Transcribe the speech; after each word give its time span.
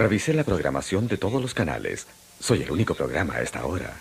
Revisé 0.00 0.32
la 0.32 0.44
programación 0.44 1.08
de 1.08 1.18
todos 1.18 1.42
los 1.42 1.52
canales. 1.52 2.06
Soy 2.38 2.62
el 2.62 2.70
único 2.70 2.94
programa 2.94 3.34
a 3.34 3.42
esta 3.42 3.66
hora. 3.66 3.94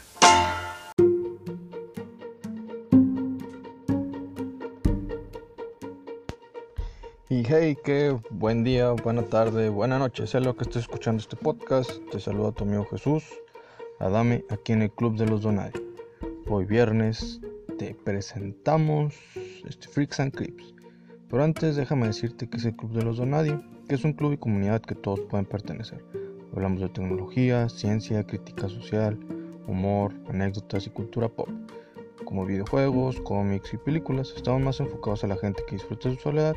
Y 7.27 7.43
hey, 7.45 7.77
qué 7.83 8.17
buen 8.29 8.63
día, 8.63 8.91
buena 8.91 9.23
tarde, 9.23 9.67
buena 9.67 9.99
noche, 9.99 10.25
sea 10.25 10.39
lo 10.39 10.55
que 10.55 10.63
estés 10.63 10.83
escuchando 10.83 11.21
este 11.21 11.35
podcast. 11.35 11.91
Te 12.13 12.21
saluda 12.21 12.53
tu 12.53 12.63
amigo 12.63 12.87
Jesús, 12.89 13.25
Adame, 13.99 14.45
aquí 14.49 14.71
en 14.71 14.83
el 14.83 14.91
Club 14.91 15.17
de 15.17 15.25
los 15.25 15.41
Donadi. 15.41 15.81
Hoy 16.47 16.63
viernes 16.63 17.41
te 17.77 17.93
presentamos 17.93 19.15
este 19.67 19.89
Freaks 19.89 20.21
and 20.21 20.33
Clips. 20.33 20.73
Pero 21.29 21.43
antes 21.43 21.75
déjame 21.75 22.07
decirte 22.07 22.49
que 22.49 22.55
es 22.55 22.63
el 22.63 22.77
Club 22.77 22.93
de 22.93 23.03
los 23.03 23.17
Donadi, 23.17 23.53
que 23.89 23.95
es 23.95 24.03
un 24.03 24.13
club 24.13 24.33
y 24.33 24.37
comunidad 24.37 24.83
que 24.83 24.93
todos 24.93 25.19
pueden 25.21 25.47
pertenecer. 25.47 26.05
Hablamos 26.53 26.79
de 26.79 26.89
tecnología, 26.89 27.67
ciencia, 27.69 28.23
crítica 28.23 28.69
social, 28.69 29.19
humor, 29.65 30.13
anécdotas 30.29 30.85
y 30.85 30.91
cultura 30.91 31.27
pop, 31.27 31.49
como 32.23 32.45
videojuegos, 32.45 33.19
cómics 33.21 33.73
y 33.73 33.77
películas. 33.77 34.31
Estamos 34.35 34.61
más 34.61 34.79
enfocados 34.79 35.23
a 35.23 35.27
la 35.27 35.37
gente 35.37 35.63
que 35.67 35.73
disfruta 35.73 36.11
su 36.11 36.17
soledad 36.17 36.55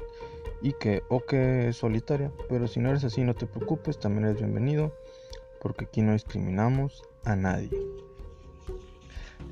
y 0.60 0.74
que 0.74 1.02
o 1.08 1.20
que 1.20 1.68
es 1.68 1.78
solitaria, 1.78 2.30
pero 2.50 2.68
si 2.68 2.80
no 2.80 2.90
eres 2.90 3.02
así 3.02 3.22
no 3.24 3.32
te 3.32 3.46
preocupes, 3.46 3.98
también 3.98 4.26
eres 4.26 4.36
bienvenido, 4.36 4.94
porque 5.62 5.86
aquí 5.86 6.02
no 6.02 6.12
discriminamos 6.12 7.02
a 7.24 7.34
nadie. 7.34 7.70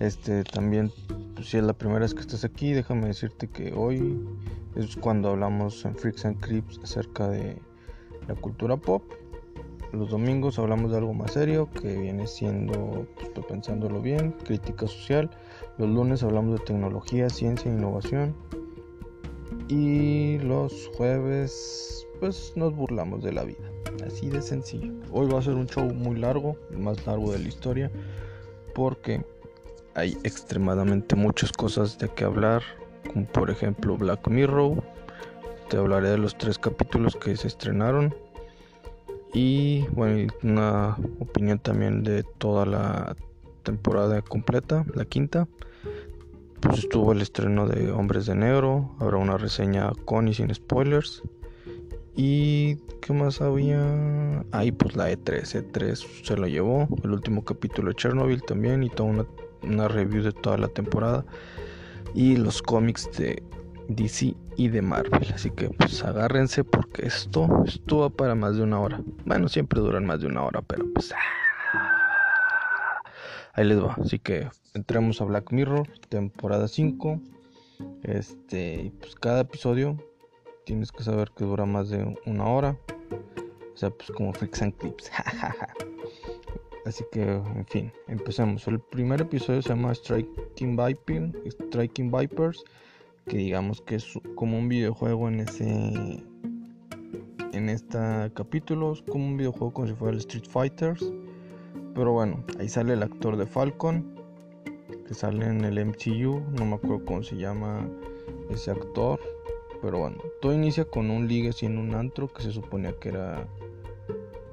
Este 0.00 0.44
también, 0.44 0.92
pues, 1.34 1.48
si 1.48 1.56
es 1.56 1.64
la 1.64 1.72
primera 1.72 2.00
vez 2.00 2.12
que 2.12 2.20
estás 2.20 2.44
aquí, 2.44 2.74
déjame 2.74 3.06
decirte 3.06 3.48
que 3.48 3.72
hoy 3.72 4.22
es 4.76 4.96
cuando 4.96 5.30
hablamos 5.30 5.82
en 5.86 5.96
Freaks 5.96 6.26
and 6.26 6.40
Creeps 6.40 6.78
acerca 6.82 7.28
de 7.28 7.58
la 8.30 8.40
cultura 8.40 8.76
pop. 8.76 9.02
Los 9.92 10.10
domingos 10.10 10.58
hablamos 10.60 10.92
de 10.92 10.98
algo 10.98 11.12
más 11.12 11.32
serio 11.32 11.68
que 11.68 11.96
viene 11.96 12.28
siendo, 12.28 13.06
pues, 13.16 13.46
pensándolo 13.46 14.00
bien, 14.00 14.32
crítica 14.44 14.86
social. 14.86 15.28
Los 15.78 15.88
lunes 15.88 16.22
hablamos 16.22 16.60
de 16.60 16.64
tecnología, 16.64 17.28
ciencia 17.28 17.70
e 17.70 17.74
innovación. 17.74 18.34
Y 19.68 20.38
los 20.38 20.90
jueves, 20.96 22.06
pues 22.20 22.52
nos 22.54 22.74
burlamos 22.74 23.24
de 23.24 23.32
la 23.32 23.42
vida. 23.42 23.68
Así 24.06 24.30
de 24.30 24.40
sencillo. 24.42 24.92
Hoy 25.10 25.28
va 25.28 25.40
a 25.40 25.42
ser 25.42 25.54
un 25.54 25.66
show 25.66 25.92
muy 25.92 26.16
largo, 26.16 26.56
más 26.70 27.04
largo 27.06 27.32
de 27.32 27.40
la 27.40 27.48
historia, 27.48 27.90
porque 28.74 29.24
hay 29.94 30.16
extremadamente 30.22 31.16
muchas 31.16 31.50
cosas 31.50 31.98
de 31.98 32.08
que 32.08 32.24
hablar, 32.24 32.62
como 33.12 33.26
por 33.26 33.50
ejemplo 33.50 33.96
Black 33.96 34.28
Mirror. 34.28 34.82
Te 35.70 35.78
hablaré 35.78 36.10
de 36.10 36.18
los 36.18 36.36
tres 36.36 36.58
capítulos 36.58 37.16
que 37.16 37.34
se 37.36 37.46
estrenaron 37.46 38.14
y 39.32 39.86
bueno, 39.92 40.30
una 40.42 40.96
opinión 41.20 41.58
también 41.60 42.02
de 42.02 42.24
toda 42.24 42.66
la 42.66 43.16
temporada 43.62 44.20
completa, 44.20 44.84
la 44.94 45.06
quinta. 45.06 45.48
Pues 46.60 46.80
estuvo 46.80 47.12
el 47.12 47.22
estreno 47.22 47.66
de 47.66 47.90
Hombres 47.90 48.26
de 48.26 48.34
Negro, 48.34 48.94
habrá 48.98 49.16
una 49.16 49.38
reseña 49.38 49.92
con 50.04 50.28
y 50.28 50.34
sin 50.34 50.54
spoilers. 50.54 51.22
¿Y 52.14 52.76
qué 53.00 53.14
más 53.14 53.40
había? 53.40 54.44
Ahí 54.52 54.72
pues 54.72 54.96
la 54.96 55.10
E3, 55.10 55.70
E3 55.70 56.24
se 56.24 56.36
lo 56.36 56.46
llevó, 56.48 56.88
el 57.02 57.12
último 57.12 57.44
capítulo 57.44 57.90
de 57.90 57.94
Chernobyl 57.94 58.42
también 58.42 58.82
y 58.82 58.90
toda 58.90 59.08
una 59.08 59.26
una 59.62 59.88
review 59.88 60.22
de 60.22 60.32
toda 60.32 60.58
la 60.58 60.68
temporada 60.68 61.24
y 62.14 62.36
los 62.36 62.62
cómics 62.62 63.10
de 63.16 63.42
DC 63.88 64.34
y 64.60 64.68
de 64.68 64.82
Marvel. 64.82 65.26
Así 65.34 65.50
que 65.50 65.70
pues 65.70 66.04
agárrense 66.04 66.64
porque 66.64 67.06
esto, 67.06 67.48
va 67.48 68.10
para 68.10 68.34
más 68.34 68.56
de 68.56 68.62
una 68.62 68.78
hora. 68.78 69.00
Bueno, 69.24 69.48
siempre 69.48 69.80
duran 69.80 70.04
más 70.04 70.20
de 70.20 70.26
una 70.26 70.42
hora, 70.42 70.60
pero 70.60 70.84
pues 70.92 71.14
ah, 71.72 73.00
ahí 73.54 73.64
les 73.64 73.82
va. 73.82 73.94
Así 73.94 74.18
que 74.18 74.50
entremos 74.74 75.18
a 75.22 75.24
Black 75.24 75.50
Mirror, 75.50 75.88
temporada 76.10 76.68
5. 76.68 77.18
Este, 78.02 78.92
pues 79.00 79.14
cada 79.14 79.40
episodio 79.40 79.96
tienes 80.66 80.92
que 80.92 81.04
saber 81.04 81.30
que 81.34 81.46
dura 81.46 81.64
más 81.64 81.88
de 81.88 82.14
una 82.26 82.44
hora. 82.44 82.76
O 83.72 83.76
sea, 83.78 83.88
pues 83.88 84.10
como 84.10 84.34
Freaks 84.34 84.60
and 84.60 84.76
Clips. 84.76 85.10
Así 86.84 87.02
que, 87.12 87.22
en 87.22 87.66
fin, 87.66 87.90
empecemos. 88.08 88.66
El 88.66 88.78
primer 88.78 89.22
episodio 89.22 89.62
se 89.62 89.70
llama 89.70 89.94
Striking, 89.94 90.76
Striking 91.46 92.10
Vipers, 92.10 92.62
que 93.30 93.36
digamos 93.36 93.80
que 93.80 93.94
es 93.94 94.18
como 94.34 94.58
un 94.58 94.68
videojuego 94.68 95.28
en 95.28 95.38
ese 95.38 96.24
en 97.52 97.68
este 97.68 97.98
capítulo, 98.34 98.92
es 98.92 99.02
como 99.02 99.24
un 99.24 99.36
videojuego 99.36 99.72
como 99.72 99.86
si 99.86 99.94
fuera 99.94 100.14
el 100.14 100.18
Street 100.18 100.46
Fighters. 100.48 101.12
Pero 101.94 102.12
bueno, 102.12 102.44
ahí 102.58 102.68
sale 102.68 102.94
el 102.94 103.04
actor 103.04 103.36
de 103.36 103.46
Falcon, 103.46 104.16
que 105.06 105.14
sale 105.14 105.46
en 105.46 105.64
el 105.64 105.78
MCU, 105.84 106.42
no 106.58 106.64
me 106.64 106.74
acuerdo 106.74 107.04
cómo 107.04 107.22
se 107.22 107.36
llama 107.36 107.88
ese 108.50 108.72
actor. 108.72 109.20
Pero 109.80 110.00
bueno, 110.00 110.16
todo 110.40 110.52
inicia 110.52 110.84
con 110.84 111.08
un 111.08 111.28
ligue 111.28 111.52
en 111.62 111.78
un 111.78 111.94
antro 111.94 112.26
que 112.26 112.42
se 112.42 112.50
suponía 112.50 112.98
que 112.98 113.10
era 113.10 113.46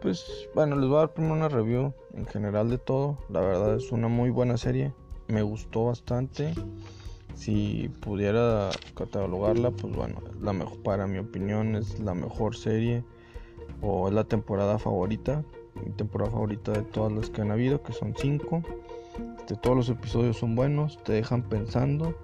pues 0.02 0.48
bueno, 0.54 0.76
les 0.76 0.88
voy 0.88 0.98
a 0.98 1.00
dar 1.00 1.14
primero 1.16 1.34
una 1.34 1.50
review 1.50 1.94
en 2.14 2.28
general 2.28 2.70
de 2.70 2.78
todo. 2.78 3.18
La 3.30 3.40
verdad 3.40 3.76
es 3.76 3.92
una 3.92 4.08
muy 4.08 4.30
buena 4.30 4.56
serie. 4.56 4.94
Me 5.28 5.42
gustó 5.42 5.86
bastante. 5.86 6.54
Si 7.38 7.90
pudiera 8.02 8.72
catalogarla, 8.96 9.70
pues 9.70 9.96
bueno, 9.96 10.22
la 10.42 10.53
mejor, 10.53 10.81
para 10.81 11.06
mi 11.06 11.20
opinión 11.20 11.75
es 11.75 12.00
la 12.00 12.16
mejor 12.16 12.56
serie 12.56 13.03
o 13.80 14.08
es 14.08 14.14
la 14.16 14.24
temporada 14.24 14.80
favorita. 14.80 15.44
Mi 15.86 15.92
temporada 15.92 16.31
favorita 16.31 16.72
de 16.72 16.81
todas 16.81 17.12
las 17.12 17.30
que 17.30 17.42
han 17.42 17.52
habido, 17.52 17.84
que 17.84 17.94
son 17.94 18.16
cinco. 18.18 18.64
Este, 19.38 19.56
todos 19.56 19.78
los 19.78 19.88
episodios 19.88 20.38
son 20.38 20.56
buenos, 20.56 20.98
te 21.03 21.14
dejan 21.14 21.44
pensando. 21.44 22.16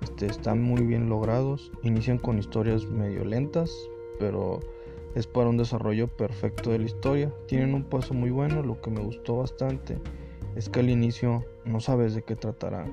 Este, 0.00 0.26
están 0.26 0.62
muy 0.62 0.82
bien 0.82 1.08
logrados. 1.08 1.72
Inician 1.82 2.18
con 2.18 2.38
historias 2.38 2.86
medio 2.86 3.24
lentas, 3.24 3.68
pero 4.20 4.60
es 5.16 5.26
para 5.26 5.48
un 5.48 5.56
desarrollo 5.56 6.06
perfecto 6.06 6.70
de 6.70 6.78
la 6.78 6.84
historia. 6.84 7.34
Tienen 7.48 7.74
un 7.74 7.82
paso 7.82 8.14
muy 8.14 8.30
bueno, 8.30 8.62
lo 8.62 8.80
que 8.80 8.92
me 8.92 9.00
gustó 9.00 9.38
bastante 9.38 9.98
es 10.54 10.68
que 10.68 10.80
al 10.80 10.88
inicio 10.88 11.44
no 11.64 11.80
sabes 11.80 12.14
de 12.14 12.22
qué 12.22 12.36
tratará 12.36 12.86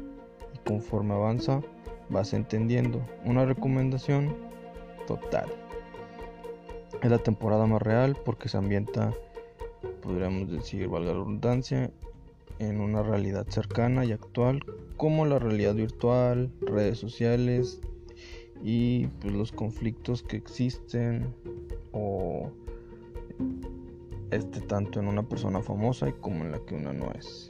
conforme 0.69 1.15
avanza 1.15 1.61
vas 2.09 2.33
entendiendo. 2.33 3.01
Una 3.25 3.43
recomendación 3.43 4.35
total. 5.07 5.49
Es 7.01 7.09
la 7.09 7.17
temporada 7.17 7.65
más 7.65 7.81
real 7.81 8.15
porque 8.23 8.49
se 8.49 8.57
ambienta, 8.57 9.11
podríamos 10.03 10.51
decir, 10.51 10.87
valga 10.87 11.07
la 11.07 11.19
redundancia, 11.19 11.91
en 12.59 12.81
una 12.81 13.01
realidad 13.01 13.47
cercana 13.47 14.05
y 14.05 14.11
actual 14.11 14.63
como 14.97 15.25
la 15.25 15.39
realidad 15.39 15.73
virtual, 15.73 16.51
redes 16.61 16.99
sociales 16.99 17.79
y 18.61 19.07
pues, 19.21 19.33
los 19.33 19.51
conflictos 19.51 20.21
que 20.21 20.37
existen 20.37 21.33
o 21.93 22.51
este 24.29 24.61
tanto 24.61 24.99
en 24.99 25.07
una 25.07 25.23
persona 25.23 25.61
famosa 25.61 26.09
y 26.09 26.13
como 26.13 26.43
en 26.43 26.51
la 26.51 26.59
que 26.59 26.75
uno 26.75 26.93
no 26.93 27.11
es. 27.13 27.49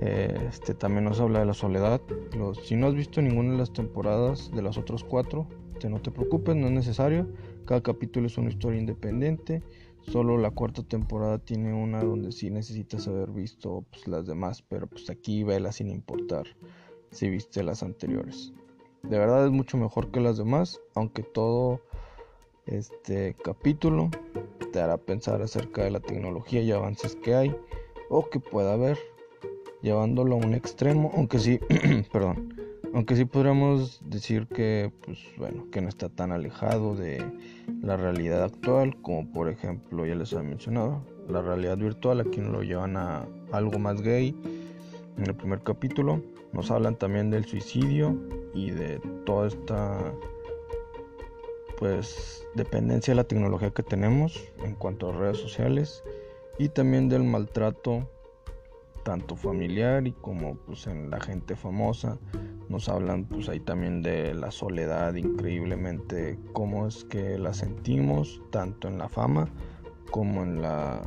Este 0.00 0.74
también 0.74 1.04
nos 1.04 1.20
habla 1.20 1.40
de 1.40 1.46
la 1.46 1.54
soledad. 1.54 2.00
si 2.62 2.76
no 2.76 2.88
has 2.88 2.94
visto 2.94 3.22
ninguna 3.22 3.52
de 3.52 3.58
las 3.58 3.72
temporadas 3.72 4.50
de 4.52 4.62
las 4.62 4.76
otras 4.76 5.04
cuatro, 5.04 5.46
te, 5.78 5.88
no 5.88 6.00
te 6.00 6.10
preocupes, 6.10 6.54
no 6.56 6.66
es 6.66 6.72
necesario. 6.72 7.26
Cada 7.64 7.82
capítulo 7.82 8.26
es 8.26 8.36
una 8.36 8.50
historia 8.50 8.80
independiente. 8.80 9.62
Solo 10.02 10.36
la 10.36 10.50
cuarta 10.50 10.82
temporada 10.82 11.38
tiene 11.38 11.72
una 11.72 12.02
donde 12.02 12.30
sí 12.32 12.50
necesitas 12.50 13.08
haber 13.08 13.30
visto 13.30 13.84
pues, 13.90 14.06
las 14.06 14.26
demás, 14.26 14.62
pero 14.62 14.86
pues 14.86 15.08
aquí 15.08 15.44
vela 15.44 15.72
sin 15.72 15.88
importar 15.88 16.44
si 17.10 17.30
viste 17.30 17.62
las 17.62 17.82
anteriores. 17.82 18.52
De 19.02 19.18
verdad 19.18 19.46
es 19.46 19.52
mucho 19.52 19.76
mejor 19.76 20.10
que 20.10 20.20
las 20.20 20.36
demás, 20.36 20.80
aunque 20.94 21.22
todo 21.22 21.80
este 22.66 23.34
capítulo 23.42 24.10
te 24.72 24.80
hará 24.80 24.96
pensar 24.96 25.42
acerca 25.42 25.84
de 25.84 25.90
la 25.90 26.00
tecnología 26.00 26.60
y 26.62 26.72
avances 26.72 27.16
que 27.16 27.34
hay 27.34 27.56
o 28.08 28.28
que 28.28 28.40
pueda 28.40 28.74
haber, 28.74 28.98
llevándolo 29.84 30.36
a 30.36 30.38
un 30.38 30.54
extremo, 30.54 31.12
aunque 31.14 31.38
sí, 31.38 31.60
perdón, 32.12 32.54
aunque 32.94 33.16
sí 33.16 33.26
podríamos 33.26 34.00
decir 34.08 34.46
que, 34.46 34.90
pues 35.04 35.18
bueno, 35.36 35.66
que 35.70 35.82
no 35.82 35.90
está 35.90 36.08
tan 36.08 36.32
alejado 36.32 36.96
de 36.96 37.22
la 37.82 37.98
realidad 37.98 38.42
actual, 38.42 38.96
como 39.02 39.30
por 39.30 39.50
ejemplo, 39.50 40.06
ya 40.06 40.14
les 40.14 40.32
había 40.32 40.48
mencionado, 40.48 41.02
la 41.28 41.42
realidad 41.42 41.76
virtual, 41.76 42.20
aquí 42.20 42.40
nos 42.40 42.52
lo 42.52 42.62
llevan 42.62 42.96
a 42.96 43.26
algo 43.52 43.78
más 43.78 44.00
gay 44.00 44.34
en 45.18 45.26
el 45.26 45.34
primer 45.34 45.60
capítulo. 45.62 46.22
Nos 46.52 46.70
hablan 46.70 46.96
también 46.96 47.30
del 47.30 47.44
suicidio 47.44 48.16
y 48.54 48.70
de 48.70 49.00
toda 49.26 49.48
esta 49.48 50.14
pues 51.78 52.46
dependencia 52.54 53.12
de 53.12 53.16
la 53.16 53.24
tecnología 53.24 53.70
que 53.70 53.82
tenemos 53.82 54.40
en 54.62 54.76
cuanto 54.76 55.10
a 55.10 55.12
redes 55.12 55.38
sociales 55.38 56.02
y 56.58 56.68
también 56.68 57.08
del 57.08 57.24
maltrato 57.24 58.08
tanto 59.04 59.36
familiar 59.36 60.06
y 60.06 60.12
como 60.12 60.56
pues 60.56 60.86
en 60.86 61.10
la 61.10 61.20
gente 61.20 61.54
famosa 61.54 62.18
nos 62.68 62.88
hablan 62.88 63.26
pues 63.26 63.48
ahí 63.48 63.60
también 63.60 64.02
de 64.02 64.34
la 64.34 64.50
soledad 64.50 65.14
increíblemente 65.14 66.38
cómo 66.52 66.88
es 66.88 67.04
que 67.04 67.38
la 67.38 67.54
sentimos 67.54 68.42
tanto 68.50 68.88
en 68.88 68.98
la 68.98 69.08
fama 69.08 69.48
como 70.10 70.42
en 70.42 70.62
la 70.62 71.02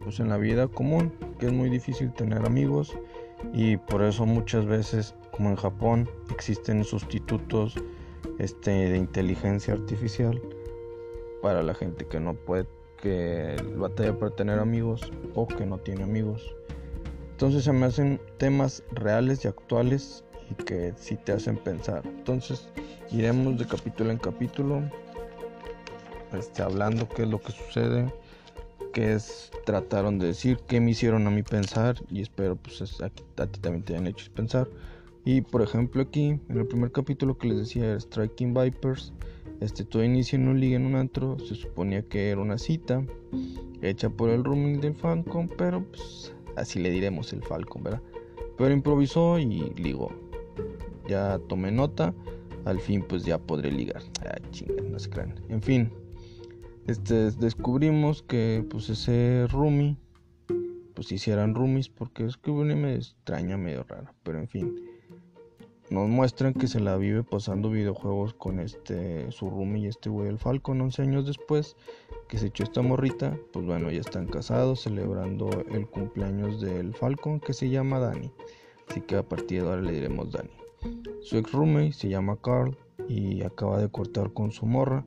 pues 0.00 0.18
en 0.18 0.28
la 0.28 0.36
vida 0.36 0.66
común, 0.66 1.12
que 1.38 1.46
es 1.46 1.52
muy 1.52 1.70
difícil 1.70 2.12
tener 2.12 2.44
amigos 2.44 2.92
y 3.52 3.76
por 3.76 4.02
eso 4.02 4.26
muchas 4.26 4.66
veces 4.66 5.14
como 5.30 5.50
en 5.50 5.56
Japón 5.56 6.08
existen 6.30 6.84
sustitutos 6.84 7.76
este 8.38 8.70
de 8.70 8.96
inteligencia 8.96 9.74
artificial 9.74 10.40
para 11.40 11.62
la 11.62 11.74
gente 11.74 12.06
que 12.06 12.20
no 12.20 12.34
puede 12.34 12.66
que 13.00 13.56
batalla 13.76 14.16
para 14.16 14.34
tener 14.34 14.58
amigos 14.60 15.10
o 15.34 15.46
que 15.46 15.66
no 15.66 15.78
tiene 15.78 16.04
amigos. 16.04 16.54
Entonces 17.42 17.64
se 17.64 17.72
me 17.72 17.86
hacen 17.86 18.20
temas 18.38 18.84
reales 18.92 19.44
y 19.44 19.48
actuales 19.48 20.22
y 20.48 20.54
que 20.62 20.94
sí 20.96 21.16
te 21.16 21.32
hacen 21.32 21.56
pensar. 21.56 22.06
Entonces 22.06 22.68
iremos 23.10 23.58
de 23.58 23.66
capítulo 23.66 24.12
en 24.12 24.18
capítulo 24.18 24.80
este, 26.38 26.62
hablando 26.62 27.08
qué 27.08 27.22
es 27.22 27.28
lo 27.28 27.40
que 27.40 27.50
sucede, 27.50 28.14
qué 28.92 29.14
es 29.14 29.50
trataron 29.66 30.20
de 30.20 30.28
decir, 30.28 30.58
qué 30.68 30.78
me 30.78 30.92
hicieron 30.92 31.26
a 31.26 31.30
mí 31.30 31.42
pensar 31.42 31.96
y 32.08 32.20
espero 32.20 32.54
pues 32.54 32.80
a, 33.00 33.06
a 33.06 33.08
ti 33.08 33.58
también 33.60 33.82
te 33.82 33.94
hayan 33.94 34.06
hecho 34.06 34.30
pensar. 34.32 34.68
Y 35.24 35.40
por 35.40 35.62
ejemplo 35.62 36.00
aquí, 36.00 36.38
en 36.48 36.58
el 36.58 36.68
primer 36.68 36.92
capítulo 36.92 37.36
que 37.36 37.48
les 37.48 37.58
decía 37.58 37.86
era 37.86 37.98
Striking 37.98 38.54
Vipers, 38.54 39.12
este 39.58 39.84
todo 39.84 40.04
inicia 40.04 40.36
en 40.36 40.46
un 40.46 40.60
liga 40.60 40.76
en 40.76 40.86
un 40.86 40.94
antro, 40.94 41.40
se 41.40 41.56
suponía 41.56 42.02
que 42.02 42.30
era 42.30 42.40
una 42.40 42.56
cita 42.56 43.04
hecha 43.80 44.08
por 44.10 44.30
el 44.30 44.44
rooming 44.44 44.80
del 44.80 44.94
Falcon, 44.94 45.50
pero 45.58 45.84
pues 45.84 46.32
así 46.56 46.78
le 46.78 46.90
diremos 46.90 47.32
el 47.32 47.42
Falcon, 47.42 47.82
¿verdad? 47.82 48.02
Pero 48.56 48.72
improvisó 48.72 49.38
y 49.38 49.46
ligó. 49.74 50.12
Ya 51.08 51.38
tomé 51.48 51.72
nota, 51.72 52.14
al 52.64 52.80
fin 52.80 53.04
pues 53.06 53.24
ya 53.24 53.38
podré 53.38 53.72
ligar. 53.72 54.02
Ah, 54.24 54.38
chinga, 54.50 54.82
no 54.82 54.98
se 54.98 55.10
crean. 55.10 55.34
En 55.48 55.62
fin, 55.62 55.92
este 56.86 57.30
descubrimos 57.32 58.22
que 58.22 58.64
pues 58.68 58.88
ese 58.88 59.46
roomie 59.50 59.96
pues 60.94 61.10
hicieran 61.10 61.54
roomies 61.54 61.88
porque 61.88 62.26
es 62.26 62.36
que 62.36 62.50
una 62.50 62.76
me 62.76 62.94
extraña 62.94 63.56
medio 63.56 63.82
rara, 63.84 64.14
pero 64.22 64.38
en 64.38 64.48
fin 64.48 64.74
nos 65.92 66.08
muestran 66.08 66.54
que 66.54 66.68
se 66.68 66.80
la 66.80 66.96
vive 66.96 67.22
pasando 67.22 67.68
videojuegos 67.68 68.32
con 68.32 68.60
este 68.60 69.30
su 69.30 69.50
roomie 69.50 69.82
y 69.82 69.86
este 69.88 70.08
güey 70.08 70.28
el 70.28 70.38
Falcon 70.38 70.80
11 70.80 71.02
años 71.02 71.26
después 71.26 71.76
que 72.28 72.38
se 72.38 72.46
echó 72.46 72.64
esta 72.64 72.80
morrita 72.80 73.36
pues 73.52 73.66
bueno 73.66 73.90
ya 73.90 74.00
están 74.00 74.26
casados 74.26 74.80
celebrando 74.80 75.50
el 75.70 75.86
cumpleaños 75.86 76.62
del 76.62 76.94
Falcon 76.94 77.40
que 77.40 77.52
se 77.52 77.68
llama 77.68 77.98
Dani 77.98 78.32
así 78.88 79.02
que 79.02 79.16
a 79.16 79.22
partir 79.22 79.62
de 79.62 79.68
ahora 79.68 79.82
le 79.82 79.92
diremos 79.92 80.32
Dani 80.32 80.50
su 81.20 81.36
ex 81.36 81.52
roommate 81.52 81.92
se 81.92 82.08
llama 82.08 82.38
Carl 82.40 82.74
y 83.06 83.42
acaba 83.42 83.78
de 83.78 83.90
cortar 83.90 84.32
con 84.32 84.50
su 84.50 84.64
morra 84.64 85.04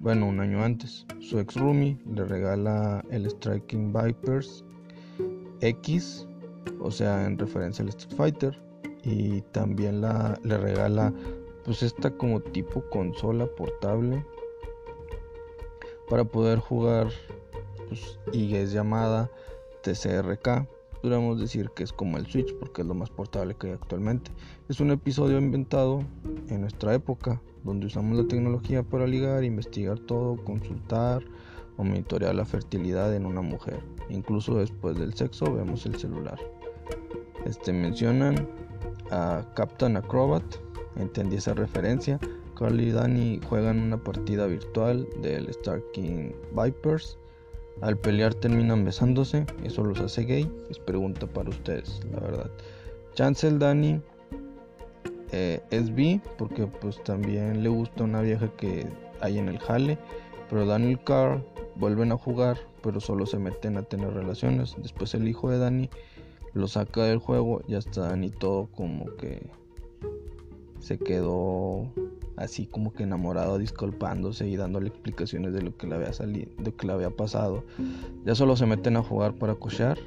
bueno 0.00 0.28
un 0.28 0.38
año 0.38 0.62
antes. 0.62 1.04
Su 1.18 1.40
ex 1.40 1.56
roomie 1.56 1.98
le 2.14 2.24
regala 2.24 3.04
el 3.10 3.28
Striking 3.28 3.92
Vipers 3.92 4.64
X 5.60 6.28
o 6.78 6.92
sea 6.92 7.26
en 7.26 7.36
referencia 7.36 7.82
al 7.82 7.88
Street 7.88 8.16
Fighter 8.16 8.67
y 9.02 9.42
también 9.52 10.00
la, 10.00 10.38
le 10.42 10.58
regala 10.58 11.12
pues 11.64 11.82
esta 11.82 12.10
como 12.10 12.40
tipo 12.40 12.82
consola 12.90 13.46
portable 13.46 14.24
para 16.08 16.24
poder 16.24 16.58
jugar 16.58 17.08
pues, 17.88 18.18
y 18.32 18.54
es 18.54 18.72
llamada 18.72 19.30
TCRK 19.82 20.66
podríamos 21.00 21.40
decir 21.40 21.70
que 21.70 21.84
es 21.84 21.92
como 21.92 22.18
el 22.18 22.26
Switch 22.26 22.54
porque 22.54 22.82
es 22.82 22.88
lo 22.88 22.94
más 22.94 23.10
portable 23.10 23.54
que 23.54 23.68
hay 23.68 23.72
actualmente. 23.74 24.30
Es 24.68 24.80
un 24.80 24.90
episodio 24.90 25.38
inventado 25.38 26.02
en 26.48 26.62
nuestra 26.62 26.94
época 26.94 27.40
donde 27.64 27.86
usamos 27.86 28.16
la 28.16 28.26
tecnología 28.26 28.82
para 28.82 29.06
ligar 29.06 29.44
investigar 29.44 29.98
todo 29.98 30.36
consultar 30.44 31.22
o 31.76 31.84
monitorear 31.84 32.34
la 32.34 32.44
fertilidad 32.44 33.14
en 33.14 33.26
una 33.26 33.40
mujer. 33.40 33.80
Incluso 34.08 34.56
después 34.56 34.96
del 34.96 35.14
sexo 35.14 35.52
vemos 35.52 35.86
el 35.86 35.96
celular. 35.96 36.38
Este 37.44 37.72
mencionan 37.72 38.48
a 39.10 39.44
Captain 39.54 39.96
Acrobat, 39.96 40.44
entendí 40.96 41.36
esa 41.36 41.54
referencia. 41.54 42.18
Carl 42.56 42.80
y 42.80 42.90
Danny 42.90 43.40
juegan 43.48 43.78
una 43.80 44.02
partida 44.02 44.46
virtual 44.46 45.08
del 45.22 45.48
Star 45.50 45.80
King 45.92 46.32
Vipers. 46.52 47.18
Al 47.80 47.96
pelear 47.96 48.34
terminan 48.34 48.84
besándose, 48.84 49.46
eso 49.62 49.84
los 49.84 50.00
hace 50.00 50.24
gay. 50.24 50.50
Es 50.68 50.78
pregunta 50.80 51.26
para 51.28 51.50
ustedes, 51.50 52.00
la 52.12 52.18
verdad. 52.18 52.50
Chancel 53.14 53.58
Danny 53.58 54.00
eh, 55.30 55.60
es 55.70 55.94
bi 55.94 56.20
porque 56.36 56.66
pues 56.66 57.02
también 57.04 57.62
le 57.62 57.68
gusta 57.68 58.04
una 58.04 58.20
vieja 58.22 58.48
que 58.56 58.86
hay 59.20 59.38
en 59.38 59.48
el 59.48 59.58
jale. 59.58 59.98
Pero 60.50 60.66
Danny 60.66 60.92
y 60.92 60.96
Carl 60.96 61.44
vuelven 61.76 62.10
a 62.10 62.16
jugar, 62.16 62.58
pero 62.82 63.00
solo 63.00 63.26
se 63.26 63.38
meten 63.38 63.76
a 63.76 63.82
tener 63.82 64.12
relaciones. 64.12 64.74
Después 64.78 65.14
el 65.14 65.28
hijo 65.28 65.50
de 65.50 65.58
Danny 65.58 65.90
lo 66.54 66.68
saca 66.68 67.04
del 67.04 67.18
juego, 67.18 67.62
ya 67.68 67.78
está 67.78 68.14
ni 68.16 68.30
todo 68.30 68.66
como 68.66 69.06
que 69.16 69.50
se 70.80 70.98
quedó 70.98 71.92
así 72.36 72.66
como 72.66 72.92
que 72.92 73.02
enamorado, 73.02 73.58
disculpándose 73.58 74.48
y 74.48 74.56
dándole 74.56 74.88
explicaciones 74.88 75.52
de 75.52 75.62
lo 75.62 75.76
que 75.76 75.86
le 75.86 75.96
había 75.96 76.12
salido, 76.12 76.50
de 76.58 76.72
que 76.72 76.86
le 76.86 76.92
había 76.92 77.10
pasado. 77.10 77.64
Ya 78.24 78.34
solo 78.34 78.56
se 78.56 78.66
meten 78.66 78.96
a 78.96 79.02
jugar 79.02 79.34
para 79.34 79.56
cochear. 79.56 79.98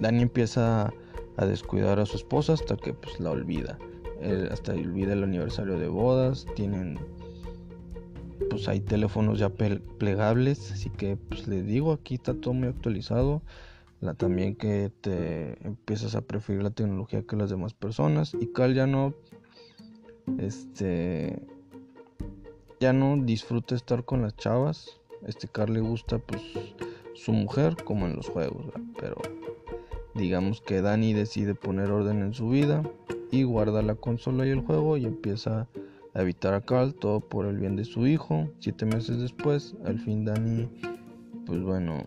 Dani 0.00 0.22
empieza 0.22 0.92
a 1.36 1.46
descuidar 1.46 1.98
a 1.98 2.06
su 2.06 2.16
esposa 2.16 2.52
hasta 2.52 2.76
que 2.76 2.92
pues 2.92 3.18
la 3.18 3.30
olvida. 3.30 3.78
hasta 4.50 4.72
olvida 4.72 5.14
el 5.14 5.24
aniversario 5.24 5.78
de 5.78 5.88
bodas. 5.88 6.46
Tienen 6.54 6.98
pues 8.50 8.68
hay 8.68 8.80
teléfonos 8.80 9.38
ya 9.38 9.48
plegables, 9.48 10.72
así 10.72 10.90
que 10.90 11.16
pues 11.16 11.48
les 11.48 11.64
digo, 11.66 11.92
aquí 11.92 12.16
está 12.16 12.34
todo 12.34 12.52
muy 12.52 12.68
actualizado 12.68 13.42
también 14.12 14.54
que 14.54 14.92
te 15.00 15.66
empiezas 15.66 16.14
a 16.14 16.20
preferir 16.20 16.62
la 16.62 16.70
tecnología 16.70 17.22
que 17.22 17.36
las 17.36 17.48
demás 17.48 17.72
personas 17.72 18.36
y 18.38 18.48
Cal 18.48 18.74
ya 18.74 18.86
no 18.86 19.14
este 20.36 21.40
ya 22.80 22.92
no 22.92 23.16
disfruta 23.16 23.74
estar 23.74 24.04
con 24.04 24.20
las 24.20 24.36
chavas 24.36 25.00
este 25.26 25.48
Carl 25.48 25.72
le 25.72 25.80
gusta 25.80 26.18
pues 26.18 26.42
su 27.14 27.32
mujer 27.32 27.76
como 27.82 28.06
en 28.06 28.16
los 28.16 28.28
juegos 28.28 28.66
pero 29.00 29.16
digamos 30.14 30.60
que 30.60 30.82
Dani 30.82 31.14
decide 31.14 31.54
poner 31.54 31.90
orden 31.90 32.20
en 32.20 32.34
su 32.34 32.50
vida 32.50 32.82
y 33.30 33.42
guarda 33.42 33.82
la 33.82 33.94
consola 33.94 34.46
y 34.46 34.50
el 34.50 34.60
juego 34.60 34.96
y 34.96 35.06
empieza 35.06 35.66
a 36.14 36.22
evitar 36.22 36.54
a 36.54 36.60
Carl 36.60 36.94
todo 36.94 37.20
por 37.20 37.46
el 37.46 37.58
bien 37.58 37.74
de 37.74 37.84
su 37.84 38.06
hijo. 38.06 38.48
Siete 38.60 38.86
meses 38.86 39.18
después 39.18 39.74
al 39.84 39.98
fin 39.98 40.24
Dani 40.24 40.68
pues 41.44 41.60
bueno 41.62 42.06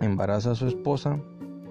embaraza 0.00 0.52
a 0.52 0.54
su 0.54 0.66
esposa 0.66 1.20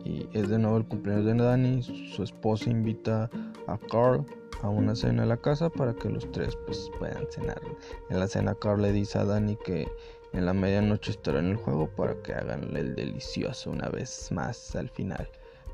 y 0.03 0.27
es 0.33 0.49
de 0.49 0.59
nuevo 0.59 0.77
el 0.77 0.85
cumpleaños 0.85 1.25
de 1.25 1.35
Dani. 1.35 1.81
Su 1.83 2.23
esposa 2.23 2.69
invita 2.69 3.29
a 3.67 3.77
Carl 3.89 4.25
a 4.61 4.69
una 4.69 4.95
cena 4.95 5.23
en 5.23 5.29
la 5.29 5.37
casa 5.37 5.69
para 5.69 5.93
que 5.93 6.09
los 6.09 6.31
tres 6.31 6.55
pues 6.65 6.89
puedan 6.99 7.25
cenar. 7.29 7.61
En 8.09 8.19
la 8.19 8.27
cena 8.27 8.55
Carl 8.55 8.81
le 8.81 8.91
dice 8.91 9.17
a 9.19 9.25
Dani 9.25 9.57
que 9.65 9.87
en 10.33 10.45
la 10.45 10.53
medianoche 10.53 11.11
estará 11.11 11.39
en 11.39 11.47
el 11.47 11.55
juego 11.55 11.87
para 11.87 12.15
que 12.21 12.33
hagan 12.33 12.75
el 12.75 12.95
delicioso 12.95 13.71
una 13.71 13.89
vez 13.89 14.31
más 14.31 14.75
al 14.75 14.89
final. 14.89 15.27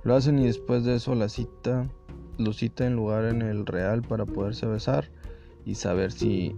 Lo 0.03 0.15
hacen 0.15 0.39
y 0.39 0.45
después 0.45 0.83
de 0.83 0.95
eso 0.95 1.13
la 1.15 1.29
cita 1.29 1.87
lo 2.37 2.53
cita 2.53 2.85
en 2.85 2.95
lugar 2.95 3.25
en 3.25 3.41
el 3.41 3.65
real 3.65 4.01
para 4.01 4.25
poderse 4.25 4.65
besar 4.65 5.09
y 5.65 5.75
saber 5.75 6.11
si 6.11 6.55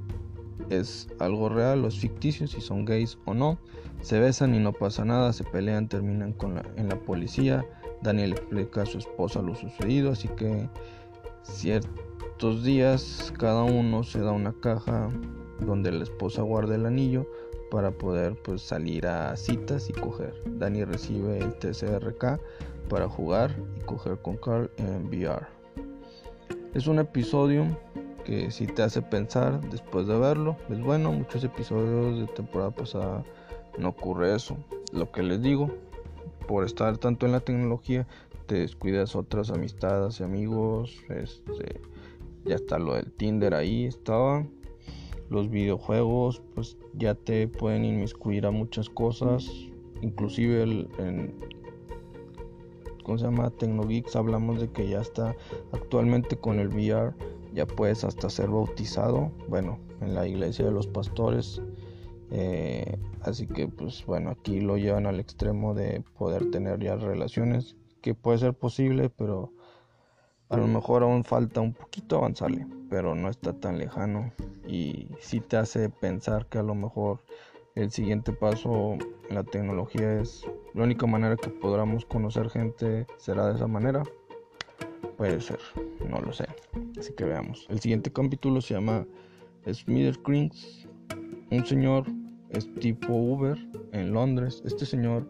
es 0.70 1.08
algo 1.20 1.50
real 1.50 1.84
o 1.84 1.88
es 1.88 2.00
ficticio, 2.00 2.48
si 2.48 2.62
son 2.62 2.86
gays 2.86 3.17
o 3.25 3.34
no. 3.34 3.58
Se 4.01 4.20
besan 4.20 4.53
y 4.55 4.60
no 4.60 4.74
pasa 4.74 5.05
nada, 5.05 5.34
se 5.34 5.43
pelean, 5.43 5.88
terminan 5.88 6.34
con 6.34 6.55
la, 6.55 6.65
en 6.75 6.89
la 6.89 6.98
policía. 6.98 7.65
Daniel 8.01 8.34
explica 8.34 8.82
a 8.82 8.86
su 8.86 8.98
esposa 8.98 9.41
lo 9.41 9.55
sucedido, 9.55 10.12
así 10.12 10.27
que 10.29 10.70
ciertos 11.43 12.63
días 12.63 13.34
cada 13.38 13.63
uno 13.63 14.03
se 14.03 14.20
da 14.20 14.32
una 14.32 14.53
caja 14.53 15.10
donde 15.62 15.91
la 15.91 16.03
esposa 16.03 16.41
guarda 16.41 16.75
el 16.75 16.86
anillo 16.86 17.25
para 17.72 17.91
poder 17.91 18.36
pues 18.43 18.62
salir 18.62 19.08
a 19.08 19.36
citas 19.36 19.89
y 19.89 19.93
coger. 19.93 20.34
Dani 20.46 20.84
recibe 20.84 21.39
el 21.39 21.55
TCRK 21.55 22.39
para 22.89 23.10
jugar 23.10 23.55
y 23.77 23.82
coger 23.82 24.20
con 24.22 24.38
Carl 24.38 24.70
en 24.77 25.08
VR. 25.08 25.48
Es 26.74 26.88
un 26.88 27.00
episodio 27.00 27.65
que 28.24 28.51
si 28.51 28.68
te 28.68 28.84
hace 28.84 29.01
pensar 29.01 29.62
después 29.70 30.08
de 30.08 30.18
verlo. 30.18 30.58
Es 30.70 30.82
bueno, 30.82 31.12
muchos 31.12 31.44
episodios 31.44 32.20
de 32.20 32.27
temporada 32.34 32.72
pasada 32.72 33.24
no 33.77 33.89
ocurre 33.89 34.36
eso. 34.36 34.58
Lo 34.92 35.12
que 35.12 35.24
les 35.24 35.42
digo, 35.42 35.70
por 36.48 36.65
estar 36.65 36.98
tanto 36.98 37.25
en 37.25 37.32
la 37.32 37.39
tecnología, 37.39 38.08
te 38.46 38.56
descuidas 38.56 39.15
otras 39.15 39.50
amistades 39.50 40.20
y 40.20 40.24
amigos. 40.24 40.96
Este, 41.10 41.82
ya 42.46 42.56
está 42.56 42.80
lo 42.80 42.96
del 42.96 43.12
Tinder 43.12 43.53
ahí 43.53 43.86
estaba. 43.86 44.46
Los 45.30 45.50
videojuegos, 45.50 46.42
pues 46.53 46.77
ya 46.94 47.15
te 47.15 47.48
pueden 47.48 47.86
inmiscuir 47.86 48.46
a 48.46 48.51
muchas 48.51 48.89
cosas. 48.89 49.50
Inclusive 50.01 50.63
el, 50.63 50.89
en, 51.00 51.34
¿cómo 53.03 53.18
se 53.18 53.25
llama? 53.25 53.50
Tecnogeeks 53.50 54.15
hablamos 54.15 54.60
de 54.60 54.70
que 54.70 54.88
ya 54.88 55.01
está 55.01 55.36
actualmente 55.72 56.38
con 56.38 56.60
el 56.60 56.68
VR. 56.68 57.13
Ya 57.53 57.65
puedes 57.65 58.03
hasta 58.03 58.29
ser 58.29 58.50
bautizado. 58.50 59.31
Bueno, 59.48 59.79
en 60.01 60.13
la 60.15 60.27
iglesia 60.27 60.65
de 60.65 60.72
los 60.72 60.88
pastores 60.88 61.62
Eh, 62.36 62.98
así 63.22 63.45
que 63.45 63.67
pues 63.67 64.03
bueno, 64.07 64.31
aquí 64.31 64.60
lo 64.60 64.77
llevan 64.77 65.05
al 65.05 65.19
extremo 65.19 65.75
de 65.75 66.03
poder 66.17 66.50
tener 66.50 66.79
ya 66.79 66.95
relaciones, 66.95 67.75
que 68.01 68.15
puede 68.15 68.39
ser 68.39 68.53
posible, 68.55 69.10
pero 69.10 69.51
a 70.50 70.57
lo 70.57 70.65
mejor 70.67 71.03
aún 71.03 71.24
falta 71.24 71.62
un 71.62 71.74
poquito 71.74 72.17
avanzarle, 72.17 72.65
pero 72.89 73.13
no 73.13 73.29
está 73.29 73.53
tan 73.53 73.77
lejano 73.77 74.31
y 74.67 75.10
sí 75.19 75.41
te 75.41 75.57
hace 75.57 75.89
pensar 75.89 76.48
que 76.48 76.57
a 76.57 76.63
lo 76.63 76.74
mejor 76.74 77.19
el 77.75 77.91
siguiente 77.91 78.33
paso 78.33 78.93
en 79.29 79.36
la 79.36 79.43
tecnología 79.43 80.19
es 80.19 80.43
la 80.74 80.83
única 80.83 81.05
manera 81.05 81.36
que 81.36 81.50
podamos 81.50 82.05
conocer 82.05 82.50
gente 82.50 83.05
será 83.17 83.48
de 83.48 83.55
esa 83.55 83.67
manera. 83.67 84.01
Puede 85.17 85.39
ser, 85.41 85.60
no 86.10 86.20
lo 86.20 86.34
sé. 86.34 86.46
Así 87.00 87.13
que 87.13 87.25
veamos. 87.25 87.65
El 87.70 87.79
siguiente 87.79 88.12
capítulo 88.12 88.62
se 88.62 88.74
llama 88.74 89.05
Smith 89.72 90.17
Krings. 90.24 90.88
Un 91.51 91.65
señor 91.65 92.05
es 92.50 92.74
tipo 92.75 93.13
Uber 93.13 93.58
en 93.91 94.13
Londres. 94.13 94.62
Este 94.65 94.86
señor 94.86 95.27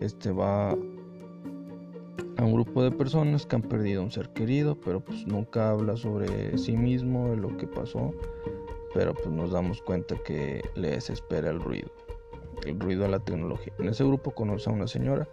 este 0.00 0.30
va 0.32 0.70
a 0.70 2.44
un 2.44 2.52
grupo 2.54 2.82
de 2.82 2.90
personas 2.90 3.44
que 3.44 3.56
han 3.56 3.62
perdido 3.62 4.02
un 4.02 4.10
ser 4.10 4.30
querido, 4.30 4.78
pero 4.80 5.00
pues 5.00 5.26
nunca 5.26 5.70
habla 5.70 5.96
sobre 5.96 6.56
sí 6.56 6.76
mismo, 6.76 7.30
de 7.30 7.36
lo 7.36 7.56
que 7.56 7.66
pasó 7.66 8.14
pero 8.94 9.14
pues 9.14 9.28
nos 9.28 9.52
damos 9.52 9.82
cuenta 9.82 10.16
que 10.16 10.62
le 10.74 10.90
desespera 10.90 11.50
el 11.50 11.60
ruido, 11.60 11.90
el 12.66 12.78
ruido 12.78 13.02
de 13.02 13.08
la 13.08 13.20
tecnología. 13.20 13.72
En 13.78 13.88
ese 13.88 14.04
grupo 14.04 14.32
conoce 14.32 14.68
a 14.68 14.72
una 14.72 14.86
señora 14.86 15.28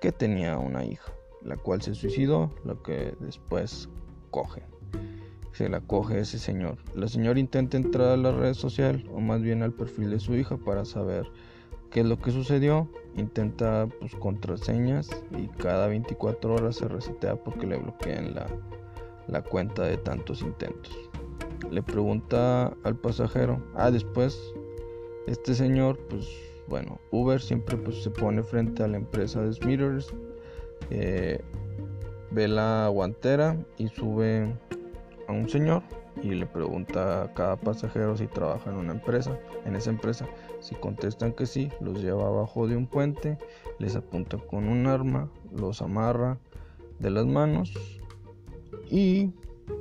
que 0.00 0.12
tenía 0.12 0.58
una 0.58 0.84
hija, 0.84 1.12
la 1.44 1.56
cual 1.56 1.82
se 1.82 1.94
suicidó, 1.94 2.50
lo 2.64 2.82
que 2.82 3.14
después 3.20 3.88
coge. 4.30 4.62
Se 5.52 5.68
la 5.68 5.80
coge 5.80 6.20
ese 6.20 6.38
señor. 6.38 6.78
La 6.94 7.06
señora 7.06 7.38
intenta 7.38 7.76
entrar 7.76 8.08
a 8.08 8.16
la 8.16 8.32
red 8.32 8.54
social 8.54 9.08
o 9.12 9.20
más 9.20 9.40
bien 9.40 9.62
al 9.62 9.72
perfil 9.72 10.10
de 10.10 10.18
su 10.18 10.34
hija 10.34 10.56
para 10.56 10.84
saber 10.84 11.30
qué 11.90 12.00
es 12.00 12.06
lo 12.06 12.18
que 12.18 12.32
sucedió. 12.32 12.88
Intenta 13.14 13.86
pues 14.00 14.14
contraseñas 14.16 15.08
y 15.38 15.46
cada 15.46 15.86
24 15.86 16.54
horas 16.54 16.76
se 16.76 16.88
resetea 16.88 17.36
porque 17.36 17.66
le 17.66 17.76
bloquean 17.76 18.34
la, 18.34 18.46
la 19.28 19.42
cuenta 19.42 19.84
de 19.84 19.96
tantos 19.96 20.42
intentos 20.42 21.10
le 21.70 21.82
pregunta 21.82 22.76
al 22.84 22.96
pasajero. 22.96 23.62
Ah, 23.74 23.90
después, 23.90 24.54
este 25.26 25.54
señor, 25.54 25.98
pues 26.08 26.28
bueno, 26.68 27.00
Uber 27.10 27.40
siempre 27.40 27.76
pues, 27.76 28.02
se 28.02 28.10
pone 28.10 28.42
frente 28.42 28.82
a 28.82 28.88
la 28.88 28.96
empresa 28.96 29.42
de 29.42 29.52
Smithers, 29.52 30.14
eh, 30.90 31.40
ve 32.30 32.48
la 32.48 32.88
guantera 32.88 33.56
y 33.78 33.88
sube 33.88 34.54
a 35.28 35.32
un 35.32 35.48
señor 35.48 35.82
y 36.22 36.34
le 36.34 36.46
pregunta 36.46 37.22
a 37.22 37.34
cada 37.34 37.56
pasajero 37.56 38.16
si 38.16 38.26
trabaja 38.26 38.70
en 38.70 38.76
una 38.76 38.92
empresa, 38.92 39.38
en 39.64 39.76
esa 39.76 39.90
empresa. 39.90 40.26
Si 40.60 40.74
contestan 40.74 41.32
que 41.32 41.46
sí, 41.46 41.70
los 41.80 42.02
lleva 42.02 42.26
abajo 42.26 42.66
de 42.66 42.76
un 42.76 42.86
puente, 42.86 43.38
les 43.78 43.96
apunta 43.96 44.38
con 44.38 44.68
un 44.68 44.86
arma, 44.86 45.30
los 45.52 45.82
amarra 45.82 46.38
de 46.98 47.10
las 47.10 47.26
manos 47.26 47.72
y 48.90 49.32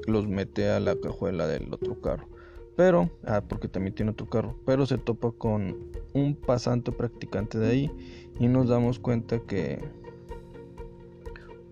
los 0.08 0.28
mete 0.28 0.70
a 0.70 0.80
la 0.80 0.96
cajuela 0.96 1.48
del 1.48 1.74
otro 1.74 2.02
carro. 2.02 2.28
Pero, 2.76 3.12
ah, 3.26 3.42
porque 3.48 3.68
también 3.68 3.94
tiene 3.94 4.12
otro 4.12 4.30
carro, 4.30 4.56
pero 4.66 4.86
se 4.86 4.98
topa 4.98 5.32
con 5.32 5.92
un 6.14 6.36
pasante 6.36 6.92
practicante 6.92 7.60
de 7.60 7.70
ahí 7.70 7.92
y 8.40 8.48
nos 8.48 8.68
damos 8.68 8.98
cuenta 8.98 9.40
que 9.40 9.80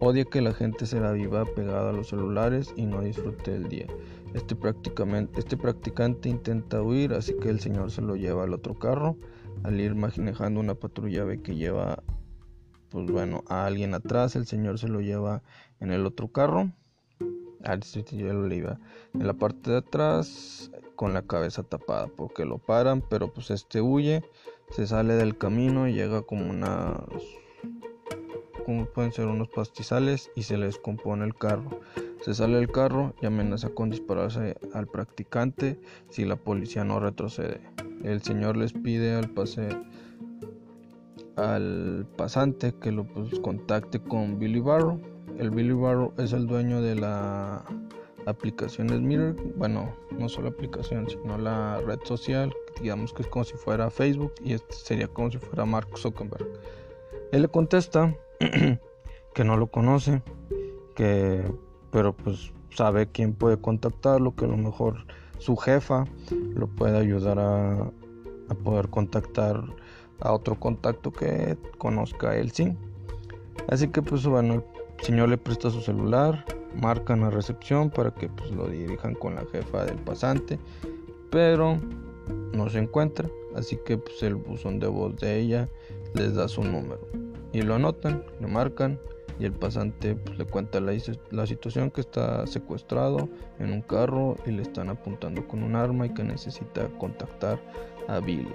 odia 0.02 0.26
que 0.26 0.42
la 0.42 0.54
gente 0.54 0.86
se 0.86 1.00
la 1.00 1.14
viva 1.14 1.46
pegada 1.46 1.92
a 1.92 1.94
los 1.94 2.10
celulares 2.10 2.74
y 2.76 2.86
no 2.86 3.02
disfrute 3.02 3.56
el 3.56 3.70
día. 3.70 3.88
Este, 4.34 4.56
prácticamente, 4.56 5.40
este 5.40 5.56
practicante 5.56 6.28
intenta 6.28 6.82
huir, 6.82 7.14
así 7.14 7.34
que 7.42 7.50
el 7.50 7.62
señor 7.62 7.92
se 7.92 8.02
lo 8.02 8.18
lleva 8.18 8.44
al 8.44 8.54
otro 8.54 8.78
carro. 8.78 9.16
Al 9.64 9.80
ir 9.80 9.96
manejando 9.96 10.60
una 10.60 10.76
patrulla 10.76 11.24
ve 11.24 11.42
que 11.42 11.56
lleva, 11.56 12.04
pues 12.90 13.06
bueno, 13.10 13.44
a 13.48 13.66
alguien 13.66 13.94
atrás, 13.94 14.36
el 14.36 14.46
señor 14.46 14.80
se 14.80 14.90
lo 14.90 15.00
lleva 15.00 15.42
en 15.80 15.92
el 15.92 16.06
otro 16.06 16.28
carro 16.28 16.72
yo 18.12 18.34
lo 18.34 18.54
iba 18.54 18.80
en 19.14 19.28
la 19.28 19.34
parte 19.34 19.72
de 19.72 19.78
atrás 19.78 20.72
con 20.96 21.14
la 21.14 21.22
cabeza 21.22 21.64
tapada 21.64 22.08
porque 22.08 22.46
lo 22.46 22.58
paran 22.58 23.02
pero 23.02 23.34
pues 23.34 23.52
este 23.52 23.82
huye 23.82 24.24
se 24.72 24.88
sale 24.88 25.14
del 25.16 25.38
camino 25.38 25.88
y 25.88 25.94
llega 25.94 26.22
como 26.22 26.50
unas 26.50 27.02
como 28.72 28.86
pueden 28.86 29.12
ser 29.12 29.28
unos 29.28 29.50
pastizales 29.50 30.32
y 30.34 30.44
se 30.44 30.58
les 30.58 30.78
compone 30.78 31.26
el 31.26 31.36
carro. 31.36 31.82
Se 32.22 32.34
sale 32.34 32.56
del 32.56 32.72
carro 32.72 33.14
y 33.22 33.26
amenaza 33.26 33.68
con 33.68 33.90
dispararse 33.90 34.56
al 34.74 34.88
practicante 34.88 35.78
si 36.10 36.24
la 36.24 36.38
policía 36.38 36.86
no 36.86 37.02
retrocede. 37.02 37.60
El 38.02 38.22
señor 38.22 38.56
les 38.56 38.72
pide 38.72 39.14
al 39.14 39.30
pase 39.30 39.68
al 41.36 42.08
pasante 42.16 42.74
que 42.80 42.94
lo 42.94 43.04
pues, 43.04 43.38
contacte 43.42 44.00
con 44.00 44.40
Billy 44.40 44.62
Barrow. 44.62 45.02
El 45.38 45.50
Billy 45.50 45.74
Barrow 45.74 46.14
es 46.18 46.32
el 46.32 46.48
dueño 46.48 46.82
de 46.82 46.96
la 46.96 47.66
aplicación 48.26 49.06
Mirror, 49.06 49.36
bueno, 49.58 49.94
no 50.18 50.30
solo 50.30 50.48
aplicación, 50.48 51.10
sino 51.10 51.38
la 51.38 51.82
red 51.82 52.00
social, 52.06 52.54
digamos 52.82 53.12
que 53.12 53.24
es 53.24 53.28
como 53.28 53.44
si 53.44 53.56
fuera 53.56 53.90
Facebook 53.90 54.34
y 54.42 54.54
este 54.54 54.76
sería 54.76 55.10
como 55.10 55.30
si 55.30 55.40
fuera 55.40 55.66
Mark 55.66 55.90
Zuckerberg. 55.98 56.48
Él 57.34 57.42
le 57.42 57.48
contesta 57.50 58.16
que 59.34 59.44
no 59.44 59.58
lo 59.58 59.68
conoce, 59.68 60.22
que 60.96 61.44
pero 61.92 62.16
pues 62.16 62.54
sabe 62.72 63.08
quién 63.08 63.34
puede 63.34 63.58
contactarlo, 63.60 64.36
que 64.36 64.46
a 64.46 64.48
lo 64.48 64.58
mejor 64.58 65.06
su 65.38 65.58
jefa 65.58 66.06
lo 66.54 66.68
puede 66.68 66.98
ayudar 66.98 67.40
a, 67.40 67.82
a 68.50 68.54
poder 68.64 68.90
contactar 68.90 69.62
a 70.22 70.34
otro 70.34 70.56
contacto 70.60 71.12
que 71.12 71.58
conozca 71.78 72.36
él 72.36 72.52
sí. 72.52 72.76
Así 73.68 73.90
que 73.90 74.02
pues 74.02 74.26
bueno, 74.26 74.64
el 75.00 75.06
señor 75.06 75.30
le 75.30 75.38
presta 75.38 75.70
su 75.70 75.82
celular, 75.82 76.46
marcan 76.80 77.22
la 77.22 77.30
recepción 77.30 77.90
para 77.90 78.12
que 78.12 78.30
pues, 78.30 78.52
lo 78.52 78.68
dirijan 78.68 79.16
con 79.16 79.36
la 79.36 79.46
jefa 79.52 79.86
del 79.86 79.98
pasante, 79.98 80.60
pero 81.30 81.78
no 82.54 82.70
se 82.70 82.80
encuentra, 82.80 83.30
así 83.56 83.78
que 83.86 83.98
pues, 83.98 84.24
el 84.24 84.36
buzón 84.36 84.80
de 84.80 84.88
voz 84.88 85.16
de 85.18 85.40
ella 85.40 85.70
les 86.14 86.36
da 86.36 86.48
su 86.48 86.64
número 86.64 87.31
y 87.54 87.62
lo 87.62 87.76
anotan, 87.76 88.24
le 88.40 88.48
marcan 88.48 89.00
y 89.40 89.46
el 89.46 89.54
pasante 89.54 90.16
pues, 90.16 90.38
le 90.38 90.46
cuenta 90.46 90.80
la, 90.80 90.98
situación 91.48 91.90
que 91.90 92.02
está 92.02 92.46
secuestrado 92.46 93.28
en 93.60 93.72
un 93.74 93.82
carro 93.82 94.36
y 94.46 94.52
le 94.52 94.62
están 94.62 94.90
apuntando 94.90 95.48
con 95.48 95.64
un 95.64 95.76
arma 95.76 96.06
y 96.06 96.14
que 96.14 96.24
necesita 96.24 96.88
contactar 97.00 97.60
a 98.08 98.20
Billy. 98.20 98.54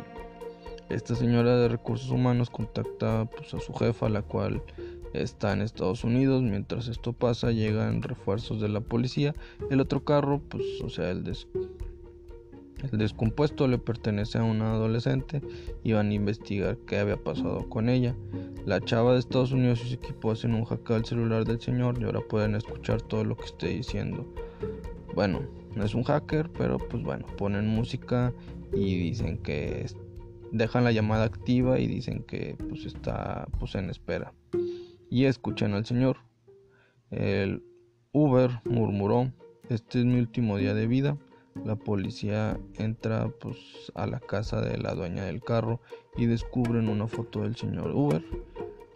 Esta 0.89 1.17
señora 1.17 1.57
de 1.57 1.69
recursos 1.69 2.11
humanos 2.11 2.51
contacta 2.51 3.29
pues, 3.37 3.53
a 3.55 3.61
su 3.61 3.75
jefa, 3.75 4.09
la 4.09 4.23
cual 4.23 4.63
está 5.13 5.53
en 5.53 5.63
Estados 5.63 6.05
Unidos. 6.05 6.43
Mientras 6.43 6.87
esto 6.87 7.13
pasa, 7.13 7.51
llegan 7.51 8.03
refuerzos 8.03 8.61
de 8.61 8.69
la 8.69 8.81
policía. 8.81 9.35
El 9.71 9.81
otro 9.81 10.05
carro, 10.05 10.41
pues, 10.49 10.63
o 10.85 10.89
sea, 10.89 11.11
el, 11.11 11.25
el 12.83 12.99
descompuesto 12.99 13.67
le 13.69 13.79
pertenece 13.79 14.39
a 14.39 14.45
una 14.45 14.73
adolescente 14.73 15.41
y 15.83 15.93
van 15.93 16.11
a 16.11 16.15
investigar 16.15 16.77
qué 16.87 16.99
había 16.99 17.17
pasado 17.17 17.69
con 17.69 17.89
ella. 17.89 18.15
La 18.65 18.81
chava 18.81 19.13
de 19.13 19.21
Estados 19.21 19.53
Unidos 19.53 19.83
y 19.85 19.89
su 19.89 19.95
equipo 19.95 20.31
hacen 20.31 20.55
un 20.55 20.65
hack 20.65 20.91
al 20.91 21.05
celular 21.05 21.45
del 21.45 21.61
señor 21.61 21.99
y 22.01 22.05
ahora 22.05 22.21
pueden 22.21 22.55
escuchar 22.55 23.03
todo 23.03 23.25
lo 23.25 23.37
que 23.37 23.45
esté 23.45 23.69
diciendo. 23.69 24.27
Bueno, 25.15 25.41
no 25.75 25.85
es 25.85 25.95
un 25.95 26.03
hacker, 26.05 26.51
pero 26.51 26.79
pues 26.79 27.03
bueno, 27.03 27.27
ponen 27.37 27.67
música 27.69 28.33
y 28.73 28.97
dicen 28.97 29.39
que 29.39 29.87
dejan 30.53 30.85
la 30.85 30.93
llamada 30.93 31.25
activa 31.25 31.79
y 31.79 31.87
dicen 31.87 32.23
que 32.25 32.57
pues 32.69 32.85
está 32.85 33.49
pues 33.59 33.75
en 33.75 33.91
espera 33.91 34.33
y 35.11 35.25
escuchan 35.25 35.75
al 35.75 35.87
Señor. 35.87 36.19
El 37.11 37.63
Uber 38.13 38.61
murmuró, 38.65 39.33
este 39.69 40.01
es 40.01 40.05
mi 40.05 40.19
último 40.19 40.57
día 40.57 40.75
de 40.75 40.87
vida. 40.87 41.17
La 41.65 41.77
policía 41.77 42.59
entra 42.79 43.29
pues, 43.41 43.57
a 43.95 44.07
la 44.07 44.21
casa 44.21 44.61
de 44.61 44.79
la 44.79 44.95
dueña 44.95 45.25
del 45.25 45.43
carro 45.43 45.81
y 46.17 46.27
descubren 46.27 46.89
una 46.89 47.07
foto 47.07 47.43
del 47.43 47.57
señor 47.57 47.91
Uber. 47.91 48.25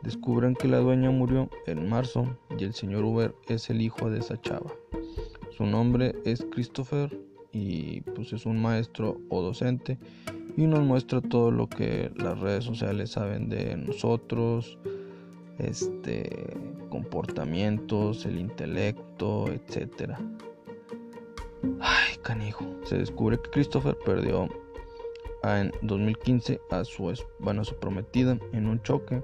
Descubren 0.03 0.55
que 0.55 0.69
la 0.69 0.79
dueña 0.79 1.11
murió 1.11 1.51
en 1.67 1.89
marzo 1.89 2.39
y 2.59 2.65
el 2.65 2.75
señor 2.75 3.05
Uber 3.05 3.35
es 3.49 3.69
el 3.71 3.81
hijo 3.83 4.11
de 4.11 4.21
esa 4.21 4.41
chava. 4.41 4.73
Su 5.51 5.67
nombre 5.67 6.15
es 6.25 6.47
Christopher 6.51 7.19
y 7.53 8.01
pues 8.03 8.33
es 8.33 8.47
un 8.47 8.63
maestro 8.63 9.21
o 9.29 9.43
docente 9.43 9.99
y 10.57 10.67
nos 10.67 10.81
muestra 10.81 11.21
todo 11.21 11.51
lo 11.51 11.69
que 11.69 12.11
las 12.17 12.39
redes 12.39 12.65
sociales 12.65 13.11
saben 13.11 13.49
de 13.49 13.77
nosotros, 13.77 14.79
este, 15.59 16.57
comportamientos, 16.89 18.27
el 18.27 18.39
intelecto, 18.39 19.47
etc. 19.49 20.15
Ay, 21.81 22.17
canijo. 22.23 22.65
Se 22.85 22.99
descubre 22.99 23.41
que 23.41 23.51
Christopher 23.51 23.97
perdió 24.05 24.49
en 25.43 25.73
2015 25.83 26.61
a 26.71 26.85
su, 26.85 27.13
bueno, 27.39 27.65
su 27.65 27.75
prometida 27.77 28.39
en 28.53 28.67
un 28.67 28.83
choque 28.83 29.23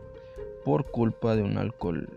por 0.64 0.90
culpa 0.90 1.37
de 1.37 1.43
un 1.43 1.59
alcohol 1.59 2.09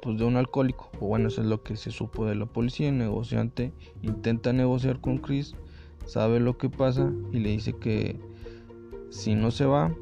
pues 0.00 0.16
de 0.16 0.24
un 0.24 0.36
alcohólico 0.36 0.88
o 1.00 1.08
bueno 1.08 1.26
eso 1.26 1.40
es 1.40 1.48
lo 1.48 1.64
que 1.64 1.76
se 1.76 1.90
supo 1.90 2.24
de 2.24 2.36
la 2.36 2.46
policía 2.46 2.88
el 2.88 2.98
negociante 2.98 3.72
intenta 4.00 4.52
negociar 4.52 5.00
con 5.00 5.18
Chris 5.18 5.56
sabe 6.08 6.38
lo 6.40 6.56
que 6.56 6.70
pasa 6.70 7.12
y 7.32 7.40
le 7.40 7.50
dice 7.50 7.74
que 7.74 8.18
Si 9.10 9.34
no 9.34 9.50
se 9.50 9.64
va, 9.64 9.94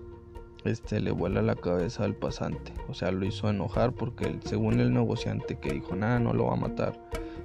este 0.64 1.00
le 1.00 1.12
vuela 1.12 1.40
la 1.40 1.54
cabeza 1.54 2.04
al 2.04 2.14
pasante. 2.14 2.72
O 2.88 2.94
sea, 2.94 3.12
lo 3.12 3.24
hizo 3.24 3.48
enojar 3.48 3.92
porque 3.92 4.38
según 4.44 4.80
el 4.80 4.92
negociante 4.92 5.58
que 5.58 5.72
dijo, 5.72 5.94
nada, 5.94 6.18
no 6.18 6.32
lo 6.32 6.46
va 6.46 6.54
a 6.54 6.56
matar. 6.56 7.00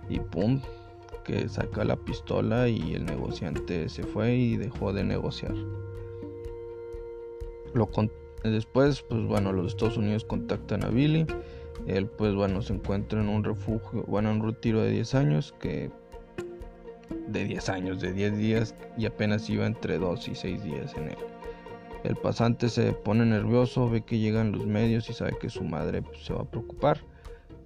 Y 0.09 0.19
pum, 0.19 0.59
saca 1.49 1.83
la 1.83 1.95
pistola 1.95 2.67
y 2.67 2.93
el 2.93 3.05
negociante 3.05 3.89
se 3.89 4.03
fue 4.03 4.35
y 4.35 4.57
dejó 4.57 4.93
de 4.93 5.03
negociar. 5.03 5.55
Después, 8.43 9.01
pues 9.03 9.23
bueno, 9.25 9.53
los 9.53 9.67
Estados 9.67 9.97
Unidos 9.97 10.25
contactan 10.25 10.83
a 10.83 10.89
Billy. 10.89 11.25
Él, 11.87 12.07
pues 12.07 12.35
bueno, 12.35 12.61
se 12.61 12.73
encuentra 12.73 13.21
en 13.21 13.29
un 13.29 13.43
refugio, 13.43 14.03
bueno, 14.07 14.31
en 14.31 14.41
un 14.41 14.47
retiro 14.47 14.81
de 14.81 14.91
10 14.91 15.15
años 15.15 15.53
que 15.59 15.89
de 17.27 17.45
10 17.45 17.69
años, 17.69 18.01
de 18.01 18.13
10 18.13 18.37
días 18.37 18.75
y 18.97 19.05
apenas 19.05 19.49
iba 19.49 19.65
entre 19.65 19.97
2 19.97 20.27
y 20.27 20.35
6 20.35 20.63
días 20.63 20.93
en 20.95 21.09
él. 21.09 21.17
El 22.03 22.15
pasante 22.15 22.69
se 22.69 22.93
pone 22.93 23.25
nervioso, 23.25 23.89
ve 23.89 24.01
que 24.01 24.17
llegan 24.17 24.51
los 24.51 24.65
medios 24.65 25.09
y 25.09 25.13
sabe 25.13 25.37
que 25.39 25.49
su 25.49 25.63
madre 25.63 26.01
pues, 26.01 26.25
se 26.25 26.33
va 26.33 26.41
a 26.41 26.45
preocupar. 26.45 26.99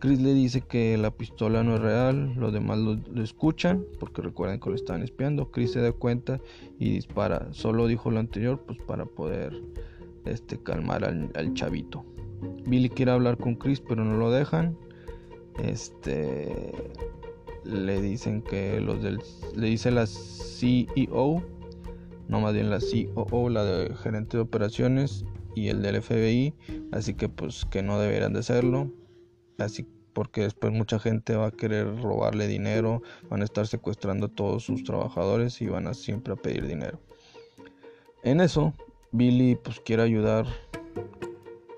Chris 0.06 0.22
le 0.22 0.36
dice 0.36 0.62
que 0.62 0.96
la 1.00 1.10
pistola 1.10 1.64
no 1.64 1.78
es 1.78 1.82
real, 1.82 2.36
los 2.36 2.54
demás 2.54 2.78
lo, 2.78 3.24
escuchan 3.24 3.84
porque 4.00 4.22
recuerden 4.22 4.60
que 4.60 4.70
lo 4.70 4.76
están 4.76 5.02
espiando. 5.02 5.50
Chris 5.50 5.72
se 5.72 5.82
da 5.82 5.92
cuenta 5.94 6.40
y 6.78 6.92
dispara. 6.92 7.48
Solo 7.54 7.88
dijo 7.88 8.12
lo 8.12 8.20
anterior 8.20 8.62
pues 8.68 8.78
para 8.86 9.08
poder 9.08 9.60
este, 10.26 10.62
calmar 10.62 11.06
al, 11.06 11.32
al 11.34 11.56
chavito. 11.56 12.06
Billy 12.68 12.88
quiere 12.88 13.14
hablar 13.14 13.40
con 13.40 13.56
Chris 13.56 13.82
pero 13.82 14.06
no 14.06 14.16
lo 14.16 14.30
dejan. 14.30 14.78
Este 15.58 16.72
le 17.64 18.00
dicen 18.00 18.44
que 18.44 18.80
los 18.82 19.02
del 19.02 19.18
le 19.56 19.66
dice 19.66 19.90
la 19.90 20.06
CEO, 20.06 21.42
no 22.28 22.42
más 22.42 22.54
bien 22.54 22.70
la 22.70 22.78
COO, 22.78 23.50
la 23.50 23.64
de 23.64 23.96
gerente 23.96 24.38
de 24.38 24.44
operaciones 24.44 25.26
y 25.56 25.70
el 25.70 25.82
del 25.82 26.00
FBI, 26.00 26.54
así 26.92 27.16
que 27.16 27.28
pues 27.28 27.66
que 27.66 27.82
no 27.82 28.00
deberían 28.00 28.34
de 28.34 28.40
hacerlo, 28.42 28.92
así 29.58 29.88
porque 30.16 30.42
después 30.42 30.74
mucha 30.74 30.98
gente 30.98 31.36
va 31.36 31.48
a 31.48 31.52
querer 31.52 32.02
robarle 32.02 32.48
dinero, 32.48 33.04
van 33.30 33.42
a 33.42 33.46
estar 33.46 33.68
secuestrando 33.68 34.26
a 34.26 34.30
todos 34.30 34.64
sus 34.64 34.84
trabajadores 34.84 35.62
y 35.62 35.68
van 35.68 35.86
a 35.86 35.94
siempre 35.94 36.34
a 36.34 36.38
pedir 36.38 36.66
dinero. 36.66 36.98
En 38.24 38.42
eso, 38.42 38.74
Billy 39.12 39.56
pues 39.56 39.80
quiere 39.80 40.02
ayudar 40.02 40.48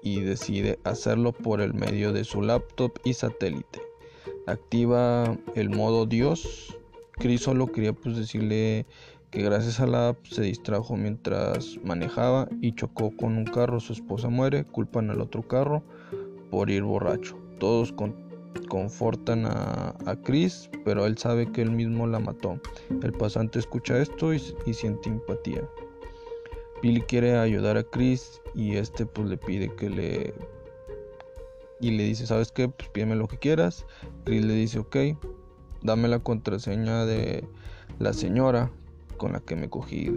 y 0.02 0.22
decide 0.22 0.80
hacerlo 0.86 1.34
por 1.34 1.60
el 1.60 1.74
medio 1.74 2.14
de 2.14 2.24
su 2.24 2.42
laptop 2.42 2.98
y 3.04 3.14
satélite 3.14 3.82
activa 4.48 5.38
el 5.56 5.70
modo 5.70 6.06
Dios. 6.06 6.78
Chris 7.12 7.42
solo 7.42 7.68
quería 7.68 7.94
pues 7.94 8.18
decirle 8.18 8.86
que 9.30 9.44
gracias 9.44 9.80
a 9.80 9.88
la 9.88 10.10
app 10.10 10.26
se 10.26 10.42
distrajo 10.42 10.96
mientras 10.96 11.78
manejaba 11.84 12.48
y 12.62 12.74
chocó 12.74 13.16
con 13.16 13.38
un 13.38 13.46
carro. 13.46 13.80
Su 13.80 13.94
esposa 13.94 14.30
muere, 14.30 14.66
culpan 14.66 15.12
al 15.12 15.22
otro 15.22 15.48
carro 15.48 15.84
por 16.50 16.70
ir 16.70 16.84
borracho. 16.84 17.38
Todos 17.60 17.92
confortan 18.70 19.46
a, 19.46 19.96
Chris, 20.24 20.70
pero 20.84 21.06
él 21.06 21.18
sabe 21.18 21.52
que 21.52 21.62
él 21.62 21.72
mismo 21.72 22.08
la 22.08 22.20
mató. 22.20 22.60
El 23.02 23.14
pasante 23.14 23.60
escucha 23.60 23.98
esto 24.00 24.34
y, 24.34 24.40
siente 24.74 25.10
empatía. 25.10 25.68
Billy 26.82 27.02
quiere 27.02 27.38
ayudar 27.38 27.78
a 27.78 27.84
Chris 27.84 28.42
y 28.54 28.76
este 28.76 29.06
pues 29.06 29.28
le 29.30 29.38
pide 29.38 29.74
que 29.76 29.90
le 29.90 30.34
y 31.80 31.92
le 31.92 32.04
dice, 32.04 32.26
¿sabes 32.26 32.52
qué? 32.52 32.70
Pues 32.70 32.90
pídeme 32.90 33.16
lo 33.16 33.28
que 33.28 33.38
quieras. 33.38 33.86
Chris 34.26 34.44
le 34.44 34.54
dice, 34.54 34.80
ok, 34.80 34.98
dame 35.82 36.08
la 36.08 36.20
contraseña 36.20 37.06
de 37.06 37.48
la 38.00 38.14
señora 38.14 38.72
con 39.18 39.34
la 39.34 39.40
que 39.40 39.56
me 39.56 39.70
cogí, 39.70 40.12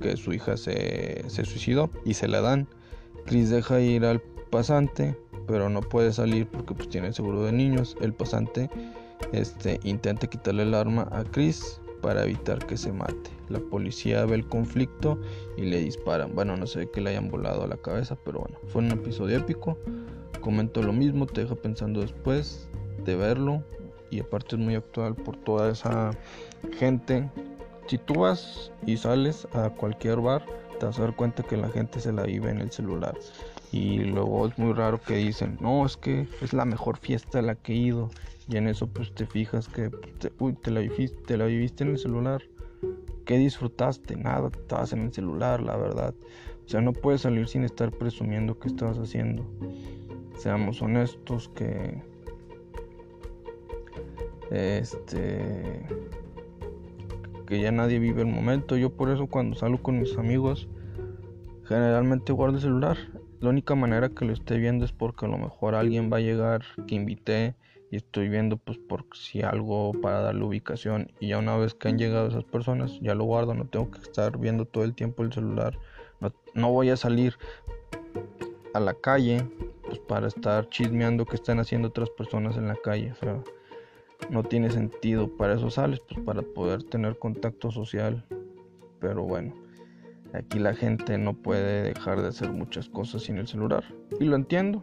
que 0.00 0.16
su 0.16 0.32
hija 0.32 0.56
se, 0.56 1.24
se 1.28 1.44
suicidó 1.44 1.90
y 2.04 2.14
se 2.14 2.28
la 2.28 2.40
dan. 2.40 2.68
Chris 3.26 3.50
deja 3.50 3.80
ir 3.80 4.04
al 4.04 4.20
pasante, 4.54 5.16
pero 5.48 5.68
no 5.68 5.80
puede 5.80 6.12
salir 6.12 6.46
porque 6.46 6.74
pues 6.74 6.88
tiene 6.88 7.12
seguro 7.12 7.42
de 7.42 7.50
niños. 7.50 7.96
El 8.00 8.14
pasante 8.14 8.70
este, 9.32 9.80
intenta 9.82 10.28
quitarle 10.28 10.62
el 10.62 10.74
arma 10.74 11.08
a 11.10 11.24
Chris 11.24 11.80
para 12.00 12.22
evitar 12.22 12.64
que 12.64 12.76
se 12.76 12.92
mate. 12.92 13.30
La 13.48 13.58
policía 13.58 14.24
ve 14.26 14.36
el 14.36 14.46
conflicto 14.46 15.18
y 15.56 15.62
le 15.62 15.80
disparan. 15.80 16.36
Bueno, 16.36 16.56
no 16.56 16.66
ve 16.72 16.88
que 16.88 17.00
le 17.00 17.10
hayan 17.10 17.30
volado 17.30 17.64
a 17.64 17.66
la 17.66 17.76
cabeza, 17.76 18.16
pero 18.24 18.38
bueno, 18.40 18.56
fue 18.68 18.82
un 18.82 18.92
episodio 18.92 19.38
épico 19.38 19.76
comento 20.44 20.82
lo 20.82 20.92
mismo, 20.92 21.26
te 21.26 21.40
deja 21.40 21.54
pensando 21.54 22.02
después 22.02 22.68
de 23.06 23.16
verlo 23.16 23.64
y 24.10 24.20
aparte 24.20 24.56
es 24.56 24.60
muy 24.60 24.74
actual 24.74 25.14
por 25.14 25.36
toda 25.38 25.70
esa 25.70 26.10
gente. 26.78 27.30
Si 27.86 27.96
tú 27.96 28.20
vas 28.20 28.70
y 28.86 28.98
sales 28.98 29.48
a 29.54 29.70
cualquier 29.70 30.20
bar, 30.20 30.44
te 30.78 30.84
vas 30.84 30.98
a 30.98 31.02
dar 31.02 31.16
cuenta 31.16 31.42
que 31.42 31.56
la 31.56 31.70
gente 31.70 31.98
se 31.98 32.12
la 32.12 32.24
vive 32.24 32.50
en 32.50 32.58
el 32.58 32.70
celular. 32.70 33.14
Y 33.74 34.04
luego 34.04 34.46
es 34.46 34.56
muy 34.56 34.72
raro 34.72 35.00
que 35.00 35.16
dicen, 35.16 35.58
no, 35.60 35.84
es 35.84 35.96
que 35.96 36.28
es 36.40 36.52
la 36.52 36.64
mejor 36.64 36.98
fiesta 36.98 37.40
a 37.40 37.42
la 37.42 37.56
que 37.56 37.72
he 37.72 37.76
ido. 37.76 38.08
Y 38.48 38.56
en 38.56 38.68
eso 38.68 38.86
pues 38.86 39.12
te 39.12 39.26
fijas 39.26 39.68
que 39.68 39.90
te, 40.18 40.32
uy, 40.38 40.52
te, 40.52 40.70
la, 40.70 40.80
viviste, 40.80 41.20
te 41.26 41.36
la 41.36 41.46
viviste 41.46 41.82
en 41.82 41.90
el 41.90 41.98
celular. 41.98 42.42
¿Qué 43.24 43.38
disfrutaste? 43.38 44.16
Nada, 44.16 44.50
estabas 44.54 44.92
en 44.92 45.00
el 45.00 45.12
celular, 45.12 45.60
la 45.60 45.76
verdad. 45.76 46.14
O 46.64 46.68
sea, 46.68 46.80
no 46.82 46.92
puedes 46.92 47.22
salir 47.22 47.48
sin 47.48 47.64
estar 47.64 47.90
presumiendo 47.90 48.58
que 48.58 48.68
estabas 48.68 48.98
haciendo 48.98 49.44
seamos 50.36 50.82
honestos 50.82 51.48
que 51.54 52.02
este 54.50 55.86
que 57.46 57.60
ya 57.60 57.72
nadie 57.72 57.98
vive 57.98 58.22
el 58.22 58.28
momento 58.28 58.76
yo 58.76 58.90
por 58.90 59.10
eso 59.10 59.26
cuando 59.26 59.56
salgo 59.56 59.82
con 59.82 59.98
mis 59.98 60.16
amigos 60.16 60.68
generalmente 61.64 62.32
guardo 62.32 62.56
el 62.56 62.62
celular 62.62 62.96
la 63.44 63.50
única 63.50 63.74
manera 63.74 64.08
que 64.08 64.24
lo 64.24 64.32
esté 64.32 64.58
viendo 64.58 64.84
es 64.84 64.92
porque 64.92 65.26
a 65.26 65.28
lo 65.28 65.38
mejor 65.38 65.74
alguien 65.74 66.10
va 66.12 66.16
a 66.16 66.20
llegar 66.20 66.62
que 66.86 66.94
invité 66.94 67.54
y 67.90 67.96
estoy 67.96 68.28
viendo 68.28 68.56
pues 68.56 68.78
por 68.78 69.06
si 69.14 69.42
algo 69.42 69.92
para 70.02 70.20
darle 70.20 70.44
ubicación 70.44 71.12
y 71.20 71.28
ya 71.28 71.38
una 71.38 71.56
vez 71.56 71.74
que 71.74 71.88
han 71.88 71.98
llegado 71.98 72.28
esas 72.28 72.44
personas 72.44 72.98
ya 73.00 73.14
lo 73.14 73.24
guardo 73.24 73.54
no 73.54 73.66
tengo 73.66 73.90
que 73.90 74.00
estar 74.00 74.38
viendo 74.38 74.64
todo 74.64 74.84
el 74.84 74.94
tiempo 74.94 75.22
el 75.22 75.32
celular 75.32 75.78
no, 76.20 76.32
no 76.54 76.72
voy 76.72 76.90
a 76.90 76.96
salir 76.96 77.36
a 78.74 78.80
la 78.80 78.94
calle 78.94 79.46
pues 79.82 79.98
para 79.98 80.26
estar 80.26 80.68
chismeando 80.68 81.24
que 81.24 81.36
están 81.36 81.60
haciendo 81.60 81.88
otras 81.88 82.10
personas 82.10 82.56
en 82.56 82.68
la 82.68 82.76
calle. 82.76 83.12
O 83.12 83.14
sea, 83.16 83.42
no 84.30 84.42
tiene 84.42 84.70
sentido. 84.70 85.28
Para 85.36 85.54
eso 85.54 85.70
sales, 85.70 86.00
pues 86.00 86.20
para 86.24 86.42
poder 86.42 86.82
tener 86.82 87.18
contacto 87.18 87.70
social. 87.70 88.24
Pero 89.00 89.22
bueno, 89.22 89.54
aquí 90.34 90.58
la 90.58 90.74
gente 90.74 91.16
no 91.18 91.34
puede 91.34 91.82
dejar 91.82 92.20
de 92.20 92.28
hacer 92.28 92.52
muchas 92.52 92.88
cosas 92.88 93.22
sin 93.22 93.38
el 93.38 93.46
celular. 93.46 93.84
Y 94.20 94.24
lo 94.24 94.36
entiendo. 94.36 94.82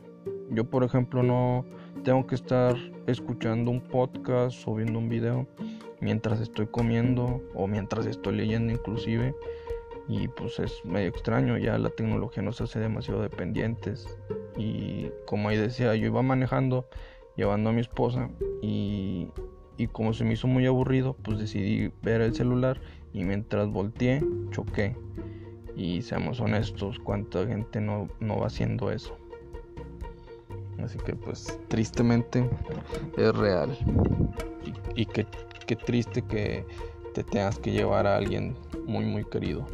Yo, 0.49 0.69
por 0.69 0.83
ejemplo, 0.83 1.23
no 1.23 1.65
tengo 2.03 2.25
que 2.27 2.35
estar 2.35 2.75
escuchando 3.07 3.71
un 3.71 3.81
podcast 3.81 4.67
o 4.67 4.75
viendo 4.75 4.99
un 4.99 5.09
video 5.09 5.47
mientras 6.01 6.41
estoy 6.41 6.67
comiendo 6.67 7.41
o 7.53 7.67
mientras 7.67 8.05
estoy 8.05 8.35
leyendo 8.35 8.73
inclusive 8.73 9.33
y 10.07 10.27
pues 10.27 10.59
es 10.59 10.83
medio 10.83 11.09
extraño, 11.09 11.57
ya 11.57 11.77
la 11.77 11.89
tecnología 11.89 12.43
nos 12.43 12.59
hace 12.59 12.79
demasiado 12.79 13.21
dependientes 13.21 14.05
y 14.57 15.09
como 15.25 15.49
ahí 15.49 15.57
decía, 15.57 15.95
yo 15.95 16.07
iba 16.07 16.21
manejando 16.21 16.87
llevando 17.37 17.69
a 17.69 17.73
mi 17.73 17.81
esposa 17.81 18.29
y, 18.61 19.29
y 19.81 19.87
como 19.87 20.13
se 20.13 20.23
me 20.23 20.33
hizo 20.33 20.47
muy 20.47 20.67
aburrido, 20.67 21.15
pues 21.23 21.39
decidí 21.39 21.91
ver 22.03 22.21
el 22.21 22.35
celular 22.35 22.79
y 23.13 23.23
mientras 23.23 23.67
volteé, 23.67 24.23
choqué. 24.51 24.95
Y 25.75 26.03
seamos 26.03 26.39
honestos, 26.39 26.99
cuánta 26.99 27.47
gente 27.47 27.81
no, 27.81 28.07
no 28.19 28.37
va 28.37 28.45
haciendo 28.45 28.91
eso. 28.91 29.17
Así 30.83 30.99
que 30.99 31.15
pues 31.15 31.59
tristemente 31.67 32.47
es 33.17 33.35
real. 33.35 33.75
Y, 34.95 35.01
y 35.01 35.05
qué, 35.07 35.25
qué 35.65 35.75
triste 35.75 36.21
que 36.21 36.63
te 37.15 37.23
tengas 37.23 37.57
que 37.57 37.71
llevar 37.71 38.05
a 38.05 38.17
alguien 38.17 38.55
muy 38.85 39.05
muy 39.05 39.25
querido. 39.25 39.65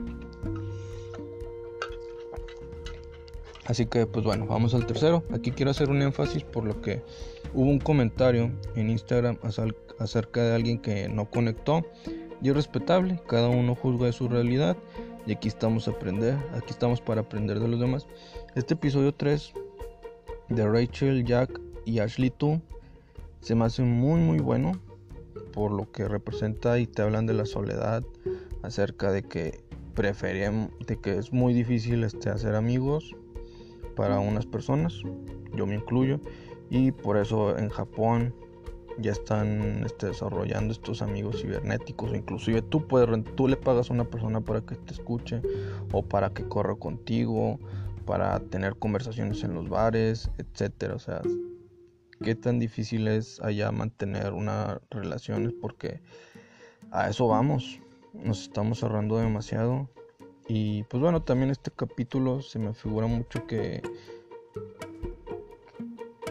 Así 3.68 3.86
que 3.86 4.06
pues 4.08 4.24
bueno, 4.24 4.48
vamos 4.48 4.74
al 4.74 4.86
tercero. 4.86 5.24
Aquí 5.34 5.52
quiero 5.52 5.72
hacer 5.72 5.90
un 5.90 6.02
énfasis 6.02 6.44
por 6.44 6.64
lo 6.64 6.82
que 6.82 7.04
hubo 7.54 7.70
un 7.70 7.80
comentario 7.80 8.50
en 8.76 8.90
Instagram 8.90 9.38
acerca 10.00 10.42
de 10.42 10.56
alguien 10.56 10.80
que 10.80 11.10
no 11.10 11.30
conectó. 11.30 11.86
Y 12.42 12.50
es 12.50 12.56
respetable, 12.56 13.20
cada 13.28 13.50
uno 13.50 13.76
juzga 13.76 14.06
de 14.06 14.14
su 14.14 14.30
realidad 14.30 14.78
y 15.26 15.34
aquí 15.34 15.50
estamos 15.50 15.88
a 15.88 15.92
aprender, 15.92 16.38
aquí 16.54 16.70
estamos 16.70 17.02
para 17.02 17.22
aprender 17.22 17.60
de 17.60 17.68
los 17.68 17.80
demás. 17.80 18.08
Este 18.56 18.76
episodio 18.76 19.14
3 19.14 19.52
de 20.50 20.66
Rachel, 20.66 21.26
Jack 21.26 21.60
y 21.84 22.00
Ashley 22.00 22.32
2 22.40 22.60
se 23.42 23.56
me 23.56 23.66
hace 23.66 23.82
muy 23.82 24.22
muy 24.22 24.40
bueno 24.40 24.80
por 25.52 25.72
lo 25.72 25.92
que 25.92 26.08
representa 26.08 26.80
y 26.80 26.88
te 26.88 27.02
hablan 27.02 27.26
de 27.26 27.34
la 27.34 27.46
soledad, 27.46 28.04
acerca 28.62 29.12
de 29.12 29.24
que 29.24 29.60
preferían, 29.96 30.72
de 30.86 31.00
que 31.00 31.18
es 31.18 31.34
muy 31.34 31.54
difícil 31.54 32.04
este, 32.04 32.30
hacer 32.30 32.56
amigos 32.56 33.16
para 33.98 34.20
unas 34.20 34.46
personas, 34.46 35.02
yo 35.54 35.66
me 35.66 35.76
incluyo, 35.76 36.22
y 36.70 36.92
por 36.94 37.18
eso 37.18 37.58
en 37.58 37.70
Japón 37.70 38.34
ya 39.00 39.12
están 39.12 39.84
este, 39.86 40.08
desarrollando 40.08 40.72
estos 40.72 41.02
amigos 41.02 41.42
cibernéticos 41.42 42.16
inclusive 42.16 42.64
tú 42.64 42.88
puedes 42.88 43.24
tú 43.36 43.48
le 43.48 43.56
pagas 43.56 43.92
a 43.92 43.94
una 43.94 44.06
persona 44.06 44.42
para 44.42 44.62
que 44.62 44.76
te 44.76 44.94
escuche 44.94 45.42
o 45.92 46.02
para 46.02 46.32
que 46.32 46.48
corra 46.48 46.76
contigo 46.76 47.60
para 48.06 48.40
tener 48.40 48.76
conversaciones 48.76 49.44
en 49.44 49.54
los 49.54 49.70
bares 49.70 50.32
etcétera. 50.40 50.96
O 50.96 51.00
sea 51.00 51.22
qué 52.24 52.34
tan 52.34 52.58
difícil 52.58 53.08
es 53.08 53.40
allá 53.42 53.72
mantener 53.72 54.34
una 54.34 54.82
relación 54.90 55.56
porque 55.62 56.02
a 56.92 57.10
eso 57.10 57.28
vamos. 57.28 57.80
Nos 58.14 58.42
estamos 58.42 58.80
cerrando 58.80 59.20
demasiado 59.20 59.90
y 60.48 60.84
pues 60.84 61.02
bueno 61.02 61.22
también 61.22 61.52
este 61.52 61.72
capítulo 61.72 62.42
se 62.42 62.60
me 62.60 62.74
figura 62.74 63.08
mucho 63.08 63.46
que 63.46 63.82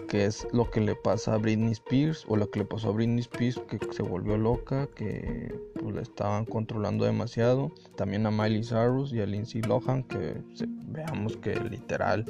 que 0.06 0.24
es 0.24 0.46
lo 0.52 0.70
que 0.70 0.80
le 0.80 0.94
pasa 0.94 1.34
a 1.34 1.38
Britney 1.38 1.72
Spears 1.72 2.24
o 2.28 2.36
lo 2.36 2.50
que 2.50 2.60
le 2.60 2.64
pasó 2.64 2.88
a 2.88 2.92
Britney 2.92 3.20
Spears 3.20 3.60
que 3.68 3.78
se 3.92 4.02
volvió 4.02 4.36
loca, 4.36 4.88
que 4.94 5.54
pues, 5.80 5.94
la 5.94 6.02
estaban 6.02 6.44
controlando 6.44 7.04
demasiado. 7.04 7.72
También 7.96 8.26
a 8.26 8.30
Miley 8.30 8.62
Cyrus 8.62 9.12
y 9.12 9.20
a 9.20 9.26
Lindsay 9.26 9.62
Lohan 9.62 10.04
que 10.04 10.42
veamos 10.86 11.36
que 11.38 11.56
literal 11.56 12.24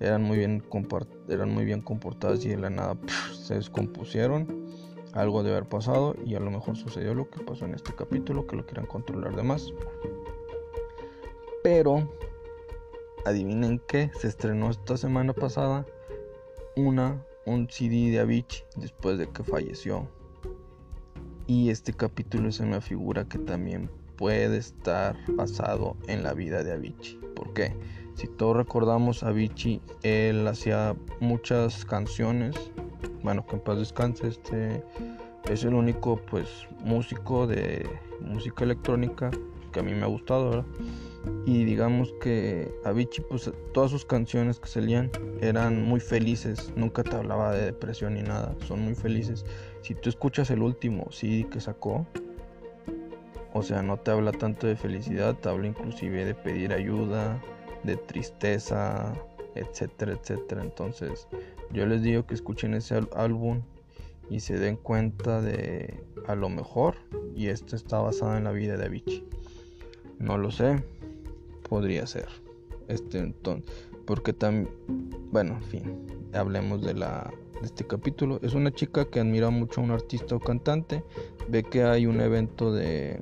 eran 0.00 0.22
muy 0.22 0.38
bien 0.38 0.62
eran 1.28 1.52
muy 1.52 1.64
bien 1.64 1.80
comportadas 1.80 2.44
y 2.44 2.50
de 2.50 2.56
la 2.56 2.70
nada 2.70 2.96
se 3.34 3.54
descompusieron. 3.54 4.68
Algo 5.14 5.42
de 5.42 5.50
haber 5.50 5.64
pasado 5.64 6.14
y 6.24 6.34
a 6.34 6.40
lo 6.40 6.50
mejor 6.50 6.76
sucedió 6.76 7.14
lo 7.14 7.28
que 7.30 7.40
pasó 7.40 7.64
en 7.64 7.74
este 7.74 7.94
capítulo, 7.94 8.46
que 8.46 8.56
lo 8.56 8.66
quieran 8.66 8.86
controlar 8.86 9.34
de 9.34 9.42
más. 9.42 9.72
Pero 11.70 12.10
adivinen 13.26 13.78
qué, 13.86 14.10
se 14.18 14.28
estrenó 14.28 14.70
esta 14.70 14.96
semana 14.96 15.34
pasada 15.34 15.84
una, 16.76 17.22
un 17.44 17.68
CD 17.68 18.10
de 18.10 18.20
Avicii 18.20 18.64
después 18.76 19.18
de 19.18 19.28
que 19.28 19.44
falleció. 19.44 20.08
Y 21.46 21.68
este 21.68 21.92
capítulo 21.92 22.50
se 22.52 22.64
me 22.64 22.80
figura 22.80 23.28
que 23.28 23.36
también 23.38 23.90
puede 24.16 24.56
estar 24.56 25.14
basado 25.34 25.94
en 26.06 26.22
la 26.22 26.32
vida 26.32 26.64
de 26.64 26.72
Avicii. 26.72 27.20
¿Por 27.36 27.52
qué? 27.52 27.74
Si 28.14 28.28
todos 28.28 28.56
recordamos, 28.56 29.22
Avicii, 29.22 29.82
él 30.04 30.48
hacía 30.48 30.96
muchas 31.20 31.84
canciones. 31.84 32.56
Bueno, 33.22 33.44
que 33.46 33.56
en 33.56 33.62
paz 33.62 33.76
descanse, 33.76 34.28
este 34.28 34.82
es 35.50 35.64
el 35.64 35.74
único 35.74 36.16
pues 36.30 36.48
músico 36.82 37.46
de 37.46 37.86
música 38.22 38.64
electrónica 38.64 39.30
que 39.70 39.80
a 39.80 39.82
mí 39.82 39.92
me 39.92 40.04
ha 40.04 40.08
gustado, 40.08 40.48
¿verdad? 40.48 40.66
Y 41.44 41.64
digamos 41.64 42.12
que 42.20 42.72
Avicii 42.84 43.24
pues 43.28 43.50
todas 43.72 43.90
sus 43.90 44.04
canciones 44.04 44.60
que 44.60 44.68
salían 44.68 45.10
eran 45.40 45.82
muy 45.82 46.00
felices, 46.00 46.72
nunca 46.76 47.02
te 47.02 47.16
hablaba 47.16 47.52
de 47.54 47.66
depresión 47.66 48.14
ni 48.14 48.22
nada, 48.22 48.54
son 48.66 48.80
muy 48.80 48.94
felices. 48.94 49.44
Si 49.82 49.94
tú 49.94 50.08
escuchas 50.08 50.50
el 50.50 50.62
último 50.62 51.10
CD 51.10 51.48
que 51.48 51.60
sacó, 51.60 52.06
o 53.54 53.62
sea, 53.62 53.82
no 53.82 53.96
te 53.98 54.10
habla 54.10 54.32
tanto 54.32 54.66
de 54.66 54.76
felicidad, 54.76 55.36
te 55.36 55.48
habla 55.48 55.68
inclusive 55.68 56.24
de 56.24 56.34
pedir 56.34 56.72
ayuda, 56.72 57.42
de 57.82 57.96
tristeza, 57.96 59.12
etcétera, 59.54 60.12
etcétera. 60.12 60.62
Entonces, 60.62 61.26
yo 61.72 61.86
les 61.86 62.02
digo 62.02 62.26
que 62.26 62.34
escuchen 62.34 62.74
ese 62.74 63.00
álbum 63.16 63.62
y 64.30 64.40
se 64.40 64.58
den 64.58 64.76
cuenta 64.76 65.40
de 65.40 66.04
a 66.26 66.34
lo 66.34 66.48
mejor 66.48 66.96
y 67.34 67.48
esto 67.48 67.74
está 67.74 67.98
basado 68.00 68.36
en 68.36 68.44
la 68.44 68.52
vida 68.52 68.76
de 68.76 68.84
Avicii. 68.84 69.26
No 70.18 70.36
lo 70.36 70.50
sé, 70.50 70.82
podría 71.68 72.06
ser. 72.06 72.28
Este 72.88 73.18
entonces, 73.18 73.70
porque 74.06 74.32
también, 74.32 74.70
bueno, 75.30 75.54
en 75.54 75.62
fin, 75.62 76.06
hablemos 76.32 76.82
de 76.82 76.94
la 76.94 77.30
de 77.60 77.66
este 77.66 77.86
capítulo. 77.86 78.38
Es 78.42 78.54
una 78.54 78.72
chica 78.72 79.04
que 79.04 79.20
admira 79.20 79.50
mucho 79.50 79.80
a 79.80 79.84
un 79.84 79.90
artista 79.90 80.36
o 80.36 80.40
cantante, 80.40 81.04
ve 81.48 81.62
que 81.62 81.82
hay 81.82 82.06
un 82.06 82.20
evento 82.20 82.72
de 82.72 83.20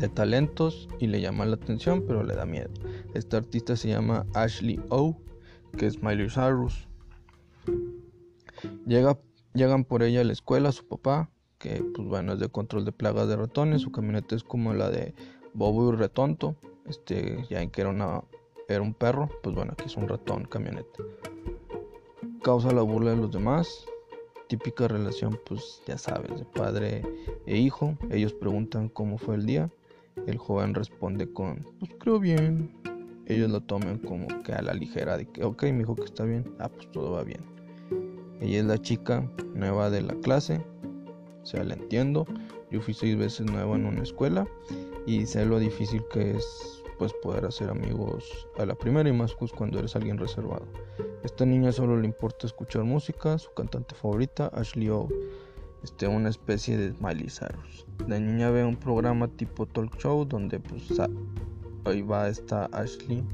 de 0.00 0.08
talentos 0.08 0.88
y 0.98 1.06
le 1.06 1.20
llama 1.20 1.44
la 1.44 1.56
atención, 1.56 2.04
pero 2.06 2.22
le 2.22 2.34
da 2.34 2.46
miedo. 2.46 2.70
Este 3.14 3.36
artista 3.36 3.76
se 3.76 3.88
llama 3.88 4.26
Ashley 4.34 4.80
O, 4.88 5.16
que 5.76 5.86
es 5.86 6.02
Miley 6.02 6.30
Cyrus. 6.30 6.88
Llega, 8.86 9.18
llegan 9.54 9.84
por 9.84 10.02
ella 10.02 10.22
a 10.22 10.24
la 10.24 10.32
escuela, 10.32 10.72
su 10.72 10.86
papá, 10.86 11.30
que 11.58 11.84
pues 11.94 12.08
bueno, 12.08 12.32
es 12.32 12.38
de 12.40 12.48
control 12.48 12.84
de 12.84 12.92
plagas 12.92 13.28
de 13.28 13.36
ratones, 13.36 13.82
su 13.82 13.92
camioneta 13.92 14.34
es 14.34 14.42
como 14.42 14.72
la 14.72 14.90
de 14.90 15.14
Bobo 15.52 15.92
y 15.92 15.96
Retonto, 15.96 16.56
este, 16.86 17.44
ya 17.48 17.62
en 17.62 17.70
que 17.70 17.82
era, 17.82 17.90
una, 17.90 18.22
era 18.68 18.82
un 18.82 18.94
perro, 18.94 19.28
pues 19.42 19.54
bueno, 19.54 19.72
aquí 19.72 19.84
es 19.86 19.96
un 19.96 20.08
ratón 20.08 20.44
camioneta. 20.44 21.02
Causa 22.42 22.72
la 22.72 22.82
burla 22.82 23.10
de 23.10 23.16
los 23.16 23.30
demás, 23.30 23.84
típica 24.48 24.88
relación, 24.88 25.38
pues 25.46 25.82
ya 25.86 25.96
sabes, 25.98 26.36
de 26.36 26.44
padre 26.44 27.02
e 27.46 27.56
hijo. 27.56 27.96
Ellos 28.10 28.32
preguntan 28.32 28.88
cómo 28.88 29.18
fue 29.18 29.36
el 29.36 29.46
día. 29.46 29.70
El 30.26 30.38
joven 30.38 30.74
responde 30.74 31.32
con, 31.32 31.64
pues 31.78 31.92
creo 31.98 32.18
bien. 32.18 32.74
Ellos 33.26 33.50
lo 33.50 33.60
toman 33.60 33.98
como 33.98 34.26
que 34.42 34.52
a 34.52 34.60
la 34.60 34.74
ligera, 34.74 35.16
de 35.16 35.26
que, 35.26 35.44
ok, 35.44 35.62
mi 35.64 35.82
hijo 35.82 35.94
que 35.94 36.04
está 36.04 36.24
bien. 36.24 36.52
Ah, 36.58 36.68
pues 36.68 36.90
todo 36.90 37.12
va 37.12 37.22
bien. 37.22 37.42
Ella 38.40 38.58
es 38.58 38.64
la 38.64 38.78
chica 38.78 39.30
nueva 39.54 39.88
de 39.90 40.02
la 40.02 40.14
clase. 40.14 40.60
O 41.42 41.46
sea, 41.46 41.62
la 41.62 41.74
entiendo. 41.74 42.26
Yo 42.70 42.80
fui 42.80 42.94
seis 42.94 43.16
veces 43.16 43.46
nueva 43.50 43.76
en 43.76 43.86
una 43.86 44.02
escuela 44.02 44.48
y 45.06 45.26
sé 45.26 45.44
lo 45.44 45.58
difícil 45.58 46.02
que 46.12 46.32
es 46.32 46.82
pues 46.98 47.12
poder 47.22 47.46
hacer 47.46 47.70
amigos 47.70 48.46
a 48.58 48.66
la 48.66 48.74
primera 48.74 49.08
y 49.08 49.12
más 49.12 49.34
pues 49.34 49.52
cuando 49.52 49.78
eres 49.78 49.96
alguien 49.96 50.18
reservado. 50.18 50.66
Esta 51.24 51.46
niña 51.46 51.72
solo 51.72 51.96
le 51.96 52.06
importa 52.06 52.46
escuchar 52.46 52.84
música, 52.84 53.38
su 53.38 53.52
cantante 53.54 53.94
favorita, 53.94 54.48
Ashley 54.48 54.90
O, 54.90 55.08
este, 55.82 56.06
una 56.06 56.28
especie 56.28 56.76
de 56.76 56.92
Miley. 57.00 57.28
La 58.06 58.18
niña 58.18 58.50
ve 58.50 58.64
un 58.64 58.76
programa 58.76 59.28
tipo 59.28 59.64
talk 59.66 59.96
show 59.96 60.26
donde 60.26 60.60
pues 60.60 61.00
ahí 61.86 62.02
va 62.02 62.28
esta 62.28 62.66
Ashley. 62.66 63.24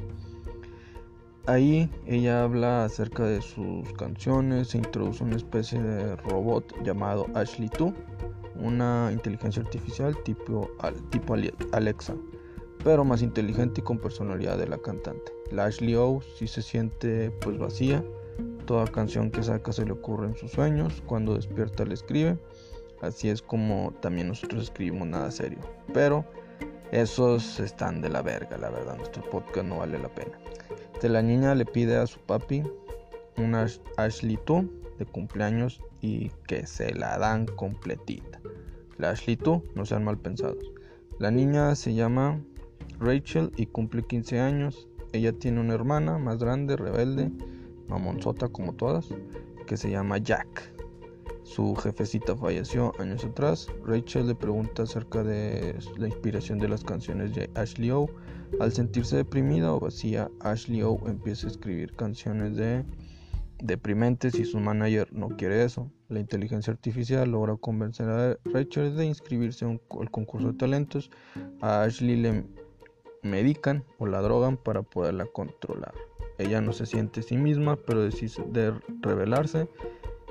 Ahí 1.46 1.90
ella 2.06 2.44
habla 2.44 2.84
acerca 2.84 3.24
de 3.24 3.40
sus 3.42 3.92
canciones, 3.94 4.68
se 4.68 4.78
introduce 4.78 5.24
una 5.24 5.36
especie 5.36 5.80
de 5.80 6.14
robot 6.16 6.72
llamado 6.84 7.26
Ashley 7.34 7.68
2 7.76 7.92
una 8.60 9.10
inteligencia 9.12 9.62
artificial 9.62 10.16
tipo, 10.22 10.70
tipo 11.10 11.34
Alexa, 11.72 12.14
pero 12.84 13.04
más 13.04 13.22
inteligente 13.22 13.80
y 13.80 13.84
con 13.84 13.98
personalidad 13.98 14.58
de 14.58 14.68
la 14.68 14.78
cantante. 14.78 15.32
La 15.50 15.64
Ashley 15.64 15.94
O 15.94 16.20
si 16.36 16.46
se 16.46 16.62
siente 16.62 17.30
pues 17.40 17.58
vacía, 17.58 18.04
toda 18.66 18.86
canción 18.86 19.30
que 19.30 19.42
saca 19.42 19.72
se 19.72 19.84
le 19.84 19.92
ocurre 19.92 20.26
en 20.26 20.36
sus 20.36 20.52
sueños, 20.52 21.02
cuando 21.06 21.34
despierta 21.34 21.84
le 21.84 21.94
escribe, 21.94 22.38
así 23.00 23.28
es 23.28 23.42
como 23.42 23.92
también 24.00 24.28
nosotros 24.28 24.64
escribimos 24.64 25.08
nada 25.08 25.30
serio, 25.30 25.58
pero 25.92 26.24
esos 26.92 27.58
están 27.60 28.00
de 28.00 28.08
la 28.08 28.22
verga, 28.22 28.56
la 28.58 28.70
verdad, 28.70 28.96
nuestro 28.96 29.22
podcast 29.30 29.66
no 29.66 29.78
vale 29.78 29.98
la 29.98 30.08
pena. 30.08 30.38
De 31.00 31.08
la 31.08 31.22
niña 31.22 31.54
le 31.54 31.64
pide 31.64 31.96
a 31.96 32.06
su 32.06 32.18
papi 32.20 32.62
una 33.36 33.66
Ashley 33.96 34.38
2 34.46 34.64
de 34.98 35.06
cumpleaños 35.06 35.80
y 36.00 36.30
que 36.46 36.66
se 36.66 36.94
la 36.94 37.18
dan 37.18 37.46
completita. 37.46 38.40
La 38.98 39.10
Ashley 39.10 39.36
tú, 39.36 39.62
no 39.74 39.84
sean 39.84 40.04
mal 40.04 40.18
pensados. 40.18 40.72
La 41.18 41.30
niña 41.30 41.74
se 41.74 41.94
llama 41.94 42.40
Rachel 42.98 43.52
y 43.56 43.66
cumple 43.66 44.02
15 44.02 44.40
años. 44.40 44.88
Ella 45.12 45.32
tiene 45.32 45.60
una 45.60 45.74
hermana 45.74 46.18
más 46.18 46.38
grande, 46.38 46.76
rebelde, 46.76 47.30
mamonzota 47.88 48.48
como 48.48 48.74
todas, 48.74 49.08
que 49.66 49.76
se 49.76 49.90
llama 49.90 50.18
Jack. 50.18 50.72
Su 51.42 51.74
jefecita 51.76 52.36
falleció 52.36 52.92
años 52.98 53.24
atrás. 53.24 53.68
Rachel 53.84 54.26
le 54.26 54.34
pregunta 54.34 54.82
acerca 54.82 55.22
de 55.22 55.78
la 55.96 56.08
inspiración 56.08 56.58
de 56.58 56.68
las 56.68 56.82
canciones 56.82 57.34
de 57.34 57.48
Ashley 57.54 57.90
O. 57.92 58.08
Al 58.60 58.72
sentirse 58.72 59.16
deprimida 59.16 59.72
o 59.72 59.80
vacía, 59.80 60.30
Ashley 60.40 60.82
O 60.82 60.98
empieza 61.06 61.46
a 61.46 61.50
escribir 61.50 61.92
canciones 61.94 62.56
de 62.56 62.84
deprimentes 63.62 64.38
y 64.38 64.44
su 64.44 64.58
manager 64.58 65.12
no 65.12 65.28
quiere 65.28 65.64
eso. 65.64 65.90
La 66.08 66.20
inteligencia 66.20 66.72
artificial 66.72 67.30
logra 67.30 67.56
convencer 67.56 68.08
a 68.08 68.36
Rachel 68.44 68.96
de 68.96 69.06
inscribirse 69.06 69.64
al 69.64 70.10
concurso 70.10 70.52
de 70.52 70.58
talentos. 70.58 71.10
A 71.60 71.82
Ashley 71.82 72.16
le 72.16 72.44
medican 73.22 73.84
o 73.98 74.06
la 74.06 74.20
drogan 74.20 74.56
para 74.56 74.82
poderla 74.82 75.26
controlar. 75.26 75.94
Ella 76.38 76.60
no 76.60 76.72
se 76.72 76.86
siente 76.86 77.22
sí 77.22 77.36
misma, 77.36 77.76
pero 77.76 78.02
decide 78.02 78.74
revelarse 79.00 79.68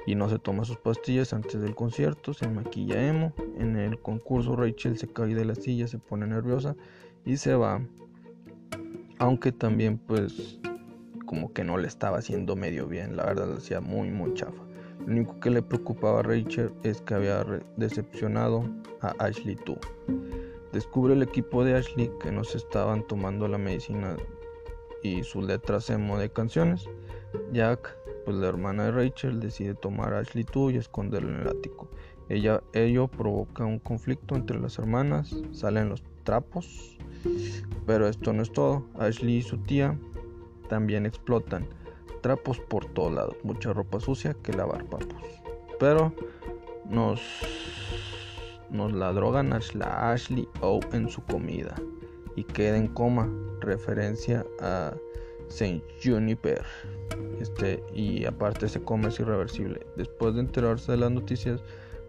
y 0.05 0.15
no 0.15 0.29
se 0.29 0.37
toma 0.37 0.65
sus 0.65 0.77
pastillas 0.77 1.33
antes 1.33 1.59
del 1.59 1.75
concierto, 1.75 2.33
se 2.33 2.47
maquilla 2.47 3.07
emo. 3.07 3.33
En 3.57 3.75
el 3.75 3.99
concurso 3.99 4.55
Rachel 4.55 4.97
se 4.97 5.07
cae 5.07 5.33
de 5.33 5.45
la 5.45 5.55
silla, 5.55 5.87
se 5.87 5.97
pone 5.97 6.27
nerviosa 6.27 6.75
y 7.25 7.37
se 7.37 7.55
va. 7.55 7.81
Aunque 9.17 9.51
también 9.51 9.97
pues 9.97 10.59
como 11.25 11.53
que 11.53 11.63
no 11.63 11.77
le 11.77 11.87
estaba 11.87 12.17
haciendo 12.17 12.55
medio 12.55 12.87
bien, 12.87 13.15
la 13.15 13.25
verdad 13.25 13.47
lo 13.47 13.55
hacía 13.55 13.81
muy 13.81 14.09
muy 14.09 14.33
chafa. 14.33 14.63
Lo 15.05 15.13
único 15.13 15.39
que 15.39 15.49
le 15.49 15.61
preocupaba 15.61 16.19
a 16.19 16.23
Rachel 16.23 16.71
es 16.83 17.01
que 17.01 17.13
había 17.13 17.45
decepcionado 17.77 18.67
a 19.01 19.13
Ashley 19.19 19.57
2. 19.65 19.77
Descubre 20.73 21.13
el 21.13 21.21
equipo 21.21 21.63
de 21.63 21.75
Ashley 21.75 22.11
que 22.21 22.31
no 22.31 22.43
se 22.43 22.57
estaban 22.57 23.05
tomando 23.07 23.47
la 23.47 23.57
medicina 23.57 24.15
y 25.03 25.23
sus 25.23 25.43
letras 25.45 25.89
emo 25.89 26.17
de 26.17 26.29
canciones. 26.29 26.89
Jack 27.53 27.95
pues 28.25 28.37
la 28.37 28.47
hermana 28.47 28.85
de 28.85 28.91
Rachel 28.91 29.39
decide 29.39 29.75
tomar 29.75 30.13
a 30.13 30.19
Ashley 30.19 30.43
tú 30.43 30.71
y 30.71 30.77
esconderlo 30.77 31.29
en 31.29 31.41
el 31.41 31.47
ático. 31.47 31.87
Ella, 32.27 32.63
ello 32.73 33.07
provoca 33.07 33.63
un 33.63 33.77
conflicto 33.77 34.35
entre 34.35 34.59
las 34.59 34.79
hermanas, 34.79 35.35
salen 35.51 35.89
los 35.89 36.03
trapos, 36.23 36.97
pero 37.85 38.07
esto 38.07 38.33
no 38.33 38.41
es 38.41 38.51
todo. 38.51 38.83
Ashley 38.97 39.37
y 39.37 39.41
su 39.43 39.59
tía 39.59 39.95
también 40.67 41.05
explotan. 41.05 41.67
Trapos 42.21 42.59
por 42.59 42.85
todos 42.85 43.13
lados, 43.13 43.35
mucha 43.43 43.71
ropa 43.73 43.99
sucia 43.99 44.35
que 44.41 44.53
lavar 44.53 44.85
papos. 44.85 45.23
Pero 45.79 46.13
nos, 46.89 47.21
nos 48.69 48.93
la 48.93 49.11
drogan 49.11 49.53
a 49.53 49.59
Ashley 50.11 50.47
O 50.61 50.79
en 50.93 51.09
su 51.09 51.21
comida 51.23 51.75
y 52.35 52.43
queda 52.43 52.77
en 52.77 52.87
coma, 52.87 53.29
referencia 53.61 54.45
a 54.59 54.93
Saint 55.47 55.83
Juniper. 56.03 56.63
Este, 57.39 57.83
y 57.93 58.25
aparte 58.25 58.65
ese 58.65 58.81
coma 58.81 59.09
es 59.09 59.19
irreversible. 59.19 59.85
Después 59.95 60.35
de 60.35 60.41
enterarse 60.41 60.91
de 60.91 60.97
las 60.97 61.11
noticias, 61.11 61.61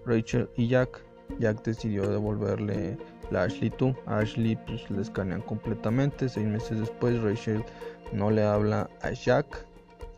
Rachel 0.05 0.49
y 0.57 0.69
Jack, 0.69 1.06
Jack 1.39 1.62
decidió 1.65 2.09
devolverle 2.09 2.97
la 3.31 3.45
Ashley 3.45 3.73
2. 3.79 3.95
A 4.07 4.19
Ashley 4.19 4.57
pues, 4.67 4.89
le 4.91 5.03
escanean 5.03 5.43
completamente. 5.43 6.29
Seis 6.29 6.47
meses 6.47 6.81
después, 6.81 7.21
Rachel 7.23 7.65
no 8.12 8.31
le 8.31 8.43
habla 8.43 8.89
a 9.03 9.11
Jack. 9.12 9.67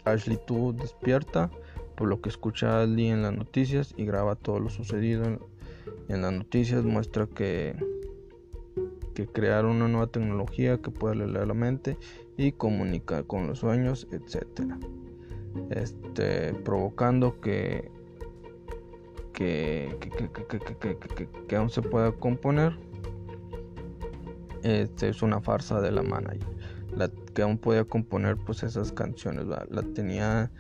Ashley 0.05 0.39
2 0.47 0.77
despierta 0.77 1.51
por 1.97 2.09
lo 2.09 2.21
que 2.21 2.29
escucha 2.29 2.79
a 2.79 2.83
Ashley 2.83 3.09
en 3.09 3.23
las 3.23 3.35
noticias 3.35 3.95
y 3.97 4.05
graba 4.05 4.37
todo 4.37 4.61
lo 4.61 4.71
sucedido 4.71 5.25
en, 6.09 6.23
las 6.23 6.33
noticias. 6.33 6.85
Muestra 6.85 7.27
que, 7.27 7.75
que 9.15 9.27
crearon 9.27 9.77
una 9.77 9.89
nueva 9.89 10.07
tecnología 10.07 10.81
que 10.81 10.91
puede 10.91 11.17
leer 11.17 11.47
la 11.47 11.55
mente 11.55 11.97
y 12.37 12.53
comunicar 12.53 13.27
con 13.27 13.47
los 13.47 13.59
sueños, 13.59 14.07
etcétera. 14.13 14.79
Este, 15.71 16.55
provocando 16.55 17.41
que 17.41 17.91
que, 19.39 19.97
aún 21.57 21.71
se 21.71 21.81
pueda 21.83 22.11
componer. 22.11 22.77
Este 24.65 25.09
es 25.09 25.23
una 25.23 25.41
farsa 25.41 25.81
de 25.81 25.93
la 25.93 26.03
manager. 26.03 26.49
La, 26.97 27.09
que 27.35 27.43
aún 27.43 27.59
podía 27.59 27.85
componer 27.85 28.37
pues 28.37 28.65
esas 28.65 28.91
canciones. 28.91 29.47
La 29.47 29.83
tenía. 29.95 30.51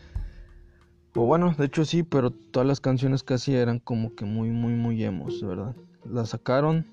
O 1.16 1.26
bueno, 1.26 1.52
de 1.58 1.64
hecho 1.64 1.84
sí, 1.84 2.04
pero 2.04 2.30
todas 2.30 2.68
las 2.68 2.80
canciones 2.80 3.24
que 3.24 3.34
hacía 3.34 3.60
eran 3.60 3.80
como 3.80 4.14
que 4.14 4.24
muy, 4.24 4.50
muy, 4.50 4.74
muy 4.74 5.02
emos, 5.02 5.42
¿verdad? 5.42 5.74
La 6.04 6.24
sacaron. 6.24 6.86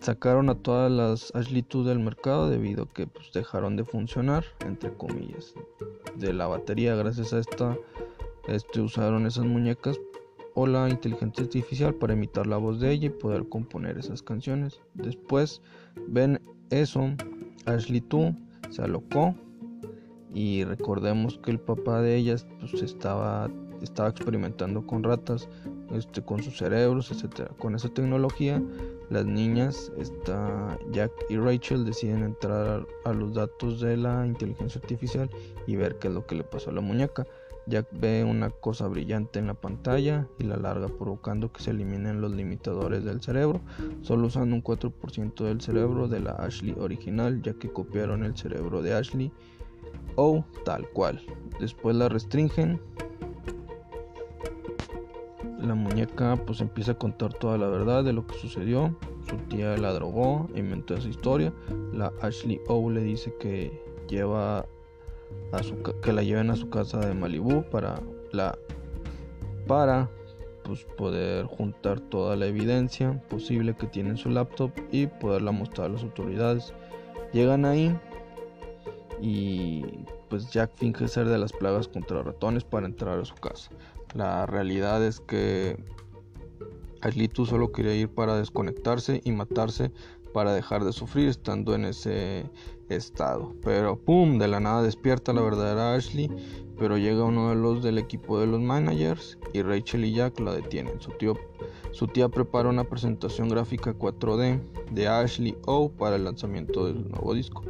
Sacaron 0.00 0.50
a 0.50 0.56
todas 0.56 0.90
las 0.90 1.34
Ashley 1.34 1.64
2 1.66 1.86
del 1.86 2.00
mercado 2.00 2.50
debido 2.50 2.82
a 2.82 2.92
que 2.92 3.06
pues, 3.06 3.32
dejaron 3.32 3.76
de 3.76 3.84
funcionar, 3.84 4.44
entre 4.66 4.92
comillas, 4.92 5.54
de 6.16 6.34
la 6.34 6.48
batería. 6.48 6.96
Gracias 6.96 7.32
a 7.32 7.38
esta 7.38 7.78
este, 8.48 8.80
usaron 8.80 9.26
esas 9.26 9.44
muñecas 9.44 9.98
o 10.54 10.66
la 10.66 10.88
inteligencia 10.88 11.44
artificial 11.44 11.94
para 11.94 12.12
imitar 12.12 12.46
la 12.46 12.56
voz 12.56 12.80
de 12.80 12.92
ella 12.92 13.06
y 13.06 13.10
poder 13.10 13.48
componer 13.48 13.98
esas 13.98 14.22
canciones. 14.22 14.80
Después 14.94 15.62
ven 16.08 16.40
eso, 16.70 17.10
Ashley 17.66 18.02
2 18.08 18.34
se 18.70 18.82
alocó 18.82 19.34
y 20.34 20.64
recordemos 20.64 21.38
que 21.38 21.50
el 21.50 21.60
papá 21.60 22.00
de 22.00 22.16
ellas 22.16 22.46
pues, 22.60 22.82
estaba, 22.82 23.50
estaba 23.82 24.08
experimentando 24.08 24.86
con 24.86 25.02
ratas, 25.02 25.48
este, 25.92 26.22
con 26.22 26.42
sus 26.42 26.56
cerebros, 26.58 27.10
etc. 27.10 27.50
Con 27.58 27.74
esa 27.74 27.88
tecnología, 27.88 28.62
las 29.10 29.26
niñas, 29.26 29.92
está 29.98 30.78
Jack 30.90 31.12
y 31.28 31.36
Rachel 31.36 31.84
deciden 31.84 32.22
entrar 32.22 32.86
a 33.04 33.12
los 33.12 33.34
datos 33.34 33.80
de 33.80 33.96
la 33.98 34.26
inteligencia 34.26 34.80
artificial 34.80 35.28
y 35.66 35.76
ver 35.76 35.98
qué 35.98 36.08
es 36.08 36.14
lo 36.14 36.26
que 36.26 36.34
le 36.34 36.44
pasó 36.44 36.70
a 36.70 36.72
la 36.72 36.80
muñeca. 36.80 37.26
Jack 37.66 37.86
ve 37.92 38.24
una 38.24 38.50
cosa 38.50 38.88
brillante 38.88 39.38
en 39.38 39.46
la 39.46 39.54
pantalla 39.54 40.26
y 40.38 40.44
la 40.44 40.56
larga 40.56 40.88
provocando 40.88 41.52
que 41.52 41.62
se 41.62 41.70
eliminen 41.70 42.20
los 42.20 42.32
limitadores 42.32 43.04
del 43.04 43.20
cerebro, 43.20 43.60
solo 44.02 44.26
usando 44.26 44.56
un 44.56 44.64
4% 44.64 45.44
del 45.44 45.60
cerebro 45.60 46.08
de 46.08 46.20
la 46.20 46.32
Ashley 46.32 46.74
original, 46.78 47.40
ya 47.42 47.54
que 47.54 47.72
copiaron 47.72 48.24
el 48.24 48.36
cerebro 48.36 48.82
de 48.82 48.94
Ashley 48.94 49.32
o 50.16 50.44
tal 50.64 50.88
cual. 50.90 51.20
Después 51.60 51.96
la 51.96 52.08
restringen. 52.08 52.80
La 55.60 55.76
muñeca 55.76 56.36
pues 56.44 56.60
empieza 56.60 56.92
a 56.92 56.98
contar 56.98 57.32
toda 57.34 57.56
la 57.56 57.68
verdad 57.68 58.02
de 58.02 58.12
lo 58.12 58.26
que 58.26 58.36
sucedió. 58.36 58.96
Su 59.28 59.36
tía 59.48 59.76
la 59.76 59.92
drogó, 59.92 60.48
inventó 60.56 60.94
esa 60.94 61.08
historia. 61.08 61.52
La 61.92 62.12
Ashley 62.20 62.60
O 62.66 62.90
le 62.90 63.02
dice 63.02 63.32
que 63.38 63.80
lleva 64.08 64.66
que 66.02 66.12
la 66.12 66.22
lleven 66.22 66.50
a 66.50 66.56
su 66.56 66.70
casa 66.70 67.00
de 67.00 67.14
Malibu 67.14 67.62
para 67.64 68.00
la 68.32 68.56
para 69.66 70.10
pues, 70.64 70.84
poder 70.96 71.46
juntar 71.46 72.00
toda 72.00 72.36
la 72.36 72.46
evidencia 72.46 73.22
posible 73.28 73.74
que 73.74 73.86
tiene 73.86 74.10
en 74.10 74.16
su 74.16 74.30
laptop 74.30 74.70
y 74.90 75.06
poderla 75.06 75.52
mostrar 75.52 75.88
a 75.88 75.92
las 75.92 76.02
autoridades. 76.02 76.72
Llegan 77.32 77.64
ahí 77.64 77.96
y 79.20 79.84
pues 80.28 80.50
Jack 80.50 80.72
finge 80.76 81.08
ser 81.08 81.28
de 81.28 81.38
las 81.38 81.52
plagas 81.52 81.88
contra 81.88 82.22
ratones 82.22 82.64
para 82.64 82.86
entrar 82.86 83.18
a 83.18 83.24
su 83.24 83.34
casa. 83.34 83.70
La 84.14 84.46
realidad 84.46 85.04
es 85.04 85.20
que 85.20 85.76
Ashley 87.02 87.30
solo 87.34 87.72
quería 87.72 87.94
ir 87.94 88.08
para 88.08 88.36
desconectarse 88.36 89.20
y 89.24 89.32
matarse 89.32 89.92
para 90.32 90.54
dejar 90.54 90.84
de 90.84 90.92
sufrir 90.92 91.28
estando 91.28 91.74
en 91.74 91.84
ese 91.84 92.44
estado. 92.88 93.54
Pero 93.62 93.96
pum, 93.96 94.38
de 94.38 94.48
la 94.48 94.60
nada 94.60 94.82
despierta 94.82 95.32
la 95.32 95.42
verdadera 95.42 95.94
Ashley, 95.94 96.30
pero 96.78 96.98
llega 96.98 97.24
uno 97.24 97.50
de 97.50 97.56
los 97.56 97.82
del 97.82 97.98
equipo 97.98 98.38
de 98.38 98.46
los 98.46 98.60
managers 98.60 99.38
y 99.52 99.62
Rachel 99.62 100.04
y 100.04 100.14
Jack 100.14 100.40
la 100.40 100.52
detienen. 100.52 101.00
Su, 101.00 101.10
tío, 101.12 101.38
su 101.92 102.06
tía 102.06 102.28
prepara 102.28 102.68
una 102.68 102.84
presentación 102.84 103.48
gráfica 103.48 103.94
4D 103.94 104.60
de 104.90 105.08
Ashley 105.08 105.56
O 105.66 105.90
para 105.90 106.16
el 106.16 106.24
lanzamiento 106.24 106.86
del 106.86 107.08
nuevo 107.10 107.34
disco. 107.34 107.62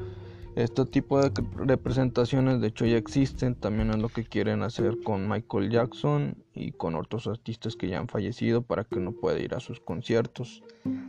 Este 0.54 0.84
tipo 0.84 1.18
de 1.18 1.32
representaciones 1.56 2.60
de 2.60 2.66
hecho 2.66 2.84
ya 2.84 2.98
existen, 2.98 3.54
también 3.54 3.88
es 3.88 3.96
lo 3.96 4.10
que 4.10 4.24
quieren 4.24 4.62
hacer 4.62 4.98
con 5.02 5.26
Michael 5.26 5.70
Jackson 5.70 6.36
y 6.52 6.72
con 6.72 6.94
otros 6.94 7.26
artistas 7.26 7.74
que 7.74 7.88
ya 7.88 7.98
han 7.98 8.08
fallecido 8.08 8.60
para 8.60 8.84
que 8.84 9.00
no 9.00 9.12
pueda 9.12 9.38
ir 9.38 9.54
a 9.54 9.60
sus 9.60 9.80
conciertos. 9.80 10.62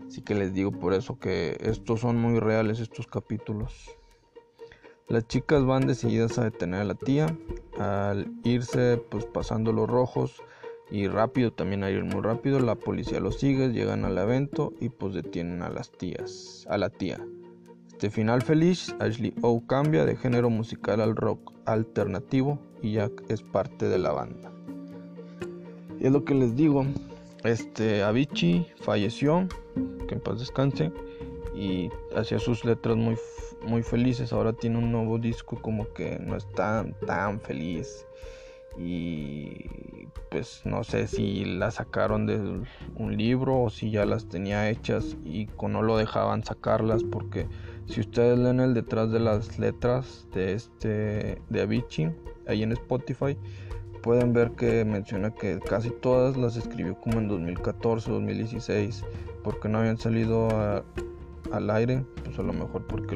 Así 0.07 0.21
que 0.21 0.33
les 0.33 0.53
digo 0.53 0.71
por 0.71 0.93
eso 0.93 1.19
que 1.19 1.57
estos 1.59 1.99
son 1.99 2.17
muy 2.21 2.39
reales 2.39 2.79
estos 2.79 3.05
capítulos. 3.07 3.91
Las 5.09 5.27
chicas 5.27 5.65
van 5.65 5.87
decididas 5.87 6.37
a 6.37 6.45
detener 6.45 6.79
a 6.79 6.85
la 6.85 6.95
tía. 6.95 7.27
Al 7.77 8.31
irse 8.43 8.97
pues 9.09 9.25
pasando 9.25 9.73
los 9.73 9.89
rojos 9.89 10.41
y 10.89 11.07
rápido, 11.07 11.51
también 11.51 11.83
a 11.83 11.91
ir 11.91 12.05
muy 12.05 12.21
rápido, 12.21 12.61
la 12.61 12.75
policía 12.75 13.19
los 13.19 13.39
sigue, 13.39 13.73
llegan 13.73 14.05
al 14.05 14.17
evento 14.17 14.71
y 14.79 14.87
pues 14.87 15.13
detienen 15.13 15.63
a 15.63 15.69
las 15.69 15.91
tías, 15.91 16.65
a 16.69 16.77
la 16.77 16.89
tía. 16.89 17.19
De 18.03 18.09
final 18.09 18.41
feliz, 18.41 18.93
Ashley 18.99 19.33
O 19.41 19.65
cambia 19.65 20.03
de 20.03 20.17
género 20.17 20.49
musical 20.49 20.99
al 20.99 21.15
rock 21.15 21.53
alternativo 21.65 22.59
y 22.81 22.95
Jack 22.95 23.23
es 23.29 23.41
parte 23.41 23.87
de 23.87 23.97
la 23.97 24.11
banda. 24.11 24.51
Y 26.01 26.07
es 26.07 26.11
lo 26.11 26.25
que 26.25 26.33
les 26.33 26.53
digo, 26.53 26.85
este 27.45 28.03
Avicii 28.03 28.67
falleció, 28.81 29.47
que 30.05 30.15
en 30.15 30.19
paz 30.19 30.39
descanse, 30.39 30.91
y 31.55 31.89
hacía 32.13 32.39
sus 32.39 32.65
letras 32.65 32.97
muy, 32.97 33.15
muy 33.65 33.83
felices. 33.83 34.33
Ahora 34.33 34.51
tiene 34.51 34.79
un 34.79 34.91
nuevo 34.91 35.17
disco 35.17 35.61
como 35.61 35.87
que 35.93 36.19
no 36.19 36.35
es 36.35 36.45
tan, 36.55 36.95
tan 37.07 37.39
feliz. 37.39 38.05
Y 38.77 40.09
pues 40.29 40.63
no 40.65 40.83
sé 40.83 41.07
si 41.07 41.45
la 41.45 41.71
sacaron 41.71 42.25
de 42.25 42.65
un 42.95 43.15
libro 43.15 43.61
o 43.61 43.69
si 43.69 43.91
ya 43.91 44.05
las 44.05 44.27
tenía 44.27 44.69
hechas 44.69 45.15
y 45.23 45.47
no 45.69 45.81
lo 45.81 45.95
dejaban 45.95 46.43
sacarlas 46.43 47.03
porque 47.03 47.47
si 47.87 48.01
ustedes 48.01 48.37
leen 48.39 48.59
el 48.59 48.73
detrás 48.73 49.11
de 49.11 49.19
las 49.19 49.59
letras 49.59 50.27
de 50.33 50.53
este 50.53 51.41
de 51.49 51.61
Avicii, 51.61 52.11
ahí 52.47 52.63
en 52.63 52.71
Spotify, 52.71 53.37
pueden 54.01 54.33
ver 54.33 54.51
que 54.51 54.83
menciona 54.85 55.33
que 55.33 55.59
casi 55.59 55.89
todas 55.89 56.37
las 56.37 56.57
escribió 56.57 56.99
como 56.99 57.19
en 57.19 57.27
2014, 57.27 58.11
2016, 58.11 59.03
porque 59.43 59.69
no 59.69 59.79
habían 59.79 59.97
salido 59.97 60.49
al 61.51 61.69
aire, 61.69 62.05
pues 62.23 62.37
a 62.37 62.43
lo 62.43 62.53
mejor 62.53 62.85
porque 62.87 63.15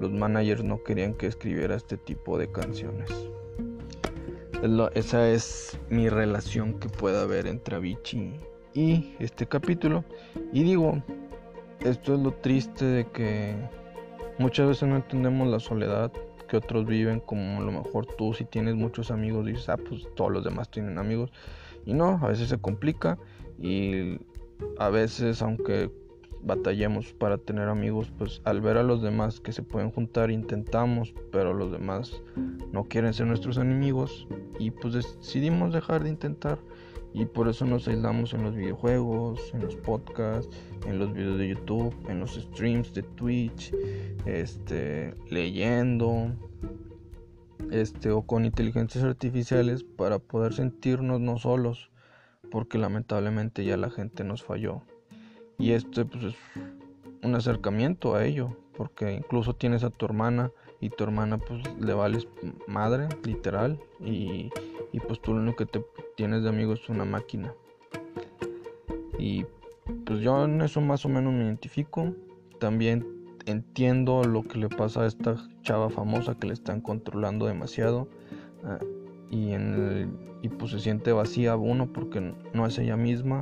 los 0.00 0.12
managers 0.12 0.64
no 0.64 0.82
querían 0.82 1.14
que 1.14 1.26
escribiera 1.26 1.76
este 1.76 1.96
tipo 1.96 2.38
de 2.38 2.50
canciones. 2.50 3.08
esa 4.94 5.30
es 5.30 5.78
mi 5.88 6.08
relación 6.08 6.78
que 6.80 6.88
puede 6.88 7.20
haber 7.20 7.46
entre 7.46 7.76
Avicii 7.76 8.40
y 8.74 9.14
este 9.20 9.46
capítulo. 9.46 10.04
Y 10.52 10.64
digo, 10.64 11.02
esto 11.90 12.14
es 12.14 12.20
lo 12.20 12.32
triste 12.32 12.84
de 12.84 13.06
que 13.06 13.54
muchas 14.38 14.68
veces 14.68 14.88
no 14.88 14.96
entendemos 14.96 15.48
la 15.48 15.60
soledad 15.60 16.12
que 16.48 16.56
otros 16.56 16.86
viven, 16.86 17.20
como 17.20 17.58
a 17.58 17.60
lo 17.60 17.72
mejor 17.72 18.06
tú 18.16 18.32
si 18.32 18.44
tienes 18.44 18.74
muchos 18.74 19.10
amigos 19.10 19.46
dices, 19.46 19.68
ah, 19.68 19.76
pues 19.76 20.06
todos 20.14 20.32
los 20.32 20.44
demás 20.44 20.70
tienen 20.70 20.98
amigos. 20.98 21.32
Y 21.84 21.94
no, 21.94 22.18
a 22.22 22.28
veces 22.28 22.48
se 22.48 22.58
complica 22.58 23.18
y 23.60 24.18
a 24.78 24.88
veces 24.90 25.42
aunque 25.42 25.90
batallemos 26.42 27.12
para 27.12 27.38
tener 27.38 27.68
amigos, 27.68 28.12
pues 28.18 28.40
al 28.44 28.60
ver 28.60 28.76
a 28.76 28.82
los 28.82 29.02
demás 29.02 29.40
que 29.40 29.52
se 29.52 29.62
pueden 29.62 29.90
juntar 29.90 30.30
intentamos, 30.30 31.14
pero 31.32 31.54
los 31.54 31.72
demás 31.72 32.22
no 32.72 32.84
quieren 32.84 33.12
ser 33.14 33.26
nuestros 33.26 33.56
enemigos 33.56 34.28
y 34.58 34.70
pues 34.70 34.94
decidimos 34.94 35.72
dejar 35.72 36.04
de 36.04 36.10
intentar 36.10 36.58
y 37.16 37.24
por 37.24 37.48
eso 37.48 37.64
nos 37.64 37.88
aislamos 37.88 38.34
en 38.34 38.42
los 38.42 38.54
videojuegos, 38.54 39.40
en 39.54 39.62
los 39.62 39.74
podcasts, 39.74 40.54
en 40.84 40.98
los 40.98 41.14
videos 41.14 41.38
de 41.38 41.48
YouTube, 41.48 41.94
en 42.10 42.20
los 42.20 42.34
streams 42.34 42.92
de 42.92 43.02
Twitch, 43.04 43.72
este, 44.26 45.14
leyendo, 45.30 46.30
este, 47.70 48.10
o 48.10 48.20
con 48.20 48.44
inteligencias 48.44 49.02
artificiales 49.02 49.82
para 49.82 50.18
poder 50.18 50.52
sentirnos 50.52 51.18
no 51.18 51.38
solos, 51.38 51.90
porque 52.50 52.76
lamentablemente 52.76 53.64
ya 53.64 53.78
la 53.78 53.88
gente 53.88 54.22
nos 54.22 54.42
falló. 54.42 54.82
Y 55.56 55.70
este 55.70 56.04
pues 56.04 56.22
es 56.22 56.34
un 57.22 57.34
acercamiento 57.34 58.14
a 58.14 58.26
ello, 58.26 58.54
porque 58.76 59.14
incluso 59.14 59.54
tienes 59.54 59.84
a 59.84 59.90
tu 59.90 60.04
hermana 60.04 60.52
y 60.80 60.90
tu 60.90 61.04
hermana 61.04 61.38
pues 61.38 61.62
le 61.80 61.92
vales 61.94 62.28
madre, 62.66 63.08
literal, 63.24 63.80
y, 64.00 64.50
y 64.92 65.00
pues 65.00 65.20
tú 65.20 65.32
lo 65.32 65.40
único 65.40 65.56
que 65.56 65.66
te 65.66 65.84
tienes 66.16 66.42
de 66.42 66.48
amigo 66.48 66.74
es 66.74 66.88
una 66.88 67.04
máquina. 67.04 67.54
Y 69.18 69.46
pues 70.04 70.20
yo 70.20 70.44
en 70.44 70.60
eso 70.62 70.80
más 70.80 71.04
o 71.04 71.08
menos 71.08 71.32
me 71.32 71.44
identifico. 71.44 72.12
También 72.58 73.06
entiendo 73.46 74.24
lo 74.24 74.42
que 74.42 74.58
le 74.58 74.68
pasa 74.68 75.02
a 75.02 75.06
esta 75.06 75.36
chava 75.62 75.90
famosa 75.90 76.34
que 76.38 76.46
le 76.48 76.54
están 76.54 76.80
controlando 76.80 77.46
demasiado. 77.46 78.08
Ah, 78.64 78.78
y, 79.30 79.52
en 79.52 80.16
y 80.42 80.48
pues 80.48 80.72
se 80.72 80.80
siente 80.80 81.12
vacía 81.12 81.56
uno 81.56 81.92
porque 81.92 82.34
no 82.52 82.66
es 82.66 82.78
ella 82.78 82.96
misma. 82.96 83.40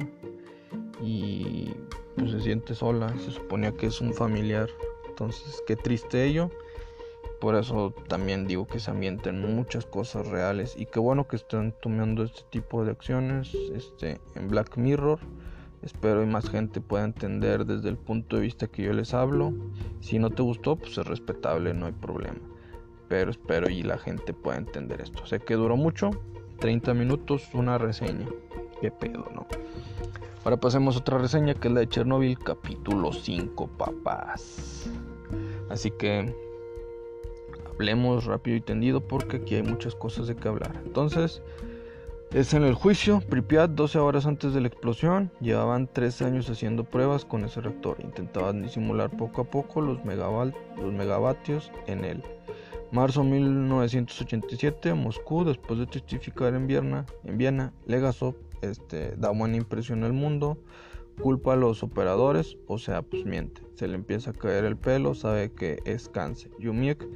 Y 1.02 1.70
pues 2.16 2.30
se 2.30 2.40
siente 2.40 2.74
sola. 2.74 3.14
Se 3.18 3.30
suponía 3.30 3.72
que 3.72 3.86
es 3.86 4.00
un 4.00 4.12
familiar. 4.14 4.68
Entonces, 5.08 5.62
qué 5.66 5.76
triste 5.76 6.24
ello. 6.24 6.50
Por 7.40 7.56
eso 7.56 7.94
también 8.08 8.46
digo 8.46 8.66
que 8.66 8.80
se 8.80 8.90
ambienten 8.90 9.40
muchas 9.40 9.86
cosas 9.86 10.26
reales. 10.28 10.74
Y 10.78 10.86
qué 10.86 10.98
bueno 10.98 11.28
que 11.28 11.36
estén 11.36 11.74
tomando 11.82 12.22
este 12.22 12.42
tipo 12.50 12.84
de 12.84 12.92
acciones 12.92 13.54
este, 13.74 14.20
en 14.34 14.48
Black 14.48 14.76
Mirror. 14.76 15.18
Espero 15.82 16.22
y 16.22 16.26
más 16.26 16.48
gente 16.48 16.80
pueda 16.80 17.04
entender 17.04 17.66
desde 17.66 17.90
el 17.90 17.98
punto 17.98 18.36
de 18.36 18.42
vista 18.42 18.66
que 18.66 18.82
yo 18.82 18.92
les 18.94 19.12
hablo. 19.12 19.52
Si 20.00 20.18
no 20.18 20.30
te 20.30 20.42
gustó, 20.42 20.76
pues 20.76 20.96
es 20.96 21.06
respetable, 21.06 21.74
no 21.74 21.86
hay 21.86 21.92
problema. 21.92 22.38
Pero 23.08 23.30
espero 23.30 23.68
y 23.68 23.82
la 23.82 23.98
gente 23.98 24.32
pueda 24.32 24.56
entender 24.56 25.02
esto. 25.02 25.26
Sé 25.26 25.40
que 25.40 25.54
duró 25.54 25.76
mucho, 25.76 26.10
30 26.60 26.94
minutos, 26.94 27.50
una 27.52 27.76
reseña. 27.76 28.26
Qué 28.80 28.90
pedo, 28.90 29.26
¿no? 29.34 29.46
Ahora 30.44 30.58
pasemos 30.58 30.96
a 30.96 31.00
otra 31.00 31.18
reseña 31.18 31.54
que 31.54 31.68
es 31.68 31.74
la 31.74 31.80
de 31.80 31.88
Chernobyl, 31.88 32.38
capítulo 32.38 33.12
5, 33.12 33.66
papás. 33.78 34.88
Así 35.70 35.90
que 35.90 36.34
hablemos 37.74 38.24
rápido 38.24 38.56
y 38.56 38.60
tendido 38.60 39.00
porque 39.00 39.38
aquí 39.38 39.56
hay 39.56 39.62
muchas 39.62 39.94
cosas 39.94 40.26
de 40.26 40.36
que 40.36 40.48
hablar. 40.48 40.80
Entonces, 40.84 41.42
es 42.32 42.52
en 42.52 42.64
el 42.64 42.74
juicio, 42.74 43.20
Pripyat, 43.28 43.70
12 43.70 43.98
horas 43.98 44.26
antes 44.26 44.54
de 44.54 44.60
la 44.60 44.68
explosión, 44.68 45.30
llevaban 45.40 45.86
13 45.86 46.24
años 46.24 46.50
haciendo 46.50 46.84
pruebas 46.84 47.24
con 47.24 47.44
ese 47.44 47.60
reactor. 47.60 47.98
Intentaban 48.00 48.62
disimular 48.62 49.10
poco 49.16 49.42
a 49.42 49.44
poco 49.44 49.80
los, 49.80 49.98
los 50.04 50.92
megavatios 50.92 51.70
en 51.86 52.04
él. 52.04 52.22
Marzo 52.90 53.24
1987, 53.24 54.94
Moscú, 54.94 55.44
después 55.44 55.78
de 55.78 55.86
testificar 55.86 56.54
en 56.54 56.66
Viena, 56.66 57.06
en 57.24 57.38
Viena 57.38 57.72
Legasov 57.86 58.34
este, 58.62 59.16
da 59.16 59.30
buena 59.30 59.56
impresión 59.56 60.04
al 60.04 60.12
mundo, 60.12 60.58
culpa 61.20 61.52
a 61.52 61.56
los 61.56 61.82
operadores, 61.82 62.56
o 62.66 62.78
sea, 62.78 63.02
pues 63.02 63.24
miente. 63.24 63.62
Se 63.74 63.88
le 63.88 63.94
empieza 63.94 64.30
a 64.30 64.34
caer 64.34 64.64
el 64.64 64.76
pelo, 64.76 65.14
sabe 65.14 65.52
que 65.52 65.80
es 65.84 66.08
cáncer. 66.08 66.50
Yumiek 66.58 67.06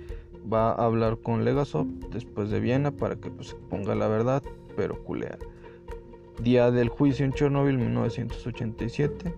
va 0.53 0.73
a 0.73 0.85
hablar 0.85 1.19
con 1.19 1.45
Legasov 1.45 1.87
después 2.11 2.51
de 2.51 2.61
Viena 2.61 2.91
para 2.91 3.17
que 3.17 3.31
pues, 3.31 3.57
ponga 3.69 3.95
la 3.95 4.09
verdad 4.09 4.43
pero 4.77 5.03
culea. 5.05 5.39
Día 6.41 6.71
del 6.71 6.89
juicio 6.89 7.25
en 7.25 7.33
Chernobyl 7.33 7.77
1987. 7.77 9.35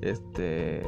Este 0.00 0.82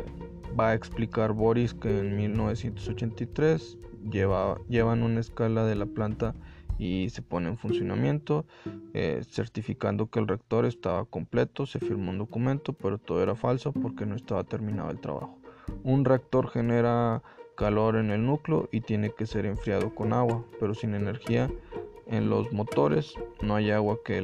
va 0.58 0.70
a 0.70 0.74
explicar 0.74 1.32
Boris 1.32 1.74
que 1.74 2.00
en 2.00 2.16
1983 2.16 3.78
lleva, 4.10 4.58
llevan 4.68 5.02
una 5.02 5.20
escala 5.20 5.66
de 5.66 5.74
la 5.74 5.86
planta 5.86 6.34
y 6.78 7.10
se 7.10 7.22
pone 7.22 7.48
en 7.48 7.58
funcionamiento, 7.58 8.46
eh, 8.94 9.22
certificando 9.28 10.06
que 10.10 10.18
el 10.18 10.26
reactor 10.26 10.64
estaba 10.64 11.04
completo, 11.04 11.66
se 11.66 11.78
firmó 11.78 12.10
un 12.10 12.18
documento, 12.18 12.72
pero 12.72 12.98
todo 12.98 13.22
era 13.22 13.34
falso 13.34 13.72
porque 13.72 14.06
no 14.06 14.16
estaba 14.16 14.44
terminado 14.44 14.90
el 14.90 14.98
trabajo. 14.98 15.38
Un 15.84 16.04
reactor 16.04 16.48
genera 16.48 17.22
calor 17.62 17.94
en 17.94 18.10
el 18.10 18.26
núcleo 18.26 18.68
y 18.72 18.80
tiene 18.80 19.10
que 19.10 19.24
ser 19.24 19.46
enfriado 19.46 19.94
con 19.94 20.12
agua, 20.12 20.44
pero 20.58 20.74
sin 20.74 20.96
energía 20.96 21.48
en 22.08 22.28
los 22.28 22.52
motores 22.52 23.14
no 23.40 23.54
hay 23.54 23.70
agua 23.70 24.00
que, 24.04 24.20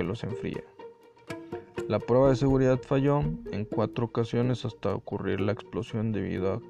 los 0.00 0.24
enfríe. 0.24 0.64
La 1.86 2.00
prueba 2.00 2.30
de 2.30 2.34
seguridad 2.34 2.80
falló 2.82 3.20
en 3.52 3.66
cuatro 3.66 4.06
ocasiones 4.06 4.64
hasta 4.64 4.96
ocurrir 4.96 5.40
la 5.40 5.52
explosión 5.52 6.10
debido 6.10 6.60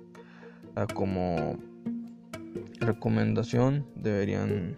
a, 0.76 0.82
a 0.82 0.86
como 0.86 1.56
recomendación 2.80 3.86
deberían 3.94 4.76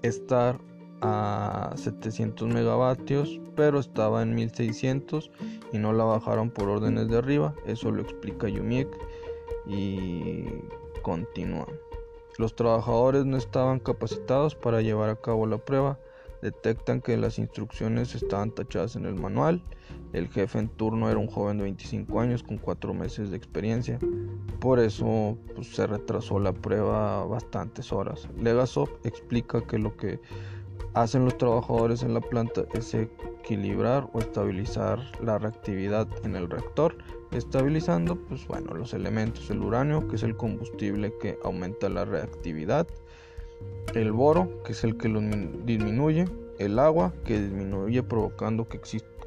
estar 0.00 0.58
a 1.02 1.74
700 1.76 2.48
megavatios 2.48 3.40
pero 3.56 3.78
estaba 3.78 4.22
en 4.22 4.34
1600 4.34 5.30
y 5.72 5.78
no 5.78 5.92
la 5.92 6.04
bajaron 6.04 6.48
por 6.48 6.70
órdenes 6.70 7.08
de 7.08 7.18
arriba 7.18 7.54
eso 7.66 7.90
lo 7.90 8.02
explica 8.02 8.48
Yumiek 8.48 8.88
y 9.66 10.44
continúa 11.02 11.66
los 12.38 12.54
trabajadores 12.54 13.24
no 13.26 13.36
estaban 13.36 13.78
capacitados 13.78 14.54
para 14.54 14.80
llevar 14.80 15.10
a 15.10 15.16
cabo 15.16 15.46
la 15.46 15.58
prueba. 15.58 15.98
Detectan 16.40 17.00
que 17.00 17.16
las 17.16 17.38
instrucciones 17.38 18.14
estaban 18.14 18.50
tachadas 18.50 18.96
en 18.96 19.04
el 19.04 19.14
manual. 19.14 19.62
El 20.12 20.28
jefe 20.28 20.58
en 20.58 20.68
turno 20.68 21.08
era 21.08 21.18
un 21.18 21.28
joven 21.28 21.58
de 21.58 21.64
25 21.64 22.20
años 22.20 22.42
con 22.42 22.58
4 22.58 22.94
meses 22.94 23.30
de 23.30 23.36
experiencia. 23.36 23.98
Por 24.60 24.80
eso 24.80 25.38
pues, 25.54 25.68
se 25.68 25.86
retrasó 25.86 26.40
la 26.40 26.52
prueba 26.52 27.24
bastantes 27.26 27.92
horas. 27.92 28.28
Legasov 28.40 28.88
explica 29.04 29.60
que 29.60 29.78
lo 29.78 29.96
que 29.96 30.18
hacen 30.94 31.24
los 31.24 31.38
trabajadores 31.38 32.02
en 32.02 32.14
la 32.14 32.20
planta 32.20 32.64
es 32.74 32.92
equilibrar 32.94 34.08
o 34.12 34.18
estabilizar 34.18 34.98
la 35.22 35.38
reactividad 35.38 36.08
en 36.24 36.34
el 36.34 36.50
reactor 36.50 36.96
estabilizando 37.32 38.16
pues 38.16 38.46
bueno 38.46 38.74
los 38.74 38.94
elementos 38.94 39.50
el 39.50 39.62
uranio 39.62 40.06
que 40.08 40.16
es 40.16 40.22
el 40.22 40.36
combustible 40.36 41.12
que 41.20 41.38
aumenta 41.44 41.88
la 41.88 42.04
reactividad 42.04 42.86
el 43.94 44.12
boro 44.12 44.62
que 44.64 44.72
es 44.72 44.84
el 44.84 44.96
que 44.96 45.08
lo 45.08 45.20
disminuye 45.20 46.26
el 46.58 46.78
agua 46.78 47.12
que 47.24 47.40
disminuye 47.40 48.02
provocando 48.02 48.68
que, 48.68 48.80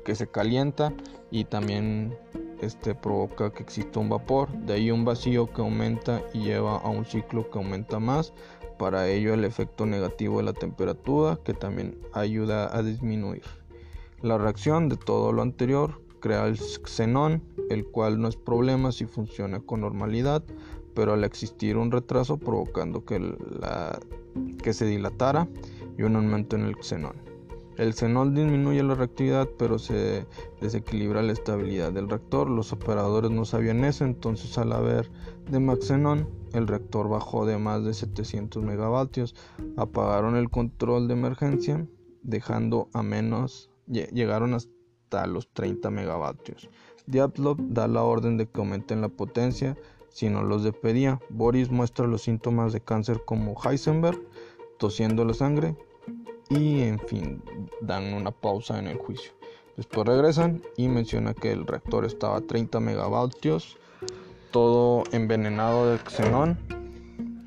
que 0.03 0.15
se 0.15 0.27
calienta 0.27 0.93
y 1.31 1.45
también 1.45 2.15
este 2.61 2.95
provoca 2.95 3.51
que 3.51 3.63
exista 3.63 3.99
un 3.99 4.09
vapor. 4.09 4.49
De 4.49 4.73
ahí 4.73 4.91
un 4.91 5.05
vacío 5.05 5.51
que 5.51 5.61
aumenta 5.61 6.21
y 6.33 6.43
lleva 6.43 6.77
a 6.77 6.89
un 6.89 7.05
ciclo 7.05 7.49
que 7.49 7.57
aumenta 7.57 7.99
más. 7.99 8.33
Para 8.77 9.07
ello 9.07 9.33
el 9.33 9.45
efecto 9.45 9.85
negativo 9.85 10.37
de 10.37 10.43
la 10.43 10.53
temperatura 10.53 11.39
que 11.43 11.53
también 11.53 11.97
ayuda 12.13 12.75
a 12.75 12.83
disminuir 12.83 13.43
la 14.21 14.37
reacción 14.37 14.89
de 14.89 14.97
todo 14.97 15.31
lo 15.31 15.41
anterior 15.41 16.01
crea 16.25 16.47
el 16.47 16.57
xenón, 16.57 17.43
el 17.69 17.85
cual 17.85 18.19
no 18.19 18.27
es 18.27 18.35
problema 18.35 18.91
si 18.91 19.05
funciona 19.05 19.59
con 19.59 19.81
normalidad, 19.81 20.43
pero 20.95 21.13
al 21.13 21.23
existir 21.23 21.77
un 21.77 21.91
retraso 21.91 22.37
provocando 22.37 23.05
que, 23.05 23.19
la, 23.19 23.99
que 24.63 24.73
se 24.73 24.87
dilatara 24.87 25.47
y 25.99 26.01
un 26.01 26.15
aumento 26.15 26.55
en 26.55 26.63
el 26.63 26.77
xenón. 26.81 27.15
El 27.77 27.93
xenón 27.93 28.33
disminuye 28.33 28.81
la 28.81 28.95
reactividad, 28.95 29.47
pero 29.59 29.77
se 29.77 30.25
desequilibra 30.61 31.21
la 31.21 31.33
estabilidad 31.33 31.93
del 31.93 32.09
reactor. 32.09 32.49
Los 32.49 32.73
operadores 32.73 33.29
no 33.29 33.45
sabían 33.45 33.85
eso, 33.85 34.03
entonces 34.03 34.57
al 34.57 34.71
haber 34.71 35.11
de 35.51 35.59
max 35.59 35.89
xenón, 35.89 36.27
el 36.53 36.65
reactor 36.65 37.07
bajó 37.07 37.45
de 37.45 37.59
más 37.59 37.85
de 37.85 37.93
700 37.93 38.63
megavatios. 38.63 39.35
Apagaron 39.77 40.35
el 40.37 40.49
control 40.49 41.07
de 41.07 41.13
emergencia, 41.13 41.85
dejando 42.23 42.89
a 42.93 43.03
menos, 43.03 43.69
llegaron 43.85 44.55
hasta 44.55 44.74
a 45.11 45.27
los 45.27 45.47
30 45.49 45.89
megavatios. 45.89 46.69
Diatlov 47.07 47.57
da 47.59 47.87
la 47.87 48.03
orden 48.03 48.37
de 48.37 48.47
que 48.47 48.59
aumenten 48.59 49.01
la 49.01 49.09
potencia 49.09 49.77
si 50.09 50.29
no 50.29 50.43
los 50.43 50.63
despedía. 50.63 51.19
Boris 51.29 51.69
muestra 51.69 52.07
los 52.07 52.23
síntomas 52.23 52.73
de 52.73 52.81
cáncer 52.81 53.21
como 53.25 53.55
Heisenberg, 53.61 54.19
tosiendo 54.77 55.25
la 55.25 55.33
sangre 55.33 55.75
y 56.49 56.81
en 56.81 56.99
fin 56.99 57.41
dan 57.81 58.13
una 58.13 58.31
pausa 58.31 58.79
en 58.79 58.87
el 58.87 58.97
juicio. 58.97 59.31
Después 59.77 60.07
regresan 60.07 60.61
y 60.77 60.87
menciona 60.87 61.33
que 61.33 61.51
el 61.51 61.67
reactor 61.67 62.05
estaba 62.05 62.37
a 62.37 62.41
30 62.41 62.79
megavatios, 62.79 63.77
todo 64.51 65.03
envenenado 65.11 65.91
de 65.91 65.99
xenón. 66.09 66.57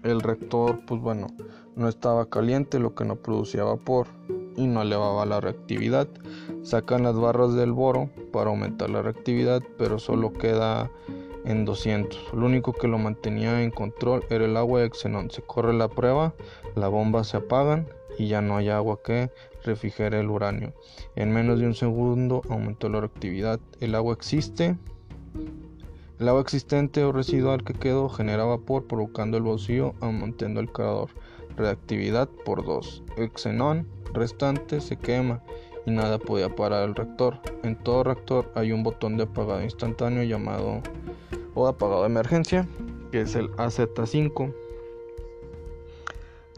El 0.02 0.20
reactor, 0.20 0.84
pues 0.86 1.00
bueno, 1.00 1.28
no 1.74 1.88
estaba 1.88 2.28
caliente, 2.28 2.78
lo 2.78 2.94
que 2.94 3.04
no 3.04 3.16
producía 3.16 3.64
vapor. 3.64 4.08
Y 4.58 4.66
no 4.66 4.82
elevaba 4.82 5.24
la 5.24 5.40
reactividad. 5.40 6.08
Sacan 6.62 7.04
las 7.04 7.16
barras 7.16 7.54
del 7.54 7.72
boro 7.72 8.10
para 8.32 8.50
aumentar 8.50 8.90
la 8.90 9.02
reactividad, 9.02 9.62
pero 9.78 9.98
solo 9.98 10.32
queda 10.32 10.90
en 11.44 11.64
200. 11.64 12.34
Lo 12.34 12.46
único 12.46 12.72
que 12.72 12.88
lo 12.88 12.98
mantenía 12.98 13.62
en 13.62 13.70
control 13.70 14.24
era 14.28 14.44
el 14.44 14.56
agua 14.56 14.80
de 14.80 14.90
xenón. 14.90 15.30
Se 15.30 15.42
corre 15.42 15.72
la 15.72 15.88
prueba, 15.88 16.34
la 16.74 16.88
bomba 16.88 17.24
se 17.24 17.36
apagan 17.36 17.86
y 18.18 18.26
ya 18.26 18.42
no 18.42 18.56
hay 18.56 18.68
agua 18.68 19.00
que 19.02 19.30
refrigere 19.64 20.20
el 20.20 20.28
uranio. 20.28 20.74
En 21.14 21.32
menos 21.32 21.60
de 21.60 21.66
un 21.66 21.74
segundo 21.74 22.42
aumentó 22.50 22.88
la 22.88 23.00
reactividad. 23.00 23.60
El 23.80 23.94
agua 23.94 24.14
existe. 24.14 24.76
El 26.18 26.28
agua 26.28 26.40
existente 26.40 27.04
o 27.04 27.12
residual 27.12 27.62
que 27.62 27.74
quedó 27.74 28.08
genera 28.08 28.44
vapor 28.44 28.86
provocando 28.88 29.36
el 29.36 29.44
vacío 29.44 29.94
aumentando 30.00 30.60
el 30.60 30.72
calor. 30.72 31.10
Reactividad 31.56 32.28
por 32.44 32.64
2. 32.64 33.04
El 33.16 33.30
xenón 33.30 33.86
restante 34.12 34.80
se 34.80 34.96
quema 34.96 35.42
y 35.86 35.90
nada 35.90 36.18
podía 36.18 36.54
parar 36.54 36.88
el 36.88 36.94
reactor. 36.94 37.38
En 37.62 37.76
todo 37.76 38.04
reactor 38.04 38.50
hay 38.54 38.72
un 38.72 38.82
botón 38.82 39.16
de 39.16 39.24
apagado 39.24 39.62
instantáneo 39.62 40.22
llamado 40.24 40.82
o 41.54 41.66
apagado 41.66 42.02
de 42.02 42.08
emergencia, 42.08 42.66
que 43.10 43.22
es 43.22 43.34
el 43.34 43.50
AZ5 43.52 44.52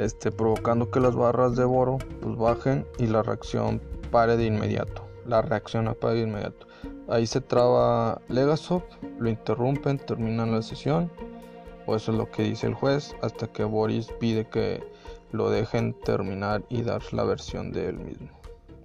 este, 0.00 0.32
provocando 0.32 0.90
que 0.90 0.98
las 0.98 1.14
barras 1.14 1.56
de 1.56 1.64
boro 1.64 1.98
pues, 2.20 2.36
bajen 2.36 2.86
y 2.98 3.06
la 3.06 3.22
reacción 3.22 3.80
pare 4.10 4.36
de 4.36 4.46
inmediato. 4.46 5.02
La 5.26 5.42
reacción 5.42 5.88
apaga 5.88 6.14
de 6.14 6.22
inmediato. 6.22 6.66
Ahí 7.08 7.26
se 7.26 7.40
traba 7.40 8.20
Legasov, 8.28 8.82
lo 9.18 9.28
interrumpen, 9.28 9.98
terminan 9.98 10.52
la 10.52 10.62
sesión, 10.62 11.10
o 11.86 11.96
eso 11.96 12.12
es 12.12 12.18
lo 12.18 12.30
que 12.30 12.44
dice 12.44 12.66
el 12.66 12.74
juez, 12.74 13.14
hasta 13.20 13.46
que 13.48 13.64
Boris 13.64 14.08
pide 14.18 14.46
que 14.46 14.82
lo 15.32 15.50
dejen 15.50 15.94
terminar 16.04 16.64
y 16.68 16.82
dar 16.82 17.02
la 17.12 17.24
versión 17.24 17.72
de 17.72 17.88
él 17.88 17.98
mismo, 17.98 18.28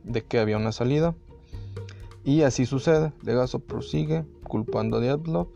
de 0.04 0.24
que 0.24 0.40
había 0.40 0.58
una 0.58 0.72
salida. 0.72 1.16
Y 2.24 2.42
así 2.42 2.66
sucede, 2.66 3.14
Legasov 3.24 3.62
prosigue 3.62 4.26
culpando 4.44 4.98
a 4.98 5.02
Diatlov 5.02 5.48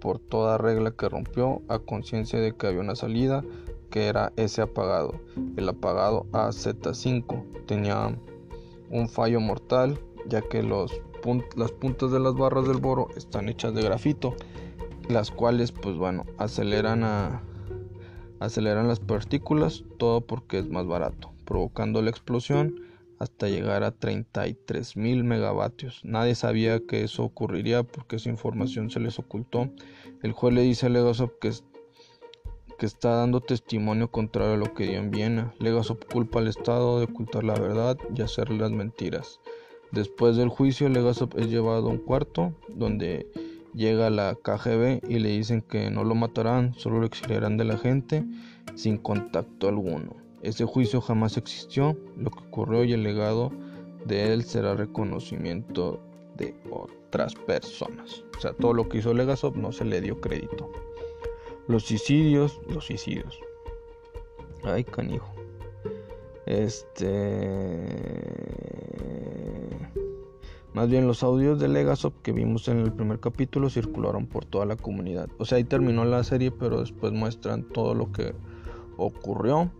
por 0.00 0.18
toda 0.18 0.58
regla 0.58 0.92
que 0.92 1.08
rompió 1.08 1.62
a 1.68 1.78
conciencia 1.78 2.40
de 2.40 2.52
que 2.52 2.66
había 2.66 2.80
una 2.80 2.96
salida 2.96 3.44
que 3.90 4.06
era 4.06 4.32
ese 4.36 4.62
apagado. 4.62 5.20
El 5.56 5.68
apagado 5.68 6.26
AZ5 6.32 7.66
tenía 7.66 8.16
un 8.90 9.08
fallo 9.08 9.40
mortal 9.40 9.98
ya 10.28 10.42
que 10.42 10.62
los 10.62 10.92
las 11.56 11.72
puntas 11.72 12.12
de 12.12 12.20
las 12.20 12.34
barras 12.34 12.68
del 12.68 12.76
boro 12.76 13.08
están 13.16 13.48
hechas 13.48 13.74
de 13.74 13.82
grafito, 13.82 14.36
las 15.08 15.32
cuales 15.32 15.72
pues 15.72 15.96
bueno, 15.96 16.24
aceleran 16.38 17.02
a 17.02 17.42
aceleran 18.40 18.88
las 18.88 19.00
partículas, 19.00 19.84
todo 19.98 20.20
porque 20.20 20.58
es 20.58 20.68
más 20.68 20.86
barato, 20.86 21.32
provocando 21.44 22.02
la 22.02 22.10
explosión 22.10 22.80
hasta 23.18 23.48
llegar 23.48 23.82
a 23.82 23.92
33 23.92 24.96
mil 24.96 25.24
megavatios. 25.24 26.00
Nadie 26.04 26.34
sabía 26.34 26.80
que 26.80 27.02
eso 27.02 27.24
ocurriría 27.24 27.82
porque 27.82 28.16
esa 28.16 28.28
información 28.28 28.90
se 28.90 29.00
les 29.00 29.18
ocultó. 29.18 29.70
El 30.22 30.32
juez 30.32 30.54
le 30.54 30.62
dice 30.62 30.86
a 30.86 30.88
Legasov 30.90 31.38
que 31.38 31.52
que 32.78 32.86
está 32.86 33.16
dando 33.16 33.40
testimonio 33.40 34.10
contrario 34.10 34.54
a 34.54 34.58
lo 34.58 34.74
que 34.74 34.86
dio 34.86 34.98
en 34.98 35.10
Viena. 35.10 35.54
Legasov 35.58 35.98
culpa 36.12 36.40
al 36.40 36.48
Estado 36.48 36.98
de 36.98 37.04
ocultar 37.04 37.44
la 37.44 37.54
verdad 37.54 37.96
y 38.14 38.20
hacer 38.22 38.50
las 38.50 38.70
mentiras. 38.70 39.40
Después 39.92 40.36
del 40.36 40.48
juicio, 40.48 40.88
Legasov 40.88 41.30
es 41.36 41.48
llevado 41.48 41.88
a 41.88 41.92
un 41.92 41.98
cuarto 41.98 42.52
donde 42.68 43.30
llega 43.76 44.10
la 44.10 44.34
KGB 44.34 45.08
y 45.08 45.18
le 45.18 45.28
dicen 45.28 45.60
que 45.60 45.90
no 45.90 46.02
lo 46.02 46.14
matarán, 46.14 46.74
solo 46.74 46.98
lo 46.98 47.06
exiliarán 47.06 47.58
de 47.58 47.64
la 47.64 47.76
gente 47.76 48.24
sin 48.74 48.96
contacto 48.96 49.68
alguno. 49.68 50.16
Ese 50.42 50.64
juicio 50.64 51.00
jamás 51.00 51.36
existió, 51.36 51.96
lo 52.16 52.30
que 52.30 52.40
ocurrió 52.40 52.84
y 52.84 52.94
el 52.94 53.02
legado 53.02 53.52
de 54.06 54.32
él 54.32 54.44
será 54.44 54.74
reconocimiento 54.74 56.00
de 56.36 56.54
otras 56.70 57.34
personas. 57.34 58.24
O 58.36 58.40
sea, 58.40 58.52
todo 58.52 58.72
lo 58.72 58.88
que 58.88 58.98
hizo 58.98 59.12
Legasov 59.12 59.56
no 59.56 59.72
se 59.72 59.84
le 59.84 60.00
dio 60.00 60.20
crédito. 60.20 60.70
Los 61.68 61.84
suicidios, 61.84 62.60
los 62.68 62.86
suicidios. 62.86 63.40
Ay, 64.64 64.84
canijo. 64.84 65.32
Este. 66.46 67.06
Más 70.76 70.90
bien 70.90 71.06
los 71.06 71.22
audios 71.22 71.58
de 71.58 71.68
Legasov 71.68 72.12
que 72.20 72.32
vimos 72.32 72.68
en 72.68 72.80
el 72.80 72.92
primer 72.92 73.18
capítulo 73.18 73.70
circularon 73.70 74.26
por 74.26 74.44
toda 74.44 74.66
la 74.66 74.76
comunidad. 74.76 75.30
O 75.38 75.46
sea, 75.46 75.56
ahí 75.56 75.64
terminó 75.64 76.04
la 76.04 76.22
serie, 76.22 76.50
pero 76.50 76.80
después 76.80 77.14
muestran 77.14 77.62
todo 77.62 77.94
lo 77.94 78.12
que 78.12 78.34
ocurrió 78.98 79.70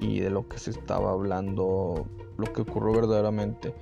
y 0.00 0.18
de 0.18 0.30
lo 0.30 0.48
que 0.48 0.58
se 0.58 0.72
estaba 0.72 1.12
hablando, 1.12 2.04
lo 2.36 2.52
que 2.52 2.62
ocurrió 2.62 2.94
verdaderamente. 2.94 3.72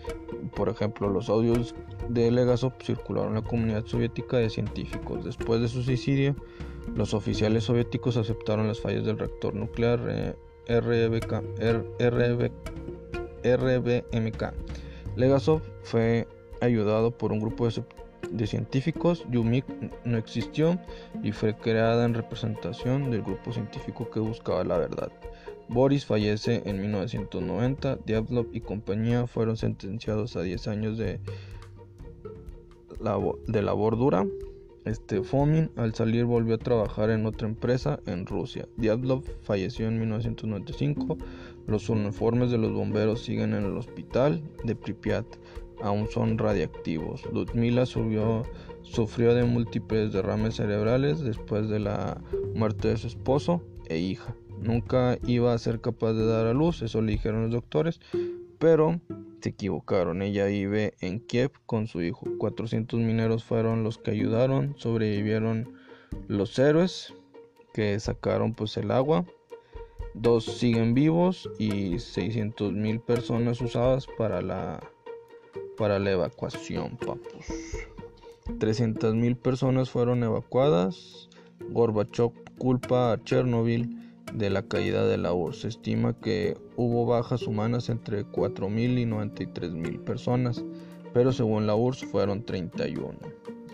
Por 0.54 0.68
ejemplo, 0.68 1.08
los 1.08 1.30
audios 1.30 1.74
de 2.10 2.30
Legasov 2.30 2.74
circularon 2.82 3.30
en 3.30 3.42
la 3.42 3.48
comunidad 3.48 3.86
soviética 3.86 4.36
de 4.36 4.50
científicos. 4.50 5.24
Después 5.24 5.62
de 5.62 5.68
su 5.68 5.82
suicidio, 5.82 6.36
los 6.94 7.14
oficiales 7.14 7.64
soviéticos 7.64 8.18
aceptaron 8.18 8.68
las 8.68 8.82
fallas 8.82 9.06
del 9.06 9.18
reactor 9.18 9.54
nuclear 9.54 10.00
eh, 10.06 10.36
RBMK. 10.68 11.32
Legasov 15.16 15.62
fue 15.82 16.28
ayudado 16.60 17.10
por 17.10 17.32
un 17.32 17.40
grupo 17.40 17.68
de, 18.30 18.46
científicos. 18.46 19.24
Yumik 19.30 19.64
no 20.04 20.18
existió 20.18 20.78
y 21.22 21.32
fue 21.32 21.56
creada 21.56 22.04
en 22.04 22.14
representación 22.14 23.10
del 23.10 23.22
grupo 23.22 23.52
científico 23.52 24.10
que 24.10 24.20
buscaba 24.20 24.62
la 24.64 24.78
verdad. 24.78 25.10
Boris 25.68 26.04
fallece 26.04 26.62
en 26.66 26.80
1990. 26.80 27.96
Diablov 28.04 28.46
y 28.52 28.60
compañía 28.60 29.26
fueron 29.26 29.56
sentenciados 29.56 30.36
a 30.36 30.42
10 30.42 30.68
años 30.68 30.98
de, 30.98 31.18
de 33.48 33.62
labor 33.62 33.96
dura. 33.96 34.26
Este 34.84 35.20
Fomin 35.24 35.70
al 35.74 35.94
salir 35.96 36.26
volvió 36.26 36.54
a 36.54 36.58
trabajar 36.58 37.10
en 37.10 37.26
otra 37.26 37.48
empresa 37.48 37.98
en 38.06 38.24
Rusia. 38.24 38.68
Diatlov 38.76 39.24
falleció 39.42 39.88
en 39.88 39.98
1995. 39.98 41.18
Los 41.66 41.88
uniformes 41.88 42.50
de 42.50 42.58
los 42.58 42.72
bomberos 42.72 43.22
siguen 43.22 43.54
en 43.54 43.64
el 43.64 43.76
hospital 43.76 44.42
de 44.64 44.76
Pripyat. 44.76 45.26
Aún 45.82 46.08
son 46.08 46.38
radiactivos. 46.38 47.24
Ludmila 47.32 47.84
sufrió, 47.84 48.44
de 49.34 49.44
múltiples 49.44 50.12
derrames 50.12 50.56
cerebrales 50.56 51.20
después 51.20 51.68
de 51.68 51.80
la 51.80 52.20
muerte 52.54 52.88
de 52.88 52.96
su 52.96 53.08
esposo 53.08 53.62
e 53.88 53.98
hija. 53.98 54.34
Nunca 54.60 55.18
iba 55.26 55.52
a 55.52 55.58
ser 55.58 55.80
capaz 55.80 56.14
de 56.14 56.26
dar 56.26 56.46
a 56.46 56.54
luz, 56.54 56.80
eso 56.82 57.02
le 57.02 57.12
dijeron 57.12 57.42
los 57.42 57.52
doctores, 57.52 58.00
pero 58.58 59.00
se 59.40 59.50
equivocaron. 59.50 60.22
Ella 60.22 60.46
vive 60.46 60.94
en 61.00 61.20
Kiev 61.20 61.52
con 61.66 61.86
su 61.86 62.02
hijo. 62.02 62.26
400 62.38 62.98
mineros 63.00 63.44
fueron 63.44 63.84
los 63.84 63.98
que 63.98 64.12
ayudaron, 64.12 64.74
sobrevivieron 64.78 65.74
los 66.26 66.58
héroes 66.58 67.14
que 67.74 68.00
sacaron 68.00 68.54
pues 68.54 68.76
el 68.78 68.90
agua. 68.90 69.26
Dos 70.18 70.44
siguen 70.44 70.94
vivos 70.94 71.50
y 71.58 71.98
600 71.98 72.72
mil 72.72 73.00
personas 73.00 73.60
usadas 73.60 74.06
para 74.16 74.40
la 74.40 74.80
para 75.76 75.98
la 75.98 76.12
evacuación, 76.12 76.96
papus. 76.96 77.46
300 78.58 79.14
mil 79.14 79.36
personas 79.36 79.90
fueron 79.90 80.24
evacuadas. 80.24 81.28
Gorbachev 81.68 82.32
culpa 82.56 83.12
a 83.12 83.22
Chernobyl 83.24 83.94
de 84.32 84.48
la 84.48 84.62
caída 84.62 85.06
de 85.06 85.18
la 85.18 85.34
URSS. 85.34 85.60
Se 85.60 85.68
estima 85.68 86.18
que 86.18 86.56
hubo 86.76 87.04
bajas 87.04 87.42
humanas 87.42 87.90
entre 87.90 88.24
4.000 88.24 88.98
y 88.98 89.04
93.000 89.04 90.02
personas, 90.02 90.64
pero 91.12 91.30
según 91.30 91.66
la 91.66 91.74
URSS 91.74 92.06
fueron 92.06 92.42
31. 92.42 93.18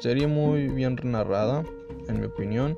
Serie 0.00 0.26
muy 0.26 0.66
bien 0.66 0.98
narrada, 1.04 1.62
en 2.08 2.18
mi 2.18 2.26
opinión. 2.26 2.76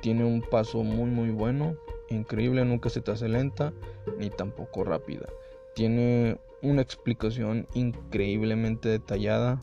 Tiene 0.00 0.24
un 0.24 0.42
paso 0.42 0.84
muy 0.84 1.10
muy 1.10 1.30
bueno, 1.30 1.76
increíble, 2.10 2.64
nunca 2.64 2.90
se 2.90 3.00
te 3.00 3.10
hace 3.10 3.28
lenta 3.28 3.72
ni 4.18 4.30
tampoco 4.30 4.84
rápida. 4.84 5.28
Tiene 5.74 6.38
una 6.62 6.82
explicación 6.82 7.66
increíblemente 7.74 8.88
detallada, 8.88 9.62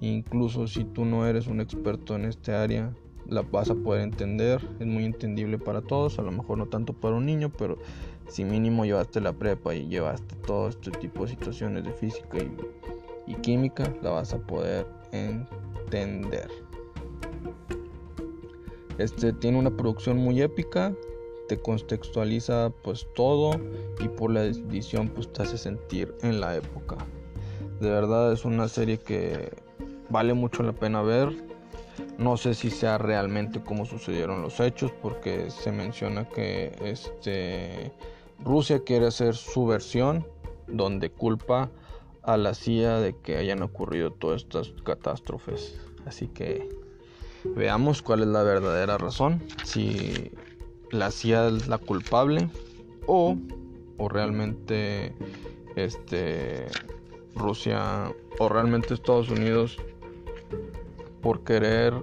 incluso 0.00 0.66
si 0.66 0.84
tú 0.84 1.04
no 1.04 1.26
eres 1.26 1.46
un 1.46 1.60
experto 1.60 2.16
en 2.16 2.24
este 2.24 2.52
área, 2.52 2.94
la 3.28 3.42
vas 3.42 3.70
a 3.70 3.74
poder 3.74 4.02
entender, 4.02 4.60
es 4.78 4.86
muy 4.86 5.04
entendible 5.04 5.58
para 5.58 5.80
todos, 5.82 6.18
a 6.18 6.22
lo 6.22 6.32
mejor 6.32 6.58
no 6.58 6.66
tanto 6.66 6.92
para 6.92 7.16
un 7.16 7.26
niño, 7.26 7.50
pero 7.56 7.78
si 8.28 8.44
mínimo 8.44 8.84
llevaste 8.84 9.20
la 9.20 9.32
prepa 9.32 9.74
y 9.74 9.88
llevaste 9.88 10.34
todo 10.46 10.68
este 10.68 10.90
tipo 10.92 11.24
de 11.24 11.30
situaciones 11.30 11.84
de 11.84 11.92
física 11.92 12.38
y, 13.26 13.34
química, 13.36 13.92
la 14.02 14.10
vas 14.10 14.32
a 14.32 14.38
poder 14.38 14.86
entender. 15.12 16.48
Este 18.98 19.32
tiene 19.32 19.58
una 19.58 19.76
producción 19.76 20.16
muy 20.16 20.40
épica, 20.40 20.94
te 21.48 21.58
contextualiza 21.58 22.72
pues 22.82 23.06
todo 23.14 23.60
y 24.00 24.08
por 24.08 24.30
la 24.30 24.44
edición 24.44 25.08
pues 25.08 25.32
te 25.32 25.42
hace 25.42 25.58
sentir 25.58 26.14
en 26.22 26.40
la 26.40 26.56
época. 26.56 26.96
De 27.80 27.90
verdad 27.90 28.32
es 28.32 28.44
una 28.44 28.68
serie 28.68 28.98
que 28.98 29.50
vale 30.08 30.34
mucho 30.34 30.62
la 30.62 30.72
pena 30.72 31.02
ver, 31.02 31.32
no 32.18 32.36
sé 32.36 32.54
si 32.54 32.70
sea 32.70 32.98
realmente 32.98 33.62
como 33.62 33.84
sucedieron 33.84 34.42
los 34.42 34.60
hechos, 34.60 34.92
porque 35.02 35.50
se 35.50 35.72
menciona 35.72 36.28
que 36.28 36.74
este, 36.82 37.92
Rusia 38.42 38.82
quiere 38.84 39.06
hacer 39.06 39.34
su 39.34 39.66
versión 39.66 40.26
donde 40.66 41.10
culpa 41.10 41.70
a 42.22 42.36
la 42.36 42.54
CIA 42.54 43.00
de 43.00 43.16
que 43.16 43.36
hayan 43.36 43.62
ocurrido 43.62 44.12
todas 44.12 44.42
estas 44.42 44.72
catástrofes. 44.84 45.78
Así 46.06 46.28
que 46.28 46.68
veamos 47.54 48.02
cuál 48.02 48.20
es 48.20 48.28
la 48.28 48.42
verdadera 48.42 48.98
razón, 48.98 49.42
si 49.64 50.32
la 50.90 51.10
CIA 51.10 51.48
es 51.48 51.68
la 51.68 51.78
culpable 51.78 52.50
o, 53.06 53.36
o 53.98 54.08
realmente 54.08 55.14
este 55.76 56.66
Rusia 57.34 58.12
o 58.38 58.48
realmente 58.48 58.94
Estados 58.94 59.30
Unidos 59.30 59.76
por 61.20 61.44
querer 61.44 61.94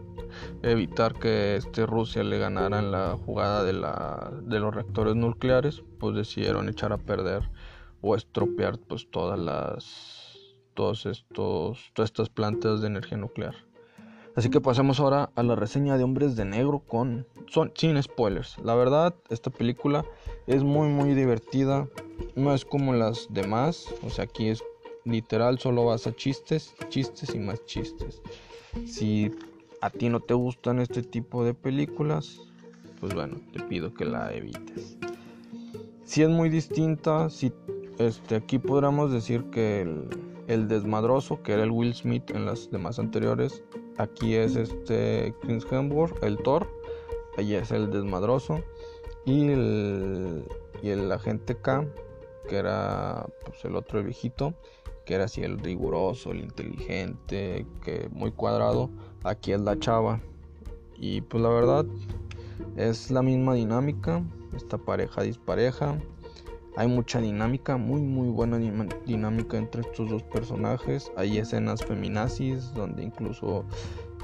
evitar 0.62 1.14
que 1.14 1.56
este 1.56 1.86
Rusia 1.86 2.24
le 2.24 2.38
ganara 2.38 2.80
en 2.80 2.92
la 2.92 3.18
jugada 3.26 3.64
de, 3.64 3.74
la, 3.74 4.32
de 4.44 4.60
los 4.60 4.74
reactores 4.74 5.16
nucleares, 5.16 5.84
pues 6.00 6.16
decidieron 6.16 6.70
echar 6.70 6.94
a 6.94 6.98
perder 6.98 7.50
o 8.02 8.16
estropear 8.16 8.78
pues 8.80 9.10
todas 9.10 9.40
las 9.40 10.20
todos 10.74 11.06
estos 11.06 11.92
todas 11.94 12.10
estas 12.10 12.30
plantas 12.30 12.82
de 12.82 12.88
energía 12.88 13.18
nuclear. 13.18 13.56
Así 14.36 14.50
que 14.50 14.62
pasemos 14.62 15.00
ahora 15.00 15.30
a 15.36 15.44
la 15.44 15.56
reseña 15.56 15.98
de 15.98 16.04
Hombres 16.04 16.36
de 16.36 16.46
Negro 16.46 16.80
con 16.80 17.28
son 17.48 17.72
sin 17.76 18.02
spoilers. 18.02 18.58
La 18.64 18.74
verdad, 18.74 19.14
esta 19.30 19.52
película 19.52 20.06
es 20.48 20.64
muy 20.64 20.88
muy 20.88 21.14
divertida, 21.14 21.88
no 22.36 22.54
es 22.54 22.66
como 22.66 22.94
las 22.94 23.28
demás, 23.30 23.94
o 24.04 24.10
sea, 24.10 24.26
aquí 24.26 24.48
es 24.48 24.64
literal 25.06 25.60
solo 25.60 25.86
vas 25.86 26.08
a 26.08 26.16
chistes, 26.16 26.74
chistes 26.90 27.36
y 27.36 27.40
más 27.40 27.64
chistes. 27.66 28.22
Si 28.86 29.32
a 29.82 29.90
ti 29.90 30.10
no 30.10 30.20
te 30.20 30.34
gustan 30.34 30.80
este 30.80 31.04
tipo 31.04 31.44
de 31.44 31.54
películas, 31.54 32.40
pues 33.00 33.14
bueno, 33.14 33.38
te 33.52 33.62
pido 33.64 33.94
que 33.94 34.06
la 34.06 34.34
evites. 34.34 34.98
Si 36.06 36.24
es 36.24 36.30
muy 36.30 36.50
distinta, 36.50 37.30
si 37.30 37.54
este, 38.00 38.36
aquí 38.36 38.58
podríamos 38.58 39.12
decir 39.12 39.44
que 39.52 39.82
el, 39.82 40.10
desmadroso, 40.48 41.42
que 41.42 41.54
era 41.54 41.64
el 41.64 41.72
Will 41.72 41.94
Smith 41.94 42.30
en 42.32 42.46
las 42.46 42.70
demás 42.72 43.00
anteriores, 43.00 43.64
aquí 43.98 44.36
es 44.36 44.56
este 44.56 45.34
Chris 45.42 45.66
Hemsworth, 45.70 46.24
el 46.24 46.38
Thor, 46.38 46.68
allí 47.38 47.56
es 47.56 47.72
el 47.72 47.92
desmadroso, 47.92 48.62
y 49.26 49.50
el, 49.50 50.46
y 50.82 50.90
el 50.90 51.12
agente 51.12 51.56
K, 51.56 51.86
que 52.48 52.58
era 52.58 53.26
pues, 53.46 53.64
el 53.66 53.76
otro 53.76 54.04
viejito, 54.04 54.54
que 55.06 55.16
era 55.16 55.26
así 55.26 55.42
el 55.42 55.60
riguroso, 55.60 56.32
el 56.32 56.40
inteligente, 56.40 57.66
que 57.84 58.10
muy 58.12 58.32
cuadrado, 58.32 58.90
aquí 59.24 59.52
es 59.52 59.62
la 59.62 59.78
chava. 59.78 60.22
Y 60.98 61.22
pues 61.22 61.44
la 61.44 61.50
verdad 61.50 61.86
es 62.78 63.12
la 63.12 63.22
misma 63.22 63.56
dinámica, 63.56 64.24
esta 64.56 64.78
pareja 64.78 65.24
dispareja. 65.24 65.98
Hay 66.76 66.88
mucha 66.88 67.22
dinámica, 67.22 67.78
muy 67.78 68.02
muy 68.02 68.30
buena 68.30 68.58
dinámica 69.06 69.58
entre 69.58 69.82
estos 69.82 70.10
dos 70.10 70.24
personajes. 70.24 71.12
Hay 71.16 71.38
escenas 71.38 71.84
feminazis 71.84 72.74
donde 72.74 73.04
incluso 73.04 73.66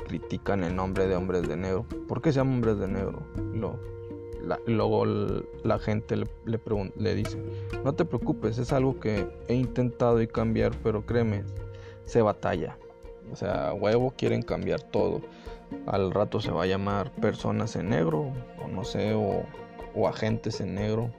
critican 0.08 0.64
el 0.64 0.76
nombre 0.76 1.08
de 1.08 1.16
hombres 1.16 1.48
de 1.48 1.56
negro. 1.56 1.86
¿Por 2.08 2.22
qué 2.22 2.32
se 2.32 2.38
llama 2.38 2.56
hombres 2.56 2.80
de 2.80 2.88
negro? 2.88 3.22
Luego 4.66 5.06
la 5.06 5.78
gente 5.80 6.16
le, 6.16 6.26
le, 6.46 6.60
le 6.96 7.16
dice, 7.16 7.38
no 7.84 7.94
te 7.94 8.06
preocupes, 8.06 8.58
es 8.58 8.74
algo 8.74 9.00
que 9.00 9.28
he 9.48 9.54
intentado 9.54 10.22
y 10.22 10.28
cambiar, 10.28 10.72
pero 10.82 11.06
créeme, 11.06 11.44
se 12.06 12.24
batalla. 12.24 12.78
O 13.32 13.36
sea, 13.36 13.74
huevo 13.74 14.12
quieren 14.18 14.42
cambiar 14.42 14.82
todo. 14.82 15.22
Al 15.86 16.12
rato 16.12 16.40
se 16.40 16.52
va 16.52 16.64
a 16.64 16.66
llamar 16.66 17.12
personas 17.12 17.76
en 17.76 17.90
negro, 17.90 18.32
o 18.64 18.68
no 18.68 18.84
sé, 18.84 19.14
o, 19.14 19.44
o 19.94 20.08
agentes 20.08 20.62
en 20.62 20.74
negro. 20.74 21.12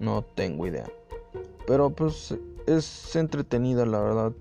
No 0.00 0.22
tengo 0.34 0.66
idea. 0.66 0.90
Pero 1.66 1.90
pues 1.90 2.34
es 2.66 3.14
entretenida, 3.14 3.86
la 3.86 4.00
verdad. 4.00 4.32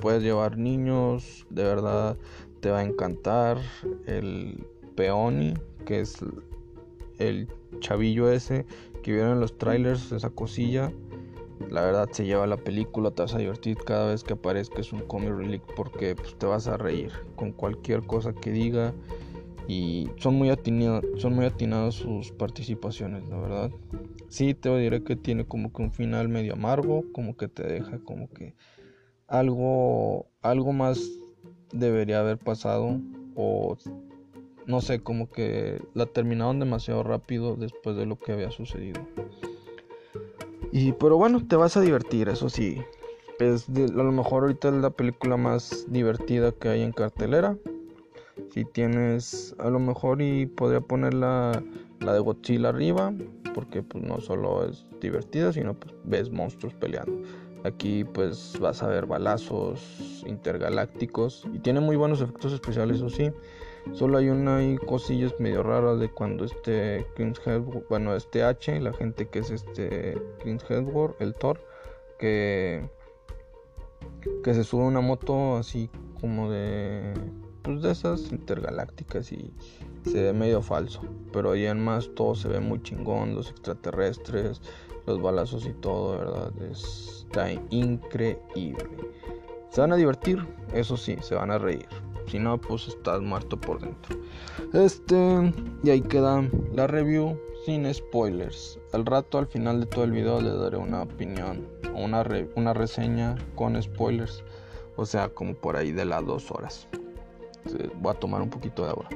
Puedes 0.00 0.22
llevar 0.22 0.58
niños, 0.58 1.46
de 1.50 1.64
verdad 1.64 2.16
te 2.60 2.70
va 2.70 2.78
a 2.80 2.84
encantar. 2.84 3.58
El 4.06 4.66
Peony, 4.94 5.54
que 5.84 6.00
es 6.00 6.18
el 7.18 7.48
chavillo 7.80 8.30
ese 8.30 8.66
que 9.02 9.12
vieron 9.12 9.32
en 9.32 9.40
los 9.40 9.56
trailers, 9.56 10.12
esa 10.12 10.30
cosilla. 10.30 10.92
La 11.70 11.82
verdad 11.82 12.08
se 12.12 12.26
lleva 12.26 12.46
la 12.46 12.58
película, 12.58 13.10
te 13.10 13.22
vas 13.22 13.34
a 13.34 13.38
divertir 13.38 13.78
cada 13.78 14.08
vez 14.08 14.22
que 14.22 14.34
aparezca, 14.34 14.80
es 14.80 14.92
un 14.92 15.00
comic 15.00 15.30
relic 15.30 15.62
porque 15.74 16.14
pues, 16.14 16.36
te 16.36 16.44
vas 16.44 16.66
a 16.66 16.76
reír 16.76 17.12
con 17.34 17.52
cualquier 17.52 18.02
cosa 18.02 18.34
que 18.34 18.50
diga 18.50 18.92
y 19.66 20.10
son 20.18 20.34
muy, 20.34 20.50
atinados, 20.50 21.04
son 21.16 21.34
muy 21.34 21.46
atinadas 21.46 21.94
sus 21.94 22.30
participaciones, 22.32 23.26
la 23.28 23.38
verdad. 23.38 23.70
Sí, 24.28 24.54
te 24.54 24.76
diré 24.76 25.02
que 25.02 25.16
tiene 25.16 25.44
como 25.44 25.72
que 25.72 25.82
un 25.82 25.92
final 25.92 26.28
medio 26.28 26.54
amargo, 26.54 27.04
como 27.12 27.36
que 27.36 27.48
te 27.48 27.62
deja 27.62 27.98
como 27.98 28.28
que 28.28 28.54
algo, 29.28 30.26
algo 30.42 30.72
más 30.72 31.00
debería 31.72 32.20
haber 32.20 32.38
pasado 32.38 33.00
o 33.34 33.76
no 34.66 34.80
sé, 34.80 35.00
como 35.00 35.30
que 35.30 35.80
la 35.94 36.06
terminaron 36.06 36.58
demasiado 36.58 37.02
rápido 37.04 37.56
después 37.56 37.96
de 37.96 38.06
lo 38.06 38.18
que 38.18 38.32
había 38.32 38.50
sucedido. 38.50 39.00
Y 40.72 40.92
pero 40.92 41.16
bueno, 41.16 41.46
te 41.46 41.56
vas 41.56 41.76
a 41.76 41.80
divertir, 41.80 42.28
eso 42.28 42.48
sí. 42.48 42.82
Es 43.38 43.68
a 43.68 44.02
lo 44.02 44.12
mejor 44.12 44.42
ahorita 44.42 44.68
es 44.68 44.74
la 44.74 44.90
película 44.90 45.36
más 45.36 45.86
divertida 45.88 46.52
que 46.52 46.68
hay 46.68 46.82
en 46.82 46.92
cartelera. 46.92 47.56
Si 48.52 48.64
tienes 48.64 49.54
a 49.58 49.70
lo 49.70 49.78
mejor 49.78 50.20
y 50.20 50.46
podría 50.46 50.80
poner 50.80 51.14
la, 51.14 51.62
la 52.00 52.12
de 52.12 52.20
Godzilla 52.20 52.68
arriba, 52.68 53.12
porque 53.54 53.82
pues 53.82 54.04
no 54.04 54.20
solo 54.20 54.66
es 54.68 54.86
divertida, 55.00 55.52
sino 55.52 55.74
pues 55.74 55.94
ves 56.04 56.30
monstruos 56.30 56.74
peleando. 56.74 57.22
Aquí 57.64 58.04
pues 58.04 58.56
vas 58.60 58.82
a 58.82 58.88
ver 58.88 59.06
balazos 59.06 60.22
intergalácticos 60.26 61.46
y 61.52 61.58
tiene 61.58 61.80
muy 61.80 61.96
buenos 61.96 62.20
efectos 62.20 62.52
especiales, 62.52 62.98
eso 62.98 63.10
sí. 63.10 63.32
Solo 63.92 64.18
hay 64.18 64.28
una 64.28 64.62
y 64.62 64.76
cosillas 64.76 65.34
medio 65.38 65.62
raras 65.62 66.00
de 66.00 66.10
cuando 66.10 66.44
este 66.44 67.06
Chris 67.14 67.40
Hemsworth, 67.44 67.88
bueno, 67.88 68.14
este 68.14 68.42
H, 68.42 68.80
la 68.80 68.92
gente 68.92 69.28
que 69.28 69.38
es 69.38 69.50
este 69.50 70.20
Chris 70.40 70.62
Hemsworth, 70.68 71.20
el 71.20 71.34
Thor, 71.34 71.60
que 72.18 72.88
que 74.42 74.54
se 74.54 74.64
sube 74.64 74.84
una 74.84 75.00
moto 75.00 75.56
así 75.56 75.90
como 76.20 76.50
de 76.50 77.14
pues 77.66 77.82
de 77.82 77.90
esas 77.90 78.30
intergalácticas 78.30 79.32
y 79.32 79.52
se 80.04 80.22
ve 80.22 80.32
medio 80.32 80.62
falso, 80.62 81.00
pero 81.32 81.50
ahí 81.50 81.66
en 81.66 81.84
más 81.84 82.08
todo 82.14 82.36
se 82.36 82.46
ve 82.46 82.60
muy 82.60 82.80
chingón, 82.80 83.34
los 83.34 83.50
extraterrestres, 83.50 84.60
los 85.04 85.20
balazos 85.20 85.66
y 85.66 85.72
todo, 85.72 86.16
¿verdad? 86.16 86.52
Está 86.70 87.50
increíble. 87.70 88.86
Se 89.70 89.80
van 89.80 89.92
a 89.92 89.96
divertir, 89.96 90.46
eso 90.72 90.96
sí, 90.96 91.16
se 91.20 91.34
van 91.34 91.50
a 91.50 91.58
reír. 91.58 91.88
Si 92.28 92.38
no, 92.38 92.60
pues 92.60 92.86
estás 92.86 93.20
muerto 93.20 93.60
por 93.60 93.80
dentro. 93.80 94.16
Este, 94.72 95.52
y 95.82 95.90
ahí 95.90 96.02
queda 96.02 96.48
la 96.72 96.86
review 96.86 97.36
sin 97.64 97.92
spoilers. 97.92 98.78
Al 98.92 99.04
rato, 99.04 99.38
al 99.38 99.48
final 99.48 99.80
de 99.80 99.86
todo 99.86 100.04
el 100.04 100.12
video, 100.12 100.40
le 100.40 100.50
daré 100.50 100.76
una 100.76 101.02
opinión 101.02 101.66
una, 101.94 102.24
una 102.54 102.74
reseña 102.74 103.36
con 103.56 103.80
spoilers. 103.82 104.44
O 104.96 105.04
sea, 105.04 105.28
como 105.28 105.54
por 105.54 105.76
ahí 105.76 105.90
de 105.90 106.04
las 106.04 106.24
dos 106.24 106.50
horas. 106.52 106.88
Voy 108.00 108.12
a 108.12 108.18
tomar 108.18 108.42
un 108.42 108.50
poquito 108.50 108.84
de 108.84 108.90
agua. 108.90 109.08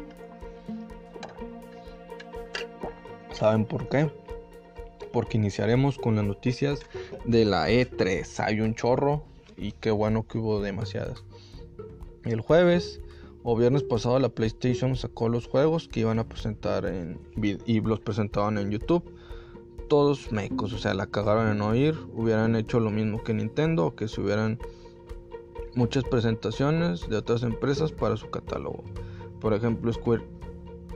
¿Saben 3.33 3.65
por 3.65 3.89
qué? 3.89 4.11
Porque 5.13 5.39
iniciaremos 5.39 5.99
con 5.99 6.17
las 6.17 6.25
noticias 6.25 6.81
de 7.25 7.45
la 7.45 7.71
E3. 7.71 8.45
Hay 8.45 8.61
un 8.61 8.75
chorro 8.75 9.23
y 9.57 9.73
qué 9.73 9.91
bueno 9.91 10.27
que 10.27 10.39
hubo 10.39 10.61
demasiadas. 10.61 11.25
El 12.25 12.41
jueves 12.41 13.01
o 13.43 13.57
viernes 13.57 13.83
pasado 13.83 14.19
la 14.19 14.29
PlayStation 14.29 14.95
sacó 14.97 15.29
los 15.29 15.47
juegos 15.47 15.89
que 15.89 16.01
iban 16.01 16.19
a 16.19 16.29
presentar 16.29 16.85
en 16.87 17.19
y 17.65 17.81
los 17.81 18.01
presentaban 18.01 18.59
en 18.59 18.71
YouTube. 18.71 19.05
Todos 19.89 20.31
mecos, 20.31 20.73
o 20.73 20.79
sea, 20.79 20.95
la 20.95 21.07
cagaron 21.07 21.51
en 21.51 21.63
oír, 21.63 21.97
hubieran 22.15 22.55
hecho 22.55 22.79
lo 22.79 22.91
mismo 22.91 23.25
que 23.25 23.35
Nintendo 23.35 23.97
que 23.97 24.07
se 24.07 24.21
hubieran 24.21 24.59
muchas 25.75 26.05
presentaciones 26.05 27.09
de 27.09 27.17
otras 27.17 27.43
empresas 27.43 27.93
para 27.93 28.17
su 28.17 28.31
catálogo. 28.31 28.85
Por 29.41 29.55
ejemplo, 29.55 29.93
Square 29.93 30.23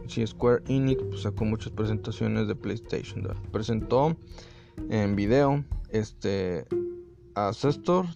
si 0.06 0.26
Square 0.26 0.62
Enix 0.68 1.02
pues, 1.02 1.22
sacó 1.22 1.44
muchas 1.44 1.72
presentaciones 1.72 2.48
de 2.48 2.54
PlayStation. 2.54 3.26
Presentó 3.50 4.16
en 4.90 5.16
video 5.16 5.64
este 5.90 6.66
Ancestor 7.34 8.06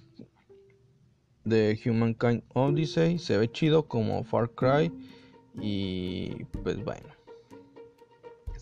de 1.45 1.79
Humankind 1.85 2.43
Odyssey. 2.55 3.19
Se 3.19 3.39
ve 3.39 3.51
chido 3.51 3.87
como 3.87 4.23
Far 4.25 4.51
Cry. 4.51 4.93
Y 5.61 6.45
pues 6.63 6.83
bueno. 6.85 7.18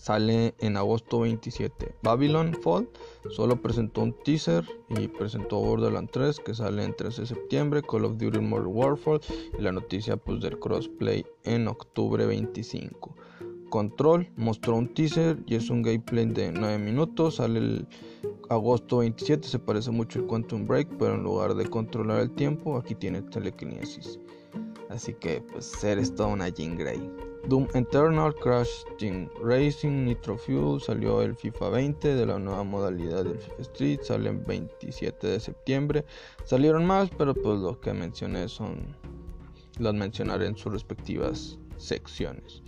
Sale 0.06 0.54
en 0.60 0.76
agosto 0.76 1.22
27. 1.22 1.96
Babylon 2.04 2.54
Fall 2.62 2.88
solo 3.28 3.60
presentó 3.60 4.02
un 4.02 4.12
teaser 4.12 4.64
y 4.88 5.08
presentó 5.08 5.58
Borderlands 5.58 6.12
3 6.12 6.38
que 6.38 6.54
sale 6.54 6.84
en 6.84 6.94
13 6.94 7.22
de 7.22 7.26
septiembre. 7.26 7.82
Call 7.82 8.04
of 8.04 8.16
Duty 8.16 8.38
Modern 8.38 8.68
Warfare 8.68 9.18
y 9.58 9.62
la 9.62 9.72
noticia 9.72 10.16
pues 10.16 10.40
del 10.40 10.60
crossplay 10.60 11.26
en 11.42 11.66
octubre 11.66 12.24
25. 12.24 13.16
Control 13.68 14.30
mostró 14.36 14.76
un 14.76 14.94
teaser 14.94 15.42
y 15.44 15.56
es 15.56 15.70
un 15.70 15.82
gameplay 15.82 16.26
de 16.26 16.52
9 16.52 16.78
minutos. 16.78 17.34
Sale 17.34 17.58
el 17.58 17.88
agosto 18.48 18.98
27, 18.98 19.48
se 19.48 19.58
parece 19.58 19.90
mucho 19.90 20.20
el 20.20 20.26
Quantum 20.26 20.68
Break, 20.68 20.88
pero 21.00 21.14
en 21.16 21.24
lugar 21.24 21.56
de 21.56 21.68
controlar 21.68 22.20
el 22.20 22.30
tiempo, 22.30 22.76
aquí 22.76 22.94
tiene 22.94 23.22
telekinesis. 23.22 24.20
Así 24.88 25.14
que, 25.14 25.40
pues, 25.40 25.82
eres 25.82 26.14
toda 26.14 26.28
una 26.28 26.48
Jean 26.48 26.76
Grey. 26.78 27.10
Doom 27.48 27.68
Eternal, 27.74 28.34
Crash 28.34 28.84
Team 28.98 29.28
Racing, 29.40 30.04
Nitro 30.04 30.36
Fuel, 30.36 30.80
salió 30.80 31.22
el 31.22 31.36
FIFA 31.36 31.68
20 31.70 32.14
de 32.14 32.26
la 32.26 32.38
nueva 32.38 32.64
modalidad 32.64 33.24
del 33.24 33.38
FIFA 33.38 33.62
Street, 33.62 34.00
sale 34.02 34.30
el 34.30 34.38
27 34.38 35.26
de 35.26 35.38
septiembre. 35.40 36.04
Salieron 36.44 36.84
más, 36.84 37.08
pero 37.16 37.34
pues 37.34 37.60
lo 37.60 37.80
que 37.80 37.92
mencioné 37.92 38.48
son, 38.48 38.96
las 39.78 39.94
mencionaré 39.94 40.46
en 40.46 40.56
sus 40.56 40.72
respectivas 40.72 41.58
secciones. 41.76 42.62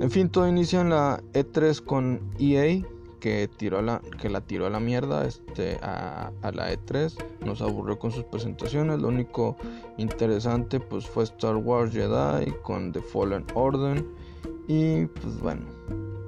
En 0.00 0.10
fin, 0.10 0.28
todo 0.28 0.48
inicia 0.48 0.80
en 0.80 0.90
la 0.90 1.22
E3 1.32 1.84
con 1.84 2.20
EA, 2.38 2.82
que, 3.22 3.48
tiró 3.56 3.80
la, 3.82 4.02
que 4.20 4.28
la 4.28 4.40
tiró 4.40 4.66
a 4.66 4.70
la 4.70 4.80
mierda 4.80 5.24
este, 5.24 5.78
a, 5.80 6.32
la 6.42 6.72
E3. 6.72 7.14
Nos 7.46 7.62
aburrió 7.62 7.96
con 7.96 8.10
sus 8.10 8.24
presentaciones. 8.24 9.00
Lo 9.00 9.08
único 9.08 9.56
interesante 9.96 10.80
pues, 10.80 11.06
fue 11.06 11.22
Star 11.22 11.56
Wars 11.56 11.92
Jedi 11.92 12.50
con 12.62 12.90
The 12.90 13.00
Fallen 13.00 13.46
Order. 13.54 14.04
Y 14.66 15.06
pues 15.06 15.38
bueno, 15.40 15.62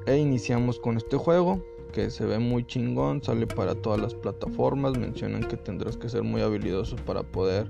e 0.07 0.17
iniciamos 0.17 0.79
con 0.79 0.97
este 0.97 1.17
juego 1.17 1.61
que 1.93 2.11
se 2.11 2.27
ve 2.27 2.39
muy 2.39 2.65
chingón, 2.65 3.23
sale 3.23 3.47
para 3.47 3.75
todas 3.75 4.01
las 4.01 4.15
plataformas, 4.15 4.97
mencionan 4.97 5.43
que 5.45 5.57
tendrás 5.57 5.97
que 5.97 6.09
ser 6.09 6.23
muy 6.23 6.43
habilidoso 6.43 6.97
para 6.97 7.25
poder 7.25 7.69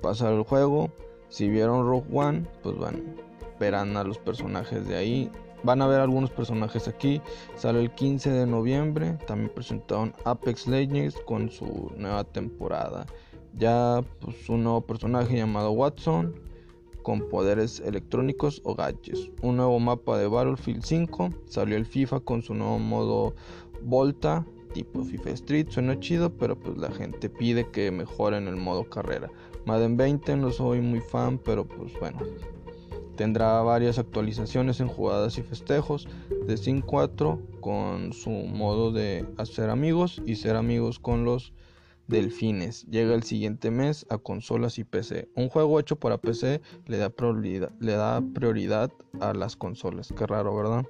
pasar 0.00 0.32
el 0.32 0.42
juego. 0.42 0.90
Si 1.28 1.50
vieron 1.50 1.86
Rogue 1.86 2.08
One, 2.12 2.46
pues 2.62 2.76
bueno, 2.76 2.98
verán 3.60 3.96
a 3.98 4.04
los 4.04 4.18
personajes 4.18 4.86
de 4.88 4.96
ahí. 4.96 5.30
Van 5.64 5.80
a 5.80 5.86
ver 5.86 6.00
algunos 6.00 6.30
personajes 6.30 6.86
aquí. 6.86 7.20
Sale 7.56 7.80
el 7.80 7.90
15 7.90 8.30
de 8.30 8.46
noviembre. 8.46 9.18
También 9.26 9.50
presentaron 9.54 10.14
Apex 10.24 10.68
Legends 10.68 11.16
con 11.26 11.50
su 11.50 11.90
nueva 11.96 12.24
temporada. 12.24 13.06
Ya 13.56 14.04
pues, 14.20 14.48
un 14.48 14.64
nuevo 14.64 14.82
personaje 14.82 15.36
llamado 15.36 15.72
Watson 15.72 16.34
con 17.02 17.28
poderes 17.28 17.80
electrónicos 17.80 18.60
o 18.64 18.74
gadgets. 18.74 19.30
Un 19.42 19.56
nuevo 19.56 19.78
mapa 19.80 20.18
de 20.18 20.26
Battlefield 20.26 20.82
5. 20.84 21.30
Salió 21.46 21.76
el 21.76 21.86
FIFA 21.86 22.20
con 22.20 22.42
su 22.42 22.54
nuevo 22.54 22.78
modo 22.78 23.34
Volta 23.82 24.44
tipo 24.74 25.02
FIFA 25.02 25.30
Street. 25.30 25.68
Suena 25.70 25.98
chido, 25.98 26.30
pero 26.30 26.58
pues 26.58 26.76
la 26.76 26.90
gente 26.90 27.30
pide 27.30 27.70
que 27.70 27.90
mejoren 27.90 28.48
el 28.48 28.56
modo 28.56 28.84
carrera. 28.84 29.30
Madden 29.64 29.96
20 29.96 30.36
no 30.36 30.50
soy 30.50 30.80
muy 30.82 31.00
fan, 31.00 31.38
pero 31.38 31.64
pues 31.66 31.98
bueno, 31.98 32.18
Tendrá 33.16 33.62
varias 33.62 33.98
actualizaciones 33.98 34.80
en 34.80 34.88
jugadas 34.88 35.38
y 35.38 35.42
festejos 35.42 36.08
de 36.46 36.54
5-4 36.54 37.60
con 37.60 38.12
su 38.12 38.30
modo 38.30 38.92
de 38.92 39.26
hacer 39.38 39.70
amigos 39.70 40.20
y 40.26 40.36
ser 40.36 40.56
amigos 40.56 40.98
con 40.98 41.24
los 41.24 41.52
delfines. 42.06 42.84
Llega 42.86 43.14
el 43.14 43.22
siguiente 43.22 43.70
mes 43.70 44.06
a 44.10 44.18
consolas 44.18 44.78
y 44.78 44.84
PC. 44.84 45.28
Un 45.36 45.48
juego 45.48 45.80
hecho 45.80 45.96
para 45.96 46.18
PC 46.18 46.60
le 46.86 46.98
da 46.98 47.10
prioridad, 47.10 47.70
le 47.80 47.92
da 47.92 48.22
prioridad 48.34 48.90
a 49.20 49.32
las 49.32 49.56
consolas. 49.56 50.12
Qué 50.16 50.26
raro, 50.26 50.54
¿verdad? 50.56 50.84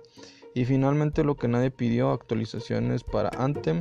Y 0.54 0.64
finalmente 0.64 1.24
lo 1.24 1.36
que 1.36 1.48
nadie 1.48 1.70
pidió, 1.70 2.10
actualizaciones 2.10 3.04
para 3.04 3.30
Anthem, 3.36 3.80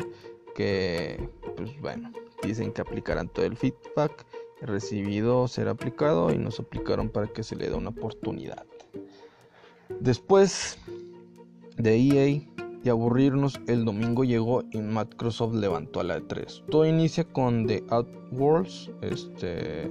que 0.56 1.30
pues 1.56 1.80
bueno, 1.80 2.12
dicen 2.44 2.74
que 2.74 2.82
aplicarán 2.82 3.30
todo 3.30 3.46
el 3.46 3.56
feedback 3.56 4.26
recibido 4.66 5.48
ser 5.48 5.68
aplicado 5.68 6.32
y 6.32 6.38
nos 6.38 6.60
aplicaron 6.60 7.10
para 7.10 7.28
que 7.28 7.44
se 7.44 7.56
le 7.56 7.70
dé 7.70 7.76
una 7.76 7.90
oportunidad. 7.90 8.66
Después 10.00 10.78
de 11.78 11.96
EA 11.96 12.42
y 12.84 12.90
aburrirnos, 12.90 13.60
el 13.68 13.86
domingo 13.86 14.24
llegó 14.24 14.64
y 14.72 14.80
Microsoft 14.80 15.56
levantó 15.56 16.00
a 16.00 16.04
la 16.04 16.20
E3. 16.20 16.66
Todo 16.70 16.86
inicia 16.86 17.24
con 17.24 17.68
The 17.68 17.84
Outworlds, 17.90 18.92
este 19.02 19.90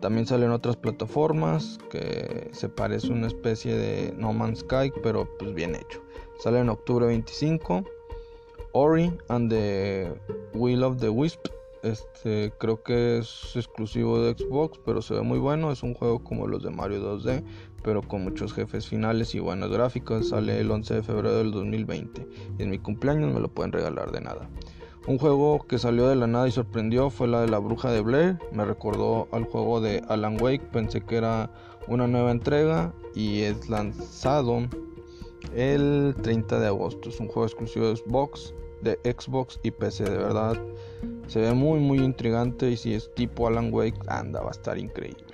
también 0.00 0.26
salen 0.26 0.50
otras 0.50 0.76
plataformas 0.76 1.78
que 1.90 2.48
se 2.52 2.70
parece 2.70 3.08
una 3.08 3.26
especie 3.26 3.74
de 3.74 4.14
No 4.16 4.32
Man's 4.32 4.60
Sky, 4.60 4.90
pero 5.02 5.28
pues 5.38 5.52
bien 5.52 5.74
hecho. 5.74 6.02
Sale 6.38 6.60
en 6.60 6.70
octubre 6.70 7.06
25. 7.06 7.84
Ori 8.72 9.12
and 9.28 9.50
the 9.50 10.10
Will 10.54 10.84
of 10.84 10.98
the 10.98 11.08
Wisp 11.08 11.48
este 11.82 12.52
creo 12.58 12.82
que 12.82 13.18
es 13.18 13.52
exclusivo 13.54 14.20
de 14.20 14.34
Xbox, 14.34 14.78
pero 14.84 15.02
se 15.02 15.14
ve 15.14 15.22
muy 15.22 15.38
bueno. 15.38 15.72
Es 15.72 15.82
un 15.82 15.94
juego 15.94 16.22
como 16.22 16.46
los 16.46 16.62
de 16.62 16.70
Mario 16.70 17.00
2D, 17.18 17.42
pero 17.82 18.02
con 18.02 18.24
muchos 18.24 18.52
jefes 18.52 18.86
finales 18.86 19.34
y 19.34 19.38
buenas 19.38 19.70
gráficas. 19.70 20.28
Sale 20.28 20.60
el 20.60 20.70
11 20.70 20.94
de 20.94 21.02
febrero 21.02 21.36
del 21.36 21.50
2020. 21.52 22.26
Y 22.58 22.62
en 22.62 22.70
mi 22.70 22.78
cumpleaños 22.78 23.32
me 23.32 23.40
lo 23.40 23.48
pueden 23.48 23.72
regalar 23.72 24.12
de 24.12 24.20
nada. 24.20 24.48
Un 25.06 25.18
juego 25.18 25.66
que 25.66 25.78
salió 25.78 26.08
de 26.08 26.16
la 26.16 26.26
nada 26.26 26.46
y 26.46 26.50
sorprendió 26.50 27.08
fue 27.08 27.26
la 27.26 27.40
de 27.40 27.48
la 27.48 27.58
bruja 27.58 27.90
de 27.90 28.02
Blair. 28.02 28.38
Me 28.52 28.64
recordó 28.64 29.28
al 29.32 29.44
juego 29.44 29.80
de 29.80 30.02
Alan 30.08 30.40
Wake. 30.40 30.66
Pensé 30.72 31.00
que 31.00 31.16
era 31.16 31.50
una 31.88 32.06
nueva 32.06 32.30
entrega 32.30 32.92
y 33.14 33.40
es 33.40 33.68
lanzado 33.68 34.68
el 35.54 36.14
30 36.22 36.60
de 36.60 36.66
agosto. 36.66 37.08
Es 37.08 37.18
un 37.18 37.28
juego 37.28 37.46
exclusivo 37.46 37.88
de 37.88 37.96
Xbox, 37.96 38.54
de 38.82 38.98
Xbox 39.04 39.60
y 39.62 39.70
PC. 39.70 40.04
De 40.04 40.18
verdad, 40.18 40.56
se 41.26 41.40
ve 41.40 41.52
muy 41.52 41.80
muy 41.80 41.98
intrigante 41.98 42.70
y 42.70 42.76
si 42.76 42.94
es 42.94 43.12
tipo 43.14 43.46
Alan 43.46 43.72
Wake, 43.72 43.98
anda, 44.08 44.40
va 44.40 44.48
a 44.48 44.52
estar 44.52 44.78
increíble. 44.78 45.24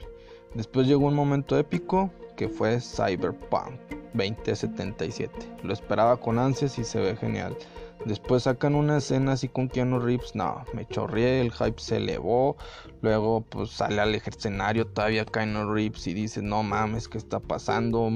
Después 0.54 0.86
llegó 0.86 1.06
un 1.06 1.14
momento 1.14 1.58
épico 1.58 2.10
que 2.36 2.48
fue 2.48 2.80
Cyberpunk 2.80 3.80
2077. 4.14 5.32
Lo 5.62 5.72
esperaba 5.72 6.16
con 6.18 6.38
ansias 6.38 6.78
y 6.78 6.84
se 6.84 7.00
ve 7.00 7.16
genial. 7.16 7.56
Después 8.04 8.44
sacan 8.44 8.74
una 8.74 8.98
escena 8.98 9.32
así 9.32 9.48
con 9.48 9.68
Keanu 9.68 9.98
Reeves, 9.98 10.34
no, 10.34 10.64
me 10.74 10.86
chorrié, 10.86 11.40
el 11.40 11.50
hype 11.52 11.80
se 11.80 11.96
elevó. 11.96 12.56
Luego 13.00 13.40
pues 13.40 13.70
sale 13.70 14.00
al 14.00 14.14
escenario 14.14 14.86
todavía 14.86 15.24
Keanu 15.24 15.72
Reeves 15.72 16.06
y 16.06 16.14
dice, 16.14 16.42
no 16.42 16.62
mames, 16.62 17.08
¿qué 17.08 17.18
está 17.18 17.40
pasando? 17.40 18.10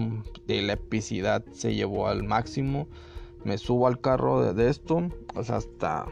Y 0.46 0.60
la 0.60 0.74
epicidad 0.74 1.44
se 1.52 1.74
llevó 1.74 2.08
al 2.08 2.22
máximo 2.22 2.88
me 3.44 3.58
subo 3.58 3.86
al 3.86 4.00
carro 4.00 4.52
de, 4.52 4.68
esto, 4.68 5.08
o 5.34 5.44
sea, 5.44 5.56
hasta 5.56 6.06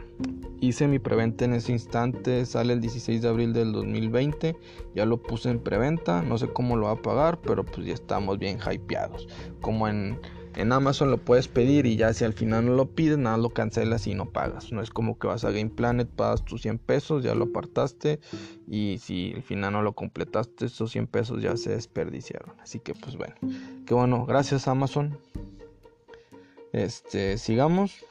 hice 0.61 0.87
mi 0.87 0.99
preventa 0.99 1.45
en 1.45 1.53
ese 1.53 1.71
instante, 1.71 2.45
sale 2.45 2.73
el 2.73 2.81
16 2.81 3.21
de 3.21 3.27
abril 3.27 3.53
del 3.53 3.71
2020, 3.71 4.57
ya 4.95 5.05
lo 5.05 5.21
puse 5.21 5.49
en 5.49 5.59
preventa, 5.59 6.21
no 6.21 6.37
sé 6.37 6.47
cómo 6.47 6.75
lo 6.75 6.87
va 6.87 6.93
a 6.93 7.01
pagar, 7.01 7.39
pero 7.41 7.63
pues 7.63 7.85
ya 7.85 7.93
estamos 7.93 8.39
bien 8.39 8.57
hypeados. 8.59 9.27
Como 9.61 9.87
en, 9.87 10.19
en 10.55 10.71
Amazon 10.71 11.11
lo 11.11 11.17
puedes 11.17 11.47
pedir 11.47 11.85
y 11.85 11.95
ya 11.95 12.13
si 12.13 12.25
al 12.25 12.33
final 12.33 12.65
no 12.65 12.73
lo 12.73 12.87
pides, 12.87 13.17
nada 13.17 13.37
lo 13.37 13.51
cancelas 13.51 14.07
y 14.07 14.15
no 14.15 14.31
pagas. 14.31 14.71
No 14.71 14.81
es 14.81 14.89
como 14.89 15.19
que 15.19 15.27
vas 15.27 15.45
a 15.45 15.51
Game 15.51 15.69
Planet, 15.69 16.09
pagas 16.09 16.43
tus 16.43 16.63
100 16.63 16.79
pesos, 16.79 17.23
ya 17.23 17.35
lo 17.35 17.45
apartaste 17.45 18.19
y 18.67 18.97
si 18.99 19.33
al 19.35 19.43
final 19.43 19.73
no 19.73 19.81
lo 19.81 19.93
completaste, 19.93 20.65
esos 20.65 20.91
100 20.91 21.07
pesos 21.07 21.41
ya 21.41 21.55
se 21.57 21.71
desperdiciaron. 21.71 22.59
Así 22.59 22.79
que 22.79 22.93
pues 22.93 23.15
bueno, 23.15 23.35
que 23.85 23.93
bueno, 23.93 24.25
gracias 24.25 24.67
Amazon. 24.67 25.17
Este, 26.73 27.37
sigamos. 27.37 28.05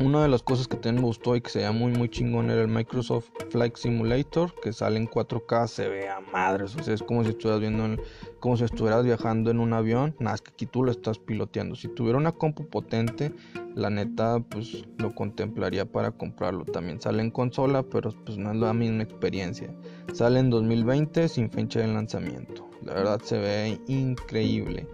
Una 0.00 0.22
de 0.22 0.28
las 0.28 0.42
cosas 0.42 0.66
que 0.66 0.76
también 0.76 1.02
me 1.02 1.08
gustó 1.08 1.36
y 1.36 1.42
que 1.42 1.50
se 1.50 1.58
veía 1.58 1.72
muy 1.72 1.92
muy 1.92 2.08
chingón 2.08 2.48
era 2.48 2.62
el 2.62 2.68
Microsoft 2.68 3.28
Flight 3.50 3.76
Simulator, 3.76 4.54
que 4.62 4.72
sale 4.72 4.96
en 4.96 5.06
4K, 5.06 5.66
se 5.66 5.88
ve 5.90 6.08
a 6.08 6.20
madres, 6.20 6.74
o 6.74 6.82
sea, 6.82 6.94
es 6.94 7.02
como 7.02 7.22
si 7.22 7.30
estuvieras 7.30 7.60
viendo, 7.60 8.02
como 8.38 8.56
si 8.56 8.64
estuvieras 8.64 9.04
viajando 9.04 9.50
en 9.50 9.60
un 9.60 9.74
avión, 9.74 10.16
nada, 10.18 10.36
es 10.36 10.40
que 10.40 10.52
aquí 10.52 10.64
tú 10.64 10.84
lo 10.84 10.90
estás 10.90 11.18
piloteando. 11.18 11.76
Si 11.76 11.88
tuviera 11.88 12.16
una 12.16 12.32
compu 12.32 12.66
potente, 12.66 13.30
la 13.74 13.90
neta, 13.90 14.40
pues 14.40 14.86
lo 14.96 15.14
contemplaría 15.14 15.84
para 15.84 16.12
comprarlo. 16.12 16.64
También 16.64 16.98
sale 16.98 17.22
en 17.22 17.30
consola, 17.30 17.82
pero 17.82 18.10
pues 18.24 18.38
no 18.38 18.52
es 18.52 18.56
la 18.56 18.72
misma 18.72 19.02
experiencia. 19.02 19.68
Sale 20.14 20.40
en 20.40 20.48
2020 20.48 21.28
sin 21.28 21.50
fecha 21.50 21.80
de 21.80 21.88
lanzamiento. 21.88 22.70
La 22.82 22.94
verdad 22.94 23.20
se 23.22 23.36
ve 23.36 23.78
increíble. 23.86 24.88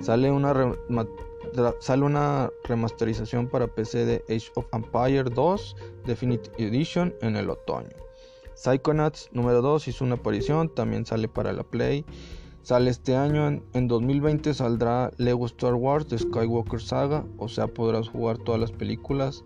Sale 0.00 0.30
una 0.30 0.54
sale 1.80 2.04
una 2.04 2.50
remasterización 2.64 3.48
para 3.48 3.66
PC 3.66 4.04
de 4.04 4.24
Age 4.28 4.50
of 4.54 4.66
Empire 4.72 5.24
2 5.24 5.76
Definitive 6.06 6.54
Edition 6.58 7.14
en 7.22 7.36
el 7.36 7.50
otoño. 7.50 7.90
Psychonauts 8.54 9.30
número 9.32 9.62
2 9.62 9.88
hizo 9.88 10.04
una 10.04 10.16
aparición, 10.16 10.68
también 10.68 11.06
sale 11.06 11.28
para 11.28 11.52
la 11.52 11.62
Play. 11.62 12.04
Sale 12.62 12.90
este 12.90 13.16
año, 13.16 13.62
en, 13.72 13.88
2020 13.88 14.52
saldrá 14.52 15.10
Lego 15.16 15.46
Star 15.46 15.74
Wars 15.74 16.08
de 16.08 16.18
Skywalker 16.18 16.80
Saga, 16.80 17.24
o 17.38 17.48
sea, 17.48 17.68
podrás 17.68 18.08
jugar 18.08 18.36
todas 18.36 18.60
las 18.60 18.70
películas. 18.70 19.44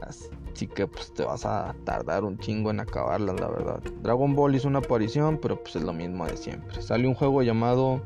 Así 0.00 0.66
que 0.66 0.86
pues 0.86 1.12
te 1.12 1.24
vas 1.24 1.44
a 1.44 1.76
tardar 1.84 2.24
un 2.24 2.38
chingo 2.38 2.70
en 2.70 2.80
acabarlas, 2.80 3.38
la 3.38 3.48
verdad. 3.48 3.80
Dragon 4.02 4.34
Ball 4.34 4.54
hizo 4.54 4.66
una 4.66 4.80
aparición, 4.80 5.38
pero 5.40 5.62
pues 5.62 5.76
es 5.76 5.82
lo 5.82 5.92
mismo 5.92 6.26
de 6.26 6.36
siempre. 6.36 6.82
Sale 6.82 7.06
un 7.06 7.14
juego 7.14 7.42
llamado 7.42 8.02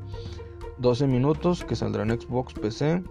12 0.79 1.07
minutos 1.07 1.65
que 1.65 1.77
saldrá 1.77 2.03
en 2.03 2.21
Xbox 2.21 2.55
PC. 2.55 3.03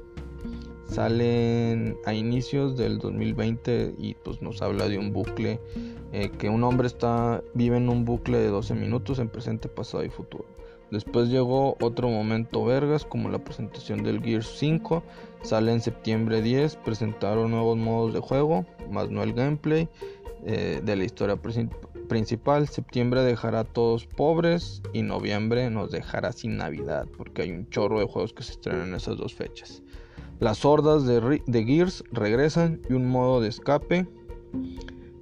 Salen 0.85 1.97
a 2.05 2.13
inicios 2.13 2.77
del 2.77 2.99
2020 2.99 3.95
y 3.97 4.15
pues 4.15 4.41
nos 4.41 4.61
habla 4.61 4.87
de 4.87 4.97
un 4.97 5.13
bucle 5.13 5.59
eh, 6.11 6.29
que 6.29 6.49
un 6.49 6.63
hombre 6.63 6.87
está 6.87 7.41
vive 7.53 7.77
en 7.77 7.89
un 7.89 8.05
bucle 8.05 8.37
de 8.37 8.49
12 8.49 8.75
minutos 8.75 9.19
en 9.19 9.29
presente, 9.29 9.69
pasado 9.69 10.03
y 10.03 10.09
futuro. 10.09 10.45
Después 10.91 11.29
llegó 11.29 11.75
otro 11.81 12.09
momento 12.09 12.63
vergas 12.65 13.03
como 13.03 13.29
la 13.29 13.39
presentación 13.39 14.03
del 14.03 14.21
Gears 14.21 14.47
5. 14.59 15.01
Sale 15.41 15.71
en 15.71 15.81
septiembre 15.81 16.43
10, 16.43 16.75
presentaron 16.75 17.49
nuevos 17.49 17.77
modos 17.77 18.13
de 18.13 18.19
juego, 18.19 18.65
más 18.91 19.09
no 19.09 19.23
el 19.23 19.33
gameplay 19.33 19.89
eh, 20.45 20.81
de 20.83 20.95
la 20.95 21.03
historia 21.03 21.35
principal. 21.35 21.92
Septiembre 22.67 23.21
dejará 23.21 23.61
a 23.61 23.63
todos 23.63 24.05
pobres 24.05 24.81
y 24.93 25.01
noviembre 25.01 25.69
nos 25.69 25.91
dejará 25.91 26.31
sin 26.31 26.57
Navidad 26.57 27.07
porque 27.17 27.43
hay 27.43 27.51
un 27.51 27.69
chorro 27.69 27.99
de 27.99 28.05
juegos 28.05 28.33
que 28.33 28.43
se 28.43 28.51
estrenan 28.51 28.89
en 28.89 28.95
esas 28.95 29.17
dos 29.17 29.33
fechas. 29.33 29.81
Las 30.39 30.65
hordas 30.65 31.05
de, 31.05 31.41
de 31.45 31.63
Gears 31.63 32.03
regresan 32.11 32.81
y 32.89 32.93
un 32.93 33.07
modo 33.07 33.41
de 33.41 33.49
escape. 33.49 34.07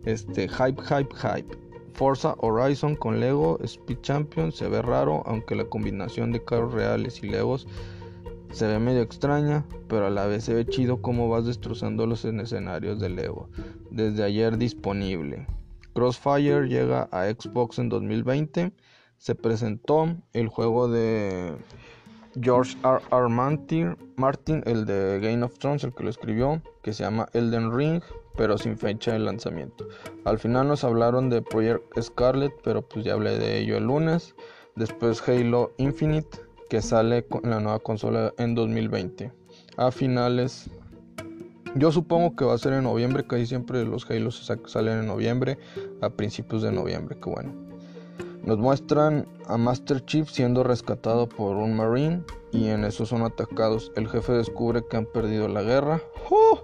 Este, 0.06 0.50
hype, 0.50 0.82
hype, 0.82 1.16
hype. 1.16 1.58
Forza 1.94 2.36
Horizon 2.40 2.96
con 2.96 3.20
Lego 3.20 3.60
Speed 3.62 4.00
Champion 4.02 4.52
se 4.52 4.68
ve 4.68 4.82
raro, 4.82 5.24
aunque 5.26 5.56
la 5.56 5.66
combinación 5.66 6.32
de 6.32 6.44
carros 6.44 6.74
reales 6.74 7.22
y 7.24 7.28
Legos 7.28 7.68
se 8.52 8.68
ve 8.68 8.80
medio 8.80 9.02
extraña, 9.02 9.66
pero 9.88 10.08
a 10.08 10.10
la 10.10 10.26
vez 10.26 10.44
se 10.44 10.54
ve 10.54 10.66
chido 10.66 11.02
cómo 11.02 11.30
vas 11.30 11.46
destrozando 11.46 12.06
los 12.06 12.26
escenarios 12.26 13.00
de 13.00 13.10
Lego. 13.10 13.50
Desde 13.92 14.24
ayer 14.24 14.58
disponible. 14.58 15.48
Crossfire 15.94 16.68
llega 16.68 17.10
a 17.12 17.26
Xbox 17.26 17.80
en 17.80 17.90
2020. 17.90 18.72
Se 19.18 19.36
presentó 19.36 20.16
el 20.34 20.48
juego 20.48 20.88
de 20.88 21.56
George 22.40 22.78
R. 22.84 23.02
R. 23.12 23.30
Martin, 23.30 24.64
el 24.66 24.86
de 24.86 25.20
Game 25.22 25.44
of 25.44 25.58
Thrones, 25.60 25.84
el 25.84 25.94
que 25.94 26.04
lo 26.04 26.10
escribió, 26.10 26.62
que 26.82 26.94
se 26.94 27.04
llama 27.04 27.28
Elden 27.34 27.76
Ring, 27.76 28.02
pero 28.38 28.58
sin 28.58 28.78
fecha 28.78 29.14
de 29.14 29.20
lanzamiento. 29.20 29.88
Al 30.26 30.40
final 30.40 30.68
nos 30.70 30.84
hablaron 30.84 31.30
de 31.30 31.42
Project 31.42 31.84
Scarlet, 32.02 32.54
pero 32.64 32.82
pues 32.82 33.06
ya 33.06 33.14
hablé 33.14 33.38
de 33.38 33.60
ello 33.60 33.78
el 33.78 33.86
lunes. 33.86 34.34
Después 34.76 35.28
Halo 35.28 35.74
Infinite, 35.78 36.40
que 36.70 36.82
sale 36.82 37.26
en 37.44 37.50
la 37.50 37.60
nueva 37.60 37.80
consola 37.80 38.34
en 38.38 38.56
2020. 38.56 39.32
A 39.78 39.92
finales, 39.92 40.70
yo 41.76 41.92
supongo 41.92 42.36
que 42.36 42.46
va 42.46 42.54
a 42.54 42.58
ser 42.58 42.74
en 42.74 42.84
noviembre, 42.84 43.26
casi 43.26 43.46
siempre 43.46 43.86
los 43.86 44.10
Halo 44.10 44.32
salen 44.32 45.00
en 45.00 45.08
noviembre, 45.08 45.58
a 46.02 46.10
principios 46.10 46.62
de 46.62 46.72
noviembre, 46.72 47.18
que 47.20 47.30
bueno. 47.30 47.54
Nos 48.44 48.58
muestran 48.58 49.28
a 49.46 49.58
Master 49.58 50.04
Chief 50.06 50.28
siendo 50.28 50.64
rescatado 50.64 51.30
por 51.30 51.58
un 51.58 51.76
Marine 51.76 52.24
y 52.52 52.70
en 52.70 52.84
eso 52.84 53.06
son 53.06 53.22
atacados. 53.22 53.92
El 53.96 54.08
jefe 54.08 54.34
descubre 54.34 54.82
que 54.90 54.98
han 54.98 55.06
perdido 55.06 55.48
la 55.48 55.62
guerra. 55.62 56.02
¡Oh! 56.32 56.60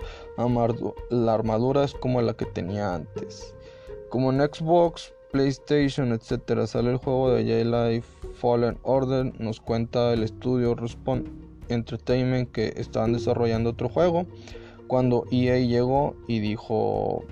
La 1.12 1.34
armadura 1.34 1.84
es 1.84 1.94
como 1.94 2.22
la 2.22 2.34
que 2.34 2.46
tenía 2.46 2.96
antes. 2.96 3.54
Como 4.10 4.32
en 4.32 4.40
Xbox, 4.40 5.14
PlayStation, 5.32 6.14
etc. 6.14 6.66
sale 6.66 6.92
el 6.92 6.98
juego 6.98 7.32
de 7.32 7.44
Jedi 7.44 8.02
Fallen 8.34 8.80
Order, 8.82 9.40
nos 9.40 9.60
cuenta 9.60 10.14
el 10.14 10.24
estudio 10.24 10.74
Respawn 10.74 11.26
Entertainment 11.70 12.52
que 12.52 12.74
estaban 12.78 13.14
desarrollando 13.14 13.70
otro 13.70 13.88
juego. 13.88 14.26
Cuando 14.88 15.26
EA 15.32 15.60
llegó 15.60 16.16
y 16.28 16.40
dijo 16.40 17.24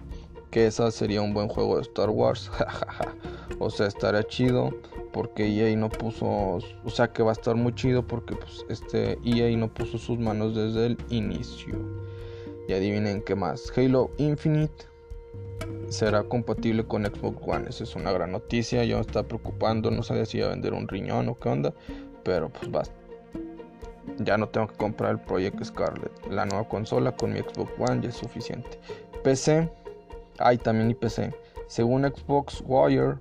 que 0.52 0.68
esa 0.68 0.92
sería 0.92 1.22
un 1.22 1.34
buen 1.34 1.48
juego 1.48 1.76
de 1.78 1.82
Star 1.82 2.10
Wars. 2.10 2.52
o 3.60 3.70
sea, 3.70 3.88
estaría 3.88 4.24
chido 4.24 4.70
porque 5.12 5.46
EA 5.48 5.76
no 5.78 5.90
puso, 5.90 6.26
o 6.28 6.90
sea 6.90 7.08
que 7.12 7.24
va 7.24 7.32
a 7.32 7.34
estar 7.34 7.56
muy 7.56 7.74
chido 7.74 8.06
porque 8.06 8.36
pues, 8.36 8.66
este 8.70 9.18
EA 9.24 9.56
no 9.58 9.74
puso 9.74 9.98
sus 9.98 10.20
manos 10.20 10.56
desde 10.56 10.88
el 10.88 10.98
inicio. 11.10 11.76
Y 12.68 12.74
adivinen 12.74 13.22
qué 13.22 13.36
más. 13.36 13.72
Halo 13.78 14.12
Infinite 14.18 14.86
será 15.90 16.24
compatible 16.24 16.84
con 16.86 17.06
Xbox 17.06 17.38
One. 17.48 17.70
Esa 17.70 17.84
es 17.84 17.96
una 17.96 18.12
gran 18.12 18.32
noticia. 18.32 18.84
Yo 18.86 18.96
me 18.96 19.02
estaba 19.02 19.28
preocupando, 19.28 19.92
no 19.92 20.04
sabía 20.04 20.26
si 20.26 20.40
iba 20.40 20.48
a 20.48 20.50
vender 20.52 20.74
un 20.74 20.88
riñón 20.88 21.30
o 21.30 21.40
qué 21.40 21.50
onda, 21.50 21.74
pero 22.24 22.50
pues 22.50 22.72
basta. 22.72 23.05
Ya 24.20 24.38
no 24.38 24.48
tengo 24.48 24.68
que 24.68 24.76
comprar 24.76 25.12
el 25.12 25.20
Project 25.20 25.64
Scarlet. 25.64 26.12
La 26.30 26.46
nueva 26.46 26.68
consola 26.68 27.16
con 27.16 27.34
mi 27.34 27.40
Xbox 27.40 27.72
One 27.80 28.02
ya 28.02 28.10
es 28.10 28.16
suficiente. 28.16 28.80
PC 29.24 29.70
hay 30.40 30.58
también 30.58 30.92
IPC. 30.92 31.34
Según 31.68 32.04
Xbox 32.04 32.64
Wire, 32.66 33.16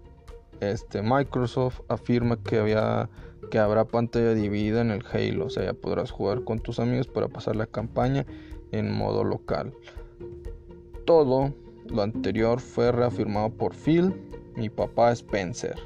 este, 0.61 1.03
Microsoft 1.03 1.81
afirma 1.89 2.37
que, 2.43 2.59
había, 2.59 3.09
que 3.51 3.59
habrá 3.59 3.85
pantalla 3.85 4.35
dividida 4.35 4.81
en 4.81 4.91
el 4.91 5.05
Halo, 5.13 5.47
o 5.47 5.51
sea, 5.51 5.65
ya 5.65 5.73
podrás 5.73 6.11
jugar 6.11 6.45
con 6.45 6.61
tus 6.61 6.79
amigos 6.79 7.07
para 7.07 7.29
pasar 7.29 7.57
la 7.57 7.67
campaña 7.67 8.27
en 8.73 8.93
modo 8.93 9.25
local. 9.25 9.73
Todo 11.05 11.53
lo 11.89 12.03
anterior 12.03 12.61
fue 12.61 12.93
reafirmado 12.93 13.51
por 13.51 13.75
Phil, 13.75 14.15
mi 14.57 14.69
papá 14.71 15.13
Spencer. 15.13 15.77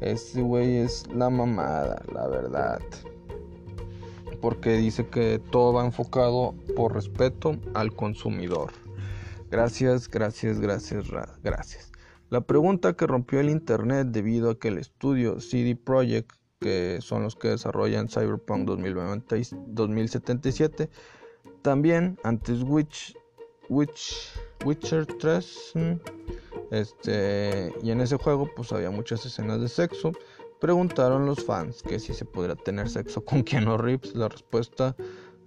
Este 0.00 0.42
güey 0.42 0.78
es 0.78 1.06
la 1.14 1.30
mamada, 1.30 2.02
la 2.12 2.26
verdad. 2.26 2.80
Porque 4.42 4.76
dice 4.76 5.06
que 5.06 5.40
todo 5.50 5.72
va 5.72 5.86
enfocado 5.86 6.54
por 6.76 6.92
respeto 6.92 7.56
al 7.72 7.94
consumidor. 7.94 8.72
Gracias, 9.50 10.08
gracias, 10.08 10.60
gracias, 10.60 11.06
gracias. 11.42 11.92
La 12.28 12.40
pregunta 12.40 12.94
que 12.94 13.06
rompió 13.06 13.40
el 13.40 13.50
internet 13.50 14.08
debido 14.08 14.50
a 14.50 14.58
que 14.58 14.68
el 14.68 14.78
estudio 14.78 15.40
CD 15.40 15.76
Projekt, 15.76 16.32
que 16.60 16.98
son 17.00 17.22
los 17.22 17.36
que 17.36 17.48
desarrollan 17.48 18.08
Cyberpunk 18.08 18.66
2077, 18.66 20.88
también 21.60 22.18
antes 22.24 22.62
Witch, 22.62 23.14
Witch, 23.68 24.32
Witcher 24.64 25.04
3, 25.04 25.74
este, 26.70 27.74
y 27.82 27.90
en 27.90 28.00
ese 28.00 28.16
juego 28.16 28.48
pues 28.56 28.72
había 28.72 28.90
muchas 28.90 29.26
escenas 29.26 29.60
de 29.60 29.68
sexo. 29.68 30.12
Preguntaron 30.62 31.26
los 31.26 31.44
fans 31.44 31.82
que 31.82 31.98
si 31.98 32.14
se 32.14 32.24
podría 32.24 32.54
tener 32.54 32.88
sexo 32.88 33.24
con 33.24 33.42
Keanu 33.42 33.78
Reeves. 33.78 34.14
La 34.14 34.28
respuesta 34.28 34.94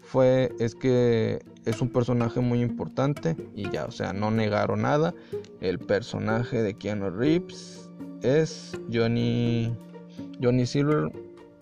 fue 0.01 0.53
es 0.59 0.75
que 0.75 1.39
es 1.63 1.79
un 1.79 1.87
personaje 1.87 2.41
muy 2.41 2.61
importante 2.61 3.37
y 3.55 3.71
ya, 3.71 3.85
o 3.85 3.91
sea, 3.91 4.11
no 4.11 4.29
negaron 4.29 4.81
nada. 4.81 5.15
El 5.61 5.79
personaje 5.79 6.61
de 6.61 6.73
Keanu 6.73 7.11
Reeves 7.11 7.89
es 8.23 8.77
Johnny 8.91 9.73
Johnny 10.43 10.65
Silver 10.65 11.09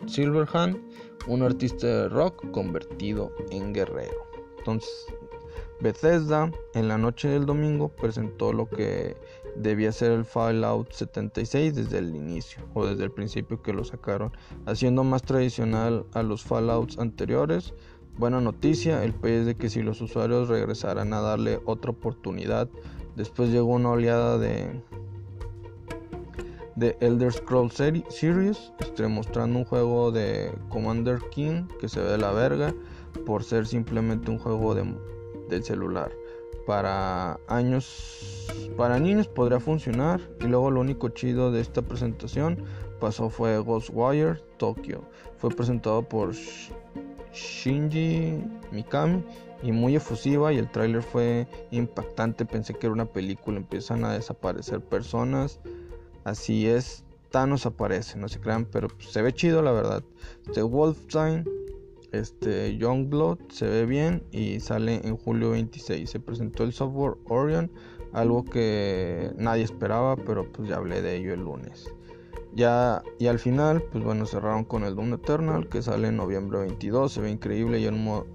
Silverhand, 0.08 0.76
un 1.28 1.44
artista 1.44 1.86
de 1.86 2.10
rock 2.10 2.50
convertido 2.50 3.32
en 3.52 3.72
guerrero. 3.72 4.18
Entonces, 4.58 5.06
Bethesda 5.80 6.52
en 6.74 6.88
la 6.88 6.98
noche 6.98 7.28
del 7.28 7.46
domingo 7.46 7.90
presentó 7.90 8.52
lo 8.52 8.68
que 8.68 9.16
debía 9.56 9.92
ser 9.92 10.12
el 10.12 10.26
Fallout 10.26 10.92
76 10.92 11.76
desde 11.76 12.00
el 12.00 12.16
inicio 12.16 12.64
o 12.74 12.86
desde 12.86 13.04
el 13.04 13.12
principio 13.12 13.62
que 13.62 13.74
lo 13.74 13.84
sacaron, 13.84 14.32
haciendo 14.66 15.04
más 15.04 15.22
tradicional 15.22 16.06
a 16.14 16.24
los 16.24 16.44
Fallouts 16.44 16.98
anteriores 16.98 17.74
Buena 18.16 18.40
noticia, 18.40 19.04
el 19.04 19.12
país 19.12 19.44
de 19.48 19.56
que 19.56 19.72
si 19.72 19.82
los 19.82 20.00
usuarios 20.00 20.48
regresaran 20.48 21.14
a 21.14 21.22
darle 21.22 21.60
otra 21.66 21.90
oportunidad, 21.90 22.70
después 23.16 23.50
llegó 23.50 23.74
una 23.74 23.90
oleada 23.90 24.38
de 24.38 24.84
de 26.76 26.96
Elder 27.02 27.32
Scrolls 27.32 27.74
Series, 27.74 28.74
este, 28.80 29.08
mostrando 29.08 29.60
un 29.60 29.66
juego 29.66 30.12
de 30.12 30.52
Commander 30.70 31.20
King 31.32 31.68
que 31.80 31.90
se 31.90 32.02
ve 32.02 32.10
de 32.12 32.18
la 32.18 32.32
verga 32.32 32.74
por 33.26 33.44
ser 33.44 33.66
simplemente 33.66 34.30
un 34.30 34.38
juego 34.38 34.76
de, 34.76 34.86
del 35.50 35.64
celular. 35.64 36.12
Para 36.66 37.40
años, 37.48 38.48
para 38.78 39.00
niños 39.00 39.28
podría 39.28 39.60
funcionar 39.60 40.22
y 40.40 40.46
luego 40.46 40.72
lo 40.72 40.80
único 40.80 41.10
chido 41.10 41.52
de 41.52 41.60
esta 41.60 41.82
presentación 41.82 42.64
pasó 43.00 43.30
fue 43.30 43.58
Ghostwire 43.60 44.42
Tokyo. 44.58 45.02
Fue 45.38 45.50
presentado 45.50 46.08
por 46.08 46.34
Shinji 47.34 48.42
Mikami 48.72 49.24
y 49.62 49.72
muy 49.72 49.96
efusiva 49.96 50.54
y 50.54 50.58
el 50.58 50.70
tráiler 50.70 51.02
fue 51.02 51.48
impactante, 51.72 52.46
pensé 52.46 52.74
que 52.74 52.88
era 52.88 52.94
una 52.94 53.06
película, 53.06 53.58
empiezan 53.58 54.06
a 54.06 54.14
desaparecer 54.14 54.82
personas, 54.82 55.60
así 56.24 56.68
es, 56.68 57.04
Thanos 57.34 57.66
aparece, 57.66 58.18
no 58.20 58.28
se 58.30 58.40
crean, 58.40 58.66
pero 58.66 58.90
se 59.00 59.22
ve 59.24 59.34
chido 59.34 59.64
la 59.64 59.72
verdad. 59.72 60.04
Este 60.46 60.62
Wolfenstein, 60.62 61.44
este 62.14 62.78
Youngblood 62.78 63.40
se 63.50 63.68
ve 63.68 63.86
bien 63.86 64.24
y 64.32 64.60
sale 64.60 65.02
en 65.04 65.18
julio 65.18 65.52
26. 65.52 66.10
Se 66.10 66.20
presentó 66.20 66.64
el 66.64 66.72
software 66.72 67.16
Orion, 67.26 67.72
algo 68.14 68.46
que 68.46 69.32
nadie 69.38 69.64
esperaba, 69.64 70.16
pero 70.16 70.52
pues 70.52 70.70
ya 70.70 70.78
hablé 70.78 71.02
de 71.02 71.18
ello 71.18 71.34
el 71.34 71.42
lunes. 71.42 71.92
Ya, 72.56 73.02
y 73.18 73.26
al 73.26 73.40
final, 73.40 73.82
pues 73.92 74.04
bueno, 74.04 74.28
cerraron 74.28 74.64
con 74.64 74.84
el 74.84 74.96
Doom 74.96 75.16
Eternal 75.16 75.68
que 75.70 75.82
sale 75.82 76.10
en 76.10 76.18
noviembre 76.18 76.60
22. 76.60 77.12
Se 77.12 77.20
ve 77.20 77.32
increíble 77.32 77.80
y 77.80 77.86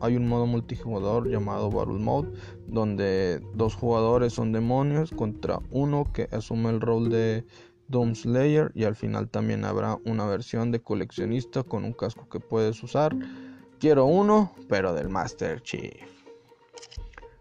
hay 0.01 0.17
un 0.17 0.29
modo 0.29 0.47
multijugador 0.47 1.29
llamado 1.29 1.71
Battle 1.71 2.01
Mode, 2.01 2.33
donde 2.67 3.41
dos 3.55 3.77
jugadores 3.77 4.33
son 4.33 4.51
demonios 4.51 5.13
contra 5.13 5.61
uno 5.71 6.05
que 6.13 6.29
asume 6.33 6.71
el 6.71 6.81
rol 6.81 7.11
de 7.11 7.45
Doom 7.87 8.17
Slayer. 8.17 8.73
Y 8.75 8.85
al 8.85 8.97
final 8.97 9.29
también 9.29 9.65
habrá 9.65 9.99
una 10.05 10.27
versión 10.27 10.73
de 10.73 10.81
coleccionista 10.81 11.63
con 11.63 11.85
un 11.85 11.93
casco 11.93 12.29
que 12.29 12.41
puedes 12.41 12.83
usar. 12.83 13.15
Quiero 13.81 14.07
uno, 14.07 14.53
pero 14.69 14.93
del 14.93 15.09
Master 15.09 15.63
Chief. 15.63 15.93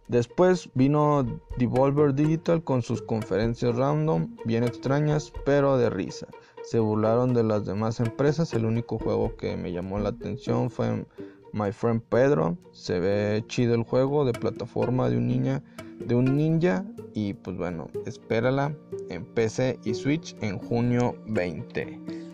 Después 0.07 0.69
vino 0.75 1.25
Devolver 1.57 2.13
Digital 2.13 2.63
con 2.63 2.83
sus 2.83 3.01
conferencias 3.01 3.75
random, 3.75 4.38
bien 4.45 4.63
extrañas, 4.63 5.33
pero 5.45 5.77
de 5.77 5.89
risa. 5.89 6.27
se 6.63 6.79
burlaron 6.79 7.33
de 7.33 7.43
las 7.43 7.65
demás 7.65 7.99
empresas. 7.99 8.53
El 8.53 8.65
único 8.65 8.99
juego 8.99 9.35
que 9.35 9.57
me 9.57 9.71
llamó 9.71 9.97
la 9.99 10.09
atención 10.09 10.69
fue 10.69 11.05
My 11.53 11.71
Friend 11.71 12.01
Pedro. 12.03 12.57
Se 12.71 12.99
ve 12.99 13.43
chido 13.47 13.73
el 13.73 13.83
juego 13.83 14.23
de 14.23 14.33
plataforma 14.33 15.09
de 15.09 15.17
un 15.17 15.27
niña, 15.27 15.63
de 16.05 16.13
un 16.13 16.38
ninja 16.38 16.85
y 17.13 17.33
pues 17.33 17.57
bueno, 17.57 17.88
espérala 18.05 18.75
en 19.09 19.25
PC 19.25 19.79
y 19.83 19.95
Switch 19.95 20.35
en 20.41 20.59
junio 20.59 21.15
20. 21.25 22.26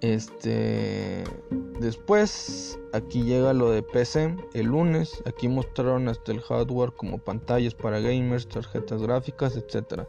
Este 0.00 1.24
después 1.80 2.78
aquí 2.92 3.22
llega 3.22 3.52
lo 3.52 3.70
de 3.70 3.82
PC 3.82 4.36
el 4.54 4.66
lunes. 4.66 5.22
Aquí 5.26 5.48
mostraron 5.48 6.08
hasta 6.08 6.32
el 6.32 6.40
hardware 6.40 6.92
como 6.92 7.18
pantallas 7.18 7.74
para 7.74 8.00
gamers, 8.00 8.48
tarjetas 8.48 9.02
gráficas, 9.02 9.56
etcétera 9.56 10.06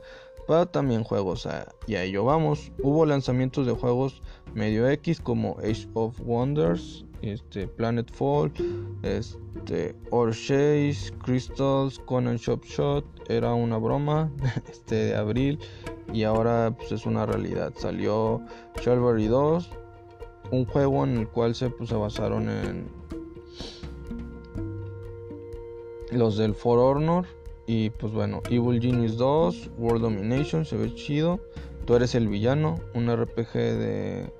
pero 0.50 0.66
también 0.66 1.04
juegos. 1.04 1.48
y 1.86 1.94
a 1.94 2.04
ello 2.04 2.26
vamos. 2.26 2.72
Hubo 2.82 3.06
lanzamientos 3.06 3.68
de 3.68 3.74
juegos 3.74 4.24
medio 4.56 4.90
X 4.90 5.22
como 5.22 5.56
Age 5.60 5.88
of 5.94 6.20
Wonders, 6.22 7.06
este, 7.22 7.68
Planet 7.68 8.12
Fall, 8.12 8.52
este, 9.04 9.96
Chase, 10.10 11.14
Crystals, 11.24 12.00
Conan 12.00 12.38
Shop 12.38 12.66
Shot. 12.66 13.06
Era 13.30 13.54
una 13.54 13.78
broma 13.78 14.32
este, 14.72 14.96
de 14.96 15.16
abril 15.16 15.60
y 16.12 16.24
ahora 16.24 16.76
pues, 16.76 16.94
es 16.94 17.06
una 17.06 17.28
realidad. 17.28 17.72
Salió 17.78 18.42
Chivalry 18.82 19.28
2, 19.28 19.70
un 20.52 20.66
juego 20.66 21.04
en 21.04 21.18
el 21.18 21.28
cual 21.28 21.56
se, 21.56 21.70
pues, 21.70 21.90
se 21.90 21.96
basaron 21.96 22.50
en 22.50 22.88
los 26.12 26.38
del 26.38 26.56
For 26.56 26.80
Honor 26.80 27.26
y 27.68 27.92
pues 27.92 28.12
bueno, 28.12 28.42
Evil 28.50 28.82
Genius 28.82 29.18
2, 29.18 29.72
World 29.78 30.02
Domination, 30.02 30.66
se 30.66 30.76
ve 30.76 30.94
chido. 30.96 31.40
Tú 31.86 31.96
eres 31.96 32.16
el 32.16 32.28
villano, 32.28 32.80
un 32.96 33.16
RPG 33.16 33.54
de 33.54 34.34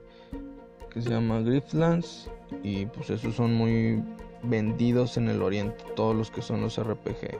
que 0.90 1.02
se 1.02 1.12
llama 1.12 1.42
Grifflands 1.42 2.30
y 2.64 2.88
pues 2.88 3.12
esos 3.12 3.36
son 3.36 3.54
muy 3.54 4.04
vendidos 4.42 5.18
en 5.18 5.30
el 5.30 5.42
oriente, 5.44 5.84
todos 5.96 6.16
los 6.16 6.32
que 6.32 6.42
son 6.42 6.62
los 6.62 6.82
RPG. 6.82 7.38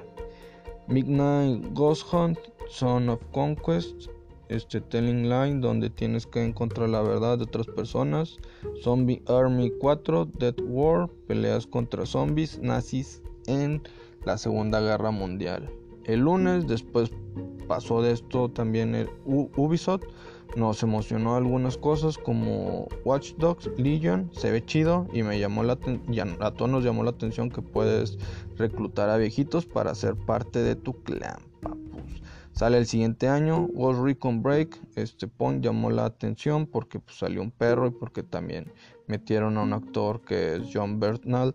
Midnight 0.88 1.74
Ghost 1.74 2.14
Hunt, 2.14 2.38
Son 2.68 3.10
of 3.10 3.22
Conquest, 3.32 4.10
este 4.50 4.82
Telling 4.82 5.30
Line 5.30 5.62
donde 5.62 5.90
tienes 5.90 6.26
que 6.28 6.44
encontrar 6.44 6.90
la 6.90 7.02
verdad 7.02 7.38
de 7.38 7.46
otras 7.46 7.68
personas. 7.68 8.38
Zombie 8.84 9.22
Army 9.28 9.72
4, 9.80 10.26
Dead 10.38 10.56
War, 10.68 11.08
peleas 11.28 11.66
contra 11.66 12.06
zombies 12.06 12.60
nazis 12.60 13.22
en 13.48 13.82
la 14.26 14.38
Segunda 14.38 14.82
Guerra 14.82 15.12
Mundial. 15.12 15.70
El 16.06 16.22
lunes, 16.22 16.68
después 16.68 17.12
pasó 17.68 18.02
de 18.02 18.12
esto 18.12 18.50
también 18.50 18.96
el 18.96 19.10
Ubisoft. 19.26 20.04
Nos 20.58 20.82
emocionó 20.82 21.36
algunas 21.36 21.78
cosas 21.78 22.18
como 22.18 22.88
Watch 23.06 23.34
Dogs 23.36 23.70
Legion, 23.78 24.32
se 24.34 24.50
ve 24.52 24.66
chido 24.66 25.08
y 25.14 25.22
me 25.22 25.40
llamó 25.40 25.62
la 25.62 25.78
a 26.40 26.52
todos 26.52 26.72
nos 26.72 26.84
llamó 26.84 27.04
la 27.04 27.12
atención 27.12 27.52
que 27.52 27.62
puedes 27.62 28.18
reclutar 28.58 29.12
a 29.12 29.18
viejitos 29.18 29.68
para 29.68 29.94
ser 29.94 30.16
parte 30.16 30.64
de 30.64 30.76
tu 30.76 30.94
clan, 31.04 31.38
papus. 31.62 32.24
Sale 32.60 32.78
el 32.78 32.88
siguiente 32.88 33.30
año, 33.30 33.70
Ghost 33.74 34.02
Recon 34.04 34.44
Break, 34.44 34.82
este 34.98 35.30
point 35.30 35.64
llamó 35.64 35.92
la 35.92 36.04
atención 36.04 36.68
porque 36.68 37.00
pues, 37.00 37.16
salió 37.16 37.42
un 37.42 37.52
perro 37.52 37.88
y 37.88 37.92
porque 37.92 38.22
también 38.22 38.70
metieron 39.08 39.58
a 39.58 39.62
un 39.62 39.72
actor 39.72 40.20
que 40.26 40.58
es 40.58 40.64
John 40.74 41.00
Bernal 41.00 41.54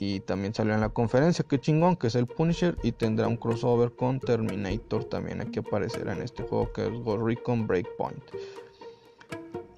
y 0.00 0.18
también 0.18 0.52
salió 0.52 0.74
en 0.74 0.80
la 0.80 0.88
conferencia, 0.88 1.44
que 1.48 1.60
chingón, 1.60 1.94
que 1.94 2.08
es 2.08 2.16
el 2.16 2.26
Punisher 2.26 2.76
y 2.82 2.90
tendrá 2.90 3.28
un 3.28 3.36
crossover 3.36 3.92
con 3.92 4.18
Terminator 4.18 5.04
también 5.04 5.40
aquí 5.40 5.60
aparecerá 5.60 6.12
en 6.12 6.22
este 6.22 6.42
juego 6.42 6.72
que 6.72 6.86
es 6.88 6.90
Ghost 6.90 7.22
Recon 7.24 7.68
Breakpoint. 7.68 8.24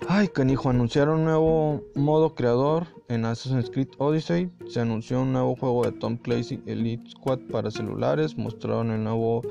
Ay, 0.09 0.29
canijo, 0.29 0.71
anunciaron 0.71 1.19
un 1.19 1.25
nuevo 1.25 1.83
modo 1.95 2.35
creador 2.35 2.87
en 3.09 3.25
Assassin's 3.25 3.69
Creed 3.69 3.89
Odyssey. 3.99 4.49
Se 4.69 4.81
anunció 4.81 5.21
un 5.21 5.33
nuevo 5.33 5.57
juego 5.57 5.85
de 5.85 5.93
Tom 5.93 6.17
Clancy 6.17 6.63
Elite 6.65 7.11
Squad 7.11 7.41
para 7.51 7.73
celulares. 7.73 8.39
Mostraron 8.39 8.93
el 8.93 9.03
nuevo 9.03 9.43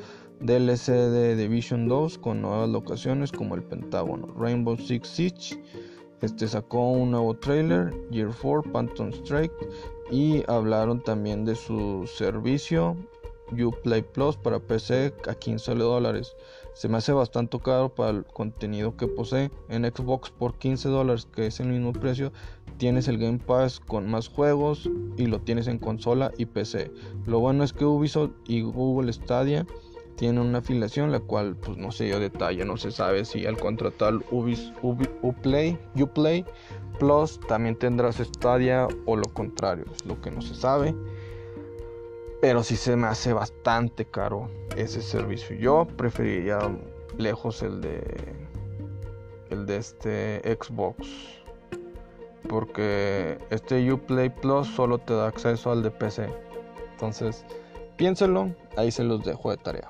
DLC 0.42 0.92
de 0.92 1.36
Division 1.36 1.88
2 1.88 2.18
con 2.18 2.42
nuevas 2.42 2.70
locaciones 2.70 3.32
como 3.32 3.56
el 3.56 3.64
Pentágono. 3.64 4.34
Rainbow 4.38 4.78
Six 4.78 5.08
Siege 5.08 5.62
este 6.22 6.48
sacó 6.48 6.92
un 6.92 7.12
nuevo 7.12 7.36
trailer, 7.36 7.94
Year 8.10 8.32
4, 8.42 8.72
Phantom 8.72 9.10
Strike, 9.10 9.54
y 10.10 10.44
hablaron 10.48 11.00
también 11.02 11.46
de 11.46 11.56
su 11.56 12.08
servicio 12.08 12.96
Uplay 13.52 14.02
Plus 14.02 14.36
para 14.36 14.60
PC 14.60 15.14
a 15.28 15.36
15 15.36 15.76
dólares. 15.76 16.36
Se 16.74 16.90
me 16.90 16.98
hace 16.98 17.12
bastante 17.12 17.60
caro 17.60 17.94
para 17.94 18.10
el 18.10 18.26
contenido 18.26 18.98
que 18.98 19.08
posee. 19.08 19.52
En 19.70 19.84
Xbox 19.84 20.32
por 20.32 20.58
15 20.58 20.90
dólares, 20.90 21.28
que 21.32 21.46
es 21.46 21.60
el 21.60 21.68
mismo 21.68 21.94
precio, 21.94 22.32
tienes 22.78 23.08
el 23.08 23.18
Game 23.18 23.38
Pass 23.38 23.80
con 23.80 24.10
más 24.10 24.28
juegos 24.28 24.90
y 25.18 25.28
lo 25.28 25.42
tienes 25.42 25.68
en 25.68 25.78
consola 25.78 26.32
y 26.38 26.48
PC. 26.48 26.92
Lo 27.28 27.40
bueno 27.40 27.64
es 27.64 27.72
que 27.72 27.86
Ubisoft 27.86 28.32
y 28.48 28.62
Google 28.62 29.14
Stadia 29.14 29.66
tienen 30.16 30.40
una 30.40 30.60
afiliación, 30.60 31.12
la 31.12 31.20
cual 31.20 31.56
pues 31.56 31.78
no 31.78 31.92
sé 31.92 32.08
yo 32.08 32.20
detalle, 32.20 32.66
no 32.66 32.78
se 32.78 32.92
sabe 32.92 33.26
si 33.26 33.46
al 33.46 33.58
contratar 33.58 34.14
Ubis, 34.32 34.72
Uplay, 34.82 35.78
Uplay 35.96 36.46
Plus 37.00 37.40
también 37.48 37.76
tendrás 37.76 38.18
Stadia 38.18 38.88
o 39.06 39.16
lo 39.16 39.34
contrario, 39.34 39.86
es 39.94 40.06
lo 40.06 40.22
que 40.22 40.32
no 40.32 40.42
se 40.42 40.56
sabe. 40.56 40.96
Pero 42.42 42.64
sí 42.64 42.76
se 42.76 42.96
me 42.96 43.08
hace 43.08 43.34
bastante 43.34 44.06
caro 44.06 44.50
ese 44.76 45.02
servicio. 45.02 45.56
Yo 45.56 45.88
preferiría 45.98 46.60
lejos 47.18 47.64
el 47.64 47.82
de 47.82 48.46
el 49.50 49.66
de 49.66 49.78
este 49.78 50.58
Xbox. 50.60 51.08
Porque 52.48 53.40
este 53.50 53.92
Uplay 53.92 54.30
Plus 54.30 54.68
solo 54.68 55.00
te 55.00 55.14
da 55.14 55.28
acceso 55.28 55.72
al 55.72 55.82
de 55.82 55.92
PC. 55.92 56.30
Entonces, 56.92 57.44
piénselo, 57.98 58.54
ahí 58.78 58.92
se 58.92 59.04
los 59.04 59.24
dejo 59.24 59.50
de 59.50 59.58
tarea. 59.58 59.90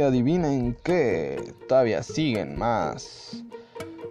Adivinen 0.00 0.76
que 0.82 1.54
todavía 1.68 2.02
siguen 2.02 2.58
más. 2.58 3.44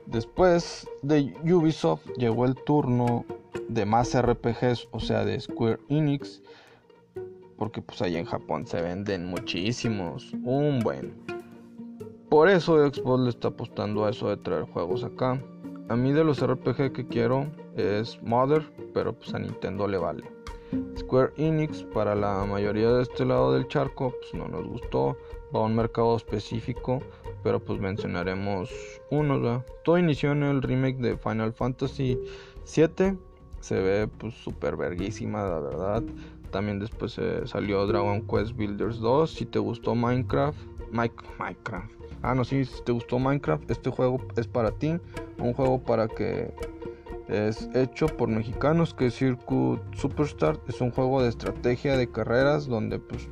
Después 0.06 0.88
de 1.02 1.34
Ubisoft 1.44 2.06
llegó 2.18 2.46
el 2.46 2.56
turno 2.56 3.26
de 3.70 3.86
más 3.86 4.20
RPGs, 4.20 4.88
o 4.92 5.00
sea, 5.00 5.26
de 5.26 5.40
Square 5.40 5.80
Enix, 5.90 6.42
porque 7.58 7.82
pues 7.82 8.02
allá 8.02 8.20
en 8.20 8.26
Japón 8.26 8.68
se 8.68 8.82
venden 8.82 9.26
muchísimos, 9.26 10.34
un 10.44 10.80
buen. 10.80 11.14
Por 12.30 12.50
eso 12.50 12.78
Xbox 12.88 13.24
le 13.24 13.30
está 13.30 13.48
apostando 13.50 14.06
a 14.06 14.10
eso 14.10 14.30
de 14.30 14.38
traer 14.38 14.64
juegos 14.64 15.04
acá. 15.04 15.42
A 15.90 15.96
mí 15.96 16.12
de 16.12 16.24
los 16.24 16.46
RPG 16.46 16.92
que 16.92 17.08
quiero 17.08 17.48
es 17.76 18.22
Mother, 18.24 18.64
pero 18.94 19.14
pues 19.14 19.34
a 19.34 19.40
Nintendo 19.40 19.88
le 19.88 19.98
vale. 19.98 20.24
Square 20.98 21.34
Enix 21.38 21.84
para 21.94 22.16
la 22.16 22.44
mayoría 22.46 22.92
de 22.92 23.04
este 23.04 23.26
lado 23.26 23.54
del 23.54 23.68
charco 23.68 24.14
pues 24.20 24.34
no 24.34 24.48
nos 24.48 24.68
gustó, 24.68 25.18
va 25.54 25.60
a 25.60 25.64
un 25.64 25.76
mercado 25.76 26.16
específico, 26.16 27.02
pero 27.44 27.60
pues 27.60 27.80
mencionaremos 27.80 28.70
uno. 29.12 29.64
Todo 29.84 29.98
inició 29.98 30.32
en 30.32 30.44
el 30.44 30.62
remake 30.62 30.98
de 30.98 31.18
Final 31.18 31.54
Fantasy 31.54 32.18
VII, 32.76 33.18
se 33.60 33.82
ve 33.82 34.08
pues 34.08 34.34
super 34.36 34.76
verguísima 34.76 35.44
la 35.44 35.60
verdad. 35.60 36.04
También 36.52 36.80
después 36.80 37.20
salió 37.46 37.86
Dragon 37.86 38.22
Quest 38.22 38.56
Builders 38.56 39.00
2. 39.00 39.30
Si 39.30 39.46
te 39.46 39.60
gustó 39.60 39.94
Minecraft, 39.94 40.58
Minecraft. 40.92 41.92
Ah, 42.22 42.34
no, 42.34 42.46
sí, 42.46 42.64
si 42.64 42.82
te 42.84 42.92
gustó 42.92 43.20
Minecraft, 43.20 43.70
este 43.70 43.90
juego 43.90 44.20
es 44.38 44.48
para 44.48 44.72
ti. 44.72 44.98
Un 45.38 45.54
juego 45.54 45.84
para 45.84 46.08
que 46.08 46.54
es 47.28 47.68
hecho 47.74 48.06
por 48.06 48.30
mexicanos 48.30 48.94
que 48.94 49.08
es 49.08 49.16
Circuit 49.16 49.82
Superstar. 49.96 50.58
Es 50.68 50.80
un 50.80 50.92
juego 50.92 51.22
de 51.22 51.30
estrategia 51.30 51.98
de 51.98 52.10
carreras 52.10 52.68
donde 52.68 53.00
pues 53.00 53.28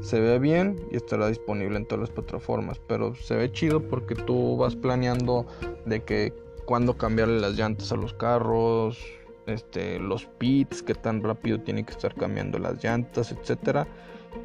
se 0.00 0.20
ve 0.20 0.38
bien 0.38 0.76
y 0.90 0.96
estará 0.96 1.28
disponible 1.28 1.76
en 1.76 1.86
todas 1.86 2.00
las 2.00 2.10
plataformas. 2.10 2.80
Pero 2.86 3.14
se 3.14 3.36
ve 3.36 3.52
chido 3.52 3.80
porque 3.82 4.14
tú 4.14 4.56
vas 4.56 4.76
planeando 4.76 5.46
de 5.86 6.02
que 6.02 6.34
cuando 6.64 6.96
cambiarle 6.96 7.40
las 7.40 7.54
llantas 7.54 7.92
a 7.92 7.96
los 7.96 8.14
carros, 8.14 8.98
este, 9.46 9.98
los 9.98 10.26
pits, 10.26 10.82
que 10.82 10.94
tan 10.94 11.22
rápido 11.22 11.60
tiene 11.60 11.84
que 11.84 11.92
estar 11.92 12.14
cambiando 12.14 12.58
las 12.58 12.82
llantas, 12.82 13.32
etcétera. 13.32 13.86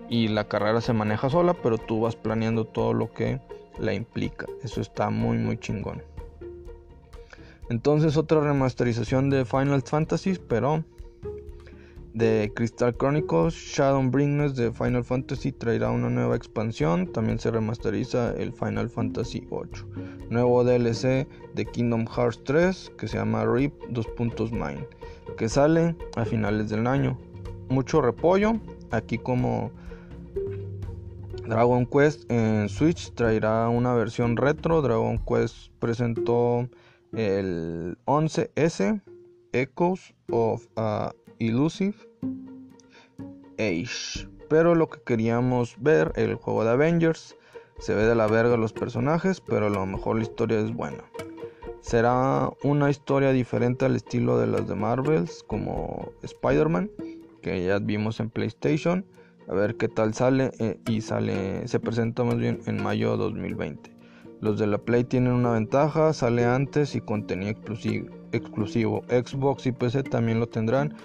y 0.10 0.30
la 0.30 0.48
carrera 0.48 0.82
se 0.82 0.94
maneja 0.94 1.30
sola, 1.30 1.54
pero 1.54 1.78
tú 1.78 2.02
vas 2.02 2.16
planeando 2.16 2.66
todo 2.66 2.94
lo 2.94 3.14
que 3.14 3.40
la 3.78 3.94
implica. 3.94 4.48
Eso 4.64 4.82
está 4.82 5.12
muy 5.12 5.38
muy 5.38 5.60
chingón. 5.60 6.02
Entonces 7.70 8.18
otra 8.18 8.42
remasterización 8.42 9.30
de 9.30 9.46
Final 9.46 9.82
Fantasy, 9.84 10.40
pero 10.48 10.84
de 12.16 12.50
Crystal 12.56 12.96
Chronicles, 12.96 13.54
Shadowbringers 13.54 14.56
de 14.56 14.72
Final 14.72 15.04
Fantasy 15.04 15.52
traerá 15.52 15.92
una 15.92 16.10
nueva 16.10 16.38
expansión. 16.38 17.12
También 17.12 17.40
se 17.40 17.52
remasteriza 17.52 18.34
el 18.38 18.54
Final 18.54 18.90
Fantasy 18.90 19.42
VIII. 19.42 20.30
Nuevo 20.30 20.64
DLC 20.64 21.28
de 21.54 21.66
Kingdom 21.66 22.06
Hearts 22.08 22.42
3 22.46 22.94
que 22.98 23.10
se 23.10 23.18
llama 23.18 23.46
RIP 23.46 23.74
2.9 23.90 24.88
que 25.38 25.50
sale 25.50 25.96
a 26.16 26.24
finales 26.24 26.70
del 26.70 26.88
año. 26.88 27.20
Mucho 27.68 28.02
repollo. 28.02 28.54
Aquí 28.92 29.18
como 29.18 29.72
Dragon 31.46 31.86
Quest 31.86 32.32
en 32.32 32.70
Switch 32.70 33.14
traerá 33.14 33.68
una 33.68 33.94
versión 33.94 34.38
retro. 34.38 34.82
Dragon 34.82 35.18
Quest 35.18 35.70
presentó 35.80 36.70
el 37.12 37.98
11S 38.06 39.02
Echoes 39.52 40.14
of 40.32 40.66
a 40.78 41.14
Elusive 41.40 41.96
Age. 43.58 44.28
Pero 44.50 44.76
lo 44.76 44.90
que 44.90 45.02
queríamos 45.02 45.76
ver, 45.80 46.12
el 46.16 46.36
juego 46.36 46.64
de 46.64 46.72
Avengers, 46.72 47.36
se 47.80 47.94
ve 47.94 48.04
de 48.04 48.16
la 48.16 48.28
verga 48.28 48.58
los 48.58 48.74
personajes, 48.74 49.42
pero 49.42 49.68
a 49.68 49.70
lo 49.70 49.86
mejor 49.86 50.18
la 50.18 50.24
historia 50.24 50.60
es 50.60 50.74
buena. 50.74 51.04
Será 51.82 52.50
una 52.64 52.90
historia 52.90 53.32
diferente 53.32 53.86
al 53.86 53.96
estilo 53.96 54.40
de 54.40 54.48
las 54.48 54.68
de 54.68 54.76
Marvels, 54.76 55.44
como 55.48 56.12
Spider-Man, 56.24 56.90
que 57.42 57.66
ya 57.66 57.80
vimos 57.80 58.20
en 58.20 58.30
PlayStation. 58.30 59.06
A 59.48 59.54
ver 59.54 59.78
qué 59.78 59.88
tal 59.88 60.14
sale 60.14 60.52
eh, 60.60 60.80
y 60.88 61.02
sale, 61.02 61.68
se 61.68 61.80
presenta 61.80 62.24
más 62.24 62.38
bien 62.38 62.60
en 62.66 62.82
mayo 62.82 63.12
de 63.12 63.18
2020. 63.18 63.96
Los 64.42 64.60
de 64.60 64.68
la 64.68 64.78
Play 64.78 65.04
tienen 65.04 65.34
una 65.34 65.52
ventaja, 65.52 66.12
sale 66.14 66.46
antes 66.46 66.96
y 66.96 67.02
contenido 67.02 67.52
exclusivo, 67.52 68.10
exclusivo. 68.32 69.04
Xbox 69.08 69.66
y 69.66 69.72
PC 69.72 70.04
también 70.04 70.40
lo 70.40 70.48
tendrán, 70.48 70.96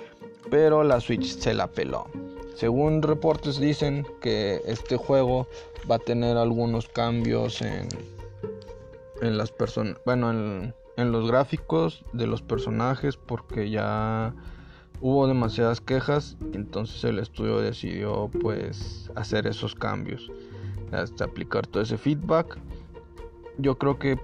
pero 0.48 0.84
la 0.84 1.00
Switch 1.00 1.38
se 1.38 1.54
la 1.54 1.66
peló. 1.66 2.06
Según 2.54 3.02
reportes 3.02 3.58
dicen 3.58 4.06
que 4.20 4.60
este 4.66 4.96
juego 4.96 5.46
va 5.90 5.96
a 5.96 5.98
tener 5.98 6.36
algunos 6.36 6.88
cambios 6.88 7.62
en, 7.62 7.88
en 9.22 9.38
las 9.38 9.50
personas, 9.50 9.96
bueno, 10.04 10.30
en, 10.30 10.74
en 10.96 11.12
los 11.12 11.26
gráficos 11.26 12.04
de 12.12 12.26
los 12.26 12.42
personajes 12.42 13.16
porque 13.16 13.70
ya 13.70 14.34
hubo 15.00 15.26
demasiadas 15.26 15.80
quejas, 15.80 16.36
entonces 16.52 17.02
el 17.04 17.18
estudio 17.18 17.60
decidió 17.60 18.30
pues 18.40 19.10
hacer 19.14 19.46
esos 19.46 19.74
cambios, 19.74 20.30
hasta 20.92 21.24
aplicar 21.24 21.66
todo 21.66 21.82
ese 21.82 21.96
feedback. 21.96 22.58
Yo 23.58 23.78
creo 23.78 23.98
que 23.98 24.18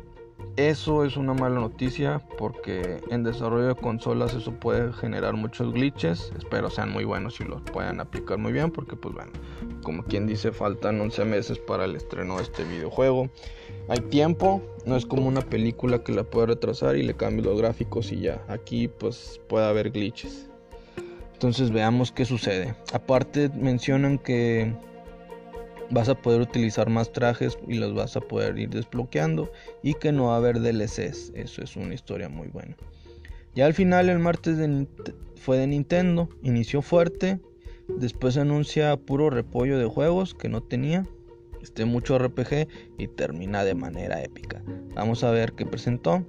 eso 0.57 1.05
es 1.05 1.17
una 1.17 1.35
mala 1.35 1.61
noticia 1.61 2.23
porque 2.39 3.01
en 3.11 3.25
desarrollo 3.25 3.69
de 3.69 3.75
consolas 3.75 4.35
eso 4.35 4.53
puede 4.53 4.93
generar 4.95 5.35
muchos 5.35 5.73
glitches. 5.73 6.33
Espero 6.39 6.71
sean 6.71 6.91
muy 6.91 7.05
buenos 7.05 7.41
y 7.41 7.45
los 7.45 7.61
puedan 7.63 8.01
aplicar 8.01 8.39
muy 8.39 8.53
bien 8.53 8.71
porque 8.71 8.97
pues 8.97 9.15
bueno, 9.15 9.33
como 9.83 10.03
quien 10.05 10.27
dice 10.27 10.53
faltan 10.53 11.01
11 11.01 11.25
meses 11.27 11.59
para 11.59 11.85
el 11.85 11.95
estreno 11.95 12.37
de 12.37 12.45
este 12.45 12.65
videojuego. 12.65 13.29
Hay 13.89 14.01
tiempo, 14.01 14.63
no 14.87 14.97
es 14.97 15.05
como 15.05 15.29
una 15.29 15.43
película 15.43 16.03
que 16.03 16.13
la 16.13 16.25
puede 16.25 16.47
retrasar 16.47 16.97
y 16.97 17.03
le 17.03 17.15
cambie 17.15 17.45
los 17.45 17.59
gráficos 17.59 18.11
y 18.11 18.21
ya. 18.21 18.43
Aquí 18.49 18.89
pues 18.89 19.41
puede 19.49 19.67
haber 19.67 19.91
glitches. 19.91 20.49
Entonces 21.35 21.71
veamos 21.71 22.13
qué 22.13 22.25
sucede. 22.25 22.75
Aparte 22.95 23.51
mencionan 23.55 24.19
que 24.19 24.75
vas 25.91 26.09
a 26.09 26.15
poder 26.15 26.41
utilizar 26.41 26.89
más 26.91 27.13
trajes 27.13 27.59
y 27.69 27.75
los 27.75 27.95
vas 27.95 28.17
a 28.17 28.21
poder 28.21 28.59
ir 28.59 28.71
desbloqueando 28.71 29.51
y 29.83 29.95
que 29.95 30.13
no 30.13 30.27
va 30.27 30.35
a 30.35 30.39
haber 30.39 30.61
DLCs. 30.61 31.33
Eso 31.35 31.63
es 31.63 31.77
una 31.77 31.95
historia 31.95 32.29
muy 32.29 32.49
buena. 32.49 32.77
Ya 33.55 33.67
al 33.67 33.75
final 33.75 34.09
el 34.09 34.19
martes 34.19 34.59
fue 35.37 35.59
de 35.59 35.67
Nintendo, 35.67 36.29
inició 36.43 36.83
fuerte, 36.83 37.41
después 37.89 38.37
anuncia 38.37 38.97
puro 38.97 39.31
repollo 39.31 39.79
de 39.79 39.87
juegos 39.87 40.35
que 40.35 40.49
no 40.49 40.63
tenía, 40.63 41.07
este 41.63 41.85
mucho 41.85 42.19
RPG 42.19 42.69
y 42.99 43.09
termina 43.09 43.65
de 43.65 43.75
manera 43.75 44.23
épica. 44.23 44.63
Vamos 44.95 45.25
a 45.25 45.31
ver 45.31 45.53
qué 45.53 45.65
presentó, 45.65 46.25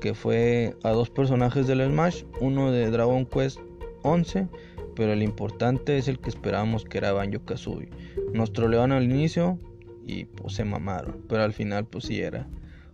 que 0.00 0.14
fue 0.14 0.74
a 0.82 0.90
dos 0.90 1.08
personajes 1.08 1.66
del 1.66 1.86
Smash, 1.86 2.24
uno 2.40 2.72
de 2.72 2.90
Dragon 2.90 3.26
Quest 3.26 3.60
11 4.02 4.48
pero 4.96 5.12
el 5.12 5.22
importante 5.22 5.98
es 5.98 6.08
el 6.08 6.18
que 6.18 6.30
esperábamos 6.30 6.84
que 6.84 6.98
era 6.98 7.12
Banjo 7.12 7.44
Kazooie. 7.44 7.90
Nos 8.32 8.52
trolearon 8.52 8.92
al 8.92 9.04
inicio 9.04 9.58
y 10.06 10.24
pues 10.24 10.54
se 10.54 10.64
mamaron, 10.64 11.24
pero 11.28 11.42
al 11.42 11.52
final 11.52 11.86
pues 11.86 12.04
sí 12.04 12.20
era. 12.20 12.48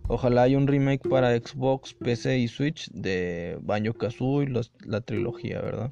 Ojalá 0.09 0.43
haya 0.43 0.57
un 0.57 0.67
remake 0.67 1.07
para 1.09 1.35
Xbox, 1.35 1.93
PC 1.93 2.37
y 2.39 2.47
Switch 2.47 2.91
de 2.91 3.57
Banjo 3.61 3.93
Kazooie, 3.93 4.51
la 4.85 5.01
trilogía, 5.01 5.61
¿verdad? 5.61 5.91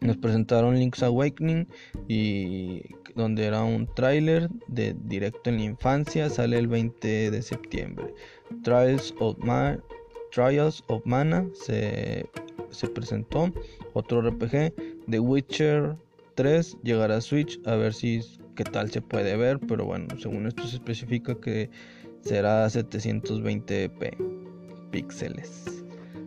Nos 0.00 0.16
presentaron 0.18 0.78
Link's 0.78 1.02
Awakening 1.02 1.66
y 2.08 2.82
donde 3.16 3.46
era 3.46 3.64
un 3.64 3.92
tráiler 3.94 4.48
de 4.68 4.94
directo 5.04 5.50
en 5.50 5.56
la 5.56 5.64
infancia, 5.64 6.30
sale 6.30 6.58
el 6.58 6.68
20 6.68 7.30
de 7.30 7.42
septiembre. 7.42 8.14
Trials 8.62 9.14
of, 9.18 9.36
Trials 10.30 10.84
of 10.88 11.04
Mana 11.06 11.46
se 11.54 12.28
se 12.74 12.88
presentó 12.88 13.52
otro 13.94 14.20
RPG. 14.20 14.74
The 15.08 15.18
Witcher 15.18 15.96
3 16.34 16.78
llegará 16.82 17.16
a 17.16 17.20
Switch 17.20 17.58
a 17.66 17.76
ver 17.76 17.94
si 17.94 18.20
qué 18.54 18.64
tal 18.64 18.90
se 18.90 19.00
puede 19.00 19.36
ver, 19.36 19.58
pero 19.60 19.84
bueno, 19.84 20.06
según 20.20 20.46
esto 20.46 20.66
se 20.66 20.76
especifica 20.76 21.34
que 21.40 21.70
será 22.20 22.66
720p 22.66 24.16
píxeles 24.90 25.84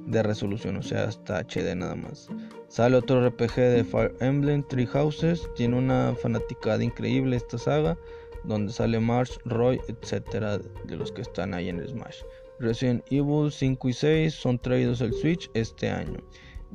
de 0.07 0.23
resolución, 0.23 0.77
o 0.77 0.81
sea, 0.81 1.05
hasta 1.05 1.39
HD 1.39 1.75
nada 1.75 1.95
más. 1.95 2.29
Sale 2.69 2.97
otro 2.97 3.27
RPG 3.27 3.55
de 3.55 3.83
Fire 3.83 4.15
Emblem 4.19 4.63
Three 4.67 4.87
Houses, 4.87 5.47
tiene 5.55 5.77
una 5.77 6.15
fanaticada 6.21 6.83
increíble 6.83 7.35
esta 7.35 7.57
saga, 7.57 7.97
donde 8.43 8.71
sale 8.71 8.99
Marsh, 8.99 9.37
Roy, 9.45 9.79
etcétera, 9.87 10.57
de 10.57 10.95
los 10.95 11.11
que 11.11 11.21
están 11.21 11.53
ahí 11.53 11.69
en 11.69 11.85
Smash. 11.85 12.21
Resident 12.59 13.03
Evil 13.11 13.51
5 13.51 13.89
y 13.89 13.93
6 13.93 14.33
son 14.33 14.59
traídos 14.59 15.01
al 15.01 15.13
Switch 15.13 15.49
este 15.53 15.89
año. 15.89 16.19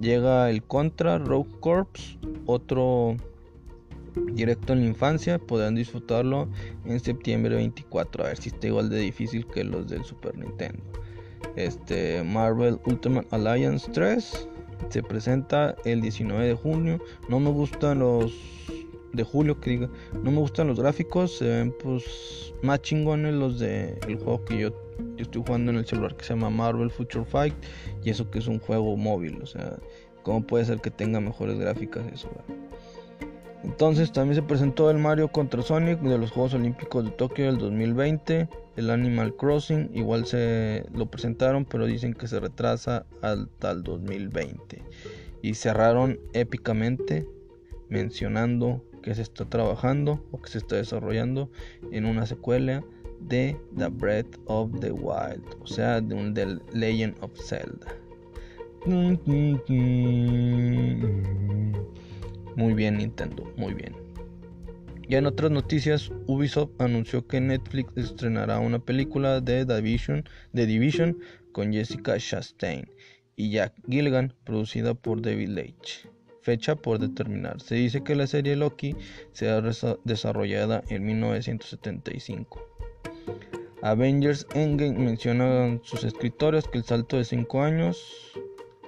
Llega 0.00 0.50
el 0.50 0.62
Contra 0.62 1.18
Rogue 1.18 1.50
Corps, 1.60 2.18
otro 2.46 3.16
directo 4.32 4.72
en 4.72 4.80
la 4.80 4.86
infancia. 4.86 5.38
Podrán 5.38 5.74
disfrutarlo 5.74 6.48
en 6.84 7.00
septiembre 7.00 7.56
24. 7.56 8.24
A 8.24 8.28
ver 8.28 8.36
si 8.36 8.48
está 8.48 8.66
igual 8.66 8.88
de 8.90 8.98
difícil 8.98 9.46
que 9.46 9.64
los 9.64 9.88
del 9.88 10.04
Super 10.04 10.36
Nintendo. 10.36 10.82
Este 11.56 12.22
Marvel 12.22 12.78
Ultimate 12.86 13.28
Alliance 13.30 13.90
3 13.92 14.48
se 14.88 15.02
presenta 15.02 15.76
el 15.84 16.00
19 16.00 16.46
de 16.46 16.54
junio. 16.54 16.98
No 17.28 17.40
me 17.40 17.50
gustan 17.50 18.00
los 18.00 18.32
de 19.12 19.24
julio 19.24 19.60
que 19.60 19.70
diga. 19.70 19.88
No 20.22 20.30
me 20.30 20.38
gustan 20.38 20.68
los 20.68 20.80
gráficos. 20.80 21.38
Se 21.38 21.46
ven 21.46 21.74
pues 21.82 22.54
más 22.62 22.80
chingones 22.82 23.34
los 23.34 23.58
de 23.58 23.98
el 24.08 24.18
juego 24.18 24.44
que 24.44 24.58
yo 24.58 24.72
yo 25.16 25.22
estoy 25.22 25.42
jugando 25.46 25.72
en 25.72 25.78
el 25.78 25.86
celular 25.86 26.16
que 26.16 26.24
se 26.24 26.34
llama 26.34 26.50
Marvel 26.50 26.90
Future 26.90 27.24
Fight 27.24 27.54
y 28.04 28.10
eso 28.10 28.30
que 28.30 28.38
es 28.38 28.46
un 28.46 28.58
juego 28.58 28.96
móvil, 28.96 29.40
o 29.42 29.46
sea, 29.46 29.78
¿cómo 30.22 30.46
puede 30.46 30.64
ser 30.64 30.80
que 30.80 30.90
tenga 30.90 31.20
mejores 31.20 31.58
gráficas 31.58 32.04
eso? 32.12 32.28
Entonces 33.64 34.10
también 34.10 34.34
se 34.34 34.42
presentó 34.42 34.90
el 34.90 34.98
Mario 34.98 35.28
contra 35.28 35.62
Sonic 35.62 36.00
de 36.00 36.18
los 36.18 36.32
Juegos 36.32 36.54
Olímpicos 36.54 37.04
de 37.04 37.10
Tokio 37.12 37.46
del 37.46 37.58
2020, 37.58 38.48
el 38.76 38.90
Animal 38.90 39.36
Crossing, 39.36 39.90
igual 39.94 40.26
se 40.26 40.84
lo 40.92 41.06
presentaron, 41.06 41.64
pero 41.64 41.86
dicen 41.86 42.12
que 42.12 42.26
se 42.26 42.40
retrasa 42.40 43.06
hasta 43.20 43.70
el 43.70 43.84
2020. 43.84 44.82
Y 45.42 45.54
cerraron 45.54 46.18
épicamente 46.32 47.26
mencionando 47.88 48.82
que 49.02 49.14
se 49.14 49.22
está 49.22 49.44
trabajando 49.44 50.24
o 50.30 50.40
que 50.40 50.50
se 50.50 50.58
está 50.58 50.76
desarrollando 50.76 51.50
en 51.90 52.06
una 52.06 52.24
secuela 52.26 52.82
de 53.20 53.56
The 53.76 53.88
Breath 53.88 54.38
of 54.46 54.70
the 54.80 54.92
Wild, 54.92 55.44
o 55.60 55.66
sea, 55.66 56.00
de 56.00 56.14
un 56.14 56.34
The 56.34 56.58
Legend 56.72 57.16
of 57.20 57.32
Zelda. 57.38 57.94
Muy 62.56 62.74
bien 62.74 62.98
Nintendo, 62.98 63.52
muy 63.56 63.74
bien. 63.74 63.94
Ya 65.08 65.18
en 65.18 65.26
otras 65.26 65.50
noticias, 65.50 66.10
Ubisoft 66.26 66.70
anunció 66.80 67.26
que 67.26 67.40
Netflix 67.40 67.96
estrenará 67.96 68.58
una 68.60 68.78
película 68.78 69.40
de 69.40 69.64
Division, 69.64 70.24
The 70.54 70.66
Division 70.66 71.18
con 71.52 71.72
Jessica 71.72 72.16
Chastain 72.18 72.88
y 73.36 73.50
Jack 73.50 73.74
Gilligan, 73.88 74.32
producida 74.44 74.94
por 74.94 75.20
David 75.20 75.48
Leitch. 75.48 76.08
Fecha 76.42 76.74
por 76.74 76.98
determinar. 76.98 77.60
Se 77.60 77.76
dice 77.76 78.02
que 78.02 78.16
la 78.16 78.26
serie 78.26 78.56
Loki 78.56 78.96
será 79.32 79.62
desarrollada 80.04 80.82
en 80.88 81.06
1975. 81.06 82.60
Avengers 83.82 84.46
Endgame 84.54 84.98
mencionan 84.98 85.80
sus 85.84 86.04
escritores 86.04 86.68
que 86.68 86.78
el 86.78 86.84
salto 86.84 87.16
de 87.16 87.24
5 87.24 87.62
años 87.62 88.32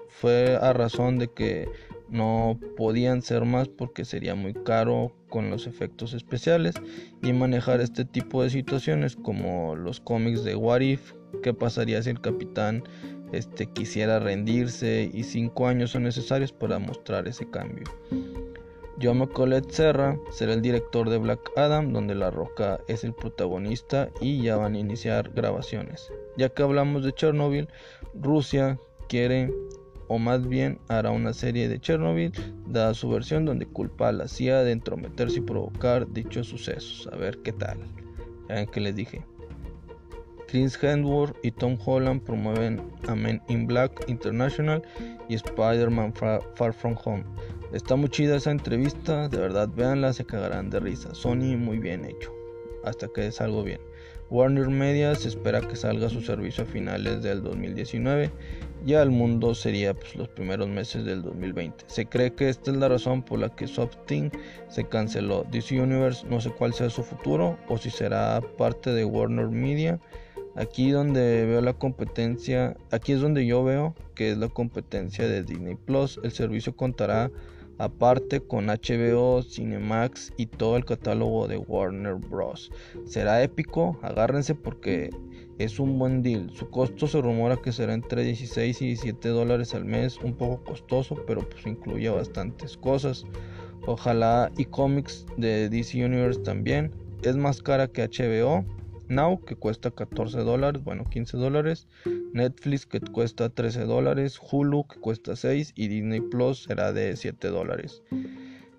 fue 0.09 0.57
a 0.57 0.73
razón 0.73 1.19
de 1.19 1.29
que 1.29 1.69
No 2.09 2.61
podían 2.77 3.23
ser 3.23 3.45
más 3.45 3.69
porque 3.69 4.05
sería 4.05 4.35
muy 4.35 4.53
caro 4.53 5.13
con 5.31 5.51
los 5.51 5.67
efectos 5.67 6.13
especiales 6.13 6.75
y 7.23 7.33
manejar 7.33 7.81
este 7.81 8.05
tipo 8.05 8.43
de 8.43 8.51
situaciones 8.51 9.17
como 9.17 9.75
los 9.75 10.01
cómics 10.01 10.45
de 10.45 10.55
What 10.55 10.83
If, 10.83 11.15
qué 11.43 11.55
pasaría 11.55 12.03
si 12.03 12.11
el 12.11 12.21
capitán 12.21 12.85
este, 13.33 13.67
quisiera 13.67 14.19
rendirse 14.19 15.11
y 15.13 15.23
cinco 15.25 15.67
años 15.67 15.91
son 15.91 16.05
necesarios 16.05 16.53
para 16.53 16.79
mostrar 16.79 17.27
ese 17.29 17.49
cambio. 17.49 17.85
John 19.03 19.27
Colette 19.27 19.71
Serra 19.71 20.17
será 20.31 20.55
el 20.55 20.63
director 20.63 21.11
de 21.11 21.19
Black 21.19 21.41
Adam, 21.57 21.93
donde 21.93 22.15
La 22.15 22.31
Roca 22.31 22.81
es 22.87 23.03
el 23.03 23.13
protagonista 23.13 24.09
y 24.21 24.43
ya 24.43 24.57
van 24.57 24.75
a 24.75 24.79
iniciar 24.79 25.31
grabaciones. 25.35 26.13
Ya 26.37 26.49
que 26.49 26.63
hablamos 26.63 27.05
de 27.05 27.13
Chernobyl, 27.13 27.69
Rusia 28.15 28.79
quiere 29.09 29.53
o 30.09 30.19
más 30.19 30.47
bien 30.47 30.79
hará 30.89 31.11
una 31.11 31.33
serie 31.33 31.69
de 31.69 31.81
Chernobyl, 31.81 32.33
dada 32.67 32.95
su 32.95 33.09
versión 33.09 33.45
donde 33.45 33.67
culpa 33.67 34.09
a 34.09 34.13
la 34.13 34.29
CIA 34.29 34.63
de 34.63 34.73
entrometerse 34.73 35.39
y 35.39 35.43
provocar 35.43 36.11
dichos 36.13 36.47
sucesos. 36.49 37.09
A 37.13 37.17
ver 37.17 37.39
qué 37.39 37.53
tal. 37.53 37.79
Ya 38.49 38.67
que 38.67 38.81
les 38.81 38.95
dije. 38.95 39.25
Chris 40.55 40.79
Hemsworth 40.81 41.37
y 41.43 41.51
Tom 41.51 41.77
Holland 41.85 42.23
promueven 42.23 42.81
a 43.09 43.17
Men 43.17 43.43
in 43.49 43.67
Black 43.67 44.05
International 44.07 44.81
y 45.29 45.35
Spider-Man 45.35 46.15
Far 46.15 46.73
From 46.73 46.97
Home. 47.05 47.25
Está 47.73 47.97
muy 47.97 48.09
chida 48.09 48.37
esa 48.37 48.53
entrevista, 48.53 49.29
de 49.29 49.39
verdad, 49.39 49.69
véanla, 49.75 50.13
se 50.13 50.25
cagarán 50.25 50.71
de 50.71 50.79
risa. 50.79 51.13
Sony 51.13 51.57
muy 51.59 51.79
bien 51.79 52.05
hecho, 52.05 52.33
hasta 52.85 53.09
que 53.09 53.33
salga 53.33 53.65
bien. 53.65 53.81
Warner 54.31 54.69
Media 54.69 55.17
se 55.17 55.27
espera 55.27 55.61
que 55.61 55.75
salga 55.75 56.09
su 56.09 56.21
servicio 56.21 56.63
a 56.63 56.69
finales 56.69 57.21
del 57.25 57.43
2019. 57.43 58.31
Ya 58.87 59.03
el 59.03 59.11
mundo 59.11 59.57
sería 59.57 59.93
pues, 59.93 60.15
los 60.15 60.29
primeros 60.29 60.69
meses 60.69 61.05
del 61.05 61.23
2020. 61.23 61.85
Se 61.89 62.07
cree 62.07 62.33
que 62.33 62.49
esta 62.49 62.71
es 62.71 62.77
la 62.77 62.89
razón 62.89 63.25
por 63.25 63.41
la 63.41 63.49
que 63.49 63.67
Softing 63.67 64.31
se 64.69 64.85
canceló. 64.85 65.45
DC 65.51 65.81
Universe 65.81 66.25
no 66.29 66.41
sé 66.41 66.51
cuál 66.51 66.73
sea 66.75 66.91
su 66.91 67.03
futuro 67.03 67.59
o 67.69 67.77
si 67.77 67.91
será 67.91 68.41
parte 68.57 68.93
de 68.93 69.05
Warner 69.05 69.49
Media. 69.49 69.99
Aquí 70.57 70.91
donde 70.91 71.47
veo 71.47 71.61
la 71.61 71.73
competencia, 71.73 72.77
aquí 72.93 73.13
es 73.13 73.21
donde 73.21 73.45
yo 73.45 73.65
veo 73.65 73.95
que 74.15 74.31
es 74.31 74.39
la 74.39 74.49
competencia 74.49 75.27
de 75.27 75.43
Disney 75.43 75.75
Plus. 75.75 76.21
El 76.23 76.31
servicio 76.31 76.77
contará 76.77 77.31
aparte 77.79 78.41
con 78.41 78.67
HBO, 78.67 79.43
Cinemax 79.43 80.33
y 80.37 80.47
todo 80.47 80.77
el 80.77 80.85
catálogo 80.85 81.49
de 81.49 81.57
Warner 81.57 82.15
Bros. 82.15 82.71
Será 83.05 83.43
épico, 83.43 83.99
agárrense 84.03 84.55
porque 84.55 85.11
es 85.59 85.79
un 85.79 85.99
buen 85.99 86.23
deal. 86.23 86.51
Su 86.53 86.71
costo 86.71 87.07
se 87.07 87.21
rumora 87.21 87.57
que 87.57 87.73
será 87.73 87.95
entre 87.95 88.23
16 88.23 88.83
y 88.83 88.87
17 88.87 89.29
dólares 89.29 89.75
al 89.75 89.85
mes, 89.85 90.19
un 90.19 90.35
poco 90.35 90.63
costoso, 90.65 91.17
pero 91.27 91.49
pues 91.49 91.67
incluye 91.67 92.09
bastantes 92.09 92.77
cosas. 92.77 93.25
Ojalá 93.87 94.51
y 94.57 94.65
comics 94.65 95.27
de 95.37 95.69
DC 95.69 96.05
Universe 96.05 96.41
también. 96.41 96.91
Es 97.23 97.37
más 97.37 97.63
cara 97.63 97.89
que 97.89 98.03
HBO, 98.03 98.65
Now 99.09 99.45
que 99.45 99.57
cuesta 99.57 99.91
14 99.91 100.39
dólares, 100.41 100.83
bueno 100.83 101.05
15 101.05 101.37
dólares, 101.37 101.87
Netflix 102.33 102.87
que 102.87 103.01
cuesta 103.01 103.49
13 103.49 103.85
dólares, 103.85 104.39
Hulu 104.41 104.87
que 104.87 105.01
cuesta 105.01 105.37
6 105.37 105.73
y 105.77 105.89
Disney 105.89 106.21
Plus 106.21 106.65
será 106.65 106.93
de 106.93 107.17
7 107.17 107.49
dólares. 107.49 108.03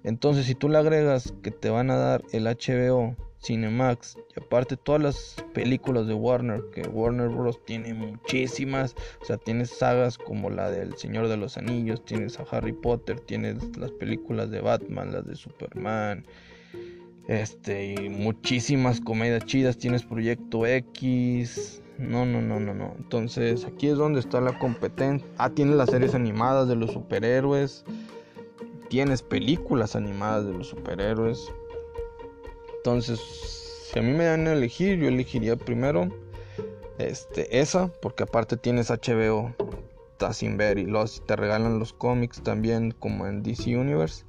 Entonces 0.04 0.46
si 0.46 0.56
tú 0.56 0.70
le 0.70 0.78
agregas 0.78 1.34
que 1.42 1.52
te 1.52 1.70
van 1.70 1.90
a 1.90 1.96
dar 1.98 2.24
el 2.32 2.46
HBO, 2.46 3.16
Cinemax 3.46 4.18
y 4.36 4.40
aparte 4.40 4.76
todas 4.76 5.02
las 5.02 5.36
películas 5.54 6.08
de 6.08 6.16
Warner, 6.16 6.64
que 6.74 6.82
Warner 6.88 7.30
Bros. 7.30 7.64
tiene 7.66 7.94
muchísimas, 7.94 8.96
o 9.22 9.26
sea, 9.26 9.38
tienes 9.38 9.70
sagas 9.70 10.18
como 10.18 10.50
la 10.50 10.72
del 10.72 10.98
Señor 10.98 11.28
de 11.28 11.38
los 11.38 11.58
Anillos, 11.58 12.04
tienes 12.04 12.40
a 12.40 12.46
Harry 12.52 12.74
Potter, 12.74 13.20
tienes 13.20 13.78
las 13.78 13.92
películas 13.92 14.50
de 14.50 14.62
Batman, 14.62 15.14
las 15.14 15.28
de 15.28 15.36
Superman, 15.36 16.26
este, 17.28 17.94
y 17.94 18.10
muchísimas 18.10 19.02
comedias 19.02 19.46
chidas. 19.46 19.78
Tienes 19.78 20.04
Proyecto 20.04 20.66
X. 20.66 21.82
No, 21.98 22.26
no, 22.26 22.42
no, 22.42 22.60
no, 22.60 22.74
no. 22.74 22.94
Entonces, 22.98 23.66
aquí 23.66 23.88
es 23.88 23.98
donde 23.98 24.20
está 24.20 24.42
la 24.42 24.58
competencia. 24.60 25.28
Ah, 25.38 25.50
tienes 25.50 25.76
las 25.76 25.90
series 25.90 26.14
animadas 26.14 26.68
de 26.68 26.76
los 26.76 26.92
superhéroes. 26.92 27.86
Tienes 28.90 29.22
películas 29.22 29.96
animadas 29.96 30.46
de 30.46 30.54
los 30.54 30.68
superhéroes. 30.68 31.52
Entonces, 32.78 33.20
si 33.92 33.98
a 33.98 34.02
mí 34.02 34.12
me 34.12 34.26
dan 34.26 34.48
a 34.48 34.54
elegir, 34.54 35.00
yo 35.00 35.08
elegiría 35.08 35.56
primero 35.56 36.10
este, 36.98 37.60
esa, 37.60 37.88
porque 38.02 38.24
aparte 38.24 38.58
tienes 38.58 38.90
HBO, 38.90 39.54
está 40.12 40.34
sin 40.34 40.58
ver 40.58 40.78
y 40.78 40.88
te 41.26 41.36
regalan 41.36 41.80
los 41.80 41.94
cómics 41.94 42.42
también 42.44 42.92
como 42.92 43.26
en 43.26 43.42
DC 43.42 43.76
Universe. 43.78 44.25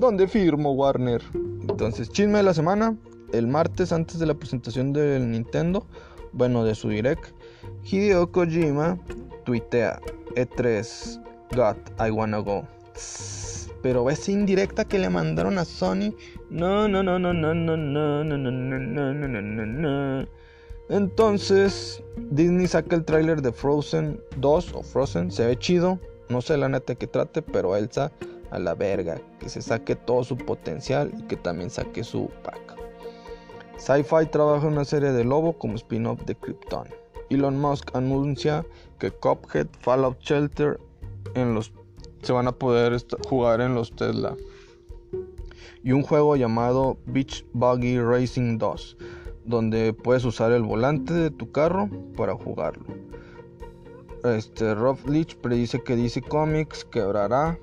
¿Dónde 0.00 0.26
firmo 0.26 0.72
Warner? 0.72 1.20
Entonces, 1.34 2.08
chisme 2.08 2.38
de 2.38 2.44
la 2.44 2.54
semana. 2.54 2.96
El 3.34 3.46
martes 3.46 3.92
antes 3.92 4.18
de 4.18 4.24
la 4.24 4.32
presentación 4.32 4.94
del 4.94 5.30
Nintendo, 5.30 5.86
bueno, 6.32 6.64
de 6.64 6.74
su 6.74 6.88
direct, 6.88 7.34
Hideo 7.84 8.32
Kojima 8.32 8.98
tuitea 9.44 10.00
E3 10.36 11.22
God, 11.54 11.76
I 11.98 12.10
wanna 12.10 12.38
go. 12.38 12.66
Pero 13.82 14.08
esa 14.08 14.32
indirecta 14.32 14.86
que 14.86 14.98
le 14.98 15.10
mandaron 15.10 15.58
a 15.58 15.66
Sony. 15.66 16.14
No, 16.48 16.88
no, 16.88 17.02
no, 17.02 17.18
no, 17.18 17.34
no, 17.34 17.54
no, 17.54 17.76
no, 17.76 18.24
no, 18.24 18.38
no, 18.38 18.50
no, 18.50 19.12
no, 19.12 19.28
no, 19.28 19.42
no, 19.42 19.66
no. 19.66 20.28
Entonces, 20.88 22.02
Disney 22.30 22.66
saca 22.66 22.96
el 22.96 23.04
tráiler 23.04 23.42
de 23.42 23.52
Frozen 23.52 24.18
2 24.38 24.74
o 24.76 24.82
Frozen, 24.82 25.30
se 25.30 25.44
ve 25.44 25.58
chido. 25.58 26.00
No 26.30 26.40
sé 26.40 26.56
la 26.56 26.70
neta 26.70 26.94
que 26.94 27.06
trate, 27.06 27.42
pero 27.42 27.76
Elsa 27.76 28.10
a 28.50 28.58
la 28.58 28.74
verga, 28.74 29.20
que 29.38 29.48
se 29.48 29.62
saque 29.62 29.96
todo 29.96 30.24
su 30.24 30.36
potencial 30.36 31.12
y 31.18 31.22
que 31.22 31.36
también 31.36 31.70
saque 31.70 32.04
su 32.04 32.30
pack. 32.42 32.76
Sci-Fi 33.78 34.26
trabaja 34.30 34.66
una 34.66 34.84
serie 34.84 35.12
de 35.12 35.24
Lobo 35.24 35.54
como 35.54 35.76
spin-off 35.76 36.22
de 36.26 36.34
Krypton. 36.34 36.88
Elon 37.30 37.58
Musk 37.58 37.94
anuncia 37.94 38.66
que 38.98 39.10
Cuphead, 39.10 39.68
Fallout 39.80 40.20
Shelter 40.20 40.78
se 42.22 42.32
van 42.32 42.48
a 42.48 42.52
poder 42.52 42.96
jugar 43.28 43.60
en 43.60 43.74
los 43.74 43.94
Tesla. 43.94 44.36
Y 45.82 45.92
un 45.92 46.02
juego 46.02 46.36
llamado 46.36 46.98
Beach 47.06 47.46
Buggy 47.54 47.98
Racing 47.98 48.58
2, 48.58 48.96
donde 49.46 49.94
puedes 49.94 50.24
usar 50.24 50.52
el 50.52 50.62
volante 50.62 51.14
de 51.14 51.30
tu 51.30 51.50
carro 51.50 51.88
para 52.16 52.34
jugarlo. 52.34 52.84
Este, 54.24 54.74
Rob 54.74 54.98
Leach 55.08 55.36
predice 55.36 55.82
que 55.82 55.96
DC 55.96 56.20
Comics 56.20 56.84
quebrará 56.84 57.58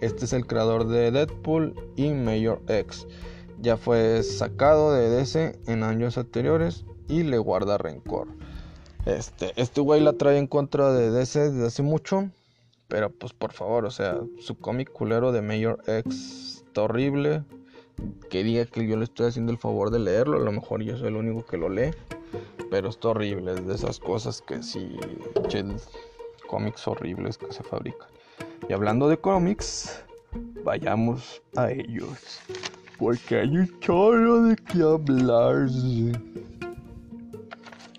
este 0.00 0.24
es 0.24 0.32
el 0.32 0.46
creador 0.46 0.86
de 0.86 1.10
Deadpool 1.10 1.74
y 1.96 2.10
Mayor 2.10 2.62
X. 2.68 3.06
Ya 3.60 3.76
fue 3.76 4.22
sacado 4.22 4.92
de 4.92 5.08
DC 5.08 5.58
en 5.66 5.82
años 5.82 6.16
anteriores 6.18 6.84
y 7.08 7.24
le 7.24 7.38
guarda 7.38 7.78
rencor. 7.78 8.28
Este, 9.06 9.52
este 9.56 9.80
güey 9.80 10.00
la 10.00 10.12
trae 10.12 10.38
en 10.38 10.46
contra 10.46 10.92
de 10.92 11.10
DC 11.10 11.50
desde 11.50 11.66
hace 11.66 11.82
mucho. 11.82 12.30
Pero 12.88 13.10
pues 13.10 13.32
por 13.32 13.52
favor, 13.52 13.84
o 13.84 13.90
sea, 13.90 14.18
su 14.38 14.58
cómic 14.58 14.90
culero 14.92 15.32
de 15.32 15.42
Mayor 15.42 15.82
X 15.86 16.62
está 16.66 16.82
horrible. 16.82 17.42
Que 18.30 18.44
diga 18.44 18.64
que 18.64 18.86
yo 18.86 18.96
le 18.96 19.04
estoy 19.04 19.26
haciendo 19.26 19.50
el 19.50 19.58
favor 19.58 19.90
de 19.90 19.98
leerlo. 19.98 20.36
A 20.36 20.40
lo 20.40 20.52
mejor 20.52 20.82
yo 20.82 20.96
soy 20.96 21.08
el 21.08 21.16
único 21.16 21.44
que 21.44 21.56
lo 21.56 21.68
lee. 21.68 21.90
Pero 22.70 22.88
está 22.88 23.08
horrible. 23.08 23.54
Es 23.54 23.66
de 23.66 23.74
esas 23.74 23.98
cosas 23.98 24.40
que 24.40 24.62
sí. 24.62 24.96
Cómics 26.46 26.86
horribles 26.86 27.36
que 27.36 27.52
se 27.52 27.62
fabrican. 27.62 28.08
Y 28.68 28.72
hablando 28.74 29.08
de 29.08 29.16
cómics, 29.16 30.04
vayamos 30.62 31.42
a 31.56 31.70
ellos. 31.70 32.40
Porque 32.98 33.36
hay 33.36 33.56
un 33.56 33.80
chorro 33.80 34.42
de 34.42 34.56
qué 34.56 34.82
hablar. 34.82 35.68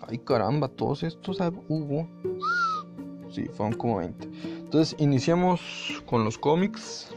Ay 0.08 0.20
caramba, 0.20 0.68
todos 0.68 1.02
estos 1.02 1.40
hubo. 1.70 2.08
Sí, 3.32 3.46
fueron 3.46 3.76
como 3.78 3.98
20. 3.98 4.30
Entonces 4.60 4.96
iniciamos 5.00 5.62
con 6.06 6.24
los 6.24 6.38
cómics. 6.38 7.10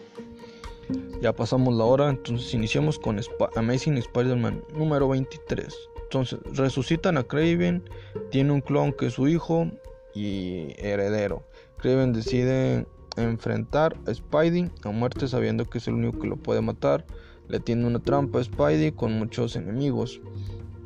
Ya 1.21 1.35
pasamos 1.35 1.75
la 1.75 1.85
hora, 1.85 2.09
entonces 2.09 2.55
iniciamos 2.55 2.99
con 2.99 3.21
Amazing 3.57 3.99
Spider-Man 3.99 4.65
número 4.75 5.09
23. 5.09 5.75
Entonces 6.05 6.39
resucitan 6.55 7.19
a 7.19 7.23
Craven, 7.23 7.83
tiene 8.31 8.53
un 8.53 8.61
clon 8.63 8.93
que 8.93 9.07
es 9.07 9.15
su 9.15 9.29
hijo 9.29 9.67
y 10.15 10.75
heredero. 10.79 11.43
Craven 11.79 12.13
decide 12.13 12.87
enfrentar 13.17 13.97
a 14.07 14.15
Spidey 14.15 14.71
a 14.85 14.91
muerte 14.91 15.29
sabiendo 15.29 15.65
que 15.65 15.79
es 15.79 15.89
el 15.89 15.95
único 15.95 16.19
que 16.21 16.29
lo 16.29 16.37
puede 16.37 16.61
matar. 16.61 17.05
Le 17.49 17.61
tiene 17.61 17.87
una 17.87 17.99
trampa 17.99 18.41
a 18.41 18.45
Spidey 18.45 18.93
con 18.93 19.19
muchos 19.19 19.57
enemigos 19.57 20.21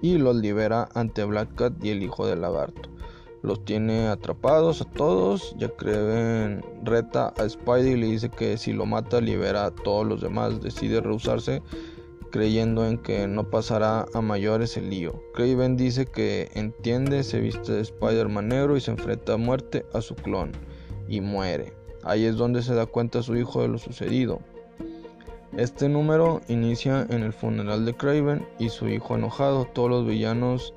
y 0.02 0.18
los 0.18 0.36
libera 0.36 0.88
ante 0.94 1.24
Black 1.24 1.54
Cat 1.54 1.72
y 1.82 1.90
el 1.90 2.02
hijo 2.02 2.26
del 2.26 2.40
lagarto. 2.40 2.88
Los 3.42 3.64
tiene 3.64 4.08
atrapados 4.08 4.80
a 4.80 4.84
todos. 4.86 5.54
Ya 5.58 5.68
creen 5.68 6.64
reta 6.82 7.28
a 7.38 7.48
Spidey 7.48 7.92
y 7.92 7.96
le 7.96 8.06
dice 8.06 8.28
que 8.28 8.56
si 8.56 8.72
lo 8.72 8.86
mata 8.86 9.20
libera 9.20 9.66
a 9.66 9.70
todos 9.70 10.06
los 10.06 10.20
demás. 10.20 10.60
Decide 10.60 11.00
rehusarse 11.00 11.62
creyendo 12.30 12.86
en 12.86 12.98
que 12.98 13.26
no 13.26 13.48
pasará 13.48 14.06
a 14.12 14.20
mayores 14.20 14.76
el 14.76 14.90
lío. 14.90 15.22
Craven 15.34 15.76
dice 15.76 16.06
que 16.06 16.50
entiende, 16.54 17.22
se 17.22 17.40
viste 17.40 17.72
de 17.72 17.80
Spider-Man 17.82 18.48
negro 18.48 18.76
y 18.76 18.80
se 18.80 18.90
enfrenta 18.90 19.34
a 19.34 19.36
muerte 19.36 19.86
a 19.94 20.00
su 20.00 20.14
clon 20.16 20.52
y 21.08 21.20
muere 21.20 21.85
Ahí 22.06 22.24
es 22.24 22.36
donde 22.36 22.62
se 22.62 22.72
da 22.72 22.86
cuenta 22.86 23.20
su 23.20 23.36
hijo 23.36 23.62
de 23.62 23.68
lo 23.68 23.78
sucedido. 23.78 24.38
Este 25.56 25.88
número 25.88 26.40
inicia 26.46 27.04
en 27.10 27.24
el 27.24 27.32
funeral 27.32 27.84
de 27.84 27.94
Craven 27.94 28.46
y 28.60 28.68
su 28.68 28.88
hijo 28.88 29.16
enojado. 29.16 29.64
Todos 29.64 29.90
los 29.90 30.06
villanos 30.06 30.72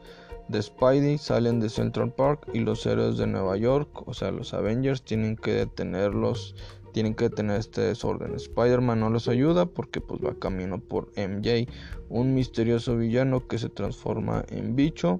de 0.47 0.59
Spidey 0.59 1.19
salen 1.19 1.59
de 1.59 1.69
Central 1.69 2.11
Park 2.13 2.49
y 2.51 2.61
los 2.61 2.83
héroes 2.87 3.17
de 3.17 3.27
Nueva 3.27 3.57
York, 3.57 4.07
o 4.07 4.13
sea, 4.15 4.31
los 4.31 4.55
Avengers, 4.55 5.03
tienen 5.03 5.35
que 5.35 5.53
detenerlos, 5.53 6.55
tienen 6.93 7.13
que 7.13 7.25
detener 7.25 7.59
este 7.59 7.81
desorden. 7.81 8.33
Spider-Man 8.33 8.99
no 8.99 9.11
los 9.11 9.27
ayuda 9.27 9.67
porque 9.67 10.01
pues 10.01 10.19
va 10.25 10.33
camino 10.33 10.79
por 10.79 11.11
MJ, 11.15 11.67
un 12.09 12.33
misterioso 12.33 12.97
villano 12.97 13.47
que 13.47 13.59
se 13.59 13.69
transforma 13.69 14.45
en 14.49 14.75
bicho. 14.75 15.19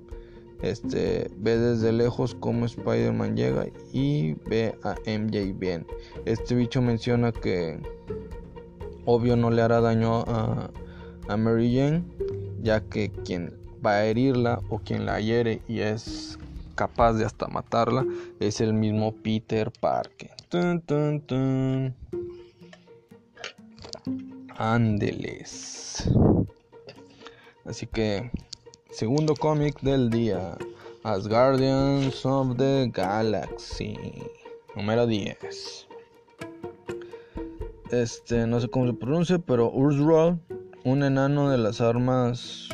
Este 0.61 1.31
ve 1.38 1.57
desde 1.57 1.91
lejos 1.91 2.36
cómo 2.36 2.65
Spider-Man 2.65 3.36
llega 3.36 3.68
y 3.94 4.34
ve 4.49 4.76
a 4.84 4.95
MJ 5.06 5.53
bien. 5.57 5.86
Este 6.26 6.56
bicho 6.56 6.81
menciona 6.81 7.31
que 7.31 7.80
obvio 9.06 9.36
no 9.36 9.49
le 9.52 9.61
hará 9.61 9.80
daño 9.81 10.23
a, 10.27 10.69
a 11.27 11.38
Mary 11.38 11.76
Jane, 11.76 12.03
ya 12.61 12.81
que 12.81 13.10
quien 13.10 13.53
va 13.86 13.91
a 13.91 14.06
herirla 14.06 14.61
o 14.69 14.80
quien 14.80 15.06
la 15.06 15.19
hiere 15.19 15.61
y 15.68 15.80
es 15.80 16.38
capaz 16.76 17.14
de 17.14 17.26
hasta 17.26 17.48
matarla 17.48 18.06
es 18.40 18.61
el 18.61 18.73
mismo 18.73 19.14
Peter 19.14 19.72
Parker. 19.81 20.31
Tun, 20.49 21.94
Ándeles. 24.57 26.10
Así 27.65 27.86
que, 27.86 28.31
segundo 28.90 29.36
cómic 29.36 29.80
del 29.82 30.10
día: 30.10 30.57
As 31.03 31.28
Guardians 31.28 32.26
of 32.26 32.57
the 32.57 32.90
Galaxy, 32.94 33.98
número 34.76 35.06
10. 35.06 35.88
Este, 37.91 38.45
no 38.45 38.60
sé 38.60 38.70
cómo 38.70 38.88
se 38.88 38.94
pronuncia, 38.94 39.40
pero 39.40 39.72
Ursula, 39.72 40.38
un 40.84 41.03
enano 41.03 41.49
de 41.49 41.57
las 41.57 41.82
armas 41.82 42.70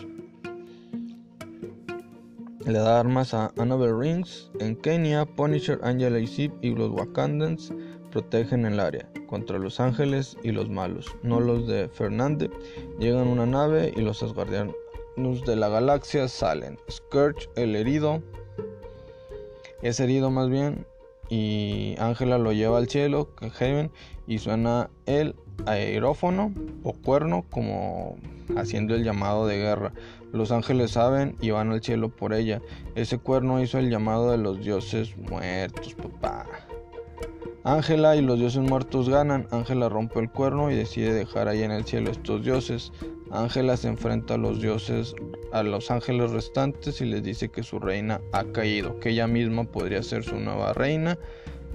le 2.66 2.80
da 2.80 3.00
armas 3.00 3.34
a 3.34 3.54
Annabelle 3.58 3.98
Rings. 3.98 4.52
En 4.60 4.76
Kenia, 4.76 5.26
Punisher, 5.26 5.80
Angela 5.84 6.20
y 6.20 6.52
y 6.62 6.76
los 6.76 6.92
Wakandans 6.92 7.72
protegen 8.12 8.66
el 8.66 8.80
área 8.80 9.08
contra 9.28 9.60
los 9.60 9.80
ángeles 9.80 10.38
y 10.44 10.52
los 10.52 10.70
malos, 10.70 11.16
no 11.24 11.40
los 11.40 11.68
de 11.68 11.90
Fernande. 11.90 12.50
Llegan 13.00 13.28
una 13.28 13.46
nave 13.46 13.94
y 13.96 14.02
los 14.02 14.24
asgardianos 14.24 14.76
de 15.16 15.56
la 15.56 15.70
galaxia 15.70 16.28
salen. 16.28 16.78
Scourge, 16.92 17.50
el 17.56 17.76
herido, 17.76 18.22
es 19.82 20.00
herido 20.02 20.30
más 20.30 20.50
bien, 20.50 20.86
y 21.30 21.96
Ángela 22.00 22.38
lo 22.38 22.52
lleva 22.52 22.80
al 22.80 22.90
cielo, 22.90 23.30
Heaven, 23.40 23.92
y 24.28 24.40
suena 24.40 24.90
el 25.06 25.36
aerófono 25.66 26.54
o 26.84 26.92
cuerno 26.94 27.46
como 27.50 28.18
haciendo 28.58 28.94
el 28.94 29.06
llamado 29.06 29.48
de 29.48 29.58
guerra. 29.58 29.94
Los 30.34 30.52
ángeles 30.52 30.92
saben 30.92 31.38
y 31.40 31.52
van 31.52 31.72
al 31.72 31.82
cielo 31.82 32.10
por 32.10 32.34
ella. 32.34 32.62
Ese 32.96 33.18
cuerno 33.18 33.62
hizo 33.62 33.80
el 33.80 33.90
llamado 33.90 34.32
de 34.32 34.38
los 34.38 34.60
dioses 34.60 35.16
muertos, 35.18 35.94
papá. 35.94 36.46
Ángela 37.64 38.18
y 38.18 38.22
los 38.22 38.38
dioses 38.38 38.62
muertos 38.62 39.10
ganan. 39.10 39.48
Ángela 39.52 39.88
rompe 39.88 40.20
el 40.20 40.30
cuerno 40.30 40.70
y 40.72 40.76
decide 40.76 41.14
dejar 41.14 41.48
ahí 41.48 41.64
en 41.64 41.72
el 41.72 41.86
cielo 41.86 42.12
estos 42.12 42.44
dioses. 42.44 42.92
Ángela 43.32 43.76
se 43.76 43.88
enfrenta 43.88 44.36
a 44.36 44.38
los 44.38 44.62
dioses, 44.62 45.16
a 45.52 45.64
los 45.64 45.90
ángeles 45.90 46.32
restantes 46.32 47.02
y 47.02 47.06
les 47.06 47.24
dice 47.24 47.50
que 47.50 47.64
su 47.64 47.80
reina 47.80 48.22
ha 48.32 48.44
caído, 48.46 49.00
que 49.00 49.10
ella 49.10 49.28
misma 49.28 49.64
podría 49.64 50.04
ser 50.04 50.24
su 50.24 50.36
nueva 50.36 50.74
reina, 50.74 51.18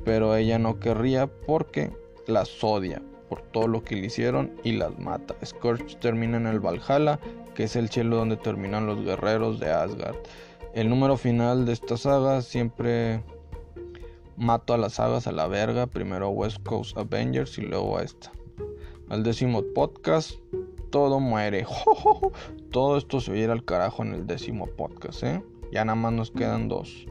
pero 0.05 0.35
ella 0.37 0.59
no 0.59 0.79
querría 0.79 1.27
porque 1.27 1.91
las 2.27 2.63
odia 2.63 3.03
por 3.29 3.43
todo 3.43 3.69
lo 3.69 3.85
que 3.85 3.97
le 3.97 4.07
hicieron 4.07 4.53
y 4.65 4.73
las 4.73 4.99
mata. 4.99 5.35
Scourge 5.45 5.97
termina 5.97 6.37
en 6.37 6.47
el 6.47 6.61
Valhalla, 6.61 7.19
que 7.55 7.65
es 7.65 7.77
el 7.77 7.89
cielo 7.89 8.17
donde 8.17 8.37
terminan 8.37 8.87
los 8.87 9.05
guerreros 9.05 9.61
de 9.61 9.71
Asgard. 9.71 10.17
El 10.75 10.89
número 10.89 11.17
final 11.17 11.67
de 11.67 11.73
esta 11.73 11.97
saga 11.97 12.43
siempre 12.43 13.23
mato 14.37 14.73
a 14.73 14.79
las 14.79 14.95
sagas 14.95 15.27
a 15.27 15.33
la 15.33 15.47
verga, 15.47 15.87
primero 15.87 16.27
a 16.27 16.31
West 16.31 16.59
Coast 16.65 16.97
Avengers 16.97 17.59
y 17.59 17.63
luego 17.63 17.99
a 17.99 18.03
esta. 18.03 18.33
Al 19.09 19.23
décimo 19.23 19.63
podcast, 19.75 20.33
todo 20.91 21.21
muere. 21.21 21.67
Todo 22.71 22.99
esto 22.99 23.21
se 23.21 23.33
va 23.33 23.37
a 23.37 23.41
ir 23.41 23.51
al 23.51 23.65
carajo 23.65 24.03
en 24.03 24.15
el 24.15 24.27
décimo 24.27 24.67
podcast, 24.67 25.23
¿eh? 25.25 25.43
Ya 25.73 25.85
nada 25.85 25.97
más 25.97 26.13
nos 26.13 26.31
quedan 26.31 26.69
dos. 26.69 27.07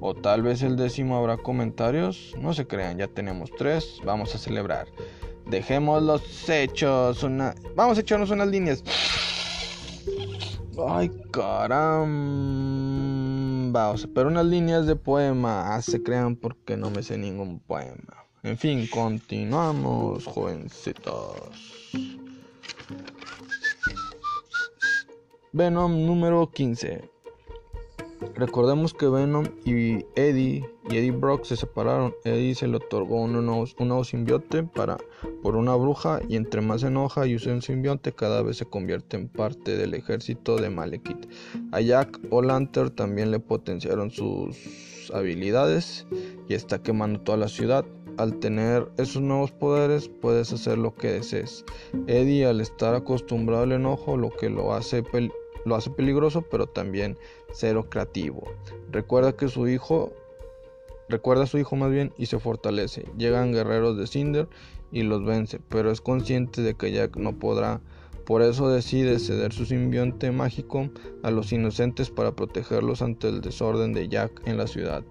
O 0.00 0.14
tal 0.14 0.42
vez 0.42 0.62
el 0.62 0.76
décimo 0.76 1.16
habrá 1.16 1.36
comentarios. 1.36 2.34
No 2.40 2.54
se 2.54 2.66
crean, 2.66 2.98
ya 2.98 3.08
tenemos 3.08 3.50
tres. 3.56 4.00
Vamos 4.04 4.34
a 4.34 4.38
celebrar. 4.38 4.88
Dejemos 5.46 6.02
los 6.02 6.48
hechos. 6.48 7.22
Una... 7.22 7.54
Vamos 7.74 7.98
a 7.98 8.00
echarnos 8.00 8.30
unas 8.30 8.48
líneas. 8.48 8.82
Ay, 10.88 11.10
caramba. 11.30 12.04
pero 14.14 14.28
unas 14.28 14.46
líneas 14.46 14.86
de 14.86 14.96
poema. 14.96 15.74
Ah, 15.74 15.82
se 15.82 16.02
crean 16.02 16.36
porque 16.36 16.76
no 16.76 16.90
me 16.90 17.02
sé 17.02 17.18
ningún 17.18 17.60
poema. 17.60 18.26
En 18.42 18.58
fin, 18.58 18.86
continuamos, 18.86 20.26
jovencitos. 20.26 21.32
Venom 25.56 26.04
número 26.04 26.50
15. 26.50 27.08
Recordemos 28.34 28.92
que 28.92 29.08
Venom 29.08 29.46
y 29.64 30.04
Eddie 30.14 30.68
y 30.90 30.96
Eddie 30.98 31.12
Brock 31.12 31.44
se 31.44 31.56
separaron. 31.56 32.14
Eddie 32.24 32.54
se 32.54 32.66
le 32.68 32.76
otorgó 32.76 33.22
un 33.22 33.32
nuevo, 33.32 34.04
simbionte 34.04 34.64
para, 34.64 34.98
por 35.42 35.56
una 35.56 35.74
bruja 35.74 36.20
y 36.28 36.36
entre 36.36 36.60
más 36.60 36.82
se 36.82 36.88
enoja 36.88 37.26
y 37.26 37.36
usa 37.36 37.54
un 37.54 37.62
simbionte 37.62 38.12
cada 38.12 38.42
vez 38.42 38.58
se 38.58 38.66
convierte 38.66 39.16
en 39.16 39.28
parte 39.28 39.78
del 39.78 39.94
ejército 39.94 40.56
de 40.56 40.68
Malekith. 40.68 41.26
A 41.72 41.80
Jack 41.80 42.20
O'Lantern 42.28 42.94
también 42.94 43.30
le 43.30 43.40
potenciaron 43.40 44.10
sus 44.10 45.10
habilidades 45.14 46.06
y 46.50 46.52
está 46.52 46.82
quemando 46.82 47.22
toda 47.22 47.38
la 47.38 47.48
ciudad. 47.48 47.86
Al 48.18 48.38
tener 48.40 48.90
esos 48.98 49.22
nuevos 49.22 49.52
poderes 49.52 50.08
puedes 50.08 50.52
hacer 50.52 50.76
lo 50.76 50.94
que 50.94 51.12
desees. 51.12 51.64
Eddie 52.06 52.46
al 52.46 52.60
estar 52.60 52.94
acostumbrado 52.94 53.62
al 53.62 53.72
enojo 53.72 54.18
lo 54.18 54.28
que 54.30 54.50
lo 54.50 54.74
hace 54.74 55.02
lo 55.66 55.74
hace 55.74 55.90
peligroso, 55.90 56.42
pero 56.42 56.66
también 56.66 57.18
cero 57.52 57.88
creativo. 57.90 58.44
Recuerda 58.90 59.36
que 59.36 59.48
su 59.48 59.68
hijo 59.68 60.12
recuerda 61.08 61.44
a 61.44 61.46
su 61.46 61.58
hijo 61.58 61.76
más 61.76 61.90
bien 61.90 62.12
y 62.16 62.26
se 62.26 62.38
fortalece. 62.38 63.04
Llegan 63.18 63.52
guerreros 63.52 63.98
de 63.98 64.06
Cinder 64.06 64.48
y 64.92 65.02
los 65.02 65.24
vence, 65.24 65.60
pero 65.68 65.90
es 65.90 66.00
consciente 66.00 66.62
de 66.62 66.74
que 66.74 66.92
Jack 66.92 67.16
no 67.16 67.38
podrá. 67.38 67.80
Por 68.24 68.42
eso 68.42 68.68
decide 68.68 69.18
ceder 69.18 69.52
su 69.52 69.66
simbionte 69.66 70.32
mágico 70.32 70.88
a 71.22 71.30
los 71.30 71.52
inocentes 71.52 72.10
para 72.10 72.32
protegerlos 72.34 73.02
ante 73.02 73.28
el 73.28 73.40
desorden 73.40 73.92
de 73.92 74.08
Jack 74.08 74.42
en 74.46 74.56
la 74.56 74.66
ciudad. 74.66 75.04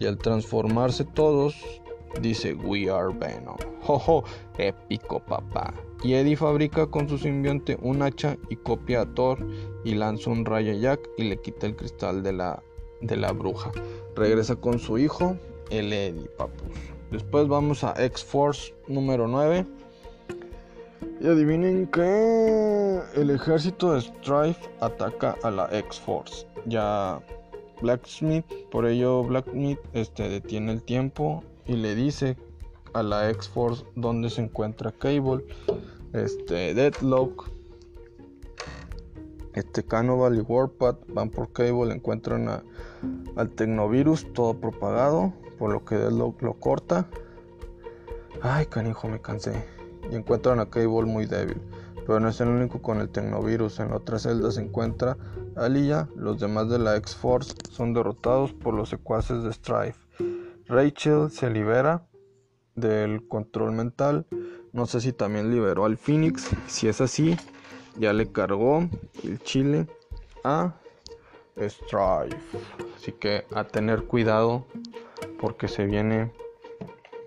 Y 0.00 0.06
al 0.06 0.18
transformarse 0.18 1.04
todos, 1.04 1.54
dice 2.20 2.54
We 2.54 2.90
are 2.90 3.12
Venom. 3.12 3.56
Jojo, 3.82 4.24
épico 4.58 5.20
papá. 5.20 5.72
Y 6.02 6.14
Eddie 6.14 6.36
fabrica 6.36 6.86
con 6.86 7.08
su 7.08 7.18
simbionte 7.18 7.76
un 7.82 8.02
hacha 8.02 8.36
y 8.48 8.56
copia 8.56 9.02
a 9.02 9.14
Thor 9.14 9.38
y 9.84 9.94
lanza 9.94 10.30
un 10.30 10.44
rayo 10.44 10.72
a 10.72 10.76
Jack 10.76 11.00
y 11.16 11.24
le 11.24 11.40
quita 11.40 11.66
el 11.66 11.76
cristal 11.76 12.22
de 12.22 12.32
la, 12.32 12.62
de 13.00 13.16
la 13.16 13.32
bruja. 13.32 13.72
Regresa 14.14 14.56
con 14.56 14.78
su 14.78 14.98
hijo, 14.98 15.36
el 15.70 15.92
Eddie, 15.92 16.28
papus. 16.36 16.68
Después 17.10 17.48
vamos 17.48 17.84
a 17.84 17.94
X-Force 18.04 18.74
número 18.86 19.26
9. 19.26 19.66
Y 21.20 21.26
adivinen 21.26 21.86
que 21.88 23.00
el 23.14 23.30
ejército 23.30 23.94
de 23.94 24.02
Strife 24.02 24.70
ataca 24.80 25.36
a 25.42 25.50
la 25.50 25.68
X-Force. 25.72 26.46
Ya 26.66 27.20
Blacksmith, 27.80 28.44
por 28.70 28.86
ello 28.86 29.24
Blacksmith 29.24 29.78
este, 29.92 30.28
detiene 30.28 30.72
el 30.72 30.82
tiempo 30.82 31.42
y 31.68 31.76
le 31.76 31.94
dice 31.94 32.36
a 32.94 33.02
la 33.02 33.30
X-Force 33.30 33.84
donde 33.94 34.30
se 34.30 34.42
encuentra 34.42 34.90
Cable, 34.90 35.44
este, 36.14 36.74
Deadlock, 36.74 37.50
este 39.52 39.84
Cannibal 39.84 40.36
y 40.36 40.40
Warpath 40.40 40.98
van 41.12 41.30
por 41.30 41.52
Cable, 41.52 41.94
encuentran 41.94 42.48
al 43.36 43.50
Tecnovirus 43.50 44.32
todo 44.32 44.58
propagado, 44.58 45.32
por 45.58 45.70
lo 45.70 45.84
que 45.84 45.96
Deadlock 45.96 46.42
lo 46.42 46.54
corta. 46.54 47.06
Ay, 48.40 48.66
canijo, 48.66 49.08
me 49.08 49.20
cansé. 49.20 49.64
Y 50.10 50.14
encuentran 50.14 50.60
a 50.60 50.70
Cable 50.70 51.04
muy 51.04 51.26
débil. 51.26 51.60
Pero 52.06 52.20
no 52.20 52.28
es 52.28 52.40
el 52.40 52.48
único 52.48 52.80
con 52.80 53.00
el 53.00 53.10
Tecnovirus. 53.10 53.80
En 53.80 53.90
la 53.90 53.96
otra 53.96 54.18
celda 54.18 54.50
se 54.52 54.62
encuentra 54.62 55.18
Aliyah. 55.56 56.08
Los 56.16 56.38
demás 56.38 56.70
de 56.70 56.78
la 56.78 56.96
X-Force 56.96 57.54
son 57.70 57.92
derrotados 57.92 58.54
por 58.54 58.74
los 58.74 58.88
secuaces 58.88 59.42
de 59.42 59.52
Strife. 59.52 60.07
Rachel 60.68 61.30
se 61.30 61.48
libera 61.50 62.06
del 62.74 63.26
control 63.26 63.72
mental. 63.72 64.26
No 64.72 64.86
sé 64.86 65.00
si 65.00 65.12
también 65.12 65.50
liberó 65.50 65.86
al 65.86 65.96
Phoenix. 65.96 66.50
Si 66.66 66.88
es 66.88 67.00
así, 67.00 67.36
ya 67.98 68.12
le 68.12 68.30
cargó 68.30 68.88
el 69.24 69.40
chile 69.42 69.86
a 70.44 70.74
Strife. 71.56 72.58
Así 72.96 73.12
que 73.12 73.46
a 73.54 73.64
tener 73.64 74.04
cuidado 74.04 74.66
porque 75.40 75.68
se 75.68 75.86
viene 75.86 76.32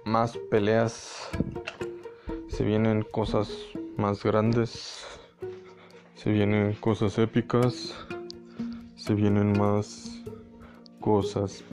más 0.05 0.37
peleas, 0.49 1.29
se 2.47 2.63
vienen 2.63 3.03
cosas 3.03 3.51
más 3.97 4.23
grandes, 4.23 5.05
se 6.15 6.31
vienen 6.31 6.73
cosas 6.73 7.17
épicas, 7.17 7.95
se 8.95 9.13
vienen 9.13 9.57
más 9.57 10.21
cosas. 10.99 11.63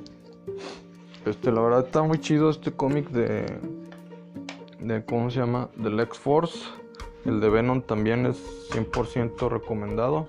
Este, 1.29 1.53
la 1.53 1.61
verdad 1.61 1.87
está 1.87 2.03
muy 2.03 2.19
chido 2.19 2.49
este 2.49 2.73
cómic 2.73 3.11
de, 3.11 3.61
de, 4.81 5.05
¿cómo 5.05 5.31
se 5.31 5.41
llama? 5.41 5.69
Del 5.77 6.01
X-Force. 6.01 6.59
El 7.25 7.41
de 7.41 7.51
Venom 7.51 7.83
también 7.83 8.25
es 8.25 8.39
100% 8.71 9.51
recomendado. 9.51 10.29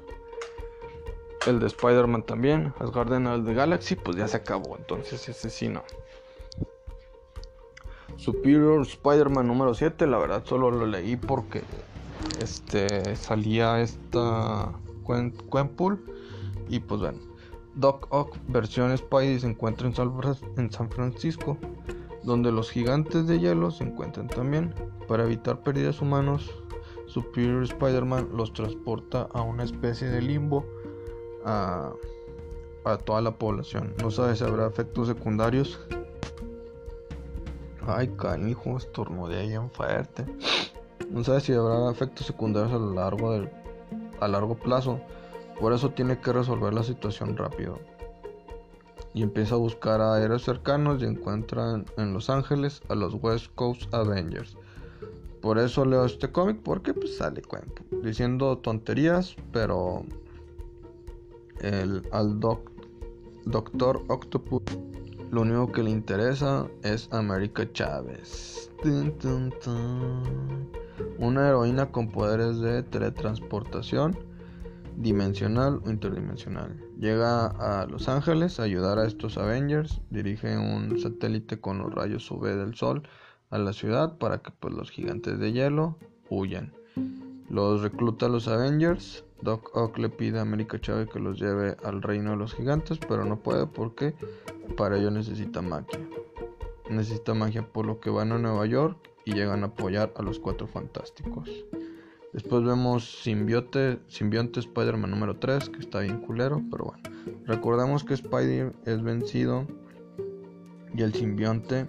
El 1.47 1.59
de 1.59 1.67
Spider-Man 1.67 2.23
también. 2.23 2.73
Asgarden 2.79 3.27
el 3.27 3.45
de 3.45 3.53
Galaxy, 3.53 3.95
pues 3.95 4.17
ya 4.17 4.27
se 4.27 4.37
acabó. 4.37 4.75
Entonces 4.77 5.29
ese 5.29 5.49
sí 5.49 5.69
no. 5.69 5.83
Superior 8.17 8.81
Spider-Man 8.81 9.47
número 9.47 9.73
7, 9.73 10.05
la 10.05 10.17
verdad 10.17 10.43
solo 10.45 10.69
lo 10.71 10.85
leí 10.85 11.15
porque 11.15 11.61
este 12.41 13.15
salía 13.15 13.79
esta 13.79 14.73
Quenpool 15.05 16.03
y 16.67 16.81
pues 16.81 16.99
bueno. 16.99 17.28
Doc 17.75 18.07
Ock 18.09 18.37
versión 18.47 18.95
Spidey 18.97 19.39
se 19.39 19.47
encuentra 19.47 19.87
en 19.87 20.71
San 20.71 20.89
Francisco, 20.89 21.57
donde 22.23 22.51
los 22.51 22.71
gigantes 22.71 23.27
de 23.27 23.39
hielo 23.39 23.71
se 23.71 23.83
encuentran 23.83 24.27
también. 24.27 24.73
Para 25.07 25.23
evitar 25.23 25.61
pérdidas 25.61 26.01
humanos, 26.01 26.51
Superior 27.07 27.63
Spider-Man 27.63 28.29
los 28.33 28.53
transporta 28.53 29.29
a 29.33 29.41
una 29.41 29.63
especie 29.63 30.07
de 30.07 30.21
limbo 30.21 30.65
a, 31.45 31.91
a 32.85 32.97
toda 32.97 33.21
la 33.21 33.31
población. 33.31 33.93
No 34.01 34.11
sabe 34.11 34.35
si 34.35 34.43
habrá 34.43 34.67
efectos 34.67 35.07
secundarios 35.07 35.79
Ay, 37.91 38.07
canijo, 38.09 38.77
estornudé 38.77 39.47
bien 39.47 39.71
fuerte. 39.71 40.23
No 41.09 41.23
sabe 41.23 41.41
si 41.41 41.53
habrá 41.53 41.89
efectos 41.89 42.27
secundarios 42.27 42.71
a 42.71 42.77
lo 42.77 42.93
largo 42.93 43.31
del, 43.33 43.49
a 44.19 44.27
largo 44.27 44.55
plazo. 44.55 44.99
Por 45.59 45.73
eso 45.73 45.91
tiene 45.91 46.19
que 46.19 46.33
resolver 46.33 46.73
la 46.73 46.83
situación 46.83 47.35
rápido. 47.37 47.79
Y 49.13 49.23
empieza 49.23 49.55
a 49.55 49.57
buscar 49.57 50.01
a 50.01 50.21
héroes 50.23 50.43
cercanos 50.43 51.01
y 51.01 51.05
encuentra 51.05 51.83
en 51.97 52.13
Los 52.13 52.29
Ángeles 52.29 52.81
a 52.89 52.95
los 52.95 53.15
West 53.15 53.47
Coast 53.55 53.93
Avengers. 53.93 54.55
Por 55.41 55.57
eso 55.57 55.85
leo 55.85 56.05
este 56.05 56.31
cómic, 56.31 56.61
porque 56.63 56.93
pues 56.93 57.17
sale 57.17 57.41
cuento. 57.41 57.81
Diciendo 58.03 58.57
tonterías, 58.57 59.35
pero 59.51 60.03
el, 61.61 62.07
al 62.11 62.39
doc, 62.39 62.69
Doctor 63.45 64.03
Octopus 64.09 64.61
lo 65.31 65.41
único 65.41 65.71
que 65.71 65.83
le 65.83 65.91
interesa 65.91 66.67
es 66.81 67.07
América 67.11 67.71
Chávez. 67.71 68.71
Una 71.19 71.47
heroína 71.47 71.91
con 71.91 72.09
poderes 72.09 72.59
de 72.59 72.81
teletransportación 72.81 74.17
dimensional 74.99 75.81
o 75.83 75.89
interdimensional. 75.89 76.79
Llega 76.99 77.47
a 77.47 77.87
Los 77.87 78.07
Ángeles 78.07 78.59
a 78.59 78.63
ayudar 78.63 78.99
a 78.99 79.07
estos 79.07 79.37
Avengers. 79.37 80.01
Dirige 80.09 80.57
un 80.57 80.99
satélite 80.99 81.59
con 81.59 81.79
los 81.79 81.93
rayos 81.93 82.29
UV 82.29 82.55
del 82.55 82.75
sol 82.75 83.03
a 83.49 83.57
la 83.57 83.73
ciudad 83.73 84.17
para 84.17 84.43
que 84.43 84.51
pues, 84.51 84.73
los 84.73 84.91
gigantes 84.91 85.39
de 85.39 85.51
hielo 85.51 85.97
huyan. 86.29 86.73
Los 87.49 87.81
recluta 87.81 88.27
a 88.27 88.29
los 88.29 88.47
Avengers 88.47 89.23
Doc 89.41 89.71
Ock 89.73 89.97
le 89.97 90.09
pide 90.09 90.39
a 90.39 90.41
América 90.41 90.79
Chávez 90.79 91.09
que 91.09 91.19
los 91.19 91.39
lleve 91.39 91.77
al 91.83 92.01
reino 92.01 92.31
de 92.31 92.37
los 92.37 92.53
gigantes, 92.53 92.99
pero 92.99 93.23
no 93.23 93.39
puede 93.39 93.67
porque 93.67 94.13
para 94.75 94.97
ello 94.97 95.11
necesita 95.11 95.61
magia. 95.61 95.99
Necesita 96.89 97.33
magia 97.33 97.65
por 97.65 97.85
lo 97.85 97.99
que 97.99 98.09
van 98.09 98.31
a 98.31 98.37
Nueva 98.37 98.65
York 98.65 98.97
y 99.23 99.33
llegan 99.33 99.63
a 99.63 99.67
apoyar 99.67 100.11
a 100.17 100.23
los 100.23 100.39
cuatro 100.39 100.67
fantásticos. 100.67 101.49
Después 102.33 102.63
vemos 102.63 103.21
Simbionte, 103.23 103.99
Simbionte 104.07 104.59
Spider-Man 104.59 105.11
número 105.11 105.37
3, 105.37 105.69
que 105.69 105.79
está 105.79 105.99
bien 106.01 106.21
culero, 106.21 106.61
pero 106.69 106.85
bueno. 106.85 107.03
Recordemos 107.45 108.03
que 108.03 108.13
Spider 108.13 108.73
es 108.85 109.01
vencido 109.01 109.65
y 110.93 111.01
el 111.01 111.13
simbionte 111.13 111.87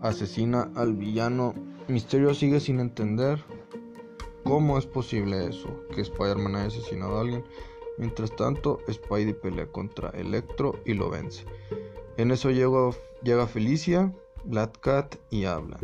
asesina 0.00 0.70
al 0.74 0.94
villano. 0.94 1.54
Misterio 1.86 2.34
sigue 2.34 2.60
sin 2.60 2.80
entender 2.80 3.38
¿Cómo 4.48 4.78
es 4.78 4.86
posible 4.86 5.46
eso? 5.46 5.68
Que 5.94 6.00
Spider-Man 6.00 6.56
haya 6.56 6.68
asesinado 6.68 7.18
a 7.18 7.20
alguien. 7.20 7.44
Mientras 7.98 8.34
tanto, 8.34 8.80
Spidey 8.90 9.34
pelea 9.34 9.66
contra 9.66 10.08
Electro 10.10 10.80
y 10.86 10.94
lo 10.94 11.10
vence. 11.10 11.44
En 12.16 12.30
eso 12.30 12.50
llega 12.50 13.46
Felicia, 13.46 14.10
Black 14.44 14.80
Cat 14.80 15.16
y 15.28 15.44
hablan. 15.44 15.80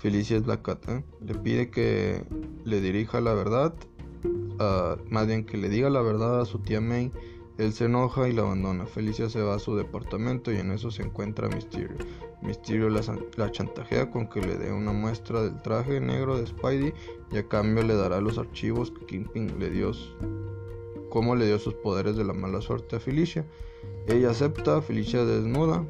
Felicia 0.00 0.38
¿eh? 0.38 1.04
Le 1.20 1.34
pide 1.34 1.70
que 1.70 2.24
le 2.64 2.80
dirija 2.80 3.20
la 3.20 3.34
verdad, 3.34 3.74
más 5.08 5.26
bien 5.26 5.44
que 5.44 5.56
le 5.56 5.68
diga 5.68 5.90
la 5.90 6.02
verdad 6.02 6.40
a 6.40 6.44
su 6.44 6.58
tía 6.58 6.80
May 6.80 7.12
él 7.60 7.74
se 7.74 7.84
enoja 7.84 8.26
y 8.26 8.32
la 8.32 8.40
abandona. 8.40 8.86
Felicia 8.86 9.28
se 9.28 9.42
va 9.42 9.54
a 9.56 9.58
su 9.58 9.76
departamento 9.76 10.50
y 10.50 10.56
en 10.56 10.72
eso 10.72 10.90
se 10.90 11.02
encuentra 11.02 11.46
Mysterio. 11.48 11.90
Mysterio 12.40 12.88
la, 12.88 13.50
chantajea 13.50 14.10
con 14.10 14.28
que 14.28 14.40
le 14.40 14.56
dé 14.56 14.72
una 14.72 14.92
muestra 14.92 15.42
del 15.42 15.60
traje 15.60 16.00
negro 16.00 16.38
de 16.38 16.46
Spidey 16.46 16.94
y 17.30 17.36
a 17.36 17.46
cambio 17.46 17.82
le 17.82 17.94
dará 17.94 18.22
los 18.22 18.38
archivos 18.38 18.90
que 18.90 19.04
Kingpin 19.04 19.58
le 19.58 19.68
dio, 19.68 19.92
cómo 21.10 21.36
le 21.36 21.46
dio 21.46 21.58
sus 21.58 21.74
poderes 21.74 22.16
de 22.16 22.24
la 22.24 22.32
mala 22.32 22.62
suerte 22.62 22.96
a 22.96 23.00
Felicia. 23.00 23.46
Ella 24.06 24.30
acepta, 24.30 24.80
Felicia 24.80 25.26
desnuda, 25.26 25.84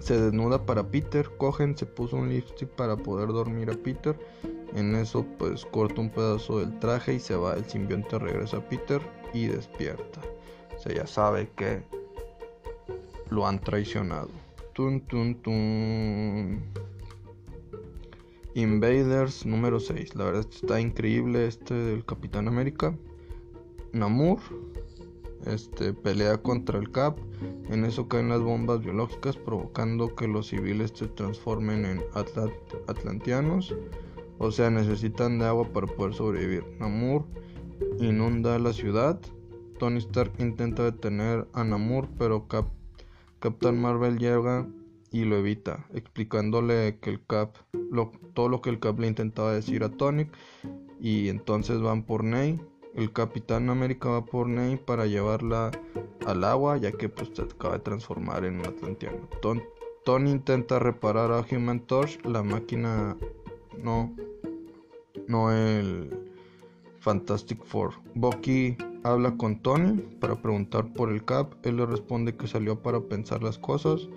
se 0.00 0.20
desnuda 0.20 0.64
para 0.64 0.82
Peter, 0.82 1.30
cogen, 1.36 1.76
se 1.76 1.86
puso 1.86 2.16
un 2.16 2.30
lipstick 2.30 2.68
para 2.70 2.96
poder 2.96 3.28
dormir 3.28 3.70
a 3.70 3.74
Peter. 3.74 4.18
En 4.74 4.94
eso 4.94 5.24
pues 5.38 5.64
corta 5.64 6.00
un 6.00 6.10
pedazo 6.10 6.60
del 6.60 6.78
traje 6.78 7.14
y 7.14 7.20
se 7.20 7.36
va, 7.36 7.54
el 7.54 7.64
simbionte 7.64 8.18
regresa 8.18 8.58
a 8.58 8.68
Peter 8.68 9.00
y 9.32 9.46
despierta. 9.46 10.20
O 10.76 10.78
sea, 10.80 10.94
ya 10.94 11.06
sabe 11.06 11.50
que 11.56 11.82
lo 13.28 13.46
han 13.46 13.60
traicionado. 13.60 14.30
Tun, 14.72 15.00
tun, 15.02 15.34
tun. 15.42 16.62
Invaders 18.54 19.46
número 19.46 19.78
6. 19.78 20.14
La 20.16 20.24
verdad 20.24 20.46
está 20.50 20.80
increíble 20.80 21.46
este 21.46 21.74
del 21.74 22.04
Capitán 22.04 22.48
América. 22.48 22.96
Namur 23.92 24.38
este, 25.46 25.92
pelea 25.92 26.38
contra 26.38 26.78
el 26.78 26.90
Cap. 26.90 27.18
En 27.68 27.84
eso 27.84 28.08
caen 28.08 28.28
las 28.28 28.40
bombas 28.40 28.80
biológicas 28.80 29.36
provocando 29.36 30.14
que 30.14 30.28
los 30.28 30.48
civiles 30.48 30.92
se 30.94 31.08
transformen 31.08 31.84
en 31.84 32.02
atlantianos. 32.86 33.74
O 34.38 34.50
sea, 34.50 34.70
necesitan 34.70 35.38
de 35.38 35.46
agua 35.46 35.68
para 35.72 35.86
poder 35.86 36.14
sobrevivir. 36.14 36.64
Namur 36.78 37.26
inunda 37.98 38.58
la 38.58 38.72
ciudad. 38.72 39.20
Tony 39.78 39.98
Stark 39.98 40.32
intenta 40.38 40.84
detener 40.84 41.46
a 41.52 41.64
Namur, 41.64 42.08
pero 42.18 42.46
Cap 42.48 42.66
Captain 43.40 43.80
Marvel 43.80 44.18
llega 44.18 44.68
y 45.10 45.24
lo 45.24 45.38
evita, 45.38 45.86
explicándole 45.94 46.98
que 47.00 47.08
el 47.08 47.24
Cap, 47.24 47.56
todo 48.34 48.50
lo 48.50 48.60
que 48.60 48.68
el 48.68 48.78
Cap 48.78 48.98
le 49.00 49.08
intentaba 49.08 49.52
decir 49.52 49.82
a 49.82 49.88
Tony. 49.88 50.26
Y 51.00 51.28
entonces 51.30 51.80
van 51.80 52.04
por 52.04 52.22
Ney. 52.22 52.60
El 52.94 53.12
Capitán 53.12 53.70
América 53.70 54.08
va 54.08 54.24
por 54.24 54.48
Ney 54.48 54.76
para 54.76 55.06
llevarla 55.06 55.70
al 56.26 56.44
agua, 56.44 56.76
ya 56.76 56.92
que 56.92 57.08
pues 57.08 57.30
se 57.32 57.42
acaba 57.42 57.74
de 57.74 57.80
transformar 57.80 58.44
en 58.44 58.60
un 58.60 58.66
atlantiano. 58.66 59.28
Tony 60.04 60.30
intenta 60.30 60.78
reparar 60.78 61.30
a 61.30 61.44
Human 61.50 61.80
Torch, 61.80 62.24
la 62.24 62.42
máquina 62.42 63.16
no, 63.78 64.14
no 65.28 65.52
el 65.52 66.10
Fantastic 67.00 67.64
Four. 67.64 67.94
Bucky 68.14 68.76
habla 69.04 69.36
con 69.36 69.60
Tony 69.62 70.00
para 70.20 70.40
preguntar 70.40 70.92
por 70.92 71.10
el 71.10 71.24
Cap. 71.24 71.54
Él 71.64 71.76
le 71.76 71.86
responde 71.86 72.36
que 72.36 72.46
salió 72.46 72.82
para 72.82 73.00
pensar 73.00 73.42
las 73.42 73.58
cosas. 73.58 74.08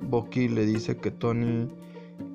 Bucky 0.00 0.48
le 0.48 0.64
dice 0.64 0.96
que 0.96 1.10
Tony 1.10 1.68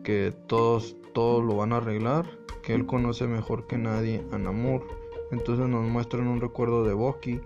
que 0.04 0.34
todos 0.48 0.96
todos 1.14 1.44
lo 1.44 1.56
van 1.56 1.74
a 1.74 1.78
arreglar, 1.78 2.26
que 2.62 2.74
él 2.74 2.86
conoce 2.86 3.26
mejor 3.28 3.68
que 3.68 3.78
nadie 3.78 4.24
a 4.32 4.38
Namor. 4.38 4.86
Entonces 5.32 5.68
nos 5.68 5.86
muestran 5.86 6.28
un 6.28 6.42
recuerdo 6.42 6.84
de 6.84 6.94
Bucky 6.94 7.42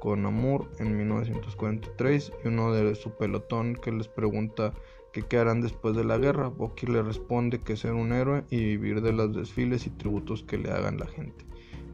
con 0.00 0.22
Namor 0.22 0.68
en 0.78 0.96
1943 0.96 2.32
y 2.44 2.48
uno 2.48 2.72
de 2.72 2.94
su 2.94 3.10
pelotón 3.10 3.74
que 3.74 3.90
les 3.92 4.08
pregunta 4.08 4.72
que 5.12 5.22
qué 5.22 5.38
harán 5.38 5.60
después 5.60 5.96
de 5.96 6.04
la 6.04 6.18
guerra. 6.18 6.48
Bucky 6.48 6.86
le 6.86 7.02
responde 7.02 7.60
que 7.60 7.76
ser 7.76 7.92
un 7.92 8.12
héroe 8.12 8.44
y 8.50 8.58
vivir 8.76 9.00
de 9.00 9.12
los 9.12 9.34
desfiles 9.34 9.86
y 9.86 9.90
tributos 9.90 10.42
que 10.42 10.58
le 10.58 10.70
hagan 10.70 10.98
la 10.98 11.06
gente. 11.06 11.44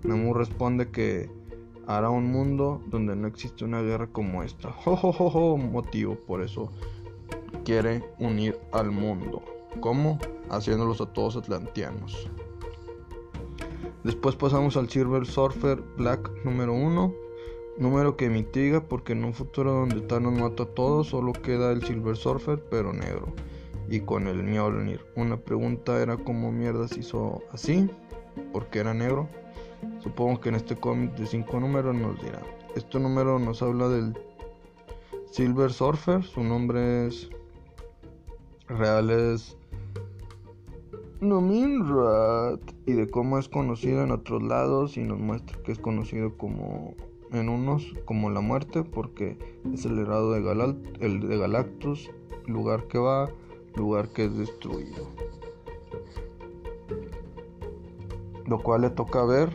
Namor 0.03 0.39
responde 0.39 0.91
que 0.91 1.31
hará 1.87 2.09
un 2.09 2.31
mundo 2.31 2.81
donde 2.87 3.17
no 3.17 3.27
existe 3.27 3.65
una 3.65 3.83
guerra 3.83 4.07
como 4.09 4.43
esta. 4.43 4.71
Jo, 4.85 5.57
motivo, 5.57 6.15
por 6.15 6.43
eso 6.43 6.71
quiere 7.65 8.03
unir 8.19 8.59
al 8.73 8.91
mundo. 8.91 9.43
¿Cómo? 9.81 10.19
Haciéndolos 10.49 11.01
a 11.01 11.07
todos 11.07 11.37
atlantianos. 11.37 12.29
Después 14.05 14.35
pasamos 14.35 14.79
al 14.79 14.89
Silver 14.89 15.27
Surfer 15.27 15.83
Black 15.97 16.31
número 16.45 16.73
1. 16.73 17.15
Número 17.77 18.17
que 18.17 18.31
mitiga 18.31 18.81
porque 18.81 19.13
en 19.13 19.25
un 19.25 19.35
futuro 19.35 19.73
donde 19.73 20.01
Thanos 20.01 20.33
mata 20.33 20.63
a 20.63 20.67
todos 20.67 21.09
solo 21.09 21.33
queda 21.33 21.71
el 21.73 21.83
Silver 21.83 22.17
Surfer 22.17 22.65
pero 22.71 22.93
negro. 22.93 23.35
y 23.91 24.01
con 24.01 24.27
el 24.29 24.43
Mjolnir. 24.43 25.05
Una 25.17 25.37
pregunta 25.37 26.01
era 26.01 26.17
cómo 26.17 26.53
mierdas 26.53 26.97
hizo 26.97 27.43
así, 27.53 27.91
porque 28.53 28.79
era 28.79 28.95
negro. 28.95 29.29
Supongo 30.01 30.41
que 30.41 30.51
en 30.51 30.55
este 30.55 30.77
cómic 30.77 31.15
de 31.17 31.27
5 31.27 31.61
números 31.61 31.95
nos 31.95 32.21
dirá. 32.23 32.41
Este 32.77 33.01
número 33.01 33.39
nos 33.39 33.63
habla 33.63 33.89
del 33.89 34.17
Silver 35.31 35.73
Surfer, 35.73 36.23
su 36.23 36.43
nombre 36.43 37.07
es 37.07 37.29
real 38.69 39.11
es 39.11 39.57
Nominrat 41.21 42.61
y 42.87 42.93
de 42.93 43.07
cómo 43.07 43.39
es 43.39 43.51
conocido 43.51 44.03
en 44.03 44.11
otros 44.11 44.43
lados 44.43 44.97
y 44.97 45.03
nos 45.03 45.19
muestra 45.19 45.63
que 45.63 45.73
es 45.73 45.79
conocido 45.79 46.39
como 46.39 46.95
en 47.31 47.51
unos 47.51 47.93
como 48.07 48.31
la 48.31 48.41
muerte 48.41 48.85
porque 48.85 49.37
es 49.73 49.85
el 49.85 49.99
herado 49.99 50.33
de, 50.33 50.77
el 51.01 51.29
de 51.29 51.39
Galactus, 51.39 52.11
lugar 52.47 52.87
que 52.89 52.99
va, 52.99 53.31
lugar 53.77 54.09
que 54.09 54.25
es 54.25 54.37
destruido. 54.37 55.09
Lo 58.47 58.59
cual 58.63 58.81
le 58.81 58.91
toca 58.91 59.23
ver 59.25 59.51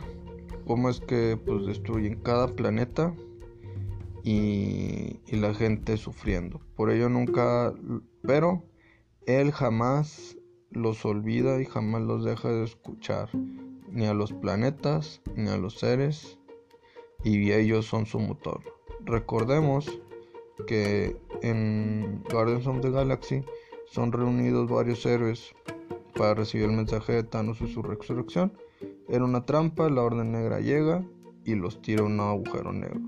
cómo 0.66 0.88
es 0.88 1.00
que 1.00 1.36
pues 1.44 1.66
destruyen 1.66 2.20
cada 2.20 2.46
planeta 2.46 3.12
y, 4.22 5.18
y 5.26 5.36
la 5.36 5.52
gente 5.52 5.96
sufriendo. 5.96 6.60
Por 6.76 6.90
ello 6.90 7.08
nunca, 7.08 7.74
pero 8.22 8.62
él 9.26 9.50
jamás 9.50 10.35
los 10.76 11.04
olvida 11.04 11.60
y 11.60 11.64
jamás 11.64 12.02
los 12.02 12.24
deja 12.24 12.48
de 12.48 12.64
escuchar, 12.64 13.28
ni 13.90 14.06
a 14.06 14.14
los 14.14 14.32
planetas, 14.32 15.22
ni 15.34 15.48
a 15.48 15.56
los 15.56 15.78
seres, 15.78 16.38
y 17.24 17.52
ellos 17.52 17.86
son 17.86 18.06
su 18.06 18.20
motor. 18.20 18.60
Recordemos 19.04 20.00
que 20.66 21.16
en 21.42 22.22
Guardians 22.30 22.66
of 22.66 22.80
the 22.80 22.90
Galaxy 22.90 23.44
son 23.86 24.12
reunidos 24.12 24.68
varios 24.68 25.04
héroes 25.06 25.54
para 26.16 26.34
recibir 26.34 26.66
el 26.66 26.76
mensaje 26.76 27.12
de 27.12 27.22
Thanos 27.22 27.60
y 27.60 27.68
su 27.68 27.82
resurrección. 27.82 28.52
Era 29.08 29.24
una 29.24 29.44
trampa, 29.44 29.88
la 29.88 30.02
Orden 30.02 30.32
Negra 30.32 30.60
llega 30.60 31.04
y 31.44 31.54
los 31.54 31.80
tira 31.80 32.02
a 32.02 32.06
un 32.06 32.18
agujero 32.20 32.72
negro. 32.72 33.00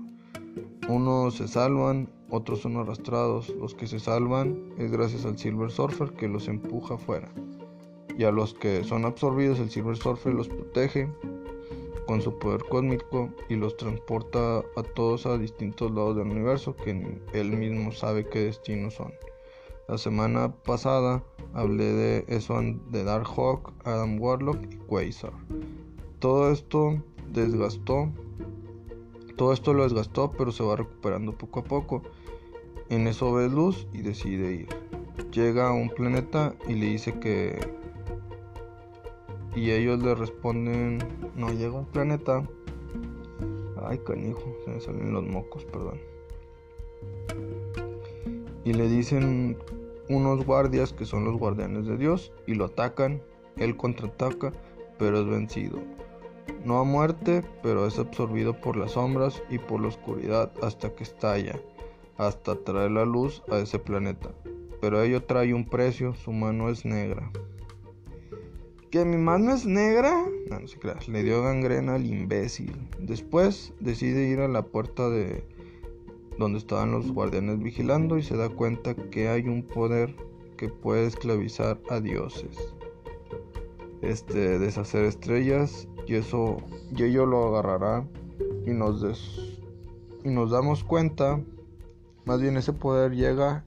Unos 0.87 1.35
se 1.35 1.47
salvan, 1.47 2.09
otros 2.29 2.61
son 2.61 2.77
arrastrados. 2.77 3.49
Los 3.49 3.75
que 3.75 3.87
se 3.87 3.99
salvan 3.99 4.73
es 4.77 4.91
gracias 4.91 5.25
al 5.25 5.37
Silver 5.37 5.69
Surfer 5.69 6.13
que 6.13 6.27
los 6.27 6.47
empuja 6.47 6.95
afuera. 6.95 7.31
Y 8.19 8.25
a 8.25 8.31
los 8.31 8.53
que 8.53 8.83
son 8.83 9.05
absorbidos, 9.05 9.59
el 9.59 9.69
Silver 9.69 9.95
Surfer 9.95 10.33
los 10.33 10.49
protege 10.49 11.09
con 12.05 12.21
su 12.21 12.37
poder 12.37 12.65
cósmico 12.65 13.29
y 13.47 13.55
los 13.55 13.77
transporta 13.77 14.57
a 14.57 14.83
todos 14.93 15.25
a 15.25 15.37
distintos 15.37 15.89
lados 15.91 16.17
del 16.17 16.27
universo 16.27 16.75
que 16.75 17.17
él 17.31 17.51
mismo 17.51 17.93
sabe 17.93 18.27
qué 18.27 18.39
destinos 18.39 18.95
son. 18.95 19.13
La 19.87 19.97
semana 19.97 20.53
pasada 20.53 21.23
hablé 21.53 21.93
de 21.93 22.25
eso 22.27 22.59
de 22.91 23.05
Darkhawk, 23.05 23.71
Adam 23.85 24.19
Warlock 24.19 24.65
y 24.69 24.75
Quasar. 24.75 25.31
Todo 26.19 26.51
esto 26.51 27.01
desgastó 27.31 28.11
todo 29.37 29.53
esto 29.53 29.73
lo 29.73 29.83
desgastó, 29.83 30.33
pero 30.33 30.51
se 30.51 30.63
va 30.63 30.75
recuperando 30.75 31.31
poco 31.31 31.61
a 31.61 31.63
poco. 31.63 32.03
En 32.89 33.07
eso 33.07 33.31
ve 33.31 33.47
luz 33.47 33.87
y 33.93 34.01
decide 34.01 34.51
ir. 34.51 34.67
Llega 35.31 35.69
a 35.69 35.71
un 35.71 35.87
planeta 35.87 36.53
y 36.67 36.73
le 36.73 36.87
dice 36.87 37.17
que... 37.21 37.57
Y 39.59 39.71
ellos 39.71 40.01
le 40.01 40.15
responden, 40.15 40.99
no 41.35 41.51
llega 41.51 41.75
a 41.75 41.79
un 41.79 41.85
planeta. 41.85 42.47
Ay, 43.83 43.97
canijo, 43.97 44.55
se 44.63 44.71
me 44.71 44.79
salen 44.79 45.11
los 45.11 45.27
mocos, 45.27 45.65
perdón. 45.65 45.99
Y 48.63 48.71
le 48.71 48.87
dicen 48.87 49.57
unos 50.07 50.45
guardias 50.45 50.93
que 50.93 51.03
son 51.03 51.25
los 51.25 51.37
guardianes 51.37 51.85
de 51.87 51.97
Dios 51.97 52.31
y 52.47 52.53
lo 52.53 52.65
atacan. 52.65 53.21
Él 53.57 53.75
contraataca, 53.75 54.53
pero 54.97 55.19
es 55.19 55.27
vencido. 55.27 55.79
No 56.63 56.79
a 56.79 56.85
muerte, 56.85 57.43
pero 57.61 57.85
es 57.85 57.99
absorbido 57.99 58.61
por 58.61 58.77
las 58.77 58.91
sombras 58.91 59.43
y 59.49 59.57
por 59.57 59.81
la 59.81 59.89
oscuridad 59.89 60.53
hasta 60.63 60.95
que 60.95 61.03
estalla, 61.03 61.59
hasta 62.15 62.55
traer 62.55 62.91
la 62.91 63.03
luz 63.03 63.43
a 63.51 63.57
ese 63.57 63.77
planeta. 63.77 64.29
Pero 64.79 65.03
ello 65.03 65.21
trae 65.21 65.53
un 65.53 65.65
precio, 65.65 66.15
su 66.15 66.31
mano 66.31 66.69
es 66.69 66.85
negra. 66.85 67.29
¿Que 68.91 69.05
mi 69.05 69.17
mano 69.17 69.53
es 69.53 69.67
negra? 69.67 70.25
No, 70.49 70.59
no 70.59 70.67
se 70.67 70.79
crea, 70.79 70.97
le 71.07 71.21
dio 71.21 71.43
gangrena 71.43 71.95
al 71.95 72.07
imbécil. 72.07 72.75
Después 72.99 73.71
decide 73.79 74.27
ir 74.27 74.39
a 74.39 74.47
la 74.47 74.63
puerta 74.63 75.09
de 75.09 75.43
donde 76.39 76.57
estaban 76.57 76.91
los 76.91 77.11
guardianes 77.11 77.59
vigilando 77.59 78.17
y 78.17 78.23
se 78.23 78.35
da 78.35 78.49
cuenta 78.49 78.95
que 78.95 79.27
hay 79.27 79.47
un 79.47 79.61
poder 79.61 80.15
que 80.57 80.69
puede 80.69 81.05
esclavizar 81.05 81.79
a 81.89 81.99
dioses. 81.99 82.73
Este, 84.01 84.57
deshacer 84.57 85.05
estrellas 85.05 85.87
y 86.07 86.15
eso 86.15 86.57
y 86.95 87.03
ello 87.03 87.27
lo 87.27 87.49
agarrará 87.49 88.07
y 88.65 88.71
nos 88.71 89.59
y 90.23 90.29
nos 90.29 90.49
damos 90.49 90.83
cuenta 90.83 91.39
más 92.25 92.41
bien 92.41 92.57
ese 92.57 92.73
poder 92.73 93.13
llega 93.13 93.65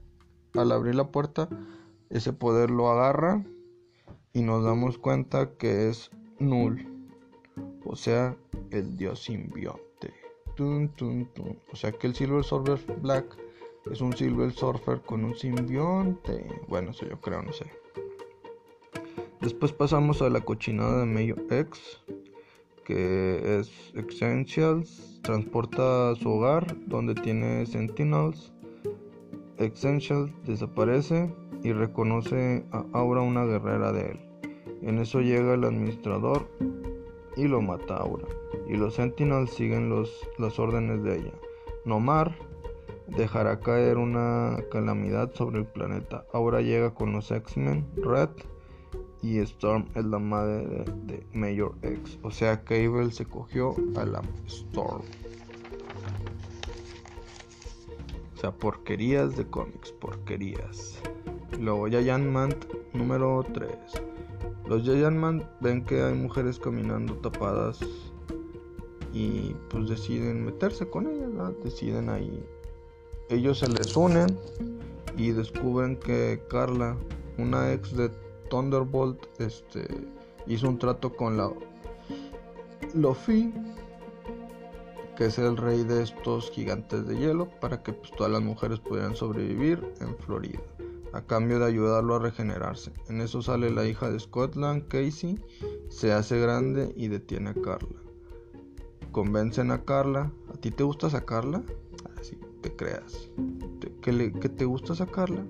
al 0.55 0.71
abrir 0.71 0.95
la 0.95 1.11
puerta 1.11 1.47
ese 2.09 2.33
poder 2.33 2.71
lo 2.71 2.89
agarra 2.89 3.45
y 4.33 4.41
nos 4.41 4.63
damos 4.63 4.97
cuenta 4.97 5.55
que 5.57 5.89
es 5.89 6.11
null 6.39 6.85
o 7.85 7.95
sea 7.95 8.35
el 8.71 8.97
dios 8.97 9.23
simbionte. 9.23 10.13
O 10.59 11.75
sea 11.75 11.91
que 11.91 12.07
el 12.07 12.15
Silver 12.15 12.43
Surfer 12.43 12.79
Black 13.01 13.37
es 13.91 14.01
un 14.01 14.15
Silver 14.15 14.51
Surfer 14.51 15.01
con 15.01 15.23
un 15.23 15.35
simbionte. 15.35 16.47
Bueno 16.67 16.91
eso 16.91 17.07
yo 17.07 17.19
creo 17.21 17.41
no 17.41 17.53
sé. 17.53 17.65
Después 19.41 19.71
pasamos 19.71 20.21
a 20.21 20.29
la 20.29 20.41
cochinada 20.41 21.01
de 21.01 21.05
Mayo 21.05 21.35
X 21.49 22.01
que 22.85 23.59
es 23.59 23.93
Essentials, 23.95 25.19
transporta 25.21 26.11
a 26.11 26.15
su 26.15 26.29
hogar 26.29 26.75
donde 26.87 27.15
tiene 27.15 27.65
Sentinels. 27.65 28.53
Essentials 29.57 30.31
desaparece 30.45 31.33
y 31.63 31.71
reconoce 31.71 32.65
a 32.71 32.85
Aura 32.93 33.21
una 33.21 33.45
guerrera 33.45 33.91
de 33.91 34.11
él. 34.11 34.19
En 34.81 34.99
eso 34.99 35.21
llega 35.21 35.53
el 35.53 35.63
administrador 35.63 36.47
y 37.37 37.47
lo 37.47 37.61
mata 37.61 37.97
Aura. 37.97 38.27
Y 38.67 38.75
los 38.75 38.95
Sentinels 38.95 39.51
siguen 39.51 39.89
los, 39.89 40.27
las 40.37 40.59
órdenes 40.59 41.03
de 41.03 41.19
ella. 41.19 41.33
Nomar 41.85 42.35
dejará 43.07 43.59
caer 43.59 43.97
una 43.97 44.57
calamidad 44.71 45.33
sobre 45.33 45.59
el 45.59 45.65
planeta. 45.65 46.25
Aura 46.33 46.61
llega 46.61 46.93
con 46.93 47.13
los 47.13 47.31
X-Men, 47.31 47.85
Red 47.97 48.29
y 49.21 49.39
Storm 49.39 49.85
es 49.95 50.03
la 50.03 50.19
madre 50.19 50.85
de, 51.05 51.25
Mayor 51.33 51.75
X. 51.81 52.19
O 52.23 52.31
sea, 52.31 52.63
Cable 52.63 53.11
se 53.11 53.25
cogió 53.25 53.75
a 53.95 54.05
la 54.05 54.21
Storm. 54.47 55.03
O 58.35 58.37
sea, 58.37 58.51
porquerías 58.51 59.37
de 59.37 59.47
cómics, 59.47 59.93
porquerías. 59.93 61.01
Luego 61.59 61.87
Giant 61.87 62.25
Man 62.25 62.55
número 62.93 63.45
3. 63.53 63.69
Los 64.67 64.83
Giant 64.83 65.17
Man 65.17 65.47
ven 65.61 65.83
que 65.85 66.01
hay 66.01 66.13
mujeres 66.13 66.59
caminando 66.59 67.15
tapadas 67.15 67.79
y 69.13 69.55
pues 69.69 69.89
deciden 69.89 70.45
meterse 70.45 70.87
con 70.89 71.07
ellas, 71.07 71.53
deciden 71.63 72.09
ahí. 72.09 72.43
Ellos 73.29 73.59
se 73.59 73.67
les 73.67 73.95
unen 73.95 74.37
y 75.17 75.31
descubren 75.31 75.97
que 75.97 76.41
Carla, 76.49 76.97
una 77.37 77.71
ex 77.73 77.95
de 77.95 78.09
Thunderbolt 78.49 79.25
este, 79.39 79.87
hizo 80.47 80.67
un 80.67 80.77
trato 80.77 81.13
con 81.13 81.37
la 81.37 81.51
Luffy, 82.93 83.53
que 85.15 85.25
es 85.25 85.37
el 85.37 85.57
rey 85.57 85.83
de 85.83 86.03
estos 86.03 86.51
gigantes 86.51 87.07
de 87.07 87.17
hielo, 87.17 87.49
para 87.59 87.81
que 87.81 87.93
pues, 87.93 88.11
todas 88.11 88.31
las 88.31 88.41
mujeres 88.41 88.79
pudieran 88.79 89.15
sobrevivir 89.15 89.93
en 90.01 90.15
Florida, 90.17 90.59
a 91.13 91.25
cambio 91.25 91.59
de 91.59 91.65
ayudarlo 91.65 92.15
a 92.15 92.19
regenerarse. 92.19 92.91
En 93.07 93.21
eso 93.21 93.41
sale 93.41 93.69
la 93.69 93.85
hija 93.85 94.09
de 94.09 94.19
Scotland, 94.19 94.87
Casey, 94.87 95.39
se 95.89 96.11
hace 96.11 96.39
grande 96.39 96.93
y 96.97 97.07
detiene 97.07 97.51
a 97.51 97.53
Carla. 97.53 97.99
Convencen 99.11 99.71
a 99.71 99.85
Carla. 99.85 100.31
¿A 100.53 100.57
ti 100.57 100.71
te 100.71 100.83
gusta 100.83 101.09
sacarla? 101.09 101.63
Así 102.19 102.37
te 102.61 102.75
creas. 102.75 103.29
¿Que, 104.01 104.31
¿Que 104.33 104.49
te 104.49 104.65
gusta 104.65 104.95
sacarla? 104.95 105.45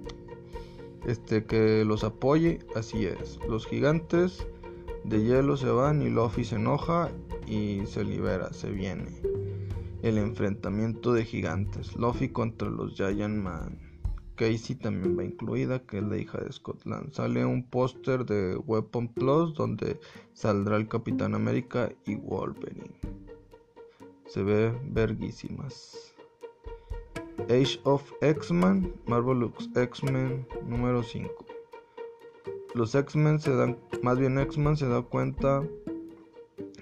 este, 1.06 1.46
que 1.46 1.84
los 1.86 2.04
apoye, 2.04 2.60
así 2.76 3.06
es. 3.06 3.40
Los 3.48 3.68
gigantes 3.68 4.46
de 5.04 5.24
hielo 5.24 5.58
se 5.58 5.70
van 5.70 6.02
y 6.02 6.10
Luffy 6.10 6.46
se 6.46 6.56
enoja 6.56 7.10
y 7.46 7.86
se 7.86 8.04
libera, 8.04 8.54
se 8.54 8.70
viene. 8.72 9.22
El 10.02 10.18
enfrentamiento 10.18 11.14
de 11.14 11.26
gigantes, 11.26 11.96
Luffy 11.96 12.30
contra 12.30 12.70
los 12.70 12.96
Giant 12.96 13.42
Man. 13.42 13.93
Casey 14.36 14.76
también 14.76 15.18
va 15.18 15.24
incluida, 15.24 15.80
que 15.86 16.00
es 16.00 16.04
la 16.04 16.18
hija 16.18 16.40
de 16.40 16.52
Scotland. 16.52 17.14
Sale 17.14 17.46
un 17.46 17.64
póster 17.64 18.26
de 18.26 18.58
Weapon 18.58 19.08
Plus 19.08 19.54
donde 19.54 20.00
saldrá 20.34 20.78
el 20.78 20.88
Capitán 20.88 21.36
América 21.36 21.92
y 22.06 22.16
Wolverine. 22.16 23.00
Se 24.26 24.42
ve 24.44 24.74
verguísimas. 24.86 26.14
Age 27.50 27.80
of 27.84 28.12
X-Men, 28.22 28.94
Marvelous 29.06 29.70
X-Men 29.76 30.48
número 30.66 31.04
5. 31.04 31.46
los 32.74 32.96
X-Men 32.96 33.40
se 33.40 33.56
dan, 33.56 33.78
más 34.02 34.18
bien 34.18 34.40
X-Men 34.40 34.78
se 34.78 34.88
da 34.88 35.02
cuenta 35.02 35.64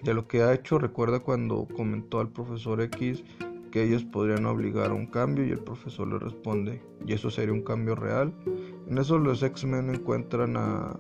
de 0.03 0.13
lo 0.13 0.27
que 0.27 0.43
ha 0.43 0.53
hecho. 0.53 0.79
Recuerda 0.79 1.19
cuando 1.19 1.67
comentó 1.75 2.19
al 2.19 2.29
profesor 2.29 2.81
X 2.81 3.23
que 3.71 3.83
ellos 3.83 4.03
podrían 4.03 4.45
obligar 4.45 4.91
a 4.91 4.93
un 4.93 5.07
cambio 5.07 5.45
y 5.45 5.51
el 5.51 5.59
profesor 5.59 6.07
le 6.07 6.19
responde, 6.19 6.83
¿y 7.05 7.13
eso 7.13 7.31
sería 7.31 7.53
un 7.53 7.63
cambio 7.63 7.95
real? 7.95 8.33
En 8.87 8.97
eso 8.97 9.17
los 9.17 9.41
X-Men 9.41 9.95
encuentran 9.95 10.57
a, 10.57 10.99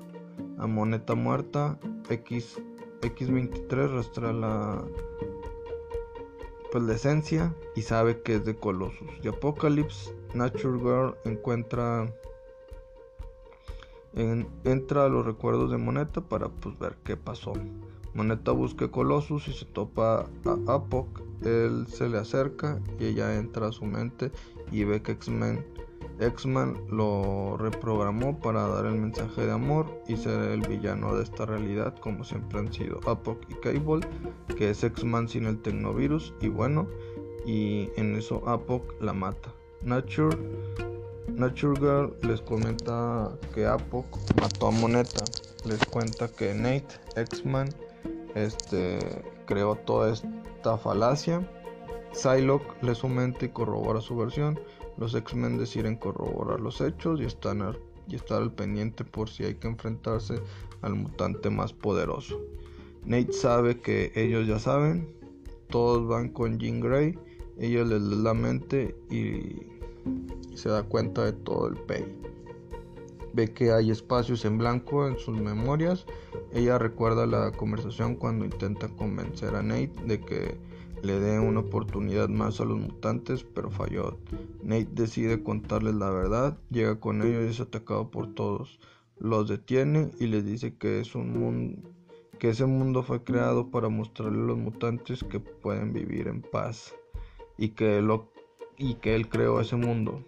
a, 0.57 0.67
Moneta 0.67 1.13
muerta, 1.15 1.77
X, 2.09 2.61
X23 3.01 3.93
rastrea 3.93 4.31
la, 4.31 4.83
pues, 6.71 6.83
la 6.83 6.93
esencia 6.93 7.53
y 7.75 7.81
sabe 7.81 8.21
que 8.21 8.35
es 8.35 8.45
de 8.45 8.55
Colossus. 8.55 9.09
Y 9.21 9.27
Apocalypse, 9.27 10.15
Nature 10.33 10.79
Girl 10.79 11.15
encuentra 11.25 12.11
entra 14.13 15.05
a 15.05 15.09
los 15.09 15.25
recuerdos 15.25 15.71
de 15.71 15.77
Moneta 15.77 16.21
para 16.21 16.49
pues 16.49 16.77
ver 16.77 16.97
qué 17.03 17.15
pasó. 17.17 17.53
Moneta 18.13 18.51
busca 18.51 18.85
a 18.85 18.91
Colossus 18.91 19.47
y 19.47 19.53
se 19.53 19.65
topa 19.65 20.27
a 20.45 20.73
Apoc. 20.73 21.21
Él 21.43 21.87
se 21.87 22.07
le 22.07 22.17
acerca 22.17 22.79
y 22.99 23.05
ella 23.05 23.35
entra 23.35 23.67
a 23.67 23.71
su 23.71 23.85
mente 23.85 24.31
y 24.71 24.83
ve 24.83 25.01
que 25.01 25.13
X-Men 25.13 25.65
X-Men 26.19 26.77
lo 26.89 27.57
reprogramó 27.57 28.39
para 28.39 28.67
dar 28.67 28.85
el 28.85 28.93
mensaje 28.95 29.45
de 29.45 29.51
amor 29.51 29.87
y 30.07 30.17
ser 30.17 30.39
el 30.51 30.61
villano 30.61 31.15
de 31.15 31.23
esta 31.23 31.45
realidad 31.45 31.95
como 31.99 32.23
siempre 32.23 32.59
han 32.59 32.71
sido 32.71 32.99
Apoc 33.07 33.43
y 33.49 33.55
Cable, 33.55 34.07
que 34.55 34.69
es 34.69 34.83
X-Men 34.83 35.27
sin 35.27 35.45
el 35.45 35.59
tecnovirus 35.59 36.33
y 36.39 36.47
bueno, 36.47 36.87
y 37.45 37.89
en 37.95 38.15
eso 38.15 38.47
Apoc 38.47 39.01
la 39.01 39.13
mata. 39.13 39.51
Nature 39.81 40.37
Nature 41.35 41.79
Girl 41.79 42.13
les 42.21 42.41
comenta 42.41 43.31
que 43.53 43.65
Apoc 43.65 44.05
mató 44.39 44.67
a 44.67 44.71
Moneta. 44.71 45.23
Les 45.65 45.83
cuenta 45.85 46.27
que 46.27 46.53
Nate, 46.53 46.87
X-Man, 47.15 47.69
este, 48.35 48.99
creó 49.51 49.75
toda 49.75 50.13
esta 50.13 50.77
falacia. 50.77 51.45
Psylocke 52.13 52.81
le 52.83 52.95
su 52.95 53.09
mente 53.09 53.47
y 53.47 53.49
corrobora 53.49 53.99
su 53.99 54.15
versión. 54.15 54.57
Los 54.97 55.13
X-Men 55.13 55.57
deciden 55.57 55.97
corroborar 55.97 56.61
los 56.61 56.79
hechos 56.79 57.19
y 57.19 57.25
están 57.25 57.61
y 58.07 58.15
estar 58.15 58.41
al 58.41 58.53
pendiente 58.53 59.03
por 59.03 59.29
si 59.29 59.43
hay 59.43 59.55
que 59.55 59.67
enfrentarse 59.67 60.35
al 60.81 60.95
mutante 60.95 61.49
más 61.49 61.73
poderoso. 61.73 62.39
Nate 63.03 63.33
sabe 63.33 63.81
que 63.81 64.13
ellos 64.15 64.47
ya 64.47 64.57
saben. 64.57 65.13
Todos 65.67 66.07
van 66.07 66.29
con 66.29 66.57
Jean 66.57 66.79
Grey. 66.79 67.19
Ellos 67.59 67.89
les 67.89 68.01
la 68.01 68.33
mente 68.33 68.95
y 69.09 69.67
se 70.55 70.69
da 70.69 70.83
cuenta 70.83 71.25
de 71.25 71.33
todo 71.33 71.67
el 71.67 71.75
pay. 71.75 72.05
Ve 73.33 73.53
que 73.53 73.71
hay 73.71 73.91
espacios 73.91 74.45
en 74.45 74.57
blanco 74.57 75.07
en 75.07 75.17
sus 75.17 75.39
memorias. 75.39 76.05
Ella 76.53 76.77
recuerda 76.77 77.25
la 77.25 77.51
conversación 77.51 78.15
cuando 78.15 78.45
intenta 78.45 78.89
convencer 78.89 79.55
a 79.55 79.61
Nate 79.61 79.93
de 80.05 80.19
que 80.19 80.57
le 81.01 81.19
dé 81.19 81.39
una 81.39 81.61
oportunidad 81.61 82.29
más 82.29 82.59
a 82.59 82.65
los 82.65 82.79
mutantes, 82.79 83.43
pero 83.43 83.71
falló. 83.71 84.17
Nate 84.63 84.89
decide 84.91 85.43
contarles 85.43 85.95
la 85.95 86.09
verdad, 86.09 86.57
llega 86.69 86.99
con 86.99 87.21
ellos 87.21 87.45
y 87.45 87.49
es 87.49 87.59
atacado 87.59 88.11
por 88.11 88.33
todos. 88.33 88.79
Los 89.17 89.47
detiene 89.47 90.11
y 90.19 90.27
les 90.27 90.45
dice 90.45 90.75
que 90.75 90.99
es 90.99 91.15
un 91.15 91.39
mundo 91.39 91.89
que 92.41 92.49
ese 92.49 92.65
mundo 92.65 93.03
fue 93.03 93.23
creado 93.23 93.69
para 93.69 93.87
mostrarle 93.87 94.39
a 94.41 94.45
los 94.47 94.57
mutantes 94.57 95.23
que 95.23 95.39
pueden 95.39 95.93
vivir 95.93 96.27
en 96.27 96.41
paz 96.41 96.95
y 97.55 97.69
que 97.69 98.01
lo 98.01 98.31
y 98.79 98.95
que 98.95 99.13
él 99.13 99.29
creó 99.29 99.61
ese 99.61 99.75
mundo. 99.75 100.25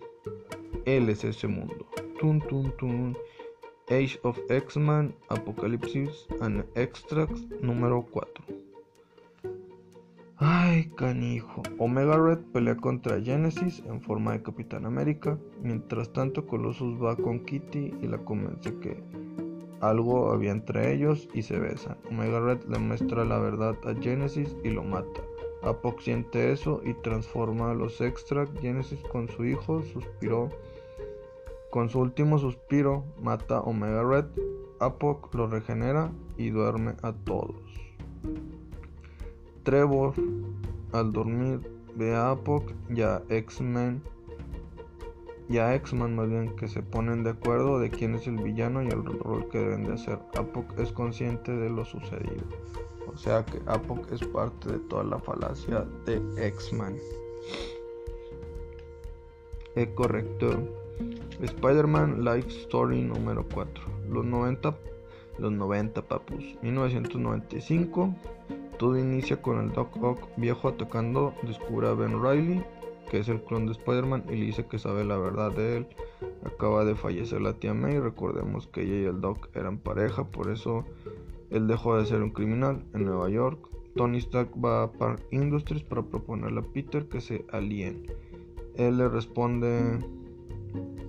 Él 0.86 1.10
es 1.10 1.24
ese 1.24 1.48
mundo. 1.48 1.88
Tun, 2.20 2.40
tun, 2.42 2.72
tun. 2.78 3.18
Age 3.90 4.20
of 4.24 4.40
X-Men, 4.50 5.14
Apocalipsis 5.30 6.28
and 6.42 6.66
Extracts 6.76 7.48
número 7.62 8.06
4. 8.12 8.46
Ay, 10.38 10.92
canijo. 10.98 11.62
Omega 11.78 12.18
Red 12.18 12.40
pelea 12.52 12.76
contra 12.76 13.22
Genesis 13.22 13.82
en 13.86 14.02
forma 14.02 14.34
de 14.34 14.42
Capitán 14.42 14.86
América. 14.86 15.38
Mientras 15.62 16.12
tanto, 16.12 16.46
Colossus 16.48 17.02
va 17.02 17.16
con 17.16 17.46
Kitty 17.46 17.94
y 18.02 18.08
la 18.08 18.18
convence 18.18 18.74
que 18.80 19.02
algo 19.80 20.32
había 20.32 20.52
entre 20.52 20.94
ellos 20.94 21.30
y 21.34 21.44
se 21.44 21.60
besan. 21.60 21.98
Omega 22.10 22.40
Red 22.40 22.64
le 22.70 22.80
muestra 22.80 23.26
la 23.26 23.38
verdad 23.38 23.78
a 23.86 23.94
Genesis 24.02 24.56
y 24.64 24.70
lo 24.70 24.84
mata. 24.84 25.22
Apoc 25.62 26.02
siente 26.02 26.52
eso 26.52 26.82
y 26.84 26.94
transforma 26.94 27.72
a 27.72 27.74
los 27.74 28.02
Extract. 28.02 28.60
Genesis 28.60 29.00
con 29.12 29.30
su 29.30 29.46
hijo 29.46 29.82
suspiró. 29.82 30.50
Con 31.74 31.90
su 31.90 32.02
último 32.02 32.38
suspiro 32.38 33.04
mata 33.20 33.58
a 33.58 33.62
Omega 33.62 34.04
Red. 34.04 34.26
Apoc 34.80 35.34
lo 35.34 35.48
regenera 35.48 36.12
y 36.38 36.52
duerme 36.52 36.94
a 37.02 37.14
todos. 37.14 37.56
Trevor 39.64 40.14
al 40.92 41.12
dormir 41.12 41.62
ve 41.96 42.14
a 42.14 42.30
Apoc 42.30 42.72
y 42.92 43.02
a 43.02 43.24
X-Men 43.28 44.04
y 45.50 45.58
a 45.58 45.74
X-Men 45.74 46.16
más 46.16 46.30
bien 46.30 46.56
que 46.58 46.68
se 46.68 46.84
ponen 46.84 47.24
de 47.24 47.32
acuerdo 47.32 47.80
de 47.80 47.90
quién 47.90 48.14
es 48.14 48.28
el 48.28 48.38
villano 48.38 48.84
y 48.84 48.90
el 48.90 49.04
rol 49.04 49.50
que 49.50 49.58
deben 49.58 49.86
de 49.86 49.94
hacer. 49.94 50.20
Apoc 50.38 50.78
es 50.78 50.92
consciente 50.92 51.52
de 51.52 51.72
lo 51.72 51.84
sucedido. 51.86 52.46
O 53.12 53.18
sea 53.18 53.44
que 53.44 53.60
Apoc 53.66 54.12
es 54.12 54.24
parte 54.28 54.74
de 54.74 54.78
toda 54.78 55.06
la 55.06 55.18
falacia 55.18 55.88
de 56.06 56.22
X-Men. 56.38 57.00
Es 59.74 59.88
correcto. 59.96 60.83
Spider-Man 61.42 62.24
Life 62.24 62.50
Story 62.62 63.02
número 63.02 63.46
4. 63.54 63.84
Los 64.10 64.26
90, 64.26 64.76
los 65.40 65.52
90 65.52 66.02
papus. 66.04 66.44
1995. 66.62 68.16
Todo 68.78 68.98
inicia 68.98 69.42
con 69.42 69.60
el 69.60 69.72
Doc 69.72 70.02
Ock 70.02 70.28
viejo 70.38 70.68
atacando. 70.70 71.34
Descubre 71.44 71.88
a 71.88 71.94
Ben 71.94 72.22
Riley, 72.22 72.64
que 73.10 73.20
es 73.20 73.30
el 73.30 73.42
clon 73.42 73.66
de 73.66 73.74
Spider-Man, 73.74 74.26
y 74.30 74.36
le 74.36 74.46
dice 74.46 74.66
que 74.66 74.80
sabe 74.80 75.04
la 75.04 75.18
verdad 75.18 75.52
de 75.52 75.78
él. 75.78 75.88
Acaba 76.46 76.86
de 76.86 76.96
fallecer 76.96 77.42
la 77.42 77.54
tía 77.54 77.74
May. 77.74 78.00
Recordemos 78.00 78.68
que 78.68 78.82
ella 78.82 78.96
y 78.96 79.06
el 79.06 79.22
Doc 79.22 79.50
eran 79.56 79.78
pareja, 79.78 80.26
por 80.26 80.50
eso 80.50 80.86
él 81.50 81.68
dejó 81.68 81.98
de 81.98 82.06
ser 82.06 82.24
un 82.24 82.32
criminal 82.32 82.84
en 82.94 83.06
Nueva 83.06 83.30
York. 83.30 83.70
Tony 83.96 84.18
Stark 84.18 84.50
va 84.64 84.84
a 84.84 84.92
Park 84.92 85.22
Industries 85.32 85.84
para 85.84 86.02
proponerle 86.02 86.62
a 86.62 86.64
Peter 86.64 87.08
que 87.08 87.22
se 87.22 87.46
alíen. 87.52 88.08
Él 88.76 88.98
le 88.98 89.08
responde, 89.08 90.00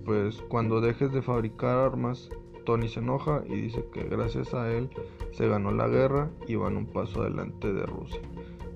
pues 0.05 0.43
cuando 0.49 0.81
dejes 0.81 1.12
de 1.12 1.23
fabricar 1.23 1.78
armas, 1.78 2.28
Tony 2.65 2.89
se 2.89 3.01
enoja 3.01 3.43
y 3.47 3.55
dice 3.55 3.85
que 3.93 4.05
gracias 4.05 4.55
a 4.55 4.70
él 4.73 4.89
se 5.32 5.49
ganó 5.49 5.70
la 5.73 5.89
guerra 5.89 6.31
y 6.47 6.57
van 6.57 6.77
un 6.77 6.86
paso 6.86 7.23
adelante 7.23 7.73
de 7.73 7.86
Rusia. 7.86 8.20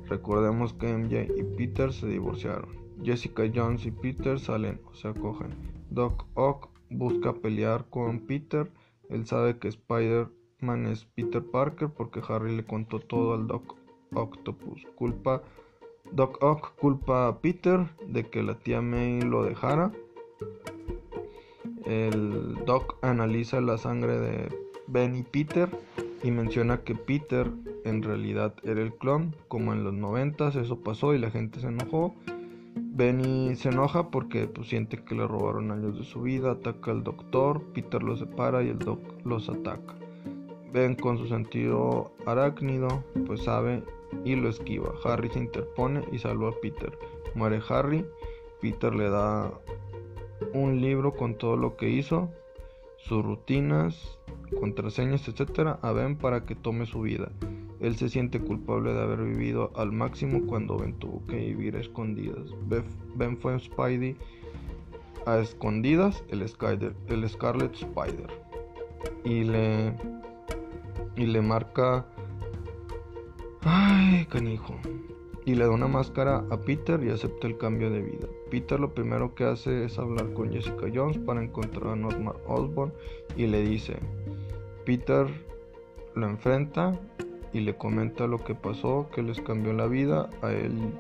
Recordemos 0.08 0.72
que 0.72 0.92
MJ 0.92 1.28
y 1.36 1.42
Peter 1.56 1.92
se 1.92 2.06
divorciaron. 2.06 2.78
Jessica 3.02 3.44
Jones 3.54 3.86
y 3.86 3.90
Peter 3.90 4.38
salen 4.38 4.80
o 4.86 4.94
se 4.94 5.08
acogen. 5.08 5.54
Doc 5.90 6.26
Ock 6.34 6.68
busca 6.90 7.32
pelear 7.32 7.86
con 7.90 8.20
Peter. 8.20 8.70
Él 9.08 9.26
sabe 9.26 9.58
que 9.58 9.68
Spider 9.68 10.28
Man 10.60 10.86
es 10.86 11.04
Peter 11.04 11.44
Parker 11.44 11.90
porque 11.90 12.20
Harry 12.28 12.56
le 12.56 12.64
contó 12.64 12.98
todo 12.98 13.34
al 13.34 13.46
Doc 13.46 13.76
Octopus. 14.12 14.86
Culpa 14.96 15.42
Doc 16.12 16.42
Ock 16.42 16.74
culpa 16.76 17.28
a 17.28 17.40
Peter 17.40 17.86
de 18.06 18.24
que 18.24 18.42
la 18.42 18.58
tía 18.58 18.80
May 18.80 19.20
lo 19.20 19.44
dejara. 19.44 19.92
El 21.84 22.56
Doc 22.66 22.96
analiza 23.02 23.60
la 23.60 23.78
sangre 23.78 24.18
de 24.18 24.48
Ben 24.86 25.16
y 25.16 25.22
Peter 25.22 25.70
y 26.22 26.30
menciona 26.30 26.82
que 26.82 26.94
Peter 26.94 27.50
en 27.84 28.02
realidad 28.02 28.54
era 28.62 28.82
el 28.82 28.92
clon, 28.94 29.34
como 29.48 29.72
en 29.72 29.84
los 29.84 29.94
90 29.94 30.48
eso 30.48 30.80
pasó 30.80 31.14
y 31.14 31.18
la 31.18 31.30
gente 31.30 31.60
se 31.60 31.68
enojó. 31.68 32.14
Benny 32.74 33.54
se 33.54 33.68
enoja 33.68 34.10
porque 34.10 34.46
pues, 34.48 34.68
siente 34.68 35.02
que 35.04 35.14
le 35.14 35.26
robaron 35.26 35.70
años 35.70 35.96
de 35.96 36.04
su 36.04 36.22
vida, 36.22 36.52
ataca 36.52 36.90
al 36.90 37.04
doctor, 37.04 37.62
Peter 37.72 38.02
lo 38.02 38.16
separa 38.16 38.62
y 38.62 38.70
el 38.70 38.78
doc 38.78 39.00
los 39.24 39.48
ataca. 39.48 39.94
Ben 40.72 40.96
con 40.96 41.16
su 41.16 41.28
sentido 41.28 42.12
arácnido, 42.26 43.04
pues 43.26 43.44
sabe 43.44 43.82
y 44.24 44.34
lo 44.34 44.48
esquiva. 44.48 44.92
Harry 45.04 45.28
se 45.30 45.38
interpone 45.38 46.02
y 46.12 46.18
salva 46.18 46.50
a 46.50 46.60
Peter. 46.60 46.98
Muere 47.34 47.60
Harry. 47.68 48.04
Peter 48.60 48.92
le 48.92 49.08
da 49.08 49.52
un 50.52 50.80
libro 50.80 51.14
con 51.14 51.36
todo 51.36 51.56
lo 51.56 51.76
que 51.76 51.88
hizo, 51.88 52.30
sus 52.96 53.24
rutinas, 53.24 54.18
contraseñas, 54.60 55.26
etc. 55.28 55.76
a 55.80 55.92
Ben 55.92 56.16
para 56.16 56.44
que 56.44 56.54
tome 56.54 56.86
su 56.86 57.02
vida. 57.02 57.30
Él 57.80 57.96
se 57.96 58.08
siente 58.08 58.40
culpable 58.40 58.92
de 58.92 59.00
haber 59.00 59.22
vivido 59.22 59.70
al 59.76 59.92
máximo 59.92 60.46
cuando 60.46 60.78
Ben 60.78 60.94
tuvo 60.94 61.24
que 61.26 61.36
vivir 61.36 61.76
a 61.76 61.80
escondidas. 61.80 62.50
Ben 63.14 63.38
fue 63.38 63.58
Spidey 63.58 64.16
a 65.26 65.38
escondidas, 65.38 66.24
el, 66.28 66.42
el 67.08 67.28
Scarlet 67.28 67.74
Spider. 67.74 68.28
Y 69.24 69.44
le 69.44 69.94
y 71.18 71.26
le 71.26 71.42
marca... 71.42 72.06
Ay, 73.62 74.24
canijo. 74.26 74.74
Y 75.48 75.54
le 75.54 75.64
da 75.64 75.70
una 75.70 75.88
máscara 75.88 76.44
a 76.50 76.60
Peter 76.60 77.02
y 77.02 77.08
acepta 77.08 77.46
el 77.46 77.56
cambio 77.56 77.88
de 77.88 78.02
vida. 78.02 78.28
Peter 78.50 78.78
lo 78.78 78.92
primero 78.92 79.34
que 79.34 79.44
hace 79.44 79.86
es 79.86 79.98
hablar 79.98 80.34
con 80.34 80.52
Jessica 80.52 80.88
Jones 80.94 81.16
para 81.16 81.42
encontrar 81.42 81.94
a 81.94 81.96
Norman 81.96 82.34
Osborn 82.46 82.92
y 83.34 83.46
le 83.46 83.62
dice 83.62 83.96
Peter 84.84 85.26
lo 86.14 86.26
enfrenta 86.26 87.00
y 87.54 87.60
le 87.60 87.74
comenta 87.74 88.26
lo 88.26 88.44
que 88.44 88.54
pasó, 88.54 89.08
que 89.10 89.22
les 89.22 89.40
cambió 89.40 89.72
la 89.72 89.86
vida 89.86 90.28
a 90.42 90.52
él, 90.52 90.92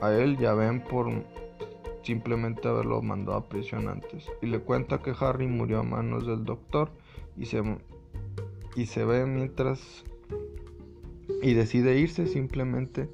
a 0.00 0.12
él 0.12 0.38
ya 0.38 0.54
ven 0.54 0.82
por 0.82 1.06
simplemente 2.02 2.66
haberlo 2.66 3.00
mandado 3.00 3.38
a 3.38 3.48
prisión 3.48 3.86
antes. 3.86 4.26
Y 4.40 4.46
le 4.46 4.58
cuenta 4.58 5.02
que 5.02 5.14
Harry 5.20 5.46
murió 5.46 5.78
a 5.78 5.84
manos 5.84 6.26
del 6.26 6.44
doctor 6.44 6.90
y 7.36 7.44
se, 7.44 7.62
y 8.74 8.86
se 8.86 9.04
ve 9.04 9.24
mientras 9.24 10.04
y 11.42 11.54
decide 11.54 11.96
irse 11.98 12.26
simplemente 12.26 13.08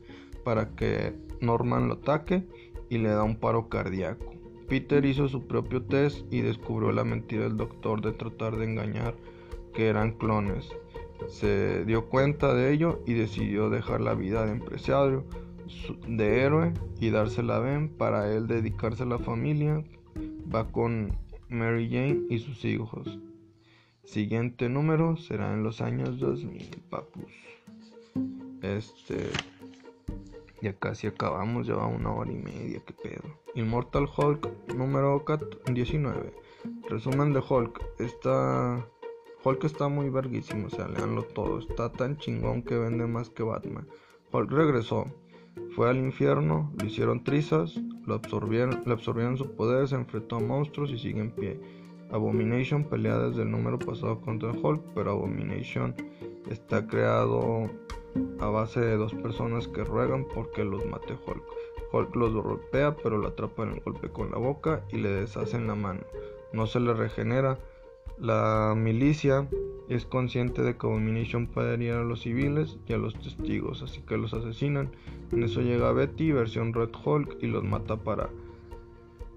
para 0.48 0.74
que 0.74 1.12
Norman 1.42 1.88
lo 1.88 1.96
ataque 1.96 2.42
y 2.88 2.96
le 2.96 3.10
da 3.10 3.22
un 3.22 3.36
paro 3.36 3.68
cardíaco. 3.68 4.32
Peter 4.66 5.04
hizo 5.04 5.28
su 5.28 5.46
propio 5.46 5.82
test 5.82 6.24
y 6.32 6.40
descubrió 6.40 6.90
la 6.90 7.04
mentira 7.04 7.42
del 7.42 7.58
doctor 7.58 8.00
de 8.00 8.12
tratar 8.12 8.56
de 8.56 8.64
engañar 8.64 9.14
que 9.74 9.88
eran 9.88 10.12
clones. 10.12 10.70
Se 11.26 11.84
dio 11.84 12.08
cuenta 12.08 12.54
de 12.54 12.72
ello 12.72 13.02
y 13.06 13.12
decidió 13.12 13.68
dejar 13.68 14.00
la 14.00 14.14
vida 14.14 14.46
de 14.46 14.52
empresario, 14.52 15.26
de 16.06 16.40
héroe 16.40 16.72
y 16.98 17.10
dársela 17.10 17.56
a 17.56 17.60
Ben 17.60 17.90
para 17.90 18.34
él 18.34 18.46
dedicarse 18.46 19.02
a 19.02 19.06
la 19.06 19.18
familia. 19.18 19.84
Va 20.50 20.66
con 20.72 21.12
Mary 21.50 21.90
Jane 21.90 22.22
y 22.30 22.38
sus 22.38 22.64
hijos. 22.64 23.18
Siguiente 24.02 24.70
número 24.70 25.18
será 25.18 25.52
en 25.52 25.62
los 25.62 25.82
años 25.82 26.18
2000, 26.18 26.70
papus. 26.88 27.34
Este. 28.62 29.30
Ya 30.60 30.72
casi 30.72 31.06
acabamos, 31.06 31.66
lleva 31.66 31.86
una 31.86 32.12
hora 32.12 32.32
y 32.32 32.36
media, 32.36 32.82
qué 32.84 32.92
pedo. 32.92 33.22
Immortal 33.54 34.08
Hulk 34.16 34.74
número 34.74 35.24
19. 35.72 36.34
Resumen 36.88 37.32
de 37.32 37.42
Hulk. 37.48 37.80
Está. 37.98 38.84
Hulk 39.44 39.64
está 39.64 39.88
muy 39.88 40.10
verguísimo, 40.10 40.66
o 40.66 40.70
sea, 40.70 40.88
leanlo 40.88 41.22
todo. 41.22 41.60
Está 41.60 41.92
tan 41.92 42.16
chingón 42.16 42.62
que 42.62 42.76
vende 42.76 43.06
más 43.06 43.30
que 43.30 43.44
Batman. 43.44 43.86
Hulk 44.32 44.50
regresó. 44.50 45.06
Fue 45.74 45.88
al 45.88 45.98
infierno, 45.98 46.72
lo 46.76 46.86
hicieron 46.86 47.22
trizas, 47.22 47.76
lo 48.06 48.14
absorbieron, 48.14 48.82
le 48.84 48.92
absorbieron 48.92 49.36
su 49.36 49.54
poder, 49.54 49.86
se 49.86 49.94
enfrentó 49.94 50.36
a 50.36 50.40
monstruos 50.40 50.90
y 50.90 50.98
sigue 50.98 51.20
en 51.20 51.30
pie. 51.30 51.60
Abomination 52.10 52.84
pelea 52.84 53.18
desde 53.18 53.42
el 53.42 53.50
número 53.50 53.78
pasado 53.78 54.20
contra 54.20 54.50
Hulk, 54.50 54.82
pero 54.94 55.12
Abomination 55.12 55.94
está 56.48 56.86
creado 56.86 57.70
a 58.40 58.46
base 58.46 58.80
de 58.80 58.96
dos 58.96 59.14
personas 59.14 59.68
que 59.68 59.84
ruegan 59.84 60.26
porque 60.34 60.64
los 60.64 60.84
mate 60.86 61.14
Hulk. 61.26 61.42
Hulk 61.92 62.16
los 62.16 62.32
golpea, 62.34 62.96
pero 62.96 63.18
lo 63.18 63.28
atrapa 63.28 63.62
en 63.62 63.74
el 63.74 63.80
golpe 63.80 64.08
con 64.10 64.30
la 64.30 64.38
boca 64.38 64.84
y 64.90 64.98
le 64.98 65.08
deshacen 65.08 65.66
la 65.66 65.74
mano. 65.74 66.00
No 66.52 66.66
se 66.66 66.80
le 66.80 66.94
regenera. 66.94 67.58
La 68.18 68.74
milicia 68.76 69.48
es 69.88 70.04
consciente 70.04 70.62
de 70.62 70.76
que 70.76 70.86
Abomination 70.86 71.46
puede 71.46 71.74
herir 71.74 71.92
a 71.92 72.04
los 72.04 72.22
civiles 72.22 72.78
y 72.86 72.92
a 72.92 72.98
los 72.98 73.14
testigos, 73.14 73.82
así 73.82 74.02
que 74.02 74.16
los 74.16 74.34
asesinan. 74.34 74.90
En 75.32 75.42
eso 75.44 75.60
llega 75.60 75.92
Betty, 75.92 76.32
versión 76.32 76.74
Red 76.74 76.90
Hulk, 77.04 77.38
y 77.40 77.46
los 77.46 77.64
mata 77.64 77.96
para 77.96 78.28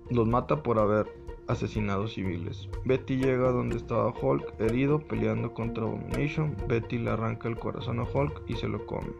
los 0.10 0.28
mata 0.28 0.62
por 0.62 0.78
haber 0.78 1.08
asesinados 1.52 2.14
civiles. 2.14 2.70
Betty 2.86 3.18
llega 3.18 3.52
donde 3.52 3.78
estaba 3.78 4.14
Hulk 4.20 4.60
herido 4.60 5.00
peleando 5.00 5.54
contra 5.54 5.84
Abomination. 5.84 6.56
Betty 6.68 6.98
le 6.98 7.12
arranca 7.12 7.48
el 7.48 7.58
corazón 7.58 8.00
a 8.00 8.04
Hulk 8.04 8.44
y 8.48 8.56
se 8.56 8.68
lo 8.68 8.86
come. 8.86 9.12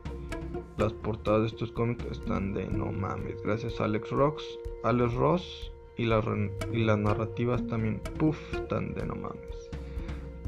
Las 0.78 0.94
portadas 0.94 1.42
de 1.42 1.48
estos 1.48 1.72
cómics 1.72 2.06
están 2.06 2.54
de 2.54 2.68
no 2.68 2.92
mames. 2.92 3.42
Gracias 3.44 3.80
a 3.80 3.86
Alex 3.86 4.10
Rocks, 4.10 4.44
Alex 4.84 5.14
Ross 5.14 5.72
y, 5.98 6.04
y 6.04 6.84
las 6.86 6.98
narrativas 6.98 7.66
también, 7.68 8.00
puff, 8.18 8.38
están 8.54 8.94
de 8.94 9.06
no 9.06 9.16
mames. 9.16 9.70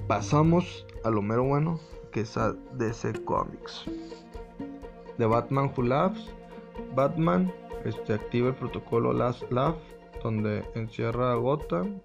Pasamos 0.07 0.85
a 1.03 1.09
lo 1.09 1.21
mero 1.21 1.43
bueno 1.43 1.79
que 2.11 2.21
es 2.21 2.37
a 2.37 2.53
DC 2.77 3.23
Comics. 3.25 3.85
The 5.17 5.25
Batman 5.25 5.71
Who 5.75 5.83
Laughs. 5.83 6.31
Batman 6.95 7.51
este, 7.85 8.13
activa 8.13 8.49
el 8.49 8.55
protocolo 8.55 9.13
Last 9.13 9.43
Laugh 9.51 9.77
donde 10.23 10.63
encierra 10.75 11.33
a 11.33 11.35
Gotham 11.35 11.99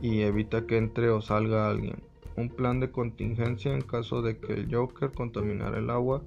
y 0.00 0.22
evita 0.22 0.66
que 0.66 0.78
entre 0.78 1.10
o 1.10 1.20
salga 1.20 1.68
alguien. 1.68 1.96
Un 2.36 2.48
plan 2.48 2.80
de 2.80 2.90
contingencia 2.90 3.72
en 3.74 3.82
caso 3.82 4.22
de 4.22 4.38
que 4.38 4.54
el 4.54 4.74
Joker 4.74 5.10
contaminara 5.12 5.78
el 5.78 5.90
agua 5.90 6.22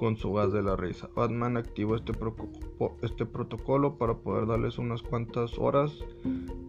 con 0.00 0.16
su 0.16 0.32
gas 0.32 0.52
de 0.52 0.62
la 0.62 0.76
risa. 0.76 1.10
Batman 1.14 1.58
activó 1.58 1.94
este, 1.94 2.12
este 3.02 3.26
protocolo 3.26 3.96
para 3.96 4.14
poder 4.14 4.46
darles 4.46 4.78
unas 4.78 5.02
cuantas 5.02 5.58
horas 5.58 5.92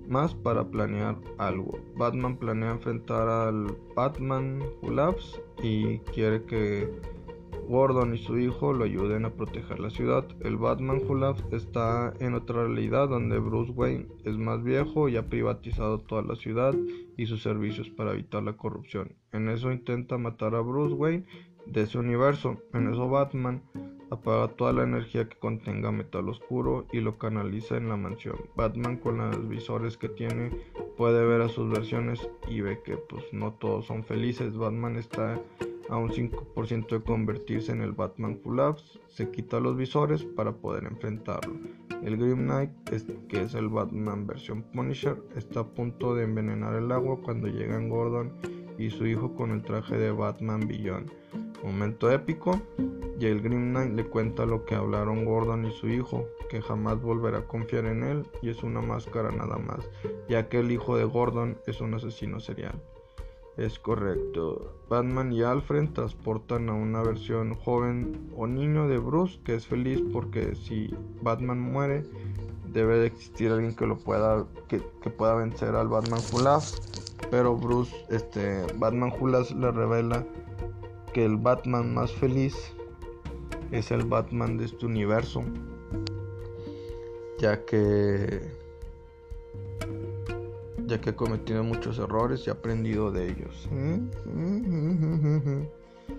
más 0.09 0.35
para 0.35 0.65
planear 0.65 1.15
algo. 1.38 1.80
Batman 1.95 2.35
planea 2.35 2.72
enfrentar 2.72 3.30
al 3.30 3.77
Batman 3.95 4.61
Who 4.81 5.15
y 5.63 5.99
quiere 5.99 6.43
que 6.43 6.89
Gordon 7.72 8.14
y 8.14 8.18
su 8.18 8.38
hijo 8.38 8.73
lo 8.73 8.84
ayuden 8.84 9.23
a 9.23 9.30
proteger 9.30 9.80
la 9.80 9.89
ciudad. 9.89 10.26
El 10.41 10.57
Batman 10.57 11.02
Who 11.07 11.56
está 11.56 12.14
en 12.19 12.34
otra 12.34 12.65
realidad 12.65 13.07
donde 13.07 13.39
Bruce 13.39 13.72
Wayne 13.72 14.07
es 14.26 14.38
más 14.38 14.61
viejo 14.61 15.07
y 15.07 15.15
ha 15.15 15.30
privatizado 15.30 15.99
toda 15.99 16.22
la 16.22 16.35
ciudad 16.35 16.76
y 17.15 17.27
sus 17.27 17.41
servicios 17.41 17.89
para 17.89 18.11
evitar 18.11 18.43
la 18.43 18.57
corrupción. 18.57 19.15
En 19.31 19.48
eso 19.48 19.72
intenta 19.72 20.18
matar 20.18 20.53
a 20.53 20.60
Bruce 20.60 20.95
Wayne 20.95 21.26
de 21.65 21.84
ese 21.84 21.98
universo. 21.98 22.57
En 22.73 22.91
eso 22.91 23.07
Batman 23.07 23.64
apaga 24.10 24.49
toda 24.49 24.73
la 24.73 24.84
energía 24.84 25.30
que 25.30 25.39
contenga 25.39 25.93
metal 25.93 26.27
oscuro 26.27 26.85
y 26.91 26.99
lo 26.99 27.18
canaliza 27.18 27.77
en 27.77 27.88
la 27.88 27.95
mansión. 27.95 28.35
Batman 28.57 28.98
con 28.98 29.19
los 29.19 29.48
visores 29.48 29.98
que 29.98 30.10
tiene 30.10 30.52
puede 30.98 31.26
ver 31.26 31.39
a 31.39 31.48
sus 31.48 31.69
versiones 31.72 32.30
y 32.49 32.60
ve 32.60 32.81
que 32.84 32.98
pues 32.98 33.23
no 33.31 33.53
todos 33.53 33.85
son 33.85 34.03
felices. 34.03 34.57
Batman 34.57 34.98
está 34.98 35.41
a 35.89 35.97
un 35.97 36.09
5% 36.09 36.89
de 36.89 37.01
convertirse 37.01 37.71
en 37.71 37.81
el 37.81 37.91
Batman 37.91 38.39
Full 38.43 38.59
se 39.07 39.29
quita 39.29 39.59
los 39.59 39.75
visores 39.75 40.23
para 40.23 40.53
poder 40.53 40.85
enfrentarlo. 40.85 41.53
El 42.03 42.17
Grim 42.17 42.45
Knight, 42.45 42.71
que 43.27 43.41
es 43.41 43.53
el 43.53 43.69
Batman 43.69 44.25
versión 44.25 44.63
Punisher, 44.63 45.21
está 45.35 45.61
a 45.61 45.67
punto 45.67 46.15
de 46.15 46.23
envenenar 46.23 46.75
el 46.75 46.91
agua 46.91 47.19
cuando 47.21 47.47
llegan 47.47 47.89
Gordon 47.89 48.31
y 48.77 48.89
su 48.89 49.05
hijo 49.05 49.33
con 49.35 49.51
el 49.51 49.61
traje 49.61 49.97
de 49.97 50.11
Batman 50.11 50.67
Beyond. 50.67 51.11
Momento 51.63 52.09
épico, 52.09 52.59
y 53.19 53.27
el 53.27 53.41
Grim 53.41 53.69
Knight 53.69 53.93
le 53.93 54.03
cuenta 54.05 54.47
lo 54.47 54.65
que 54.65 54.73
hablaron 54.73 55.25
Gordon 55.25 55.65
y 55.65 55.71
su 55.71 55.87
hijo, 55.87 56.25
que 56.49 56.59
jamás 56.59 56.99
volverá 56.99 57.37
a 57.37 57.47
confiar 57.47 57.85
en 57.85 58.03
él 58.03 58.25
y 58.41 58.49
es 58.49 58.63
una 58.63 58.81
máscara 58.81 59.29
nada 59.29 59.57
más, 59.57 59.87
ya 60.27 60.49
que 60.49 60.59
el 60.59 60.71
hijo 60.71 60.97
de 60.97 61.05
Gordon 61.05 61.59
es 61.67 61.81
un 61.81 61.93
asesino 61.93 62.39
serial. 62.39 62.81
Es 63.61 63.77
correcto. 63.77 64.73
Batman 64.89 65.31
y 65.31 65.43
Alfred 65.43 65.89
transportan 65.89 66.67
a 66.69 66.73
una 66.73 67.03
versión 67.03 67.53
joven 67.53 68.31
o 68.35 68.47
niño 68.47 68.88
de 68.88 68.97
Bruce 68.97 69.39
que 69.43 69.53
es 69.53 69.67
feliz 69.67 70.01
porque 70.11 70.55
si 70.55 70.89
Batman 71.21 71.59
muere 71.59 72.03
debe 72.73 72.97
de 72.97 73.05
existir 73.05 73.51
alguien 73.51 73.75
que 73.75 73.85
lo 73.85 73.99
pueda 73.99 74.47
que, 74.67 74.79
pueda 75.11 75.35
vencer 75.35 75.75
al 75.75 75.89
Batman 75.89 76.21
Hulas. 76.33 76.81
Pero 77.29 77.55
Bruce, 77.55 77.95
este 78.09 78.65
Batman 78.77 79.13
Hulas 79.19 79.51
le 79.51 79.69
revela 79.69 80.25
que 81.13 81.23
el 81.23 81.38
Batman 81.38 81.93
más 81.93 82.11
feliz 82.11 82.55
es 83.69 83.91
el 83.91 84.05
Batman 84.05 84.57
de 84.57 84.65
este 84.65 84.88
universo, 84.88 85.43
ya 87.38 87.63
que 87.63 88.41
ya 90.91 90.99
que 90.99 91.11
ha 91.11 91.15
cometido 91.15 91.63
muchos 91.63 91.99
errores 91.99 92.45
y 92.45 92.49
ha 92.49 92.53
aprendido 92.53 93.11
de 93.11 93.30
ellos. 93.30 93.69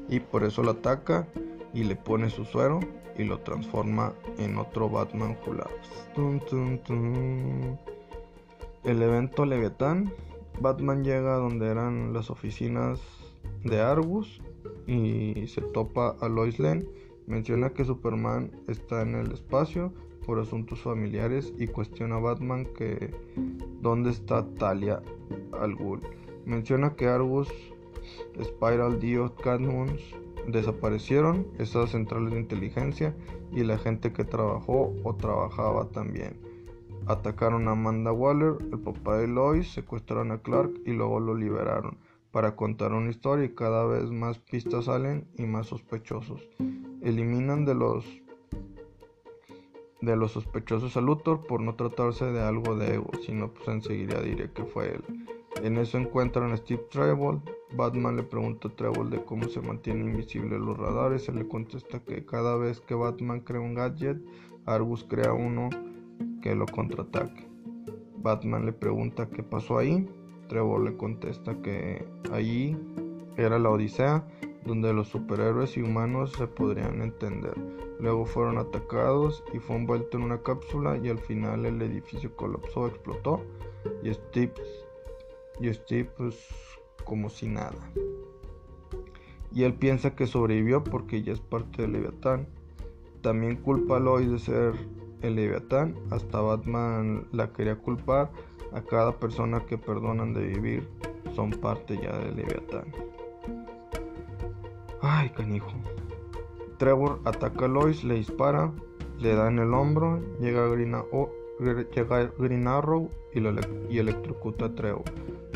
Y 0.08 0.20
por 0.20 0.44
eso 0.44 0.62
lo 0.62 0.70
ataca 0.70 1.28
y 1.74 1.84
le 1.84 1.94
pone 1.94 2.30
su 2.30 2.46
suero 2.46 2.80
y 3.18 3.24
lo 3.24 3.38
transforma 3.40 4.14
en 4.38 4.56
otro 4.56 4.88
Batman 4.88 5.36
El 8.84 9.02
evento 9.02 9.44
Leviatán. 9.44 10.10
Batman 10.58 11.04
llega 11.04 11.34
donde 11.34 11.66
eran 11.66 12.14
las 12.14 12.30
oficinas 12.30 12.98
de 13.64 13.78
Argus 13.78 14.40
y 14.86 15.46
se 15.48 15.60
topa 15.60 16.16
a 16.18 16.28
Lois 16.30 16.58
Lane. 16.58 16.86
Menciona 17.26 17.74
que 17.74 17.84
Superman 17.84 18.50
está 18.68 19.02
en 19.02 19.16
el 19.16 19.32
espacio 19.32 19.92
por 20.26 20.38
asuntos 20.38 20.80
familiares 20.80 21.52
y 21.58 21.66
cuestiona 21.66 22.16
a 22.16 22.20
Batman 22.20 22.66
que 22.76 23.14
dónde 23.80 24.10
está 24.10 24.46
Talia 24.54 25.02
al 25.60 25.74
Ghul. 25.74 26.00
Menciona 26.44 26.94
que 26.94 27.06
Argus, 27.06 27.48
Spiral, 28.42 29.00
Dio, 29.00 29.34
Catmons 29.36 30.00
desaparecieron, 30.46 31.46
esas 31.58 31.90
centrales 31.90 32.32
de 32.32 32.40
inteligencia 32.40 33.14
y 33.52 33.62
la 33.62 33.78
gente 33.78 34.12
que 34.12 34.24
trabajó 34.24 34.94
o 35.04 35.14
trabajaba 35.14 35.88
también. 35.90 36.40
Atacaron 37.06 37.68
a 37.68 37.72
Amanda 37.72 38.12
Waller, 38.12 38.54
el 38.72 38.78
papá 38.78 39.18
de 39.18 39.28
Lois, 39.28 39.72
secuestraron 39.72 40.30
a 40.30 40.38
Clark 40.38 40.72
y 40.86 40.92
luego 40.92 41.20
lo 41.20 41.34
liberaron 41.34 41.98
para 42.32 42.56
contar 42.56 42.92
una 42.92 43.10
historia 43.10 43.44
y 43.44 43.54
cada 43.54 43.84
vez 43.84 44.10
más 44.10 44.38
pistas 44.38 44.86
salen 44.86 45.28
y 45.36 45.44
más 45.44 45.66
sospechosos. 45.66 46.40
Eliminan 47.02 47.64
de 47.64 47.74
los 47.74 48.04
de 50.02 50.16
los 50.16 50.32
sospechosos 50.32 50.96
a 50.96 51.00
Luthor 51.00 51.46
por 51.46 51.60
no 51.60 51.74
tratarse 51.76 52.26
de 52.26 52.42
algo 52.42 52.76
de 52.76 52.94
ego, 52.94 53.10
sino 53.24 53.52
pues 53.54 53.68
enseguida 53.68 54.20
diré 54.20 54.50
que 54.52 54.64
fue 54.64 54.96
él. 54.96 55.02
En 55.62 55.78
eso 55.78 55.96
encuentran 55.96 56.52
a 56.52 56.56
Steve 56.56 56.82
Trevor. 56.90 57.40
Batman 57.76 58.16
le 58.16 58.24
pregunta 58.24 58.68
a 58.68 58.70
Trevor 58.72 59.08
de 59.10 59.24
cómo 59.24 59.48
se 59.48 59.60
mantiene 59.60 60.04
invisible 60.04 60.58
los 60.58 60.76
radares. 60.76 61.28
Él 61.28 61.36
le 61.36 61.48
contesta 61.48 62.00
que 62.00 62.26
cada 62.26 62.56
vez 62.56 62.80
que 62.80 62.94
Batman 62.94 63.40
crea 63.40 63.60
un 63.60 63.74
gadget, 63.74 64.18
Argus 64.66 65.04
crea 65.04 65.32
uno 65.32 65.70
que 66.42 66.54
lo 66.54 66.66
contraataque. 66.66 67.48
Batman 68.18 68.66
le 68.66 68.72
pregunta 68.72 69.30
qué 69.30 69.42
pasó 69.42 69.78
ahí. 69.78 70.08
Trevor 70.48 70.82
le 70.82 70.96
contesta 70.96 71.62
que 71.62 72.04
allí 72.32 72.76
era 73.36 73.58
la 73.58 73.70
Odisea, 73.70 74.26
donde 74.64 74.92
los 74.92 75.08
superhéroes 75.08 75.76
y 75.76 75.82
humanos 75.82 76.32
se 76.32 76.46
podrían 76.46 77.02
entender. 77.02 77.54
Luego 77.98 78.26
fueron 78.26 78.58
atacados 78.58 79.44
y 79.52 79.58
fue 79.58 79.76
envuelto 79.76 80.16
en 80.16 80.24
una 80.24 80.42
cápsula 80.42 80.98
y 80.98 81.08
al 81.08 81.18
final 81.18 81.66
el 81.66 81.82
edificio 81.82 82.34
colapsó, 82.36 82.86
explotó 82.86 83.42
y 84.02 84.12
Steve, 84.12 84.54
y 85.60 85.72
Steve 85.72 86.10
pues 86.16 86.48
como 87.04 87.28
si 87.28 87.48
nada. 87.48 87.92
Y 89.54 89.64
él 89.64 89.74
piensa 89.74 90.14
que 90.14 90.26
sobrevivió 90.26 90.82
porque 90.82 91.22
ya 91.22 91.32
es 91.32 91.40
parte 91.40 91.82
del 91.82 91.92
Leviatán. 91.92 92.46
También 93.20 93.56
culpa 93.56 93.96
a 93.96 94.00
Lois 94.00 94.30
de 94.30 94.38
ser 94.38 94.74
el 95.20 95.34
Leviatán. 95.34 95.94
Hasta 96.10 96.40
Batman 96.40 97.26
la 97.32 97.52
quería 97.52 97.76
culpar. 97.76 98.30
A 98.72 98.80
cada 98.80 99.18
persona 99.18 99.66
que 99.66 99.76
perdonan 99.76 100.32
de 100.32 100.46
vivir 100.46 100.88
son 101.34 101.50
parte 101.50 101.98
ya 102.02 102.16
del 102.18 102.36
Leviatán. 102.36 102.86
Ay, 105.04 105.30
canijo. 105.30 105.72
Trevor 106.78 107.20
ataca 107.24 107.64
a 107.64 107.68
Lois, 107.68 108.04
le 108.04 108.14
dispara, 108.14 108.72
le 109.18 109.34
da 109.34 109.48
en 109.48 109.58
el 109.58 109.74
hombro, 109.74 110.20
llega 110.38 110.68
Green, 110.68 110.94
Arrow 112.68 113.10
y, 113.34 113.98
electrocuta 113.98 114.66
a 114.66 114.74
Trevor. 114.76 115.02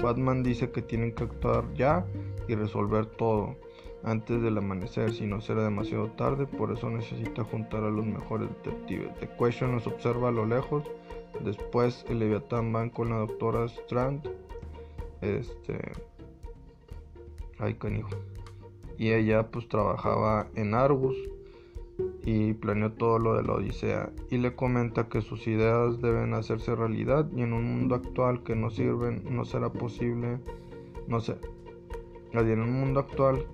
Batman 0.02 0.42
dice 0.42 0.72
que 0.72 0.82
tienen 0.82 1.14
que 1.14 1.24
actuar 1.24 1.72
ya 1.74 2.04
y 2.48 2.56
resolver 2.56 3.06
todo 3.06 3.54
antes 4.02 4.42
del 4.42 4.58
amanecer, 4.58 5.12
si 5.12 5.26
no 5.26 5.40
será 5.40 5.62
demasiado 5.62 6.10
tarde, 6.10 6.46
por 6.46 6.72
eso 6.72 6.90
necesita 6.90 7.44
juntar 7.44 7.84
a 7.84 7.90
los 7.90 8.04
mejores 8.04 8.48
detectives. 8.48 9.14
The 9.20 9.28
Question 9.36 9.76
nos 9.76 9.86
observa 9.86 10.30
a 10.30 10.32
lo 10.32 10.44
lejos, 10.44 10.82
después 11.44 12.04
el 12.08 12.18
Leviatán 12.18 12.72
van 12.72 12.90
con 12.90 13.10
la 13.10 13.18
doctora 13.18 13.64
Strand, 13.66 14.28
este, 15.20 15.92
ay 17.58 17.74
canijo, 17.74 18.10
y 18.98 19.12
ella 19.12 19.50
pues 19.50 19.68
trabajaba 19.68 20.48
en 20.54 20.74
Argus 20.74 21.16
y 22.24 22.52
planeó 22.54 22.92
todo 22.92 23.18
lo 23.18 23.34
de 23.34 23.42
la 23.42 23.54
Odisea 23.54 24.12
y 24.30 24.38
le 24.38 24.54
comenta 24.54 25.08
que 25.08 25.22
sus 25.22 25.46
ideas 25.46 26.00
deben 26.00 26.34
hacerse 26.34 26.74
realidad 26.74 27.28
y 27.34 27.42
en 27.42 27.52
un 27.52 27.64
mundo 27.64 27.94
actual 27.94 28.42
que 28.42 28.54
no 28.54 28.70
sirven 28.70 29.22
no 29.30 29.44
será 29.44 29.72
posible, 29.72 30.38
no 31.08 31.20
sé, 31.20 31.38
en 32.42 32.60
un 32.60 32.72
mundo 32.72 33.00
actual 33.00 33.46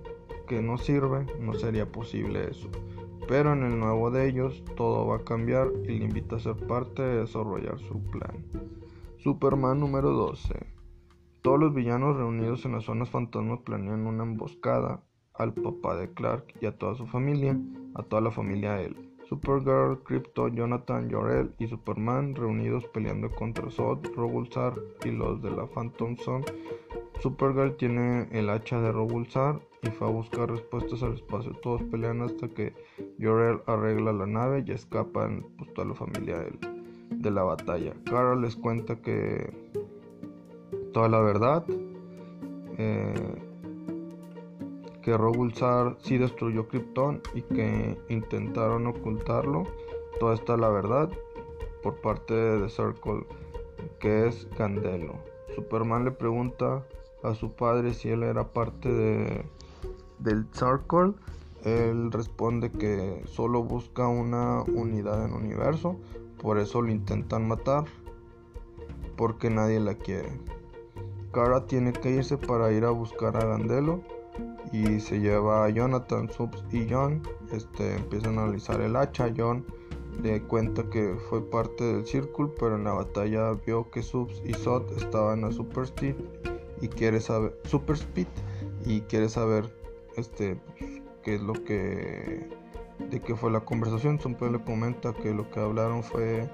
que 0.47 0.61
no 0.61 0.77
sirve, 0.77 1.25
no 1.39 1.53
sería 1.53 1.89
posible 1.91 2.49
eso. 2.49 2.69
Pero 3.27 3.53
en 3.53 3.63
el 3.63 3.79
nuevo 3.79 4.11
de 4.11 4.27
ellos 4.27 4.63
todo 4.75 5.07
va 5.07 5.17
a 5.17 5.23
cambiar 5.23 5.71
y 5.83 5.99
le 5.99 6.05
invita 6.05 6.35
a 6.35 6.39
ser 6.39 6.55
parte 6.67 7.01
de 7.01 7.21
desarrollar 7.21 7.79
su 7.79 8.01
plan. 8.11 8.45
Superman 9.19 9.79
número 9.79 10.11
12. 10.11 10.67
Todos 11.41 11.59
los 11.59 11.73
villanos 11.73 12.17
reunidos 12.17 12.65
en 12.65 12.73
las 12.73 12.83
zonas 12.83 13.09
fantasmas 13.09 13.59
planean 13.59 14.05
una 14.05 14.23
emboscada 14.23 15.01
al 15.35 15.53
papá 15.53 15.95
de 15.95 16.11
Clark 16.13 16.45
y 16.61 16.65
a 16.65 16.77
toda 16.77 16.95
su 16.95 17.05
familia, 17.07 17.57
a 17.95 18.03
toda 18.03 18.21
la 18.21 18.31
familia 18.31 18.73
de 18.73 18.85
él. 18.85 19.13
Supergirl, 19.27 20.03
Crypto, 20.03 20.47
Jonathan, 20.47 21.09
Jorel 21.09 21.51
y 21.57 21.67
Superman 21.67 22.35
reunidos 22.35 22.85
peleando 22.93 23.31
contra 23.31 23.69
Zod, 23.71 24.05
Rogulzar 24.15 24.73
y 25.05 25.11
los 25.11 25.41
de 25.41 25.51
la 25.51 25.65
Phantom 25.65 26.15
Zone. 26.17 26.45
Supergirl 27.19 27.75
tiene 27.77 28.27
el 28.31 28.49
hacha 28.49 28.79
de 28.81 28.91
Rogulzar 28.91 29.59
y 29.81 29.89
fue 29.89 30.07
a 30.07 30.11
buscar 30.11 30.51
respuestas 30.51 31.01
al 31.03 31.13
espacio. 31.13 31.53
Todos 31.63 31.81
pelean 31.83 32.21
hasta 32.21 32.47
que 32.49 32.73
Jorel 33.19 33.61
arregla 33.65 34.13
la 34.13 34.25
nave 34.25 34.63
y 34.67 34.71
escapan 34.71 35.45
pues, 35.57 35.73
toda 35.73 35.87
la 35.87 35.95
familia 35.95 36.45
de, 37.09 37.31
la 37.31 37.43
batalla. 37.43 37.93
Carol 38.05 38.41
les 38.41 38.55
cuenta 38.55 39.01
que 39.01 39.51
toda 40.93 41.07
la 41.09 41.21
verdad. 41.21 41.65
Eh, 42.77 43.52
que 45.03 45.17
Rogulzar 45.17 45.97
sí 45.99 46.17
destruyó 46.17 46.67
Krypton 46.67 47.21
y 47.35 47.41
que 47.41 47.97
intentaron 48.09 48.87
ocultarlo. 48.87 49.63
Toda 50.19 50.33
esta 50.33 50.57
la 50.57 50.69
verdad 50.69 51.09
por 51.83 51.95
parte 52.01 52.33
de 52.33 52.69
Circle, 52.69 53.25
que 53.99 54.27
es 54.27 54.47
Candelo. 54.57 55.15
Superman 55.55 56.05
le 56.05 56.11
pregunta 56.11 56.85
a 57.21 57.35
su 57.35 57.51
padre 57.51 57.93
si 57.93 58.09
él 58.09 58.23
era 58.23 58.53
parte 58.53 58.89
de 58.89 59.45
del 60.19 60.47
Circle, 60.53 61.13
él 61.63 62.11
responde 62.11 62.71
que 62.71 63.21
solo 63.25 63.61
busca 63.61 64.07
una 64.07 64.61
unidad 64.63 65.25
en 65.25 65.33
universo, 65.33 65.97
por 66.41 66.57
eso 66.57 66.81
lo 66.81 66.91
intentan 66.91 67.47
matar, 67.47 67.83
porque 69.17 69.49
nadie 69.49 69.81
la 69.81 69.95
quiere. 69.95 70.39
Kara 71.33 71.65
tiene 71.65 71.91
que 71.91 72.11
irse 72.11 72.37
para 72.37 72.71
ir 72.71 72.85
a 72.85 72.91
buscar 72.91 73.35
a 73.35 73.45
Gandelo 73.45 74.01
y 74.73 74.99
se 74.99 75.19
lleva 75.19 75.65
a 75.65 75.69
Jonathan, 75.69 76.29
Subs 76.29 76.65
y 76.71 76.87
John. 76.89 77.21
Este, 77.51 77.95
empieza 77.95 78.27
a 78.27 78.31
analizar 78.31 78.81
el 78.81 78.95
hacha. 78.95 79.31
John 79.37 79.63
le 80.21 80.41
cuenta 80.41 80.83
que 80.89 81.15
fue 81.29 81.47
parte 81.47 81.83
del 81.83 82.05
círculo, 82.05 82.53
pero 82.59 82.75
en 82.75 82.83
la 82.83 82.93
batalla 82.93 83.53
vio 83.65 83.89
que 83.91 84.01
Subs 84.01 84.41
y 84.43 84.53
Sot 84.53 84.91
estaban 84.97 85.43
a 85.45 85.51
Super 85.51 85.83
Speed 85.83 86.15
y 86.81 86.87
quiere 86.87 87.21
saber 87.21 87.55
Super 87.65 87.95
Speed 87.95 88.27
y 88.85 89.01
quiere 89.01 89.29
saber 89.29 89.71
este, 90.17 90.59
qué 91.21 91.35
es 91.35 91.41
lo 91.41 91.53
que, 91.53 92.49
de 93.11 93.19
qué 93.21 93.35
fue 93.35 93.51
la 93.51 93.61
conversación. 93.61 94.19
Siempre 94.19 94.51
le 94.51 94.63
comenta 94.63 95.13
que 95.13 95.35
lo 95.35 95.49
que 95.51 95.59
hablaron 95.59 96.01
fue 96.01 96.49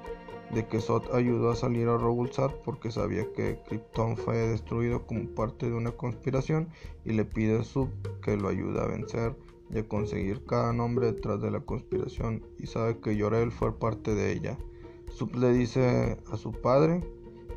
de 0.53 0.67
que 0.67 0.79
Zod 0.79 1.13
ayudó 1.13 1.51
a 1.51 1.55
salir 1.55 1.87
a 1.87 1.97
Rogulzat 1.97 2.51
porque 2.63 2.91
sabía 2.91 3.31
que 3.33 3.59
Krypton 3.67 4.17
fue 4.17 4.35
destruido 4.35 5.05
como 5.05 5.27
parte 5.29 5.69
de 5.69 5.75
una 5.75 5.91
conspiración 5.91 6.69
y 7.05 7.13
le 7.13 7.25
pide 7.25 7.59
a 7.59 7.63
Sub 7.63 7.89
que 8.21 8.37
lo 8.37 8.47
ayude 8.47 8.81
a 8.81 8.87
vencer 8.87 9.35
y 9.71 9.79
a 9.79 9.87
conseguir 9.87 10.43
cada 10.45 10.73
nombre 10.73 11.07
detrás 11.07 11.41
de 11.41 11.51
la 11.51 11.59
conspiración 11.59 12.43
y 12.57 12.67
sabe 12.67 12.99
que 12.99 13.15
Yorel 13.15 13.51
fue 13.51 13.77
parte 13.77 14.15
de 14.15 14.31
ella. 14.31 14.57
Sub 15.11 15.35
le 15.35 15.51
dice 15.53 16.17
a 16.31 16.37
su 16.37 16.51
padre 16.51 17.03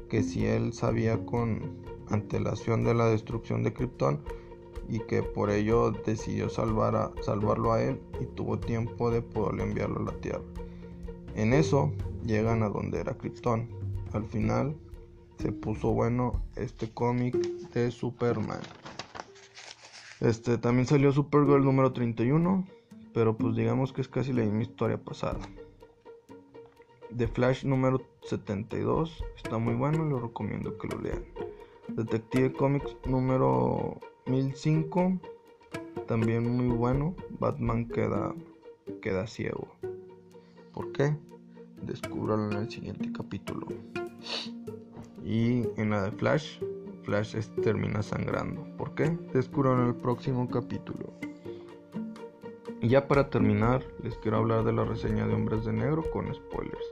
que 0.09 0.23
si 0.23 0.44
él 0.44 0.73
sabía 0.73 1.24
con 1.24 1.82
antelación 2.10 2.85
de 2.85 2.94
la 2.94 3.06
destrucción 3.06 3.62
de 3.62 3.73
Krypton, 3.73 4.20
y 4.89 5.01
que 5.01 5.23
por 5.23 5.51
ello 5.51 5.90
decidió 5.90 6.48
salvar 6.48 6.97
a, 6.97 7.12
salvarlo 7.23 7.73
a 7.73 7.82
él 7.82 8.01
y 8.20 8.27
tuvo 8.27 8.59
tiempo 8.59 9.10
de 9.10 9.23
poder 9.23 9.60
enviarlo 9.60 10.01
a 10.01 10.12
la 10.12 10.20
Tierra. 10.20 10.43
En 11.35 11.53
eso 11.53 11.93
llegan 12.25 12.63
a 12.63 12.69
donde 12.69 13.01
era 13.01 13.15
Krypton. 13.15 13.69
Al 14.13 14.25
final 14.25 14.77
se 15.39 15.53
puso 15.53 15.93
bueno 15.93 16.43
este 16.57 16.91
cómic 16.91 17.35
de 17.73 17.91
Superman. 17.91 18.61
Este 20.21 20.59
también 20.59 20.87
salió 20.87 21.11
Supergirl 21.13 21.65
número 21.65 21.93
31, 21.93 22.67
pero 23.13 23.37
pues 23.37 23.57
digamos 23.57 23.93
que 23.93 24.03
es 24.03 24.09
casi 24.09 24.33
la 24.33 24.43
misma 24.43 24.63
historia 24.63 24.99
pasada. 24.99 25.41
The 27.17 27.27
Flash 27.29 27.65
número 27.65 28.03
72 28.23 29.25
está 29.37 29.59
muy 29.59 29.75
bueno, 29.75 30.05
lo 30.05 30.21
recomiendo 30.21 30.79
que 30.79 30.89
lo 30.89 31.01
lean. 31.01 31.25
Detective 31.89 32.53
Comics 32.53 32.97
número 33.07 33.99
1005 34.27 35.19
también 36.07 36.57
muy 36.57 36.75
bueno. 36.75 37.15
Batman 37.39 37.89
queda 37.89 38.35
queda 39.01 39.27
ciego. 39.27 39.69
¿Por 40.73 40.93
qué? 40.93 41.16
Descúbralo 41.82 42.51
en 42.51 42.59
el 42.59 42.70
siguiente 42.70 43.12
capítulo. 43.12 43.66
Y 45.24 45.65
en 45.77 45.90
la 45.90 46.03
de 46.03 46.12
Flash, 46.12 46.61
Flash 47.05 47.36
termina 47.62 48.03
sangrando. 48.03 48.65
¿Por 48.77 48.94
qué? 48.94 49.16
Descúbralo 49.32 49.82
en 49.82 49.89
el 49.89 49.94
próximo 49.94 50.49
capítulo. 50.49 51.12
Y 52.81 52.89
ya 52.89 53.07
para 53.07 53.31
terminar, 53.31 53.85
les 54.03 54.16
quiero 54.19 54.39
hablar 54.39 54.65
de 54.65 54.73
la 54.73 54.85
reseña 54.85 55.27
de 55.27 55.35
Hombres 55.35 55.65
de 55.65 55.73
Negro 55.73 56.03
con 56.11 56.35
spoilers. 56.35 56.86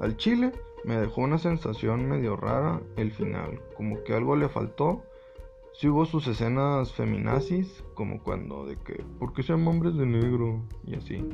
Al 0.00 0.16
chile 0.16 0.52
me 0.84 0.96
dejó 0.96 1.22
una 1.22 1.38
sensación 1.38 2.08
medio 2.08 2.36
rara 2.36 2.80
el 2.96 3.12
final, 3.12 3.60
como 3.76 4.02
que 4.04 4.14
algo 4.14 4.36
le 4.36 4.48
faltó 4.48 5.02
si 5.72 5.88
hubo 5.88 6.06
sus 6.06 6.26
escenas 6.26 6.92
feminazis, 6.92 7.84
como 7.94 8.20
cuando 8.24 8.66
de 8.66 8.76
que, 8.78 9.04
¿por 9.20 9.32
qué 9.32 9.44
sean 9.44 9.66
hombres 9.68 9.94
de 9.94 10.06
negro? 10.06 10.60
Y 10.84 10.96
así. 10.96 11.24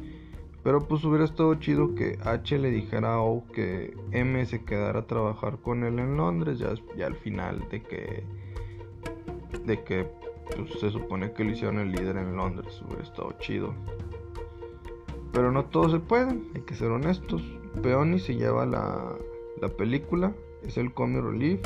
Pero 0.65 0.81
pues 0.89 1.05
hubiera 1.05 1.27
estado 1.27 1.55
chido 1.57 1.95
que 1.95 2.19
H 2.25 2.59
le 2.59 2.71
dijera 2.71 3.15
a 3.15 3.21
O 3.21 3.45
que 3.53 3.95
M 4.13 4.45
se 4.47 4.65
quedara 4.65 5.01
a 5.01 5.07
trabajar 5.07 5.59
con 5.59 5.85
él 5.85 5.99
en 5.99 6.17
Londres, 6.17 6.59
ya, 6.59 6.73
ya 6.97 7.07
al 7.07 7.17
final 7.17 7.69
de 7.71 7.83
que, 7.83 8.25
de 9.67 9.85
que 9.85 10.09
pues, 10.57 10.81
se 10.81 10.91
supone 10.91 11.33
que 11.33 11.45
lo 11.45 11.51
hicieron 11.51 11.79
el 11.81 11.93
líder 11.93 12.17
en 12.17 12.35
Londres, 12.35 12.83
hubiera 12.83 13.03
estado 13.03 13.33
chido. 13.41 13.75
Pero 15.33 15.53
no 15.53 15.67
todo 15.67 15.91
se 15.91 16.01
puede, 16.01 16.31
hay 16.55 16.63
que 16.63 16.75
ser 16.75 16.91
honestos. 16.91 17.43
Peony 17.83 18.19
se 18.19 18.35
lleva 18.35 18.65
la, 18.65 19.17
la 19.61 19.69
película, 19.69 20.33
es 20.63 20.79
el 20.79 20.95
comic 20.95 21.25
relief 21.25 21.61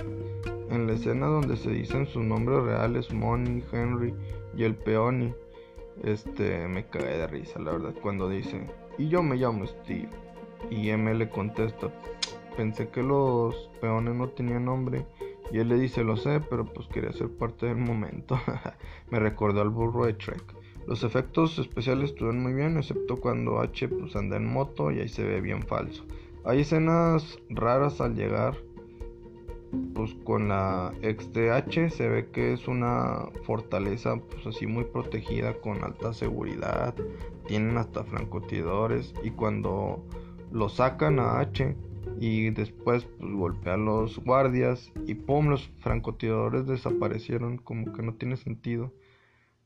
en 0.70 0.88
la 0.88 0.94
escena 0.94 1.26
donde 1.26 1.56
se 1.56 1.70
dicen 1.70 2.06
sus 2.06 2.24
nombres 2.24 2.62
reales, 2.64 3.12
Money, 3.12 3.62
Henry 3.70 4.12
y 4.56 4.64
el 4.64 4.74
Peony, 4.74 5.32
este, 6.02 6.66
me 6.66 6.86
cae 6.86 7.18
de 7.18 7.26
risa, 7.26 7.60
la 7.60 7.72
verdad, 7.72 7.94
cuando 8.02 8.28
dice, 8.28 8.66
y 8.98 9.08
yo 9.08 9.22
me 9.22 9.36
llamo 9.36 9.66
Steve. 9.66 10.10
Y 10.70 10.90
M 10.90 11.14
le 11.14 11.30
contesta, 11.30 11.88
pensé 12.56 12.88
que 12.88 13.02
los 13.02 13.70
peones 13.80 14.14
no 14.14 14.28
tenían 14.28 14.64
nombre. 14.64 15.06
Y 15.50 15.58
él 15.58 15.68
le 15.68 15.76
dice, 15.76 16.04
lo 16.04 16.16
sé, 16.16 16.40
pero 16.40 16.66
pues 16.66 16.88
quería 16.88 17.12
ser 17.12 17.28
parte 17.30 17.66
del 17.66 17.76
momento. 17.76 18.38
me 19.10 19.18
recordó 19.18 19.62
al 19.62 19.70
burro 19.70 20.04
de 20.04 20.14
Trek. 20.14 20.42
Los 20.86 21.04
efectos 21.04 21.58
especiales 21.58 22.10
estuvieron 22.10 22.42
muy 22.42 22.52
bien, 22.52 22.76
excepto 22.76 23.16
cuando 23.16 23.60
H 23.60 23.88
pues 23.88 24.16
anda 24.16 24.36
en 24.36 24.46
moto 24.46 24.90
y 24.90 25.00
ahí 25.00 25.08
se 25.08 25.24
ve 25.24 25.40
bien 25.40 25.62
falso. 25.62 26.04
Hay 26.44 26.60
escenas 26.60 27.38
raras 27.50 28.00
al 28.00 28.14
llegar 28.14 28.56
pues 29.94 30.14
con 30.24 30.48
la 30.48 30.94
XDH 31.02 31.90
se 31.90 32.08
ve 32.08 32.30
que 32.30 32.54
es 32.54 32.68
una 32.68 33.26
fortaleza 33.44 34.16
pues 34.16 34.46
así 34.46 34.66
muy 34.66 34.84
protegida 34.84 35.54
con 35.54 35.84
alta 35.84 36.14
seguridad 36.14 36.94
tienen 37.48 37.76
hasta 37.76 38.04
francotiradores 38.04 39.12
y 39.24 39.30
cuando 39.30 40.06
lo 40.52 40.68
sacan 40.68 41.18
a 41.18 41.40
H 41.40 41.76
y 42.20 42.50
después 42.50 43.04
pues, 43.18 43.32
golpea 43.32 43.74
a 43.74 43.78
los 43.78 44.18
guardias 44.18 44.92
y 45.06 45.14
pum 45.14 45.48
los 45.48 45.68
francotiradores 45.80 46.66
desaparecieron 46.66 47.58
como 47.58 47.92
que 47.92 48.02
no 48.02 48.14
tiene 48.14 48.36
sentido 48.36 48.92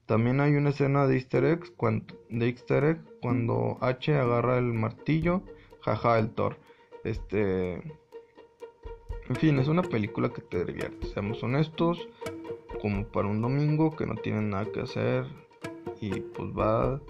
también 0.07 0.41
hay 0.41 0.55
una 0.55 0.71
escena 0.71 1.07
de 1.07 1.17
easter 1.17 1.45
eggs 1.45 1.71
cuando, 1.71 2.15
de 2.31 2.49
easter 2.49 2.85
egg 2.85 3.01
cuando 3.21 3.77
H 3.83 4.15
agarra 4.15 4.57
el 4.57 4.73
martillo 4.73 5.43
jaja 5.83 6.19
el 6.19 6.31
Thor 6.31 6.57
este 7.05 7.83
en 9.29 9.37
fin, 9.37 9.59
es 9.59 9.69
una 9.69 9.83
película 9.83 10.31
que 10.31 10.43
te 10.43 10.65
divierte, 10.65 11.07
seamos 11.07 11.43
honestos, 11.43 12.09
como 12.81 13.07
para 13.07 13.29
un 13.29 13.41
domingo 13.41 13.95
que 13.95 14.05
no 14.05 14.17
tienen 14.17 14.51
nada 14.51 14.67
que 14.71 14.81
hacer 14.81 15.27
y 16.01 16.21
pues 16.21 16.51
va. 16.51 17.01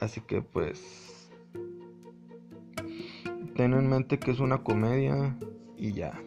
Así 0.00 0.20
que 0.20 0.42
pues 0.42 1.28
ten 3.56 3.72
en 3.72 3.88
mente 3.88 4.18
que 4.18 4.30
es 4.30 4.40
una 4.40 4.62
comedia 4.62 5.36
y 5.76 5.92
ya. 5.92 6.20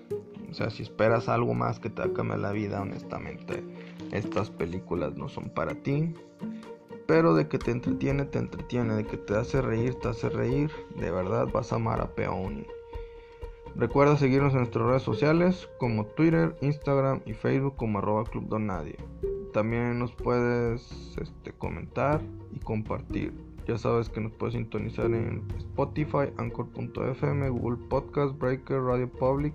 O 0.50 0.54
sea, 0.54 0.70
si 0.70 0.84
esperas 0.84 1.30
algo 1.30 1.54
más 1.54 1.80
que 1.80 1.90
te 1.90 2.02
acabe 2.02 2.38
la 2.38 2.52
vida, 2.52 2.82
honestamente, 2.82 3.64
estas 4.12 4.50
películas 4.50 5.16
no 5.16 5.30
son 5.30 5.50
para 5.50 5.76
ti. 5.76 6.14
Pero 7.06 7.34
de 7.34 7.48
que 7.48 7.58
te 7.58 7.72
entretiene, 7.72 8.26
te 8.26 8.40
entretiene. 8.40 8.96
De 8.96 9.06
que 9.06 9.18
te 9.18 9.36
hace 9.36 9.62
reír, 9.62 9.96
te 9.96 10.10
hace 10.10 10.30
reír. 10.30 10.72
De 10.96 11.12
verdad 11.12 11.48
vas 11.52 11.72
a 11.72 11.76
amar 11.76 12.02
a 12.02 12.14
Peony. 12.14 12.66
Recuerda 13.76 14.18
seguirnos 14.18 14.54
en 14.54 14.60
nuestras 14.60 14.86
redes 14.86 15.04
sociales 15.04 15.70
como 15.78 16.06
Twitter, 16.06 16.56
Instagram 16.62 17.22
y 17.26 17.34
Facebook 17.34 17.76
como 17.78 18.00
arroba 18.00 18.26
Club 18.26 18.48
Donadie. 18.48 18.98
También 19.54 20.00
nos 20.00 20.12
puedes 20.12 21.18
este, 21.20 21.52
comentar 21.54 22.22
y 22.54 22.60
compartir. 22.60 23.34
Ya 23.68 23.78
sabes 23.78 24.10
que 24.10 24.20
nos 24.20 24.32
puedes 24.32 24.56
sintonizar 24.56 25.06
en 25.06 25.44
Spotify, 25.58 26.32
Anchor.fm, 26.38 27.50
Google 27.50 27.78
Podcast, 27.88 28.38
Breaker, 28.40 28.82
Radio 28.82 29.08
Public. 29.08 29.54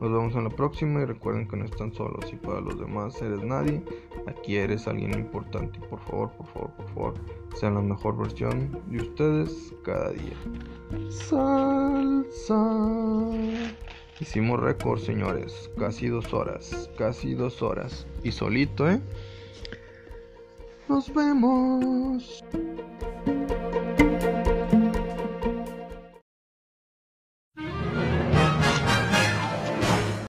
Nos 0.00 0.10
vemos 0.10 0.34
en 0.34 0.44
la 0.44 0.50
próxima 0.50 1.02
y 1.02 1.04
recuerden 1.04 1.46
que 1.46 1.58
no 1.58 1.66
están 1.66 1.92
solos 1.92 2.24
y 2.32 2.36
para 2.36 2.62
los 2.62 2.78
demás 2.78 3.20
eres 3.20 3.42
nadie. 3.42 3.82
Aquí 4.26 4.56
eres 4.56 4.88
alguien 4.88 5.12
importante. 5.12 5.78
Por 5.78 6.00
favor, 6.00 6.30
por 6.30 6.46
favor, 6.46 6.70
por 6.70 6.88
favor, 6.88 7.14
sean 7.54 7.74
la 7.74 7.82
mejor 7.82 8.16
versión 8.16 8.80
de 8.86 9.02
ustedes 9.02 9.74
cada 9.84 10.10
día. 10.12 10.36
Salsa. 11.10 12.56
Hicimos 14.20 14.60
récord, 14.60 15.00
señores. 15.00 15.70
Casi 15.78 16.08
dos 16.08 16.32
horas. 16.32 16.90
Casi 16.96 17.34
dos 17.34 17.60
horas. 17.60 18.06
Y 18.22 18.32
solito, 18.32 18.88
¿eh? 18.88 19.00
Nos 20.90 21.08
vemos. 21.08 22.42